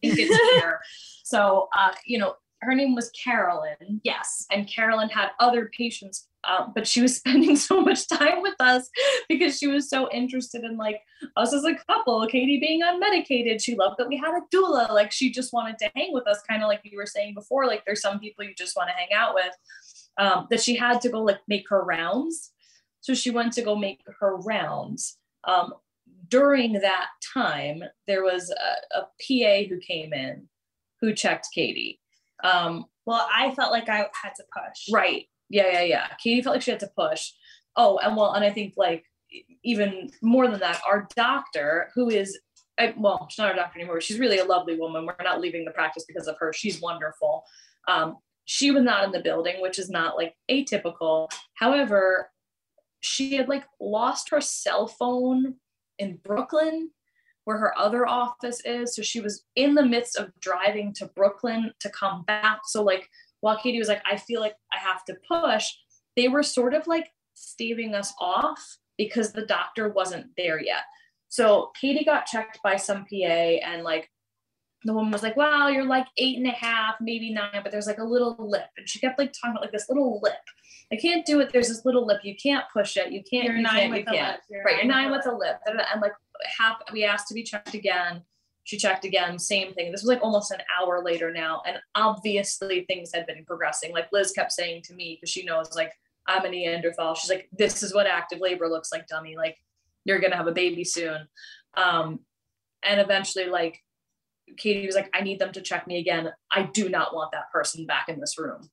think 0.00 0.18
it's 0.18 0.52
here. 0.60 0.78
So 1.24 1.68
uh, 1.76 1.90
you 2.04 2.18
know, 2.18 2.36
her 2.62 2.74
name 2.74 2.94
was 2.94 3.10
Carolyn. 3.10 4.00
yes 4.04 4.46
and 4.50 4.68
Carolyn 4.68 5.08
had 5.08 5.30
other 5.40 5.70
patients, 5.76 6.28
um, 6.44 6.72
but 6.74 6.86
she 6.86 7.02
was 7.02 7.16
spending 7.18 7.56
so 7.56 7.80
much 7.80 8.08
time 8.08 8.40
with 8.40 8.54
us 8.60 8.88
because 9.28 9.58
she 9.58 9.66
was 9.66 9.88
so 9.88 10.10
interested 10.10 10.64
in 10.64 10.76
like 10.76 11.00
us 11.36 11.52
as 11.52 11.64
a 11.64 11.74
couple. 11.86 12.26
Katie 12.26 12.60
being 12.60 12.82
unmedicated, 12.82 13.62
she 13.62 13.76
loved 13.76 13.96
that 13.98 14.08
we 14.08 14.16
had 14.16 14.34
a 14.34 14.56
doula. 14.56 14.90
Like 14.90 15.12
she 15.12 15.30
just 15.30 15.52
wanted 15.52 15.78
to 15.78 15.90
hang 15.94 16.12
with 16.12 16.26
us, 16.26 16.40
kind 16.48 16.62
of 16.62 16.68
like 16.68 16.80
you 16.84 16.96
were 16.96 17.06
saying 17.06 17.34
before. 17.34 17.66
Like 17.66 17.84
there's 17.84 18.00
some 18.00 18.18
people 18.18 18.44
you 18.44 18.54
just 18.54 18.76
want 18.76 18.88
to 18.88 18.94
hang 18.94 19.12
out 19.14 19.34
with. 19.34 19.52
Um, 20.18 20.46
that 20.50 20.60
she 20.60 20.76
had 20.76 21.00
to 21.00 21.08
go 21.08 21.22
like 21.22 21.40
make 21.48 21.66
her 21.70 21.82
rounds, 21.82 22.52
so 23.00 23.14
she 23.14 23.30
went 23.30 23.54
to 23.54 23.62
go 23.62 23.74
make 23.74 24.02
her 24.20 24.36
rounds. 24.36 25.16
Um, 25.44 25.72
during 26.28 26.74
that 26.74 27.08
time, 27.32 27.82
there 28.06 28.22
was 28.22 28.50
a, 28.50 28.98
a 28.98 29.02
PA 29.02 29.68
who 29.68 29.78
came 29.78 30.12
in 30.12 30.48
who 31.00 31.14
checked 31.14 31.48
Katie. 31.54 32.01
Um, 32.42 32.86
well 33.06 33.26
i 33.34 33.54
felt 33.54 33.72
like 33.72 33.88
i 33.88 34.06
had 34.20 34.34
to 34.36 34.44
push 34.52 34.92
Right. 34.92 35.26
Yeah, 35.52 35.70
yeah, 35.70 35.82
yeah. 35.82 36.06
Katie 36.22 36.40
felt 36.42 36.56
like 36.56 36.62
she 36.62 36.70
had 36.70 36.80
to 36.80 36.90
push. 36.96 37.30
Oh, 37.76 37.98
and 37.98 38.16
well, 38.16 38.32
and 38.32 38.42
I 38.42 38.50
think 38.50 38.74
like 38.78 39.04
even 39.62 40.10
more 40.22 40.48
than 40.48 40.60
that, 40.60 40.80
our 40.86 41.06
doctor, 41.14 41.90
who 41.94 42.08
is, 42.08 42.38
I, 42.80 42.94
well, 42.96 43.28
she's 43.30 43.38
not 43.38 43.50
our 43.50 43.56
doctor 43.56 43.78
anymore. 43.78 44.00
She's 44.00 44.18
really 44.18 44.38
a 44.38 44.44
lovely 44.46 44.78
woman. 44.78 45.04
We're 45.04 45.14
not 45.22 45.42
leaving 45.42 45.66
the 45.66 45.70
practice 45.70 46.04
because 46.08 46.26
of 46.26 46.36
her. 46.40 46.54
She's 46.54 46.80
wonderful. 46.80 47.44
Um, 47.86 48.16
she 48.46 48.70
was 48.70 48.82
not 48.82 49.04
in 49.04 49.12
the 49.12 49.20
building, 49.20 49.60
which 49.60 49.78
is 49.78 49.90
not 49.90 50.16
like 50.16 50.34
atypical. 50.50 51.28
However, 51.54 52.30
she 53.00 53.34
had 53.36 53.48
like 53.48 53.64
lost 53.78 54.30
her 54.30 54.40
cell 54.40 54.86
phone 54.86 55.56
in 55.98 56.18
Brooklyn, 56.24 56.90
where 57.44 57.58
her 57.58 57.76
other 57.78 58.06
office 58.06 58.60
is. 58.64 58.94
So 58.94 59.02
she 59.02 59.20
was 59.20 59.44
in 59.56 59.74
the 59.74 59.84
midst 59.84 60.16
of 60.18 60.32
driving 60.40 60.92
to 60.94 61.06
Brooklyn 61.06 61.72
to 61.80 61.90
come 61.90 62.22
back. 62.24 62.60
So 62.66 62.82
like 62.82 63.08
while 63.40 63.58
Katie 63.58 63.78
was 63.78 63.88
like, 63.88 64.02
I 64.10 64.16
feel 64.16 64.40
like 64.40 64.54
I 64.72 64.78
have 64.78 65.04
to 65.06 65.16
push, 65.28 65.66
they 66.16 66.28
were 66.28 66.42
sort 66.42 66.74
of 66.74 66.86
like 66.86 67.08
staving 67.34 67.94
us 67.94 68.12
off 68.20 68.78
because 68.96 69.32
the 69.32 69.46
doctor 69.46 69.88
wasn't 69.88 70.26
there 70.36 70.62
yet. 70.62 70.82
So 71.28 71.70
Katie 71.80 72.04
got 72.04 72.26
checked 72.26 72.60
by 72.62 72.76
some 72.76 73.04
PA 73.04 73.16
and 73.16 73.82
like 73.82 74.10
the 74.84 74.92
woman 74.92 75.12
was 75.12 75.22
like, 75.22 75.36
Wow, 75.36 75.68
you're 75.68 75.86
like 75.86 76.06
eight 76.18 76.36
and 76.36 76.46
a 76.46 76.50
half, 76.50 76.96
maybe 77.00 77.32
nine, 77.32 77.60
but 77.62 77.72
there's 77.72 77.86
like 77.86 77.98
a 77.98 78.04
little 78.04 78.36
lip. 78.38 78.66
And 78.76 78.88
she 78.88 79.00
kept 79.00 79.18
like 79.18 79.32
talking 79.32 79.52
about 79.52 79.62
like 79.62 79.72
this 79.72 79.88
little 79.88 80.20
lip. 80.22 80.34
I 80.92 80.96
can't 80.96 81.24
do 81.24 81.40
it. 81.40 81.50
There's 81.52 81.68
this 81.68 81.84
little 81.84 82.06
lip. 82.06 82.20
You 82.22 82.36
can't 82.36 82.64
push 82.72 82.96
it. 82.96 83.10
You 83.10 83.22
can't. 83.28 83.44
You're 83.44 83.56
you 83.56 83.62
nine 83.62 83.74
can't, 83.74 83.90
with 83.90 83.98
you 84.00 84.04
can't. 84.04 84.32
lip. 84.32 84.40
You're 84.50 84.62
Right, 84.62 84.76
you're 84.76 84.92
nine 84.92 85.10
with 85.10 85.26
a 85.26 85.32
lip. 85.34 85.56
And 85.66 86.00
like 86.00 86.12
half, 86.58 86.78
we 86.92 87.04
asked 87.04 87.28
to 87.28 87.34
be 87.34 87.42
checked 87.42 87.74
again. 87.74 88.22
She 88.64 88.78
checked 88.78 89.04
again, 89.04 89.38
same 89.38 89.74
thing. 89.74 89.90
This 89.90 90.02
was 90.02 90.08
like 90.08 90.22
almost 90.22 90.52
an 90.52 90.60
hour 90.78 91.02
later 91.02 91.32
now. 91.32 91.62
And 91.66 91.78
obviously 91.94 92.84
things 92.84 93.10
had 93.12 93.26
been 93.26 93.44
progressing. 93.44 93.92
Like 93.92 94.08
Liz 94.12 94.30
kept 94.32 94.52
saying 94.52 94.82
to 94.84 94.94
me, 94.94 95.16
because 95.16 95.30
she 95.30 95.44
knows 95.44 95.74
like 95.74 95.92
I'm 96.26 96.44
a 96.44 96.48
Neanderthal. 96.48 97.14
She's 97.14 97.30
like, 97.30 97.48
this 97.52 97.82
is 97.82 97.92
what 97.92 98.06
active 98.06 98.40
labor 98.40 98.68
looks 98.68 98.92
like, 98.92 99.08
dummy. 99.08 99.36
Like 99.36 99.56
you're 100.04 100.20
gonna 100.20 100.36
have 100.36 100.46
a 100.46 100.52
baby 100.52 100.84
soon. 100.84 101.26
Um, 101.74 102.20
and 102.84 103.00
eventually 103.00 103.46
like 103.46 103.80
Katie 104.56 104.86
was 104.86 104.94
like, 104.94 105.10
I 105.14 105.22
need 105.22 105.38
them 105.38 105.52
to 105.52 105.60
check 105.60 105.86
me 105.86 105.98
again. 105.98 106.30
I 106.50 106.64
do 106.64 106.88
not 106.88 107.14
want 107.14 107.32
that 107.32 107.50
person 107.52 107.86
back 107.86 108.08
in 108.08 108.20
this 108.20 108.38
room. 108.38 108.68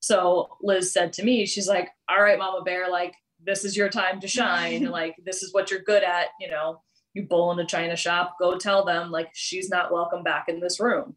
So 0.00 0.48
Liz 0.62 0.92
said 0.92 1.12
to 1.14 1.24
me, 1.24 1.46
she's 1.46 1.68
like, 1.68 1.90
all 2.08 2.22
right, 2.22 2.38
Mama 2.38 2.62
Bear, 2.62 2.90
like, 2.90 3.14
this 3.44 3.64
is 3.64 3.76
your 3.76 3.88
time 3.88 4.20
to 4.20 4.28
shine. 4.28 4.84
like, 4.90 5.16
this 5.24 5.42
is 5.42 5.52
what 5.52 5.70
you're 5.70 5.80
good 5.80 6.02
at. 6.02 6.26
You 6.40 6.50
know, 6.50 6.82
you 7.14 7.26
bowl 7.26 7.52
in 7.52 7.58
a 7.58 7.66
china 7.66 7.96
shop, 7.96 8.36
go 8.38 8.56
tell 8.58 8.84
them, 8.84 9.10
like, 9.10 9.30
she's 9.32 9.68
not 9.68 9.92
welcome 9.92 10.22
back 10.22 10.48
in 10.48 10.60
this 10.60 10.78
room. 10.78 11.16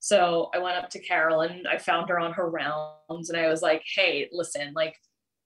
So 0.00 0.50
I 0.54 0.58
went 0.58 0.76
up 0.76 0.90
to 0.90 1.00
Carolyn. 1.00 1.64
I 1.68 1.78
found 1.78 2.08
her 2.08 2.18
on 2.18 2.32
her 2.34 2.48
rounds, 2.48 3.30
and 3.30 3.38
I 3.38 3.48
was 3.48 3.62
like, 3.62 3.82
"Hey, 3.94 4.28
listen, 4.32 4.72
like 4.74 4.94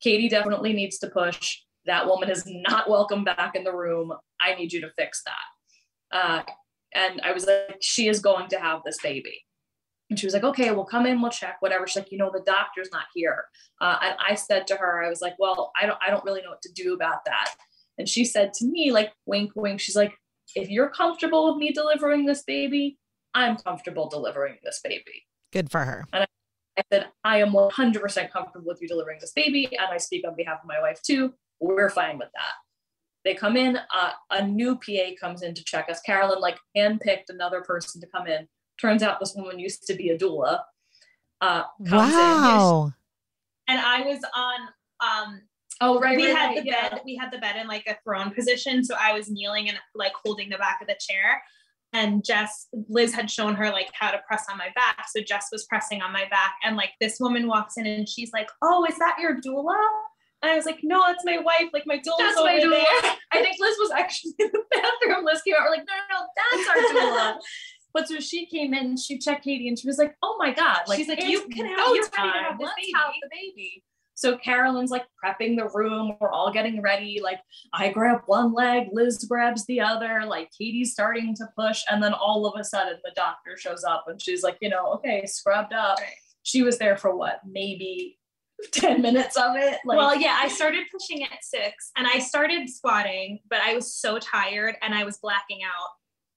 Katie 0.03 0.29
definitely 0.29 0.73
needs 0.73 0.99
to 0.99 1.09
push. 1.09 1.59
That 1.87 2.07
woman 2.07 2.31
is 2.31 2.45
not 2.47 2.89
welcome 2.89 3.25
back 3.25 3.55
in 3.55 3.65
the 3.65 3.75
room. 3.75 4.13
I 4.41 4.55
need 4.55 4.73
you 4.73 4.81
to 4.83 4.91
fix 4.91 5.23
that." 5.25 6.17
Uh, 6.17 6.43
and 6.95 7.21
I 7.23 7.33
was 7.33 7.47
like, 7.47 7.79
"She 7.81 8.09
is 8.09 8.21
going 8.21 8.49
to 8.49 8.59
have 8.59 8.83
this 8.85 8.99
baby." 9.03 9.43
And 10.11 10.19
she 10.19 10.27
was 10.27 10.35
like, 10.35 10.45
okay, 10.45 10.71
we'll 10.73 10.85
come 10.85 11.07
in, 11.07 11.23
we'll 11.23 11.31
check, 11.31 11.57
whatever. 11.61 11.87
She's 11.87 11.97
like, 11.97 12.13
you 12.13 12.19
know, 12.19 12.31
the 12.31 12.43
doctor's 12.45 12.91
not 12.93 13.05
here. 13.15 13.47
Uh, 13.81 13.97
and 14.03 14.15
I 14.21 14.35
said 14.35 14.67
to 14.67 14.77
her, 14.77 15.03
I 15.03 15.09
was 15.09 15.23
like, 15.23 15.33
well, 15.39 15.73
I 15.75 15.87
don't, 15.87 15.99
I 16.07 16.11
don't 16.11 16.23
really 16.23 16.43
know 16.43 16.51
what 16.51 16.61
to 16.63 16.73
do 16.75 16.93
about 16.93 17.25
that. 17.25 17.55
And 17.99 18.09
she 18.09 18.25
said 18.25 18.53
to 18.55 18.65
me, 18.65 18.91
like, 18.91 19.13
wink, 19.27 19.53
wink. 19.55 19.81
She's 19.81 19.97
like, 19.97 20.13
if 20.55 20.69
you're 20.69 20.91
comfortable 20.91 21.53
with 21.53 21.61
me 21.61 21.73
delivering 21.73 22.27
this 22.27 22.43
baby, 22.43 22.99
I'm 23.35 23.57
comfortable 23.57 24.09
delivering 24.09 24.57
this 24.63 24.81
baby. 24.83 25.27
Good 25.53 25.71
for 25.71 25.85
her. 25.85 26.05
And 26.13 26.27
I 26.77 26.83
said, 26.93 27.09
I 27.25 27.39
am 27.39 27.53
100% 27.53 28.31
comfortable 28.31 28.67
with 28.67 28.81
you 28.81 28.89
delivering 28.89 29.19
this 29.21 29.33
baby. 29.33 29.67
And 29.67 29.89
I 29.91 29.99
speak 29.99 30.27
on 30.27 30.37
behalf 30.37 30.61
of 30.63 30.69
my 30.69 30.81
wife 30.81 31.01
too. 31.03 31.35
We're 31.61 31.91
fine 31.91 32.19
with 32.19 32.31
that. 32.35 32.55
They 33.25 33.35
come 33.35 33.57
in, 33.57 33.77
uh, 33.77 34.11
a 34.31 34.47
new 34.47 34.77
PA 34.77 35.15
comes 35.21 35.43
in 35.43 35.55
to 35.55 35.65
check 35.65 35.89
us. 35.89 36.01
Carolyn 36.01 36.41
like 36.41 36.59
handpicked 36.77 37.29
another 37.29 37.61
person 37.61 38.01
to 38.01 38.07
come 38.09 38.27
in 38.27 38.49
Turns 38.83 39.03
out 39.05 39.21
this 39.21 39.35
woman 39.37 39.61
used 39.61 39.87
to 39.87 39.95
be 39.95 40.09
a 40.09 40.19
doula. 40.19 40.61
Uh, 41.41 41.63
wow. 41.79 42.93
And 43.69 43.81
I 43.81 44.01
was 44.01 44.21
on. 44.35 44.59
Um, 45.01 45.43
oh 45.83 46.01
right. 46.01 46.17
We 46.17 46.27
right, 46.27 46.37
had 46.37 46.47
right, 46.49 46.63
the 46.65 46.67
yeah. 46.71 46.89
bed. 46.91 47.01
We 47.05 47.17
had 47.17 47.31
the 47.33 47.39
bed 47.39 47.57
in 47.57 47.67
like 47.67 47.85
a 47.87 47.97
throne 48.05 48.31
position, 48.33 48.85
so 48.85 48.95
I 48.99 49.13
was 49.13 49.31
kneeling 49.31 49.69
and 49.69 49.79
like 49.95 50.13
holding 50.25 50.49
the 50.49 50.59
back 50.59 50.81
of 50.81 50.89
the 50.89 50.97
chair. 51.01 51.43
And 51.95 52.25
Jess, 52.25 52.69
Liz 52.89 53.15
had 53.15 53.31
shown 53.31 53.55
her 53.55 53.71
like 53.71 53.91
how 53.93 54.11
to 54.11 54.21
press 54.27 54.47
on 54.51 54.57
my 54.57 54.69
back. 54.75 55.05
So 55.15 55.21
Jess 55.23 55.49
was 55.53 55.65
pressing 55.67 56.01
on 56.01 56.13
my 56.13 56.25
back, 56.31 56.55
and 56.65 56.77
like 56.77 56.93
this 57.01 57.19
woman 57.21 57.47
walks 57.47 57.77
in 57.77 57.87
and 57.87 58.09
she's 58.09 58.33
like, 58.33 58.49
"Oh, 58.63 58.87
is 58.89 58.97
that 58.99 59.17
your 59.21 59.41
doula?" 59.41 59.77
And 60.43 60.51
I 60.51 60.57
was 60.57 60.67
like, 60.67 60.81
no, 60.83 61.01
that's 61.07 61.25
my 61.25 61.39
wife. 61.39 61.69
Like 61.73 61.87
my 61.87 61.99
doula's 61.99 62.17
That's 62.19 62.37
over 62.37 62.49
my 62.49 62.59
doula. 62.59 62.71
there. 63.03 63.13
I 63.33 63.43
think 63.43 63.57
Liz 63.61 63.77
was 63.79 63.93
actually 63.93 64.33
in 64.41 64.51
the 64.53 64.63
bathroom. 64.73 65.25
Liz 65.25 65.41
came 65.43 65.55
out. 65.55 65.67
We're 65.67 65.71
like, 65.71 65.87
no, 65.87 65.95
no, 66.11 66.19
no, 66.19 66.27
that's 66.51 66.69
our 66.69 67.01
doula. 67.37 67.39
But 67.95 68.09
so 68.09 68.19
she 68.19 68.47
came 68.47 68.75
in, 68.75 68.97
she 68.97 69.19
checked 69.19 69.45
Katie, 69.45 69.69
and 69.69 69.79
she 69.79 69.87
was 69.87 69.99
like, 69.99 70.17
"Oh 70.23 70.37
my 70.39 70.53
god!" 70.53 70.81
Like 70.89 70.99
She's 70.99 71.09
like, 71.09 71.23
"You 71.23 71.47
can 71.49 71.67
have- 71.67 71.77
go 71.77 71.95
you're 71.95 72.03
ready 72.05 72.11
to 72.11 72.17
time. 72.17 72.45
have 72.45 72.57
Let's 72.59 72.75
baby." 72.77 72.93
have 72.97 73.13
the 73.23 73.29
baby." 73.31 73.85
So 74.23 74.39
Carolyn's 74.39 74.93
like 74.93 75.05
prepping 75.23 75.59
the 75.59 75.69
room. 75.75 76.17
We're 76.21 76.31
all 76.31 76.53
getting 76.53 76.81
ready. 76.81 77.19
Like 77.21 77.41
I 77.73 77.89
grab 77.89 78.21
one 78.27 78.53
leg, 78.53 78.87
Liz 78.93 79.25
grabs 79.25 79.67
the 79.67 79.81
other. 79.81 80.23
Like 80.25 80.49
Katie's 80.57 80.93
starting 80.93 81.35
to 81.35 81.49
push, 81.59 81.83
and 81.91 82.01
then 82.01 82.15
all 82.15 82.47
of 82.47 82.59
a 82.59 82.63
sudden 82.63 82.99
the 83.03 83.11
doctor 83.17 83.57
shows 83.57 83.83
up, 83.83 84.05
and 84.07 84.23
she's 84.23 84.45
like, 84.45 84.59
"You 84.61 84.69
know, 84.69 84.93
okay, 84.93 85.27
scrubbed 85.27 85.73
up." 85.73 85.99
She 86.45 86.63
was 86.63 86.79
there 86.79 86.97
for 86.97 87.17
what, 87.17 87.41
maybe 87.45 88.17
ten 88.71 89.03
minutes 89.03 89.37
of 89.37 89.57
it. 89.57 89.81
Like, 89.85 89.99
well, 89.99 90.15
yeah, 90.15 90.39
I 90.41 90.47
started 90.47 90.85
pushing 90.93 91.25
at 91.25 91.43
six 91.43 91.91
and 91.97 92.07
I 92.07 92.21
started 92.21 92.71
squatting, 92.71 93.41
but 93.51 93.59
I 93.59 93.75
was 93.75 93.93
so 93.93 94.21
tired 94.21 94.77
and 94.83 94.95
I 94.95 95.03
was 95.03 95.19
blacking 95.19 95.65
out 95.65 95.89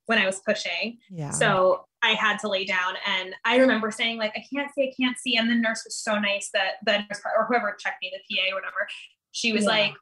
when 0.08 0.18
I 0.18 0.26
was 0.26 0.40
pushing. 0.40 0.98
Yeah. 1.10 1.32
So 1.32 1.86
I 2.04 2.10
had 2.12 2.38
to 2.40 2.48
lay 2.48 2.66
down. 2.66 2.94
And 3.08 3.34
I 3.46 3.58
remember 3.58 3.90
saying, 3.92 4.18
like, 4.18 4.34
I 4.36 4.44
can't 4.54 4.72
see, 4.74 4.84
I 4.84 4.94
can't 5.02 5.18
see. 5.18 5.36
And 5.38 5.50
the 5.50 5.56
nurse 5.56 5.84
was 5.86 5.98
so 5.98 6.20
nice 6.20 6.50
that 6.54 6.74
the 6.86 7.00
nurse 7.00 7.22
or 7.38 7.46
whoever 7.48 7.76
checked 7.80 8.02
me, 8.02 8.12
the 8.14 8.36
PA 8.36 8.52
or 8.52 8.56
whatever, 8.56 8.88
she 9.32 9.52
was 9.54 9.64
Yeah. 9.64 9.70
like, 9.70 9.94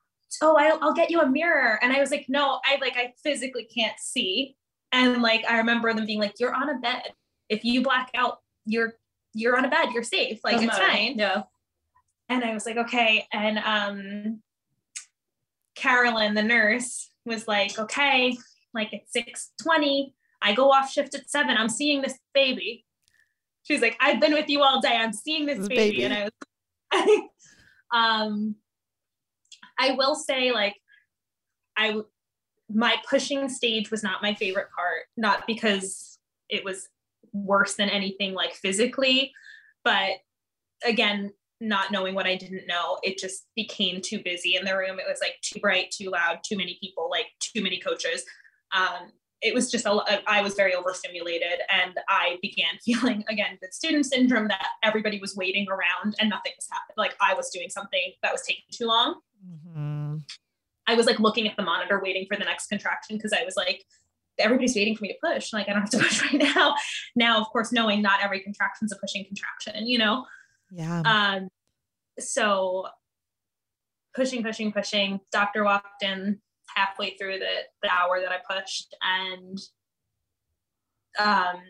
Oh, 0.41 0.55
I'll, 0.57 0.79
I'll 0.81 0.93
get 0.93 1.11
you 1.11 1.21
a 1.21 1.27
mirror. 1.29 1.79
And 1.81 1.93
I 1.93 1.99
was 1.99 2.11
like, 2.11 2.25
No, 2.27 2.59
I 2.65 2.77
like, 2.81 2.97
I 2.97 3.13
physically 3.23 3.65
can't 3.65 3.97
see. 3.99 4.55
And 4.91 5.21
like, 5.21 5.45
I 5.49 5.57
remember 5.57 5.93
them 5.93 6.05
being 6.05 6.19
like, 6.19 6.39
You're 6.39 6.53
on 6.53 6.69
a 6.69 6.79
bed. 6.79 7.13
If 7.49 7.63
you 7.63 7.81
black 7.83 8.09
out, 8.15 8.39
you're 8.65 8.95
you're 9.35 9.57
on 9.57 9.65
a 9.65 9.69
bed, 9.69 9.89
you're 9.93 10.03
safe. 10.03 10.39
Like 10.43 10.53
doesn't 10.53 10.69
it's 10.69 10.77
matter. 10.77 10.91
fine 10.91 11.17
Yeah. 11.17 11.43
and 12.29 12.43
I 12.43 12.53
was 12.53 12.65
like, 12.67 12.77
okay. 12.77 13.27
And 13.33 13.57
um, 13.59 14.41
Carolyn, 15.75 16.33
the 16.35 16.43
nurse, 16.43 17.09
was 17.25 17.47
like, 17.47 17.79
okay, 17.79 18.37
like 18.73 18.93
at 18.93 19.09
six 19.09 19.51
twenty. 19.61 20.13
I 20.41 20.53
go 20.53 20.71
off 20.71 20.91
shift 20.91 21.15
at 21.15 21.29
seven. 21.29 21.55
I'm 21.57 21.69
seeing 21.69 22.01
this 22.01 22.19
baby. 22.33 22.85
She's 23.63 23.81
like, 23.81 23.95
I've 24.01 24.19
been 24.19 24.33
with 24.33 24.49
you 24.49 24.61
all 24.61 24.81
day. 24.81 24.95
I'm 24.95 25.13
seeing 25.13 25.45
this 25.45 25.57
This 25.57 25.67
baby. 25.69 26.01
baby. 26.01 26.03
And 26.03 26.13
I 26.13 26.29
was, 26.93 27.19
um, 27.93 28.55
I 29.79 29.91
will 29.91 30.15
say, 30.15 30.51
like, 30.51 30.75
I 31.77 32.01
my 32.69 32.95
pushing 33.09 33.47
stage 33.49 33.91
was 33.91 34.03
not 34.03 34.21
my 34.21 34.33
favorite 34.33 34.67
part, 34.75 35.03
not 35.15 35.45
because 35.47 36.17
it 36.49 36.63
was 36.65 36.89
worse 37.33 37.75
than 37.75 37.89
anything 37.89 38.33
like 38.33 38.53
physically, 38.53 39.31
but 39.83 40.11
again, 40.83 41.31
not 41.61 41.91
knowing 41.91 42.15
what 42.15 42.25
I 42.25 42.35
didn't 42.35 42.67
know, 42.67 42.99
it 43.03 43.17
just 43.17 43.45
became 43.55 44.01
too 44.01 44.21
busy 44.23 44.55
in 44.55 44.65
the 44.65 44.77
room. 44.77 44.99
It 44.99 45.05
was 45.07 45.19
like 45.21 45.35
too 45.41 45.59
bright, 45.59 45.91
too 45.91 46.09
loud, 46.09 46.39
too 46.43 46.57
many 46.57 46.77
people, 46.81 47.09
like 47.09 47.27
too 47.39 47.61
many 47.63 47.79
coaches. 47.79 48.23
Um, 48.73 49.11
it 49.41 49.53
was 49.53 49.69
just 49.69 49.85
a 49.85 49.93
lo- 49.93 50.05
I 50.25 50.41
was 50.41 50.53
very 50.53 50.73
overstimulated, 50.73 51.59
and 51.69 51.93
I 52.07 52.37
began 52.41 52.77
feeling 52.85 53.23
again 53.27 53.57
the 53.61 53.67
student 53.71 54.05
syndrome 54.05 54.47
that 54.47 54.65
everybody 54.83 55.19
was 55.19 55.35
waiting 55.35 55.67
around 55.69 56.15
and 56.19 56.29
nothing 56.29 56.53
was 56.55 56.67
happening. 56.71 56.95
Like 56.97 57.15
I 57.21 57.33
was 57.33 57.49
doing 57.49 57.69
something 57.69 58.13
that 58.23 58.31
was 58.31 58.41
taking 58.41 58.63
too 58.71 58.87
long. 58.87 59.19
Mhm. 59.45 60.23
I 60.87 60.95
was 60.95 61.05
like 61.05 61.19
looking 61.19 61.47
at 61.47 61.55
the 61.55 61.63
monitor, 61.63 62.01
waiting 62.03 62.25
for 62.29 62.37
the 62.37 62.45
next 62.45 62.67
contraction 62.67 63.17
because 63.17 63.33
I 63.33 63.43
was 63.45 63.55
like, 63.55 63.85
everybody's 64.39 64.75
waiting 64.75 64.95
for 64.95 65.03
me 65.03 65.09
to 65.09 65.17
push. 65.33 65.53
Like 65.53 65.69
I 65.69 65.73
don't 65.73 65.81
have 65.81 65.89
to 65.91 65.97
push 65.99 66.21
right 66.21 66.41
now. 66.55 66.75
Now, 67.15 67.39
of 67.39 67.47
course, 67.47 67.71
knowing 67.71 68.01
not 68.01 68.21
every 68.21 68.41
contraction's 68.41 68.91
a 68.91 68.97
pushing 68.97 69.25
contraction, 69.25 69.87
you 69.87 69.97
know. 69.97 70.25
Yeah. 70.71 71.01
Um, 71.05 71.49
so 72.19 72.87
pushing, 74.15 74.43
pushing, 74.43 74.71
pushing. 74.71 75.19
Doctor 75.31 75.63
walked 75.63 76.03
in 76.03 76.39
halfway 76.75 77.15
through 77.17 77.39
the, 77.39 77.55
the 77.81 77.89
hour 77.89 78.19
that 78.21 78.31
I 78.31 78.37
pushed, 78.53 78.95
and 79.01 79.59
um, 81.19 81.61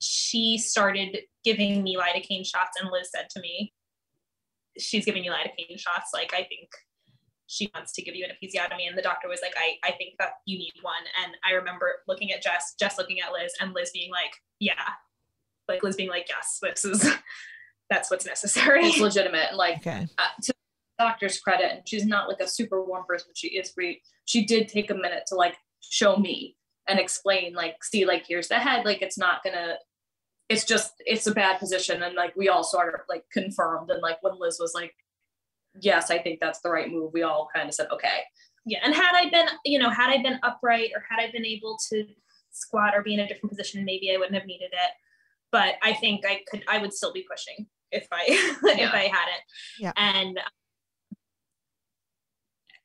she 0.00 0.58
started 0.58 1.18
giving 1.44 1.82
me 1.82 1.96
lidocaine 1.96 2.46
shots. 2.46 2.80
And 2.80 2.90
Liz 2.90 3.10
said 3.14 3.28
to 3.30 3.40
me, 3.40 3.72
"She's 4.78 5.04
giving 5.04 5.24
you 5.24 5.32
lidocaine 5.32 5.78
shots. 5.78 6.10
Like 6.12 6.32
I 6.34 6.44
think 6.44 6.68
she 7.46 7.70
wants 7.74 7.92
to 7.94 8.02
give 8.02 8.14
you 8.14 8.26
an 8.26 8.30
episiotomy." 8.30 8.88
And 8.88 8.96
the 8.96 9.02
doctor 9.02 9.28
was 9.28 9.40
like, 9.42 9.54
"I 9.56 9.88
I 9.88 9.92
think 9.92 10.14
that 10.18 10.34
you 10.46 10.58
need 10.58 10.74
one." 10.82 11.04
And 11.24 11.34
I 11.44 11.52
remember 11.54 11.92
looking 12.06 12.32
at 12.32 12.42
Jess, 12.42 12.74
Jess 12.78 12.98
looking 12.98 13.20
at 13.20 13.32
Liz, 13.32 13.52
and 13.60 13.72
Liz 13.74 13.90
being 13.92 14.10
like, 14.10 14.32
"Yeah." 14.60 14.74
Like 15.68 15.82
Liz 15.82 15.96
being 15.96 16.08
like, 16.08 16.26
yes, 16.28 16.58
this 16.62 16.84
is 16.84 17.12
that's 17.90 18.10
what's 18.10 18.26
necessary. 18.26 18.86
It's 18.86 19.00
legitimate. 19.00 19.54
Like 19.54 19.78
okay. 19.78 20.06
uh, 20.18 20.28
to 20.42 20.52
the 20.52 20.67
doctor's 20.98 21.40
credit, 21.40 21.70
and 21.70 21.88
she's 21.88 22.04
not 22.04 22.28
like 22.28 22.40
a 22.40 22.48
super 22.48 22.84
warm 22.84 23.04
person, 23.06 23.30
she 23.34 23.48
is 23.48 23.72
great. 23.72 24.02
She 24.24 24.44
did 24.44 24.68
take 24.68 24.90
a 24.90 24.94
minute 24.94 25.24
to 25.28 25.34
like 25.34 25.56
show 25.80 26.16
me 26.16 26.56
and 26.88 26.98
explain, 26.98 27.54
like, 27.54 27.82
see, 27.84 28.04
like 28.04 28.24
here's 28.26 28.48
the 28.48 28.58
head, 28.58 28.84
like 28.84 29.02
it's 29.02 29.18
not 29.18 29.42
gonna, 29.44 29.76
it's 30.48 30.64
just 30.64 30.92
it's 31.00 31.26
a 31.26 31.32
bad 31.32 31.58
position, 31.58 32.02
and 32.02 32.14
like 32.14 32.34
we 32.36 32.48
all 32.48 32.64
sort 32.64 32.94
of 32.94 33.00
like 33.08 33.24
confirmed, 33.32 33.90
and 33.90 34.02
like 34.02 34.22
when 34.22 34.38
Liz 34.38 34.58
was 34.60 34.72
like, 34.74 34.94
yes, 35.80 36.10
I 36.10 36.18
think 36.18 36.40
that's 36.40 36.60
the 36.60 36.70
right 36.70 36.90
move, 36.90 37.12
we 37.12 37.22
all 37.22 37.48
kind 37.54 37.68
of 37.68 37.74
said, 37.74 37.88
okay, 37.92 38.22
yeah. 38.68 38.80
And 38.82 38.94
had 38.94 39.12
I 39.14 39.30
been, 39.30 39.46
you 39.64 39.78
know, 39.78 39.90
had 39.90 40.10
I 40.10 40.22
been 40.22 40.38
upright 40.42 40.90
or 40.94 41.02
had 41.08 41.22
I 41.22 41.30
been 41.30 41.46
able 41.46 41.78
to 41.90 42.04
squat 42.50 42.94
or 42.94 43.02
be 43.02 43.14
in 43.14 43.20
a 43.20 43.28
different 43.28 43.50
position, 43.50 43.84
maybe 43.84 44.12
I 44.12 44.18
wouldn't 44.18 44.34
have 44.34 44.46
needed 44.46 44.72
it. 44.72 44.92
But 45.50 45.76
I 45.82 45.94
think 45.94 46.26
I 46.26 46.40
could, 46.50 46.62
I 46.68 46.78
would 46.78 46.92
still 46.92 47.12
be 47.12 47.24
pushing 47.28 47.66
if 47.90 48.06
I 48.12 48.24
if 48.28 48.92
I 48.92 49.04
had 49.04 49.28
it. 49.28 49.42
Yeah. 49.78 49.92
And 49.96 50.38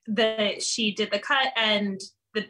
the 0.07 0.55
she 0.59 0.93
did 0.93 1.11
the 1.11 1.19
cut 1.19 1.47
and 1.55 1.99
the 2.33 2.45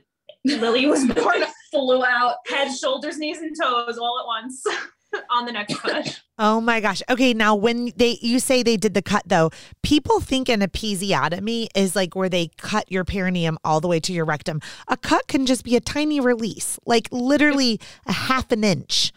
Lily 0.45 0.85
was 0.87 1.05
born 1.13 1.41
flew 1.71 2.03
out. 2.03 2.35
head, 2.47 2.69
shoulders, 2.75 3.17
knees, 3.17 3.37
and 3.39 3.55
toes 3.59 3.97
all 3.97 4.19
at 4.19 4.25
once 4.27 4.61
on 5.29 5.45
the 5.45 5.51
next 5.53 5.75
push. 5.79 6.19
Oh 6.37 6.59
my 6.59 6.81
gosh. 6.81 7.01
Okay, 7.09 7.33
now 7.33 7.55
when 7.55 7.91
they 7.95 8.17
you 8.21 8.39
say 8.39 8.61
they 8.61 8.75
did 8.75 8.93
the 8.93 9.01
cut 9.01 9.23
though, 9.25 9.51
people 9.83 10.19
think 10.19 10.49
an 10.49 10.59
episiotomy 10.61 11.67
is 11.75 11.95
like 11.95 12.15
where 12.15 12.27
they 12.27 12.49
cut 12.57 12.91
your 12.91 13.05
perineum 13.05 13.57
all 13.63 13.79
the 13.79 13.87
way 13.87 13.99
to 14.01 14.11
your 14.11 14.25
rectum. 14.25 14.59
A 14.89 14.97
cut 14.97 15.27
can 15.27 15.45
just 15.45 15.63
be 15.63 15.75
a 15.77 15.79
tiny 15.81 16.19
release, 16.19 16.77
like 16.85 17.07
literally 17.11 17.79
a 18.05 18.11
half 18.11 18.51
an 18.51 18.63
inch 18.65 19.13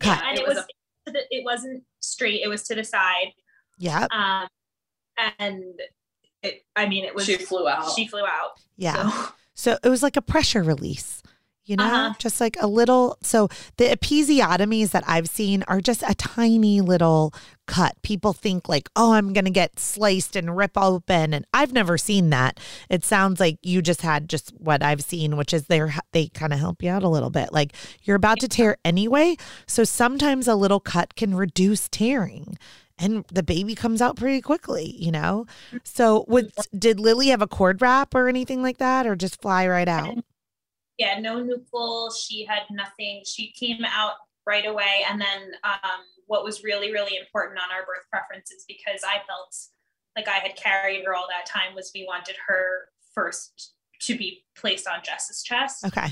cut. 0.00 0.22
and 0.24 0.38
It 0.38 0.42
it 0.42 0.48
was 0.48 0.56
was, 0.56 0.64
to 1.06 1.12
the- 1.12 1.26
it 1.30 1.44
wasn't 1.44 1.82
straight; 2.00 2.40
it 2.42 2.48
was 2.48 2.62
to 2.64 2.74
the 2.74 2.84
side. 2.84 3.32
Yeah. 3.78 4.06
Um, 4.10 4.48
and 5.38 5.64
it, 6.42 6.64
I 6.76 6.88
mean, 6.88 7.04
it 7.04 7.14
was 7.14 7.24
She 7.26 7.36
flew 7.36 7.68
out. 7.68 7.92
she 7.94 8.06
flew 8.06 8.24
out. 8.24 8.60
Yeah. 8.76 9.10
So, 9.10 9.28
So 9.54 9.78
it 9.84 9.88
was 9.88 10.02
like 10.02 10.16
a 10.16 10.22
pressure 10.22 10.62
release. 10.62 11.22
you 11.64 11.76
know, 11.76 11.84
Uh-huh. 11.84 12.14
just 12.18 12.40
like 12.40 12.56
a 12.60 12.66
little. 12.66 13.16
So 13.22 13.48
the 13.76 13.84
episiotomies 13.84 14.90
that 14.90 15.04
I've 15.06 15.28
seen 15.28 15.62
are 15.68 15.80
just 15.80 16.02
a 16.02 16.12
tiny 16.14 16.80
little 16.80 17.32
cut. 17.68 17.94
People 18.02 18.32
think 18.32 18.68
like, 18.68 18.88
oh, 18.96 19.12
I'm 19.12 19.32
going 19.32 19.44
to 19.44 19.50
get 19.52 19.78
sliced 19.78 20.34
and 20.34 20.56
rip 20.56 20.72
open. 20.76 21.32
And 21.32 21.46
I've 21.54 21.72
never 21.72 21.96
seen 21.96 22.30
that. 22.30 22.58
It 22.90 23.04
sounds 23.04 23.38
like 23.38 23.58
you 23.62 23.80
just 23.80 24.02
had 24.02 24.28
just 24.28 24.50
what 24.58 24.82
I've 24.82 25.02
seen, 25.02 25.36
which 25.36 25.54
is 25.54 25.66
they're, 25.66 25.94
they 26.10 26.26
kind 26.28 26.52
of 26.52 26.58
help 26.58 26.82
you 26.82 26.90
out 26.90 27.04
a 27.04 27.08
little 27.08 27.30
bit. 27.30 27.52
Like 27.52 27.74
you're 28.02 28.16
about 28.16 28.40
to 28.40 28.48
tear 28.48 28.76
anyway. 28.84 29.36
So 29.68 29.84
sometimes 29.84 30.48
a 30.48 30.56
little 30.56 30.80
cut 30.80 31.14
can 31.14 31.36
reduce 31.36 31.88
tearing. 31.88 32.58
And 33.02 33.24
the 33.26 33.42
baby 33.42 33.74
comes 33.74 34.00
out 34.00 34.16
pretty 34.16 34.40
quickly, 34.40 34.96
you 34.98 35.10
know? 35.10 35.46
So, 35.82 36.24
would, 36.28 36.52
did 36.78 37.00
Lily 37.00 37.28
have 37.28 37.42
a 37.42 37.48
cord 37.48 37.82
wrap 37.82 38.14
or 38.14 38.28
anything 38.28 38.62
like 38.62 38.78
that, 38.78 39.06
or 39.06 39.16
just 39.16 39.42
fly 39.42 39.66
right 39.66 39.88
out? 39.88 40.18
Yeah, 40.98 41.18
no 41.18 41.44
nuchal. 41.44 42.12
She 42.16 42.44
had 42.44 42.62
nothing. 42.70 43.22
She 43.26 43.52
came 43.52 43.84
out 43.84 44.12
right 44.46 44.66
away. 44.66 45.04
And 45.10 45.20
then 45.20 45.52
um, 45.64 46.00
what 46.26 46.44
was 46.44 46.62
really, 46.62 46.92
really 46.92 47.16
important 47.16 47.58
on 47.58 47.76
our 47.76 47.84
birth 47.84 48.06
preferences, 48.10 48.64
because 48.68 49.02
I 49.04 49.18
felt 49.26 49.56
like 50.16 50.28
I 50.28 50.38
had 50.38 50.56
carried 50.56 51.04
her 51.04 51.14
all 51.14 51.26
that 51.28 51.46
time, 51.46 51.74
was 51.74 51.90
we 51.94 52.04
wanted 52.06 52.36
her 52.46 52.88
first 53.14 53.74
to 54.02 54.16
be 54.16 54.44
placed 54.56 54.86
on 54.86 55.00
Jess's 55.02 55.42
chest. 55.42 55.84
Okay. 55.86 56.08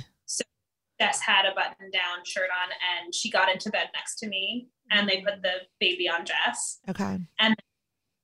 Jess 1.00 1.20
had 1.20 1.46
a 1.46 1.54
button 1.54 1.90
down 1.90 2.24
shirt 2.24 2.50
on 2.50 2.70
and 3.02 3.14
she 3.14 3.30
got 3.30 3.50
into 3.50 3.70
bed 3.70 3.88
next 3.94 4.16
to 4.16 4.28
me 4.28 4.68
and 4.90 5.08
they 5.08 5.22
put 5.22 5.42
the 5.42 5.52
baby 5.78 6.08
on 6.08 6.26
Jess. 6.26 6.78
Okay. 6.88 7.18
And 7.38 7.56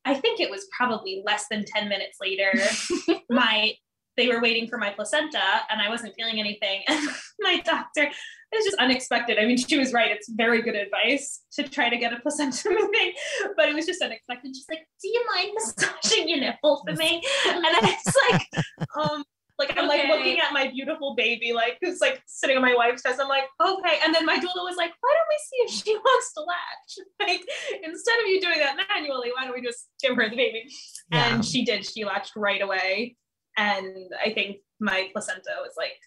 I 0.04 0.14
think 0.14 0.40
it 0.40 0.50
was 0.50 0.66
probably 0.76 1.22
less 1.24 1.46
than 1.50 1.64
10 1.64 1.88
minutes 1.88 2.18
later. 2.20 2.52
my 3.30 3.74
they 4.16 4.28
were 4.28 4.40
waiting 4.40 4.66
for 4.66 4.78
my 4.78 4.90
placenta 4.90 5.42
and 5.70 5.80
I 5.80 5.90
wasn't 5.90 6.14
feeling 6.14 6.40
anything. 6.40 6.82
And 6.88 7.08
my 7.40 7.60
doctor, 7.60 8.02
it 8.02 8.12
was 8.54 8.64
just 8.64 8.78
unexpected. 8.78 9.38
I 9.38 9.44
mean, 9.44 9.58
she 9.58 9.78
was 9.78 9.92
right. 9.92 10.10
It's 10.10 10.30
very 10.30 10.62
good 10.62 10.74
advice 10.74 11.42
to 11.52 11.64
try 11.64 11.90
to 11.90 11.98
get 11.98 12.14
a 12.14 12.20
placenta 12.20 12.70
moving, 12.70 13.12
but 13.56 13.68
it 13.68 13.74
was 13.74 13.84
just 13.84 14.00
unexpected. 14.00 14.56
She's 14.56 14.64
like, 14.70 14.86
Do 15.02 15.08
you 15.08 15.22
mind 15.34 15.50
massaging 15.54 16.28
your 16.30 16.38
nipple 16.40 16.82
for 16.86 16.94
me? 16.94 17.22
And 17.46 17.66
I 17.66 17.96
was 18.04 18.14
like, 18.30 18.64
um, 18.98 19.24
like 19.58 19.76
I'm 19.76 19.88
like 19.88 20.08
looking 20.08 20.38
at 20.38 20.52
my 20.52 20.68
beautiful 20.68 21.14
baby, 21.14 21.52
like 21.52 21.78
who's 21.80 22.00
like 22.00 22.22
sitting 22.26 22.56
on 22.56 22.62
my 22.62 22.74
wife's 22.74 23.02
chest. 23.02 23.20
I'm 23.20 23.28
like, 23.28 23.44
okay. 23.60 23.98
And 24.04 24.14
then 24.14 24.26
my 24.26 24.36
doula 24.36 24.64
was 24.64 24.76
like, 24.76 24.92
why 25.00 25.14
don't 25.14 25.28
we 25.30 25.38
see 25.38 25.56
if 25.64 25.84
she 25.84 25.94
wants 26.04 26.32
to 26.34 26.40
latch? 26.40 27.06
Like 27.26 27.42
instead 27.82 28.20
of 28.20 28.26
you 28.26 28.40
doing 28.40 28.58
that 28.58 28.76
manually, 28.88 29.30
why 29.34 29.44
don't 29.44 29.54
we 29.54 29.62
just 29.62 29.88
give 30.00 30.14
her 30.16 30.28
the 30.28 30.36
baby? 30.36 30.70
Yeah. 31.10 31.34
And 31.34 31.44
she 31.44 31.64
did. 31.64 31.84
She 31.84 32.04
latched 32.04 32.32
right 32.36 32.62
away. 32.62 33.16
And 33.56 34.12
I 34.24 34.32
think 34.32 34.58
my 34.78 35.08
placenta 35.12 35.50
was 35.62 35.72
like 35.76 35.98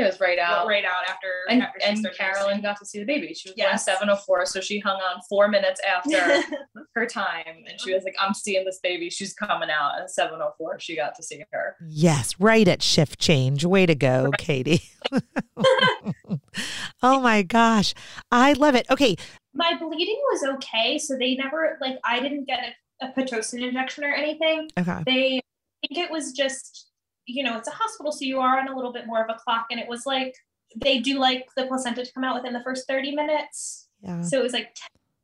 It 0.00 0.06
was 0.06 0.20
right 0.20 0.38
out. 0.38 0.66
right 0.66 0.84
out 0.84 1.08
after 1.08 1.28
And, 1.48 1.62
after 1.62 1.80
she 1.80 1.86
and 1.86 1.98
started 1.98 2.18
Carolyn 2.18 2.60
got 2.62 2.78
to 2.78 2.86
see 2.86 2.98
the 2.98 3.04
baby. 3.04 3.34
She 3.34 3.48
was 3.50 3.54
Yes. 3.56 3.84
born 3.84 3.96
704, 3.96 4.46
so 4.46 4.60
she 4.60 4.78
hung 4.80 4.96
on 4.96 5.20
four 5.28 5.48
minutes 5.48 5.80
after 5.88 6.42
her 6.94 7.06
time. 7.06 7.44
And 7.68 7.80
she 7.80 7.94
was 7.94 8.04
like, 8.04 8.14
I'm 8.20 8.34
seeing 8.34 8.64
this 8.64 8.80
baby. 8.82 9.10
She's 9.10 9.32
coming 9.34 9.70
out. 9.70 10.00
At 10.00 10.10
704, 10.10 10.80
she 10.80 10.96
got 10.96 11.14
to 11.16 11.22
see 11.22 11.42
her. 11.52 11.76
Yes, 11.88 12.34
right 12.40 12.66
at 12.66 12.82
shift 12.82 13.18
change. 13.18 13.64
Way 13.64 13.86
to 13.86 13.94
go, 13.94 14.30
Katie. 14.38 14.82
oh 17.02 17.20
my 17.20 17.42
gosh. 17.42 17.94
I 18.30 18.52
love 18.54 18.74
it. 18.74 18.86
Okay. 18.90 19.16
my 19.54 19.74
bleeding 19.78 20.20
was 20.30 20.44
okay. 20.54 20.98
So 20.98 21.16
they 21.16 21.34
never 21.36 21.78
like 21.80 21.98
I 22.04 22.20
didn't 22.20 22.44
get 22.46 22.60
a, 23.02 23.06
a 23.06 23.12
pitocin 23.12 23.62
injection 23.66 24.04
or 24.04 24.12
anything. 24.12 24.68
Okay. 24.78 25.02
They 25.06 25.40
I 25.82 25.86
think 25.88 26.06
it 26.06 26.10
was 26.12 26.32
just, 26.32 26.89
you 27.30 27.42
know, 27.42 27.56
it's 27.56 27.68
a 27.68 27.72
hospital, 27.72 28.12
so 28.12 28.24
you 28.24 28.40
are 28.40 28.58
on 28.58 28.68
a 28.68 28.74
little 28.76 28.92
bit 28.92 29.06
more 29.06 29.22
of 29.22 29.30
a 29.30 29.38
clock. 29.38 29.66
And 29.70 29.80
it 29.80 29.88
was 29.88 30.06
like 30.06 30.34
they 30.76 30.98
do 30.98 31.18
like 31.18 31.46
the 31.56 31.66
placenta 31.66 32.04
to 32.04 32.12
come 32.12 32.24
out 32.24 32.34
within 32.36 32.52
the 32.52 32.62
first 32.62 32.86
30 32.86 33.14
minutes. 33.14 33.88
Yeah. 34.02 34.22
So 34.22 34.38
it 34.38 34.42
was 34.42 34.52
like 34.52 34.74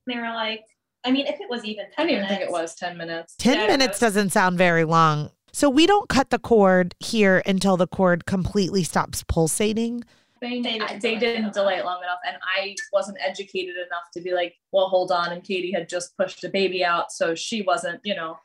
10, 0.06 0.14
they 0.14 0.20
were 0.20 0.34
like, 0.34 0.64
I 1.04 1.10
mean, 1.12 1.26
if 1.26 1.40
it 1.40 1.48
was 1.48 1.64
even 1.64 1.84
10 1.84 1.92
I 1.98 2.02
didn't 2.08 2.16
even 2.24 2.28
think 2.28 2.42
it 2.42 2.50
was 2.50 2.74
10 2.74 2.96
minutes. 2.96 3.36
10 3.38 3.56
Yeah, 3.56 3.66
minutes 3.68 4.00
no. 4.00 4.06
doesn't 4.08 4.30
sound 4.30 4.58
very 4.58 4.84
long. 4.84 5.30
So 5.52 5.70
we 5.70 5.86
don't 5.86 6.08
cut 6.08 6.30
the 6.30 6.38
cord 6.38 6.94
here 7.00 7.42
until 7.46 7.76
the 7.76 7.86
cord 7.86 8.26
completely 8.26 8.82
stops 8.82 9.22
pulsating. 9.22 10.04
They, 10.42 10.60
They 10.60 10.78
didn't 10.78 11.00
they 11.00 11.14
delay 11.14 11.16
it 11.16 11.20
didn't 11.20 11.54
delay 11.54 11.76
it 11.76 11.84
long 11.86 12.02
enough. 12.02 12.18
And 12.26 12.36
I 12.58 12.74
wasn't 12.92 13.16
educated 13.26 13.76
enough 13.76 14.10
to 14.14 14.20
be 14.20 14.34
like, 14.34 14.54
well, 14.72 14.88
hold 14.88 15.10
on. 15.10 15.32
And 15.32 15.42
Katie 15.42 15.72
had 15.72 15.88
just 15.88 16.14
pushed 16.18 16.44
a 16.44 16.50
baby 16.50 16.84
out. 16.84 17.10
So 17.10 17.34
she 17.34 17.62
wasn't, 17.62 18.00
you 18.04 18.14
know, 18.14 18.36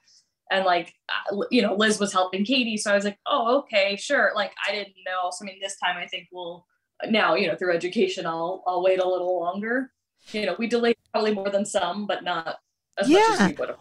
and 0.52 0.65
like, 0.65 0.94
uh, 1.10 1.38
you 1.49 1.61
know, 1.61 1.73
Liz 1.73 1.99
was 1.99 2.11
helping 2.11 2.45
Katie. 2.45 2.78
So 2.78 2.91
I 2.91 2.95
was 2.95 3.06
like, 3.06 3.18
oh, 3.26 3.60
okay, 3.60 3.95
sure. 3.95 4.34
Like, 4.36 4.52
I 4.68 4.73
didn't 4.73 4.95
know. 5.06 5.32
So, 5.32 5.44
I 5.44 5.48
mean, 5.48 5.60
this 5.61 5.78
time 5.78 5.98
I 5.98 6.06
think 6.06 6.28
we'll, 6.32 6.68
now, 7.10 7.36
you 7.36 7.48
know, 7.48 7.56
through 7.56 7.73
education, 7.73 8.26
I'll, 8.28 8.61
I'll 8.68 8.84
wait 8.84 8.99
a 8.99 9.07
little 9.07 9.40
longer. 9.40 9.91
You 10.34 10.45
know, 10.45 10.56
we 10.60 10.68
delayed 10.68 10.98
probably 11.11 11.34
more 11.34 11.49
than 11.49 11.65
some, 11.65 12.06
but 12.06 12.23
not 12.23 12.57
as 12.98 13.10
much 13.10 13.23
as 13.32 13.48
we 13.48 13.56
would 13.56 13.69
have. 13.69 13.78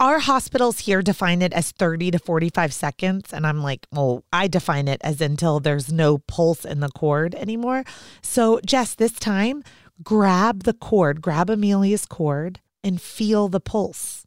Our 0.00 0.20
hospitals 0.20 0.80
here 0.80 1.02
define 1.02 1.42
it 1.42 1.52
as 1.52 1.70
30 1.70 2.12
to 2.12 2.18
45 2.18 2.72
seconds. 2.72 3.32
And 3.32 3.46
I'm 3.46 3.62
like, 3.62 3.86
well, 3.92 4.24
I 4.32 4.48
define 4.48 4.88
it 4.88 5.00
as 5.04 5.20
until 5.20 5.60
there's 5.60 5.92
no 5.92 6.18
pulse 6.18 6.64
in 6.64 6.80
the 6.80 6.88
cord 6.88 7.34
anymore. 7.34 7.84
So, 8.22 8.58
Jess, 8.64 8.94
this 8.94 9.12
time, 9.12 9.62
grab 10.02 10.62
the 10.64 10.72
cord, 10.72 11.20
grab 11.20 11.50
Amelia's 11.50 12.06
cord, 12.06 12.60
and 12.82 13.00
feel 13.00 13.48
the 13.48 13.60
pulse. 13.60 14.25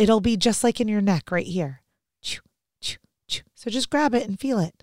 It'll 0.00 0.20
be 0.20 0.38
just 0.38 0.64
like 0.64 0.80
in 0.80 0.88
your 0.88 1.02
neck 1.02 1.30
right 1.30 1.46
here. 1.46 1.82
So 3.54 3.70
just 3.70 3.90
grab 3.90 4.14
it 4.14 4.26
and 4.26 4.40
feel 4.40 4.58
it. 4.58 4.82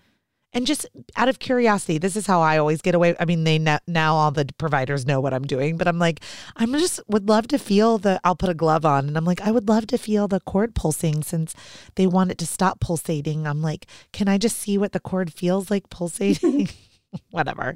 And 0.53 0.67
just 0.67 0.85
out 1.15 1.27
of 1.27 1.39
curiosity, 1.39 1.97
this 1.97 2.15
is 2.15 2.27
how 2.27 2.41
I 2.41 2.59
always 2.59 2.83
get 2.83 2.93
away. 2.93 3.15
I 3.19 3.25
mean, 3.25 3.43
they 3.43 3.57
now, 3.57 3.79
now 3.87 4.13
all 4.13 4.29
the 4.29 4.47
providers 4.59 5.07
know 5.07 5.19
what 5.19 5.33
I'm 5.33 5.45
doing, 5.45 5.75
but 5.75 5.87
I'm 5.87 5.97
like, 5.97 6.19
I'm 6.55 6.71
just 6.73 6.99
would 7.07 7.27
love 7.27 7.47
to 7.47 7.57
feel 7.57 7.97
the. 7.97 8.19
I'll 8.23 8.35
put 8.35 8.49
a 8.49 8.53
glove 8.53 8.85
on, 8.85 9.07
and 9.07 9.17
I'm 9.17 9.25
like, 9.25 9.41
I 9.41 9.49
would 9.49 9.67
love 9.67 9.87
to 9.87 9.97
feel 9.97 10.27
the 10.27 10.39
cord 10.41 10.75
pulsing 10.75 11.23
since 11.23 11.55
they 11.95 12.05
want 12.05 12.29
it 12.29 12.37
to 12.37 12.45
stop 12.45 12.79
pulsating. 12.79 13.47
I'm 13.47 13.63
like, 13.63 13.87
can 14.13 14.27
I 14.27 14.37
just 14.37 14.57
see 14.57 14.77
what 14.77 14.91
the 14.91 14.99
cord 14.99 15.33
feels 15.33 15.71
like 15.71 15.89
pulsating? 15.89 16.69
Whatever. 17.31 17.73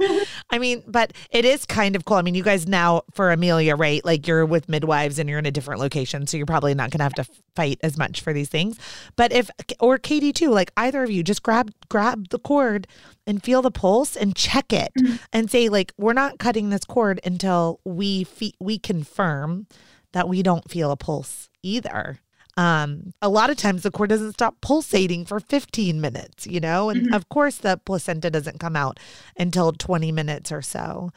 I 0.50 0.60
mean, 0.60 0.84
but 0.88 1.14
it 1.30 1.46
is 1.46 1.66
kind 1.66 1.96
of 1.96 2.06
cool. 2.06 2.18
I 2.18 2.22
mean, 2.22 2.36
you 2.36 2.44
guys 2.44 2.68
now 2.68 3.04
for 3.14 3.32
Amelia, 3.32 3.76
right? 3.76 4.04
Like 4.04 4.28
you're 4.28 4.46
with 4.46 4.70
midwives 4.70 5.20
and 5.20 5.30
you're 5.30 5.40
in 5.40 5.46
a 5.46 5.52
different 5.52 5.80
location, 5.82 6.28
so 6.28 6.38
you're 6.38 6.46
probably 6.46 6.74
not 6.74 6.92
going 6.92 7.00
to 7.00 7.04
have 7.04 7.14
to 7.16 7.26
fight 7.56 7.80
as 7.84 7.98
much 7.98 8.22
for 8.22 8.34
these 8.34 8.50
things. 8.50 8.78
But 9.16 9.32
if 9.32 9.50
or 9.80 9.98
Katie 9.98 10.34
too, 10.34 10.50
like 10.50 10.72
either 10.78 11.04
of 11.04 11.12
you, 11.12 11.24
just 11.24 11.44
grab 11.44 11.72
grab 11.90 12.30
the 12.30 12.40
cord 12.40 12.88
and 13.28 13.44
feel 13.44 13.62
the 13.62 13.72
pulse 13.72 14.16
and 14.16 14.36
check 14.36 14.74
it 14.74 14.92
mm-hmm. 15.00 15.16
and 15.32 15.50
say 15.50 15.70
like 15.70 15.94
we're 15.98 16.14
not 16.14 16.40
cutting 16.40 16.70
this 16.70 16.86
cord 16.86 17.20
until 17.24 17.80
we 17.86 18.24
fe- 18.24 18.54
we 18.60 18.78
confirm 18.78 19.68
that 20.14 20.28
we 20.28 20.44
don't 20.44 20.70
feel 20.70 20.92
a 20.92 20.98
pulse 20.98 21.50
either. 21.64 22.20
Um, 22.57 23.14
a 23.22 23.30
lot 23.30 23.49
of 23.49 23.57
times 23.57 23.84
the 23.84 23.91
cord 23.91 24.10
doesn't 24.10 24.34
stop 24.34 24.60
pulsating 24.61 25.26
for 25.26 25.40
15 25.40 26.02
minutes, 26.02 26.45
you 26.45 26.60
know, 26.60 26.90
and 26.90 27.14
of 27.15 27.30
course 27.30 27.57
the 27.57 27.80
placenta 27.86 28.30
doesn't 28.30 28.60
come 28.60 28.76
out 28.76 28.99
until 29.38 29.72
20 29.72 30.11
minutes 30.11 30.52
or 30.52 30.61
so. 30.61 31.11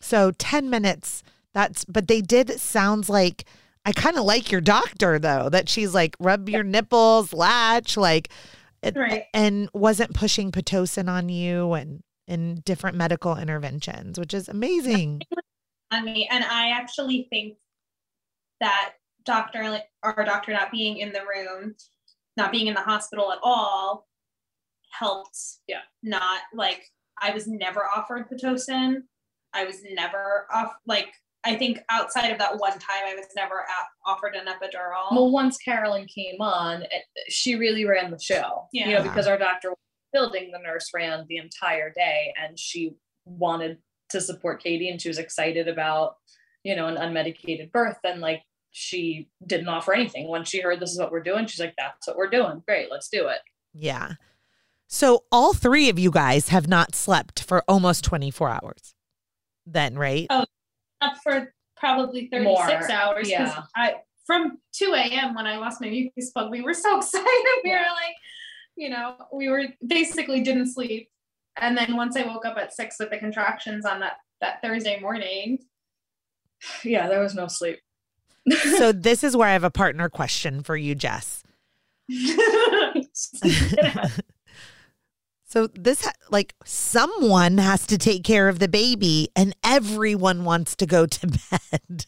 So 0.00 0.30
10 0.32 0.68
minutes, 0.68 1.22
that's, 1.54 1.84
but 1.86 2.06
they 2.08 2.20
did, 2.20 2.50
sounds 2.60 3.08
like, 3.08 3.44
I 3.86 3.92
kind 3.92 4.18
of 4.18 4.24
like 4.24 4.52
your 4.52 4.60
doctor 4.60 5.18
though, 5.18 5.48
that 5.48 5.68
she's 5.70 5.94
like, 5.94 6.16
rub 6.20 6.48
your 6.48 6.62
nipples, 6.64 7.32
latch, 7.32 7.96
like, 7.96 8.28
Right. 8.94 9.24
and 9.32 9.70
wasn't 9.72 10.12
pushing 10.12 10.52
Pitocin 10.52 11.08
on 11.08 11.30
you 11.30 11.72
and, 11.72 12.02
and 12.28 12.62
different 12.62 12.98
medical 12.98 13.34
interventions, 13.38 14.18
which 14.18 14.34
is 14.34 14.50
amazing. 14.50 15.22
on 15.90 16.04
me. 16.04 16.28
And 16.30 16.44
I 16.44 16.70
actually 16.70 17.26
think 17.30 17.56
that 18.60 18.94
doctor, 19.24 19.80
our 20.02 20.24
doctor 20.24 20.52
not 20.52 20.70
being 20.70 20.98
in 20.98 21.12
the 21.12 21.20
room, 21.20 21.74
not 22.36 22.52
being 22.52 22.66
in 22.66 22.74
the 22.74 22.80
hospital 22.80 23.32
at 23.32 23.38
all, 23.42 24.06
helped. 24.90 25.38
Yeah. 25.66 25.80
Not 26.02 26.40
like 26.52 26.84
I 27.20 27.30
was 27.32 27.46
never 27.46 27.82
offered 27.84 28.28
pitocin. 28.28 29.02
I 29.52 29.64
was 29.64 29.82
never 29.92 30.46
off. 30.52 30.74
Like 30.86 31.08
I 31.44 31.56
think 31.56 31.80
outside 31.90 32.30
of 32.30 32.38
that 32.38 32.58
one 32.58 32.72
time, 32.72 33.02
I 33.06 33.14
was 33.14 33.26
never 33.36 33.58
a- 33.58 34.08
offered 34.10 34.34
an 34.34 34.46
epidural. 34.46 35.10
Well, 35.12 35.30
once 35.30 35.58
Carolyn 35.58 36.06
came 36.06 36.40
on, 36.40 36.82
it, 36.82 37.04
she 37.28 37.54
really 37.56 37.84
ran 37.84 38.10
the 38.10 38.18
show. 38.18 38.68
yeah. 38.72 38.88
You 38.88 38.94
know, 38.96 39.02
because 39.02 39.26
our 39.26 39.38
doctor 39.38 39.70
was 39.70 39.78
building, 40.12 40.50
the 40.52 40.58
nurse 40.58 40.90
ran 40.94 41.26
the 41.28 41.36
entire 41.36 41.90
day, 41.90 42.32
and 42.42 42.58
she 42.58 42.94
wanted 43.26 43.78
to 44.10 44.20
support 44.20 44.62
Katie, 44.62 44.88
and 44.88 45.00
she 45.00 45.08
was 45.08 45.18
excited 45.18 45.68
about, 45.68 46.14
you 46.62 46.74
know, 46.76 46.86
an 46.86 46.96
unmedicated 46.96 47.72
birth, 47.72 47.98
and 48.04 48.20
like 48.20 48.42
she 48.76 49.28
didn't 49.46 49.68
offer 49.68 49.94
anything. 49.94 50.28
When 50.28 50.44
she 50.44 50.60
heard 50.60 50.80
this 50.80 50.90
is 50.90 50.98
what 50.98 51.12
we're 51.12 51.22
doing, 51.22 51.46
she's 51.46 51.60
like, 51.60 51.74
"That's 51.78 52.08
what 52.08 52.16
we're 52.16 52.28
doing. 52.28 52.60
Great, 52.66 52.90
let's 52.90 53.08
do 53.08 53.28
it." 53.28 53.38
Yeah. 53.72 54.14
So 54.88 55.24
all 55.32 55.54
three 55.54 55.88
of 55.88 55.98
you 55.98 56.10
guys 56.10 56.48
have 56.48 56.66
not 56.68 56.94
slept 56.94 57.42
for 57.42 57.62
almost 57.68 58.04
24 58.04 58.50
hours. 58.50 58.94
Then, 59.64 59.96
right? 59.96 60.26
Oh, 60.28 60.44
up 61.00 61.14
for 61.22 61.54
probably 61.76 62.28
36 62.30 62.44
More, 62.44 62.90
hours. 62.92 63.22
'cause 63.22 63.30
yeah. 63.30 63.62
I 63.76 63.94
from 64.26 64.58
2 64.72 64.92
a.m. 64.94 65.34
when 65.34 65.46
I 65.46 65.56
lost 65.58 65.80
my 65.80 65.88
mucus 65.88 66.30
plug, 66.32 66.50
we 66.50 66.60
were 66.62 66.74
so 66.74 66.96
excited. 66.98 67.26
We 67.62 67.70
were 67.70 67.76
like, 67.76 68.16
you 68.76 68.90
know, 68.90 69.16
we 69.32 69.48
were 69.48 69.66
basically 69.86 70.40
didn't 70.42 70.72
sleep 70.72 71.10
And 71.60 71.76
then 71.78 71.96
once 71.96 72.16
I 72.16 72.22
woke 72.26 72.44
up 72.44 72.56
at 72.56 72.74
six 72.74 72.96
with 72.98 73.10
the 73.10 73.18
contractions 73.18 73.84
on 73.86 74.00
that 74.00 74.16
that 74.40 74.60
Thursday 74.62 74.98
morning, 75.00 75.58
yeah, 76.84 77.06
there 77.08 77.20
was 77.20 77.34
no 77.34 77.46
sleep. 77.46 77.78
So 78.78 78.92
this 78.92 79.24
is 79.24 79.36
where 79.36 79.48
I 79.48 79.52
have 79.52 79.64
a 79.64 79.70
partner 79.70 80.08
question 80.08 80.62
for 80.62 80.76
you, 80.76 80.94
Jess. 80.94 81.42
so 85.46 85.68
this 85.68 86.06
like 86.30 86.54
someone 86.64 87.58
has 87.58 87.86
to 87.86 87.96
take 87.96 88.24
care 88.24 88.48
of 88.48 88.58
the 88.58 88.68
baby 88.68 89.28
and 89.34 89.56
everyone 89.64 90.44
wants 90.44 90.76
to 90.76 90.84
go 90.86 91.06
to 91.06 91.26
bed. 91.50 92.04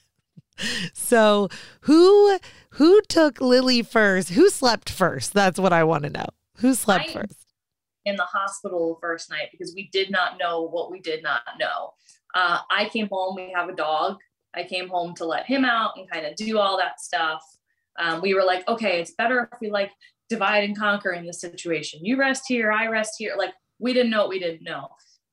so 0.93 1.49
who 1.83 2.39
who 2.71 3.01
took 3.09 3.41
Lily 3.41 3.83
first? 3.83 4.31
Who 4.31 4.51
slept 4.51 4.91
first? 4.91 5.33
That's 5.33 5.59
what 5.59 5.73
I 5.73 5.85
want 5.85 6.05
to 6.05 6.11
know. 6.11 6.27
Who 6.59 6.75
slept 6.75 7.09
I, 7.11 7.13
first? 7.13 7.47
In 8.05 8.17
the 8.17 8.25
hospital 8.25 8.99
first 9.01 9.31
night 9.31 9.49
because 9.51 9.73
we 9.75 9.89
did 9.93 10.11
not 10.11 10.39
know 10.39 10.69
what 10.69 10.91
we 10.91 11.01
did 11.01 11.23
not 11.23 11.41
know. 11.59 11.95
Uh, 12.35 12.59
I 12.71 12.91
came 12.91 13.09
home. 13.11 13.37
We 13.37 13.53
have 13.55 13.71
a 13.71 13.75
dog. 13.75 14.19
I 14.57 14.65
came 14.65 14.89
home 14.89 15.15
to 15.17 15.25
let 15.25 15.47
him 15.47 15.65
out 15.65 15.93
and 15.97 16.11
kind 16.11 16.27
of 16.27 16.35
do 16.37 16.59
all 16.59 16.77
that 16.79 17.01
stuff. 17.01 17.43
Um, 17.99 18.21
we 18.21 18.35
were 18.35 18.45
like, 18.45 18.67
okay, 18.69 19.01
it's 19.01 19.13
better 19.13 19.49
if 19.53 19.61
we 19.61 19.71
like 19.71 19.91
divide 20.29 20.65
and 20.65 20.77
conquer 20.77 21.13
in 21.13 21.27
this 21.27 21.41
situation. 21.41 22.05
You 22.05 22.19
rest 22.19 22.45
here, 22.49 22.73
I 22.73 22.89
rest 22.89 23.15
here. 23.19 23.35
Like 23.37 23.55
we 23.79 23.93
didn't 23.93 24.11
know 24.11 24.21
what 24.21 24.29
we 24.29 24.39
didn't 24.39 24.65
know. 24.65 24.89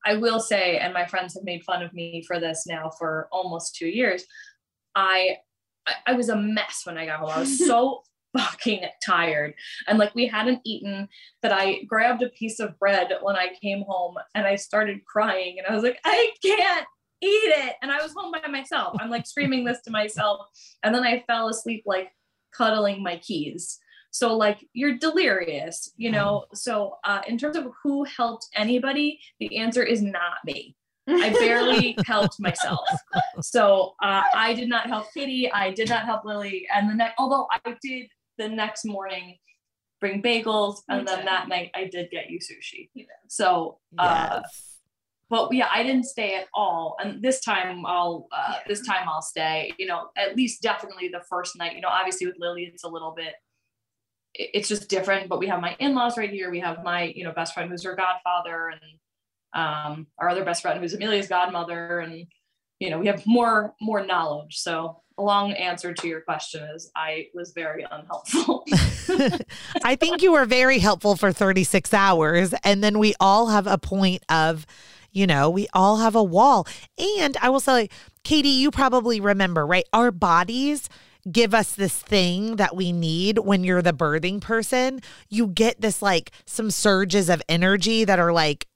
I 0.06 0.16
will 0.16 0.40
say, 0.40 0.78
and 0.78 0.92
my 0.92 1.06
friends 1.06 1.34
have 1.34 1.44
made 1.44 1.64
fun 1.64 1.82
of 1.82 1.92
me 1.94 2.22
for 2.26 2.38
this 2.38 2.66
now 2.66 2.90
for 2.98 3.28
almost 3.32 3.74
two 3.74 3.88
years. 3.88 4.24
I 4.94 5.38
I, 6.06 6.14
was 6.14 6.30
a 6.30 6.36
mess 6.36 6.82
when 6.84 6.96
I 6.96 7.06
got 7.06 7.20
home. 7.20 7.30
I 7.30 7.40
was 7.40 7.58
so 7.66 8.02
fucking 8.36 8.84
tired. 9.04 9.54
And 9.86 9.98
like 9.98 10.14
we 10.14 10.26
hadn't 10.26 10.60
eaten 10.64 11.08
that 11.42 11.52
I 11.52 11.82
grabbed 11.82 12.22
a 12.22 12.30
piece 12.30 12.58
of 12.58 12.78
bread 12.78 13.12
when 13.22 13.36
I 13.36 13.50
came 13.60 13.82
home 13.82 14.16
and 14.34 14.46
I 14.46 14.56
started 14.56 15.04
crying 15.04 15.58
and 15.58 15.66
I 15.66 15.74
was 15.74 15.84
like, 15.84 16.00
I 16.04 16.30
can't 16.42 16.86
it. 17.26 17.76
And 17.82 17.90
I 17.90 18.02
was 18.02 18.12
home 18.14 18.32
by 18.32 18.48
myself. 18.48 18.96
I'm 19.00 19.10
like 19.10 19.26
screaming 19.26 19.64
this 19.64 19.80
to 19.82 19.90
myself. 19.90 20.46
And 20.82 20.94
then 20.94 21.04
I 21.04 21.24
fell 21.26 21.48
asleep 21.48 21.84
like 21.86 22.10
cuddling 22.52 23.02
my 23.02 23.16
keys. 23.18 23.78
So 24.10 24.36
like 24.36 24.64
you're 24.72 24.96
delirious, 24.96 25.90
you 25.96 26.10
know. 26.12 26.44
So 26.54 26.98
uh, 27.04 27.22
in 27.26 27.36
terms 27.36 27.56
of 27.56 27.66
who 27.82 28.04
helped 28.04 28.48
anybody, 28.54 29.18
the 29.40 29.58
answer 29.58 29.82
is 29.82 30.02
not 30.02 30.36
me. 30.44 30.76
I 31.08 31.30
barely 31.30 31.96
helped 32.06 32.38
myself. 32.38 32.86
So 33.40 33.94
uh, 34.02 34.22
I 34.34 34.54
did 34.54 34.68
not 34.68 34.86
help 34.86 35.12
Kitty. 35.12 35.50
I 35.52 35.72
did 35.72 35.88
not 35.88 36.04
help 36.04 36.24
Lily. 36.24 36.66
And 36.74 36.88
the 36.88 36.94
next, 36.94 37.14
although 37.18 37.48
I 37.50 37.76
did 37.82 38.06
the 38.38 38.48
next 38.48 38.84
morning 38.84 39.38
bring 40.00 40.22
bagels, 40.22 40.78
and 40.88 41.06
then 41.06 41.24
that 41.24 41.48
night 41.48 41.70
I 41.74 41.84
did 41.84 42.10
get 42.10 42.30
you 42.30 42.38
sushi. 42.38 42.90
So, 43.28 43.78
uh, 43.98 44.40
yes. 44.42 44.73
But 45.30 45.52
yeah, 45.52 45.68
I 45.72 45.82
didn't 45.82 46.04
stay 46.04 46.36
at 46.36 46.46
all. 46.54 46.96
And 47.02 47.22
this 47.22 47.40
time 47.40 47.84
I'll, 47.86 48.28
uh, 48.32 48.56
this 48.66 48.86
time 48.86 49.08
I'll 49.08 49.22
stay. 49.22 49.72
You 49.78 49.86
know, 49.86 50.08
at 50.16 50.36
least 50.36 50.62
definitely 50.62 51.08
the 51.08 51.22
first 51.28 51.56
night. 51.56 51.74
You 51.74 51.80
know, 51.80 51.88
obviously 51.88 52.26
with 52.26 52.36
Lily 52.38 52.70
it's 52.72 52.84
a 52.84 52.88
little 52.88 53.12
bit. 53.16 53.34
It's 54.34 54.68
just 54.68 54.88
different, 54.88 55.28
but 55.28 55.38
we 55.38 55.46
have 55.46 55.60
my 55.60 55.76
in-laws 55.78 56.18
right 56.18 56.30
here. 56.30 56.50
We 56.50 56.60
have 56.60 56.82
my, 56.82 57.04
you 57.04 57.22
know, 57.22 57.32
best 57.32 57.54
friend 57.54 57.70
who's 57.70 57.84
her 57.84 57.94
godfather, 57.94 58.68
and 58.70 58.80
um, 59.54 60.08
our 60.18 60.28
other 60.28 60.44
best 60.44 60.62
friend 60.62 60.80
who's 60.80 60.92
Amelia's 60.92 61.28
godmother, 61.28 62.00
and 62.00 62.26
you 62.80 62.90
know 62.90 62.98
we 62.98 63.06
have 63.06 63.24
more 63.26 63.74
more 63.80 64.04
knowledge. 64.04 64.56
So 64.56 65.02
a 65.16 65.22
long 65.22 65.52
answer 65.52 65.94
to 65.94 66.08
your 66.08 66.20
question 66.20 66.62
is 66.74 66.90
I 66.96 67.28
was 67.34 67.52
very 67.52 67.86
unhelpful. 67.88 68.64
I 69.84 69.96
think 69.96 70.22
you 70.22 70.32
were 70.32 70.44
very 70.44 70.78
helpful 70.78 71.16
for 71.16 71.32
36 71.32 71.94
hours, 71.94 72.54
and 72.64 72.82
then 72.82 72.98
we 72.98 73.14
all 73.20 73.48
have 73.48 73.66
a 73.66 73.78
point 73.78 74.24
of, 74.28 74.66
you 75.14 75.26
know, 75.26 75.48
we 75.48 75.68
all 75.72 75.98
have 75.98 76.14
a 76.14 76.22
wall. 76.22 76.66
And 76.98 77.36
I 77.40 77.48
will 77.48 77.60
say, 77.60 77.88
Katie, 78.24 78.48
you 78.48 78.70
probably 78.70 79.20
remember, 79.20 79.66
right? 79.66 79.86
Our 79.92 80.10
bodies 80.10 80.88
give 81.30 81.54
us 81.54 81.72
this 81.74 81.96
thing 81.98 82.56
that 82.56 82.76
we 82.76 82.92
need 82.92 83.38
when 83.38 83.64
you're 83.64 83.80
the 83.80 83.92
birthing 83.92 84.40
person. 84.40 85.00
You 85.30 85.46
get 85.46 85.80
this 85.80 86.02
like 86.02 86.32
some 86.44 86.70
surges 86.70 87.30
of 87.30 87.42
energy 87.48 88.04
that 88.04 88.18
are 88.18 88.32
like 88.32 88.66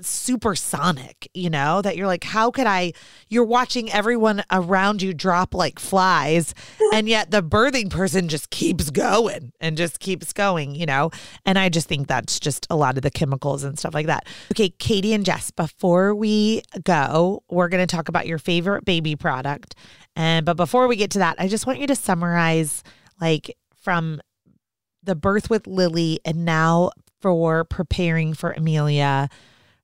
supersonic, 0.00 1.28
you 1.34 1.50
know, 1.50 1.82
that 1.82 1.96
you're 1.96 2.06
like, 2.06 2.24
how 2.24 2.50
could 2.50 2.66
I? 2.66 2.92
You're 3.28 3.44
watching 3.44 3.92
everyone 3.92 4.42
around 4.50 5.02
you 5.02 5.12
drop 5.12 5.54
like 5.54 5.78
flies, 5.78 6.54
and 6.92 7.08
yet 7.08 7.30
the 7.30 7.42
birthing 7.42 7.90
person 7.90 8.28
just 8.28 8.50
keeps 8.50 8.90
going 8.90 9.52
and 9.60 9.76
just 9.76 10.00
keeps 10.00 10.32
going, 10.32 10.74
you 10.74 10.86
know? 10.86 11.10
And 11.44 11.58
I 11.58 11.68
just 11.68 11.88
think 11.88 12.08
that's 12.08 12.40
just 12.40 12.66
a 12.70 12.76
lot 12.76 12.96
of 12.96 13.02
the 13.02 13.10
chemicals 13.10 13.64
and 13.64 13.78
stuff 13.78 13.94
like 13.94 14.06
that. 14.06 14.26
Okay, 14.52 14.70
Katie 14.70 15.12
and 15.12 15.24
Jess, 15.24 15.50
before 15.50 16.14
we 16.14 16.62
go, 16.84 17.42
we're 17.50 17.68
going 17.68 17.86
to 17.86 17.96
talk 17.96 18.08
about 18.08 18.26
your 18.26 18.38
favorite 18.38 18.84
baby 18.84 19.16
product. 19.16 19.74
And 20.16 20.44
but 20.46 20.56
before 20.56 20.88
we 20.88 20.96
get 20.96 21.10
to 21.12 21.18
that, 21.18 21.36
I 21.38 21.48
just 21.48 21.66
want 21.66 21.78
you 21.78 21.86
to 21.86 21.96
summarize 21.96 22.82
like 23.20 23.56
from 23.76 24.20
the 25.02 25.14
birth 25.16 25.50
with 25.50 25.66
Lily 25.66 26.20
and 26.24 26.44
now 26.44 26.90
for 27.22 27.64
preparing 27.64 28.34
for 28.34 28.52
Amelia, 28.52 29.28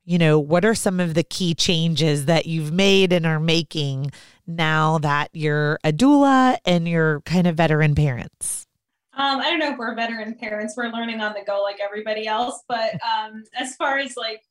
you 0.05 0.19
know, 0.19 0.39
what 0.39 0.65
are 0.65 0.75
some 0.75 1.01
of 1.01 1.15
the 1.15 1.23
key 1.23 1.55
changes 1.55 2.27
that 2.27 2.47
you've 2.47 2.73
made 2.73 3.13
and 3.13 3.25
are 3.25 3.41
making 3.41 4.11
now 4.47 4.99
that 4.99 5.29
you're 5.33 5.79
a 5.85 5.93
doula 5.93 6.59
and 6.65 6.89
you're 6.89 7.21
kind 7.23 7.47
of 7.47 7.57
veteran 7.57 7.95
parents? 7.95 8.67
Um, 9.13 9.41
I 9.41 9.51
don't 9.51 9.59
know 9.59 9.73
if 9.73 9.79
we're 9.79 9.95
veteran 9.95 10.35
parents. 10.35 10.75
We're 10.77 10.91
learning 10.91 11.21
on 11.21 11.35
the 11.35 11.43
go 11.47 11.63
like 11.63 11.81
everybody 11.81 12.27
else. 12.27 12.63
But 12.69 12.95
um, 13.05 13.45
as 13.55 13.77
far 13.77 13.99
as 13.99 14.17
like 14.17 14.43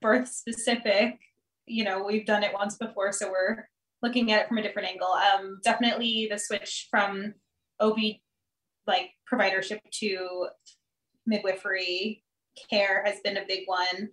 birth 0.00 0.28
specific, 0.28 1.18
you 1.66 1.84
know, 1.84 2.04
we've 2.04 2.26
done 2.26 2.42
it 2.42 2.52
once 2.54 2.76
before, 2.76 3.12
so 3.12 3.30
we're 3.30 3.68
looking 4.02 4.32
at 4.32 4.42
it 4.42 4.48
from 4.48 4.58
a 4.58 4.62
different 4.62 4.88
angle. 4.88 5.08
Um, 5.08 5.58
definitely 5.62 6.28
the 6.30 6.38
switch 6.38 6.88
from 6.90 7.34
OB 7.80 7.98
like 8.86 9.10
providership 9.30 9.80
to 9.90 10.48
midwifery 11.26 12.22
care 12.70 13.02
has 13.04 13.20
been 13.20 13.36
a 13.36 13.46
big 13.46 13.62
one. 13.66 14.10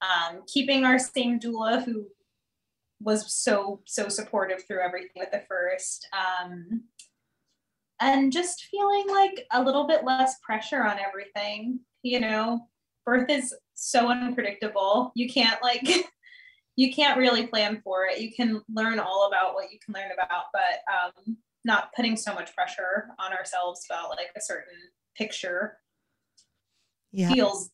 Um, 0.00 0.42
keeping 0.46 0.84
our 0.84 0.98
same 0.98 1.40
doula 1.40 1.84
who 1.84 2.06
was 3.00 3.32
so 3.32 3.80
so 3.86 4.08
supportive 4.08 4.64
through 4.66 4.80
everything 4.80 5.10
with 5.16 5.30
the 5.30 5.42
first 5.48 6.08
um, 6.12 6.82
and 8.00 8.32
just 8.32 8.66
feeling 8.70 9.06
like 9.08 9.46
a 9.52 9.62
little 9.62 9.86
bit 9.86 10.04
less 10.04 10.36
pressure 10.42 10.84
on 10.84 10.98
everything 10.98 11.80
you 12.02 12.20
know 12.20 12.60
birth 13.04 13.30
is 13.30 13.54
so 13.74 14.08
unpredictable 14.08 15.12
you 15.14 15.28
can't 15.28 15.62
like 15.62 15.88
you 16.76 16.92
can't 16.92 17.18
really 17.18 17.46
plan 17.46 17.80
for 17.82 18.06
it 18.06 18.20
you 18.20 18.32
can 18.34 18.60
learn 18.72 18.98
all 18.98 19.28
about 19.28 19.54
what 19.54 19.70
you 19.72 19.78
can 19.84 19.94
learn 19.94 20.10
about 20.12 20.44
but 20.52 20.80
um, 20.92 21.36
not 21.64 21.92
putting 21.94 22.16
so 22.16 22.34
much 22.34 22.54
pressure 22.54 23.08
on 23.18 23.32
ourselves 23.32 23.86
about 23.88 24.10
like 24.10 24.30
a 24.36 24.40
certain 24.40 24.74
picture 25.16 25.78
yeah. 27.12 27.32
feels 27.32 27.70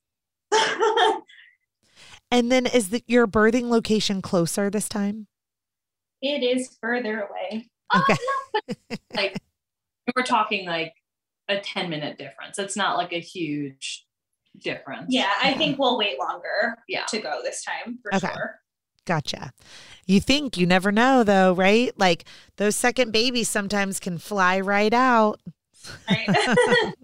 and 2.31 2.51
then 2.51 2.66
is 2.66 2.90
the, 2.90 3.02
your 3.06 3.26
birthing 3.26 3.68
location 3.68 4.22
closer 4.22 4.70
this 4.70 4.89
time? 4.89 5.26
It 6.22 6.43
is 6.43 6.76
further 6.81 7.20
away. 7.20 7.68
Okay. 7.94 8.16
Oh, 8.56 8.97
like 9.14 9.39
we're 10.14 10.22
talking 10.22 10.66
like 10.66 10.94
a 11.48 11.60
10 11.60 11.90
minute 11.90 12.18
difference. 12.18 12.59
It's 12.59 12.76
not 12.76 12.97
like 12.97 13.12
a 13.12 13.20
huge 13.20 14.06
difference. 14.59 15.06
Yeah, 15.09 15.31
I 15.43 15.51
mm-hmm. 15.51 15.59
think 15.59 15.78
we'll 15.78 15.98
wait 15.98 16.18
longer 16.18 16.78
yeah. 16.89 17.05
to 17.06 17.20
go 17.20 17.40
this 17.43 17.64
time 17.64 17.98
for 18.02 18.14
okay. 18.14 18.32
sure. 18.32 18.60
Gotcha. 19.06 19.52
You 20.06 20.20
think 20.20 20.56
you 20.56 20.66
never 20.66 20.90
know 20.90 21.24
though, 21.24 21.52
right? 21.52 21.93
Like 21.98 22.24
those 22.56 22.76
second 22.76 23.12
babies 23.12 23.48
sometimes 23.48 24.01
can 24.01 24.18
fly 24.18 24.60
right 24.60 24.94
out. 24.94 25.40
Right. 26.09 26.28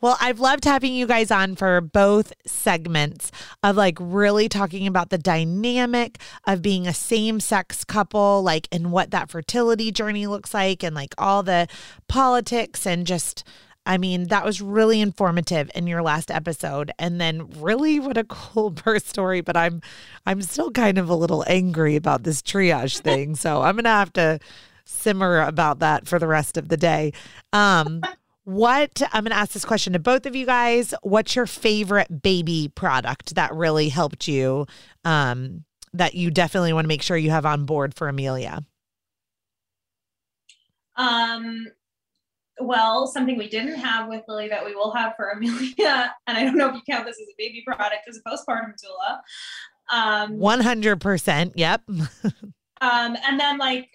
well, 0.00 0.16
I've 0.20 0.40
loved 0.40 0.64
having 0.64 0.94
you 0.94 1.06
guys 1.06 1.30
on 1.30 1.56
for 1.56 1.80
both 1.80 2.32
segments 2.46 3.30
of 3.62 3.76
like 3.76 3.98
really 4.00 4.48
talking 4.48 4.86
about 4.86 5.10
the 5.10 5.18
dynamic 5.18 6.18
of 6.46 6.62
being 6.62 6.86
a 6.86 6.94
same 6.94 7.40
sex 7.40 7.84
couple, 7.84 8.42
like, 8.42 8.68
and 8.72 8.92
what 8.92 9.10
that 9.10 9.30
fertility 9.30 9.90
journey 9.90 10.26
looks 10.26 10.54
like, 10.54 10.82
and 10.82 10.94
like 10.94 11.14
all 11.18 11.42
the 11.42 11.68
politics 12.08 12.86
and 12.86 13.06
just. 13.06 13.44
I 13.88 13.98
mean, 13.98 14.26
that 14.30 14.44
was 14.44 14.60
really 14.60 15.00
informative 15.00 15.70
in 15.72 15.86
your 15.86 16.02
last 16.02 16.32
episode. 16.32 16.90
And 16.98 17.20
then 17.20 17.48
really 17.60 18.00
what 18.00 18.18
a 18.18 18.24
cool 18.24 18.70
birth 18.84 19.06
story, 19.06 19.42
but 19.42 19.56
I'm 19.56 19.80
I'm 20.26 20.42
still 20.42 20.72
kind 20.72 20.98
of 20.98 21.08
a 21.08 21.14
little 21.14 21.44
angry 21.46 21.94
about 21.94 22.24
this 22.24 22.42
triage 22.42 22.98
thing. 22.98 23.36
So 23.36 23.62
I'm 23.62 23.76
gonna 23.76 23.90
have 23.90 24.12
to 24.14 24.40
simmer 24.86 25.42
about 25.42 25.80
that 25.80 26.06
for 26.06 26.18
the 26.18 26.26
rest 26.26 26.56
of 26.56 26.68
the 26.68 26.76
day. 26.76 27.12
Um, 27.52 28.02
what 28.46 29.02
I'm 29.12 29.24
going 29.24 29.32
to 29.32 29.36
ask 29.36 29.52
this 29.52 29.64
question 29.64 29.92
to 29.94 29.98
both 29.98 30.24
of 30.24 30.36
you 30.36 30.46
guys. 30.46 30.94
What's 31.02 31.34
your 31.34 31.46
favorite 31.46 32.22
baby 32.22 32.70
product 32.72 33.34
that 33.34 33.52
really 33.52 33.88
helped 33.88 34.28
you? 34.28 34.66
Um, 35.04 35.64
that 35.92 36.14
you 36.14 36.30
definitely 36.30 36.72
want 36.72 36.84
to 36.84 36.88
make 36.88 37.02
sure 37.02 37.16
you 37.16 37.30
have 37.30 37.44
on 37.44 37.64
board 37.64 37.92
for 37.92 38.08
Amelia. 38.08 38.64
Um, 40.94 41.66
well, 42.60 43.08
something 43.08 43.36
we 43.36 43.48
didn't 43.48 43.80
have 43.80 44.08
with 44.08 44.22
Lily 44.28 44.48
that 44.48 44.64
we 44.64 44.76
will 44.76 44.92
have 44.94 45.14
for 45.16 45.30
Amelia, 45.36 46.14
and 46.28 46.38
I 46.38 46.44
don't 46.44 46.56
know 46.56 46.68
if 46.68 46.76
you 46.76 46.82
count 46.88 47.04
this 47.04 47.20
as 47.20 47.26
a 47.26 47.34
baby 47.36 47.64
product 47.66 48.08
as 48.08 48.16
a 48.16 48.30
postpartum 48.30 48.74
doula, 48.80 49.20
Um, 49.92 50.36
100%. 50.36 51.52
Yep. 51.56 51.82
um, 52.80 53.16
and 53.26 53.40
then 53.40 53.58
like 53.58 53.88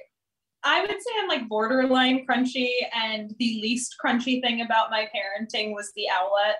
I 0.63 0.81
would 0.81 0.89
say 0.89 1.11
I'm 1.21 1.27
like 1.27 1.47
borderline 1.49 2.25
crunchy, 2.25 2.71
and 2.93 3.33
the 3.39 3.59
least 3.61 3.95
crunchy 4.03 4.41
thing 4.41 4.61
about 4.61 4.91
my 4.91 5.07
parenting 5.15 5.73
was 5.73 5.91
the 5.95 6.05
Owlet 6.09 6.55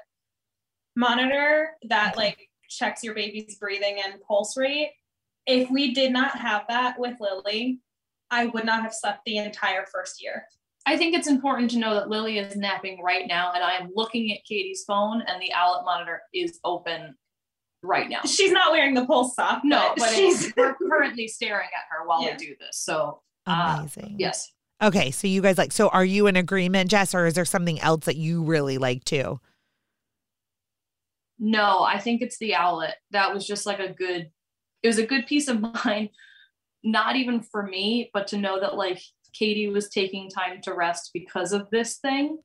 monitor 0.96 1.72
that 1.90 2.18
like 2.18 2.50
checks 2.70 3.04
your 3.04 3.14
baby's 3.14 3.58
breathing 3.58 3.98
and 4.04 4.22
pulse 4.28 4.58
rate. 4.58 4.92
If 5.46 5.70
we 5.70 5.94
did 5.94 6.12
not 6.12 6.38
have 6.38 6.64
that 6.70 7.00
with 7.00 7.18
Lily, 7.20 7.80
I 8.30 8.46
would 8.48 8.66
not 8.66 8.82
have 8.84 8.94
slept 8.94 9.22
the 9.26 9.38
entire 9.38 9.86
first 9.92 10.22
year. 10.22 10.46
I 10.88 10.98
think 10.98 11.14
it's 11.14 11.28
important 11.28 11.70
to 11.72 11.78
know 11.78 11.94
that 11.94 12.10
Lily 12.10 12.40
is 12.40 12.56
napping 12.56 13.04
right 13.04 13.28
now, 13.28 13.52
and 13.54 13.64
I 13.64 13.74
am 13.74 13.92
looking 13.96 14.32
at 14.32 14.44
Katie's 14.48 14.84
phone, 14.88 15.22
and 15.22 15.42
the 15.42 15.52
Owlet 15.54 15.86
monitor 15.86 16.22
is 16.34 16.60
open 16.64 17.16
right 17.84 18.10
now. 18.10 18.22
She's 18.26 18.52
not 18.52 18.72
wearing 18.72 18.96
the 18.96 19.06
pulse 19.06 19.36
sock. 19.36 19.62
No, 19.64 19.94
but 19.98 20.10
she's 20.10 20.52
we're 20.58 20.74
currently 20.76 21.28
staring 21.28 21.68
at 21.68 21.84
her 21.92 22.08
while 22.08 22.24
Yeah. 22.24 22.32
we 22.38 22.46
do 22.48 22.56
this. 22.60 22.78
So, 22.78 23.22
uh, 23.46 23.78
Amazing. 23.80 24.16
yes. 24.20 24.52
Okay. 24.82 25.12
So 25.12 25.28
you 25.28 25.42
guys 25.42 25.58
like, 25.58 25.72
so 25.72 25.90
are 25.90 26.06
you 26.06 26.28
in 26.28 26.36
agreement, 26.36 26.90
Jess, 26.90 27.14
or 27.14 27.26
is 27.26 27.36
there 27.36 27.46
something 27.46 27.80
else 27.82 28.06
that 28.06 28.16
you 28.18 28.44
really 28.44 28.78
like 28.78 29.04
too? 29.04 29.40
No, 31.40 31.84
I 31.84 32.00
think 32.00 32.22
it's 32.22 32.38
the 32.38 32.56
Owlet. 32.56 32.96
That 33.12 33.34
was 33.34 33.46
just 33.46 33.66
like 33.66 33.80
a 33.80 33.92
good, 33.92 34.32
it 34.84 34.88
was 34.88 35.00
a 35.00 35.06
good 35.06 35.28
peace 35.28 35.48
of 35.48 35.62
mind, 35.86 36.10
not 36.84 37.16
even 37.16 37.42
for 37.42 37.64
me, 37.64 38.10
but 38.14 38.28
to 38.28 38.38
know 38.38 38.60
that 38.60 38.76
like 38.76 39.02
Katie 39.34 39.68
was 39.70 39.90
taking 39.90 40.30
time 40.30 40.62
to 40.64 40.74
rest 40.74 41.12
because 41.14 41.54
of 41.54 41.70
this 41.72 41.98
thing 41.98 42.40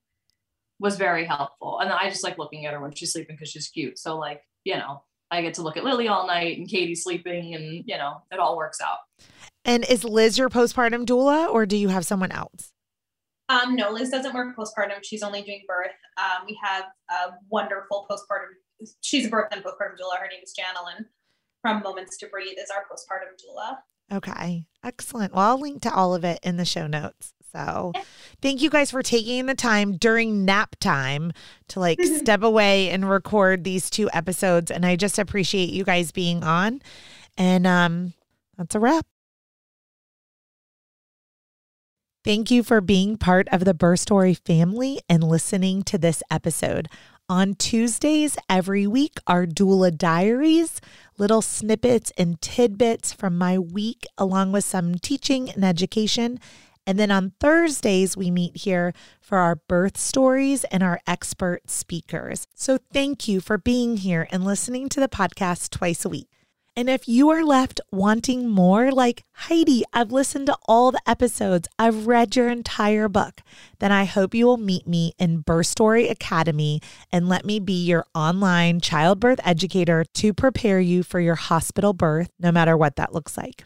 was 0.78 0.96
very 0.96 1.24
helpful. 1.24 1.78
And 1.80 1.90
I 1.90 2.08
just 2.10 2.24
like 2.24 2.38
looking 2.38 2.66
at 2.66 2.74
her 2.74 2.80
when 2.80 2.94
she's 2.94 3.12
sleeping 3.12 3.36
because 3.36 3.50
she's 3.50 3.68
cute. 3.68 3.98
So, 3.98 4.18
like, 4.18 4.42
you 4.64 4.76
know, 4.76 5.02
I 5.30 5.42
get 5.42 5.54
to 5.54 5.62
look 5.62 5.76
at 5.76 5.84
Lily 5.84 6.08
all 6.08 6.26
night 6.26 6.58
and 6.58 6.68
Katie 6.68 6.94
sleeping 6.94 7.54
and, 7.54 7.82
you 7.86 7.96
know, 7.96 8.22
it 8.30 8.38
all 8.38 8.56
works 8.56 8.80
out. 8.80 8.98
And 9.66 9.84
is 9.88 10.04
Liz 10.04 10.38
your 10.38 10.48
postpartum 10.48 11.04
doula 11.04 11.48
or 11.48 11.66
do 11.66 11.76
you 11.76 11.88
have 11.88 12.06
someone 12.06 12.30
else? 12.30 12.72
Um, 13.48 13.74
no, 13.74 13.90
Liz 13.90 14.10
doesn't 14.10 14.32
work 14.32 14.56
postpartum. 14.56 15.02
She's 15.02 15.24
only 15.24 15.42
doing 15.42 15.62
birth. 15.66 15.90
Um, 16.16 16.46
we 16.46 16.58
have 16.62 16.84
a 17.10 17.32
wonderful 17.50 18.06
postpartum. 18.08 18.86
She's 19.02 19.26
a 19.26 19.28
birth 19.28 19.48
and 19.50 19.62
postpartum 19.62 19.98
doula. 20.00 20.18
Her 20.18 20.28
name 20.28 20.40
is 20.42 20.54
Janelyn 20.56 21.06
from 21.62 21.82
Moments 21.82 22.16
to 22.18 22.28
Breathe 22.28 22.58
is 22.58 22.70
our 22.70 22.84
postpartum 22.84 23.34
doula. 23.44 23.78
Okay. 24.16 24.66
Excellent. 24.84 25.34
Well, 25.34 25.50
I'll 25.50 25.60
link 25.60 25.82
to 25.82 25.92
all 25.92 26.14
of 26.14 26.24
it 26.24 26.38
in 26.44 26.58
the 26.58 26.64
show 26.64 26.86
notes. 26.86 27.34
So 27.52 27.92
thank 28.40 28.62
you 28.62 28.70
guys 28.70 28.92
for 28.92 29.02
taking 29.02 29.46
the 29.46 29.54
time 29.54 29.96
during 29.96 30.44
nap 30.44 30.76
time 30.78 31.32
to 31.68 31.80
like 31.80 32.00
step 32.18 32.42
away 32.42 32.90
and 32.90 33.08
record 33.08 33.64
these 33.64 33.90
two 33.90 34.08
episodes. 34.12 34.70
And 34.70 34.86
I 34.86 34.94
just 34.94 35.18
appreciate 35.18 35.70
you 35.70 35.82
guys 35.82 36.12
being 36.12 36.44
on. 36.44 36.82
And 37.36 37.66
um, 37.66 38.14
that's 38.56 38.76
a 38.76 38.80
wrap. 38.80 39.06
Thank 42.26 42.50
you 42.50 42.64
for 42.64 42.80
being 42.80 43.16
part 43.16 43.46
of 43.52 43.64
the 43.64 43.72
Birth 43.72 44.00
Story 44.00 44.34
family 44.34 45.00
and 45.08 45.22
listening 45.22 45.84
to 45.84 45.96
this 45.96 46.24
episode. 46.28 46.88
On 47.28 47.54
Tuesdays 47.54 48.36
every 48.50 48.84
week 48.84 49.20
are 49.28 49.46
doula 49.46 49.96
diaries, 49.96 50.80
little 51.18 51.40
snippets 51.40 52.10
and 52.18 52.42
tidbits 52.42 53.12
from 53.12 53.38
my 53.38 53.60
week, 53.60 54.06
along 54.18 54.50
with 54.50 54.64
some 54.64 54.96
teaching 54.96 55.50
and 55.50 55.64
education. 55.64 56.40
And 56.84 56.98
then 56.98 57.12
on 57.12 57.30
Thursdays, 57.38 58.16
we 58.16 58.32
meet 58.32 58.56
here 58.56 58.92
for 59.20 59.38
our 59.38 59.54
birth 59.54 59.96
stories 59.96 60.64
and 60.64 60.82
our 60.82 60.98
expert 61.06 61.70
speakers. 61.70 62.48
So 62.56 62.80
thank 62.92 63.28
you 63.28 63.40
for 63.40 63.56
being 63.56 63.98
here 63.98 64.26
and 64.32 64.44
listening 64.44 64.88
to 64.88 64.98
the 64.98 65.08
podcast 65.08 65.70
twice 65.70 66.04
a 66.04 66.08
week. 66.08 66.26
And 66.78 66.90
if 66.90 67.08
you 67.08 67.30
are 67.30 67.42
left 67.42 67.80
wanting 67.90 68.50
more, 68.50 68.92
like 68.92 69.24
Heidi, 69.32 69.82
I've 69.94 70.12
listened 70.12 70.44
to 70.48 70.58
all 70.66 70.92
the 70.92 71.00
episodes, 71.06 71.68
I've 71.78 72.06
read 72.06 72.36
your 72.36 72.50
entire 72.50 73.08
book, 73.08 73.40
then 73.78 73.92
I 73.92 74.04
hope 74.04 74.34
you 74.34 74.44
will 74.44 74.58
meet 74.58 74.86
me 74.86 75.14
in 75.18 75.38
Birth 75.38 75.68
Story 75.68 76.08
Academy 76.08 76.82
and 77.10 77.30
let 77.30 77.46
me 77.46 77.60
be 77.60 77.82
your 77.82 78.04
online 78.14 78.80
childbirth 78.80 79.40
educator 79.42 80.04
to 80.16 80.34
prepare 80.34 80.78
you 80.78 81.02
for 81.02 81.18
your 81.18 81.36
hospital 81.36 81.94
birth, 81.94 82.28
no 82.38 82.52
matter 82.52 82.76
what 82.76 82.96
that 82.96 83.14
looks 83.14 83.38
like. 83.38 83.64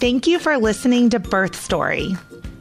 Thank 0.00 0.26
you 0.26 0.38
for 0.38 0.56
listening 0.56 1.10
to 1.10 1.18
Birth 1.18 1.54
Story. 1.54 2.16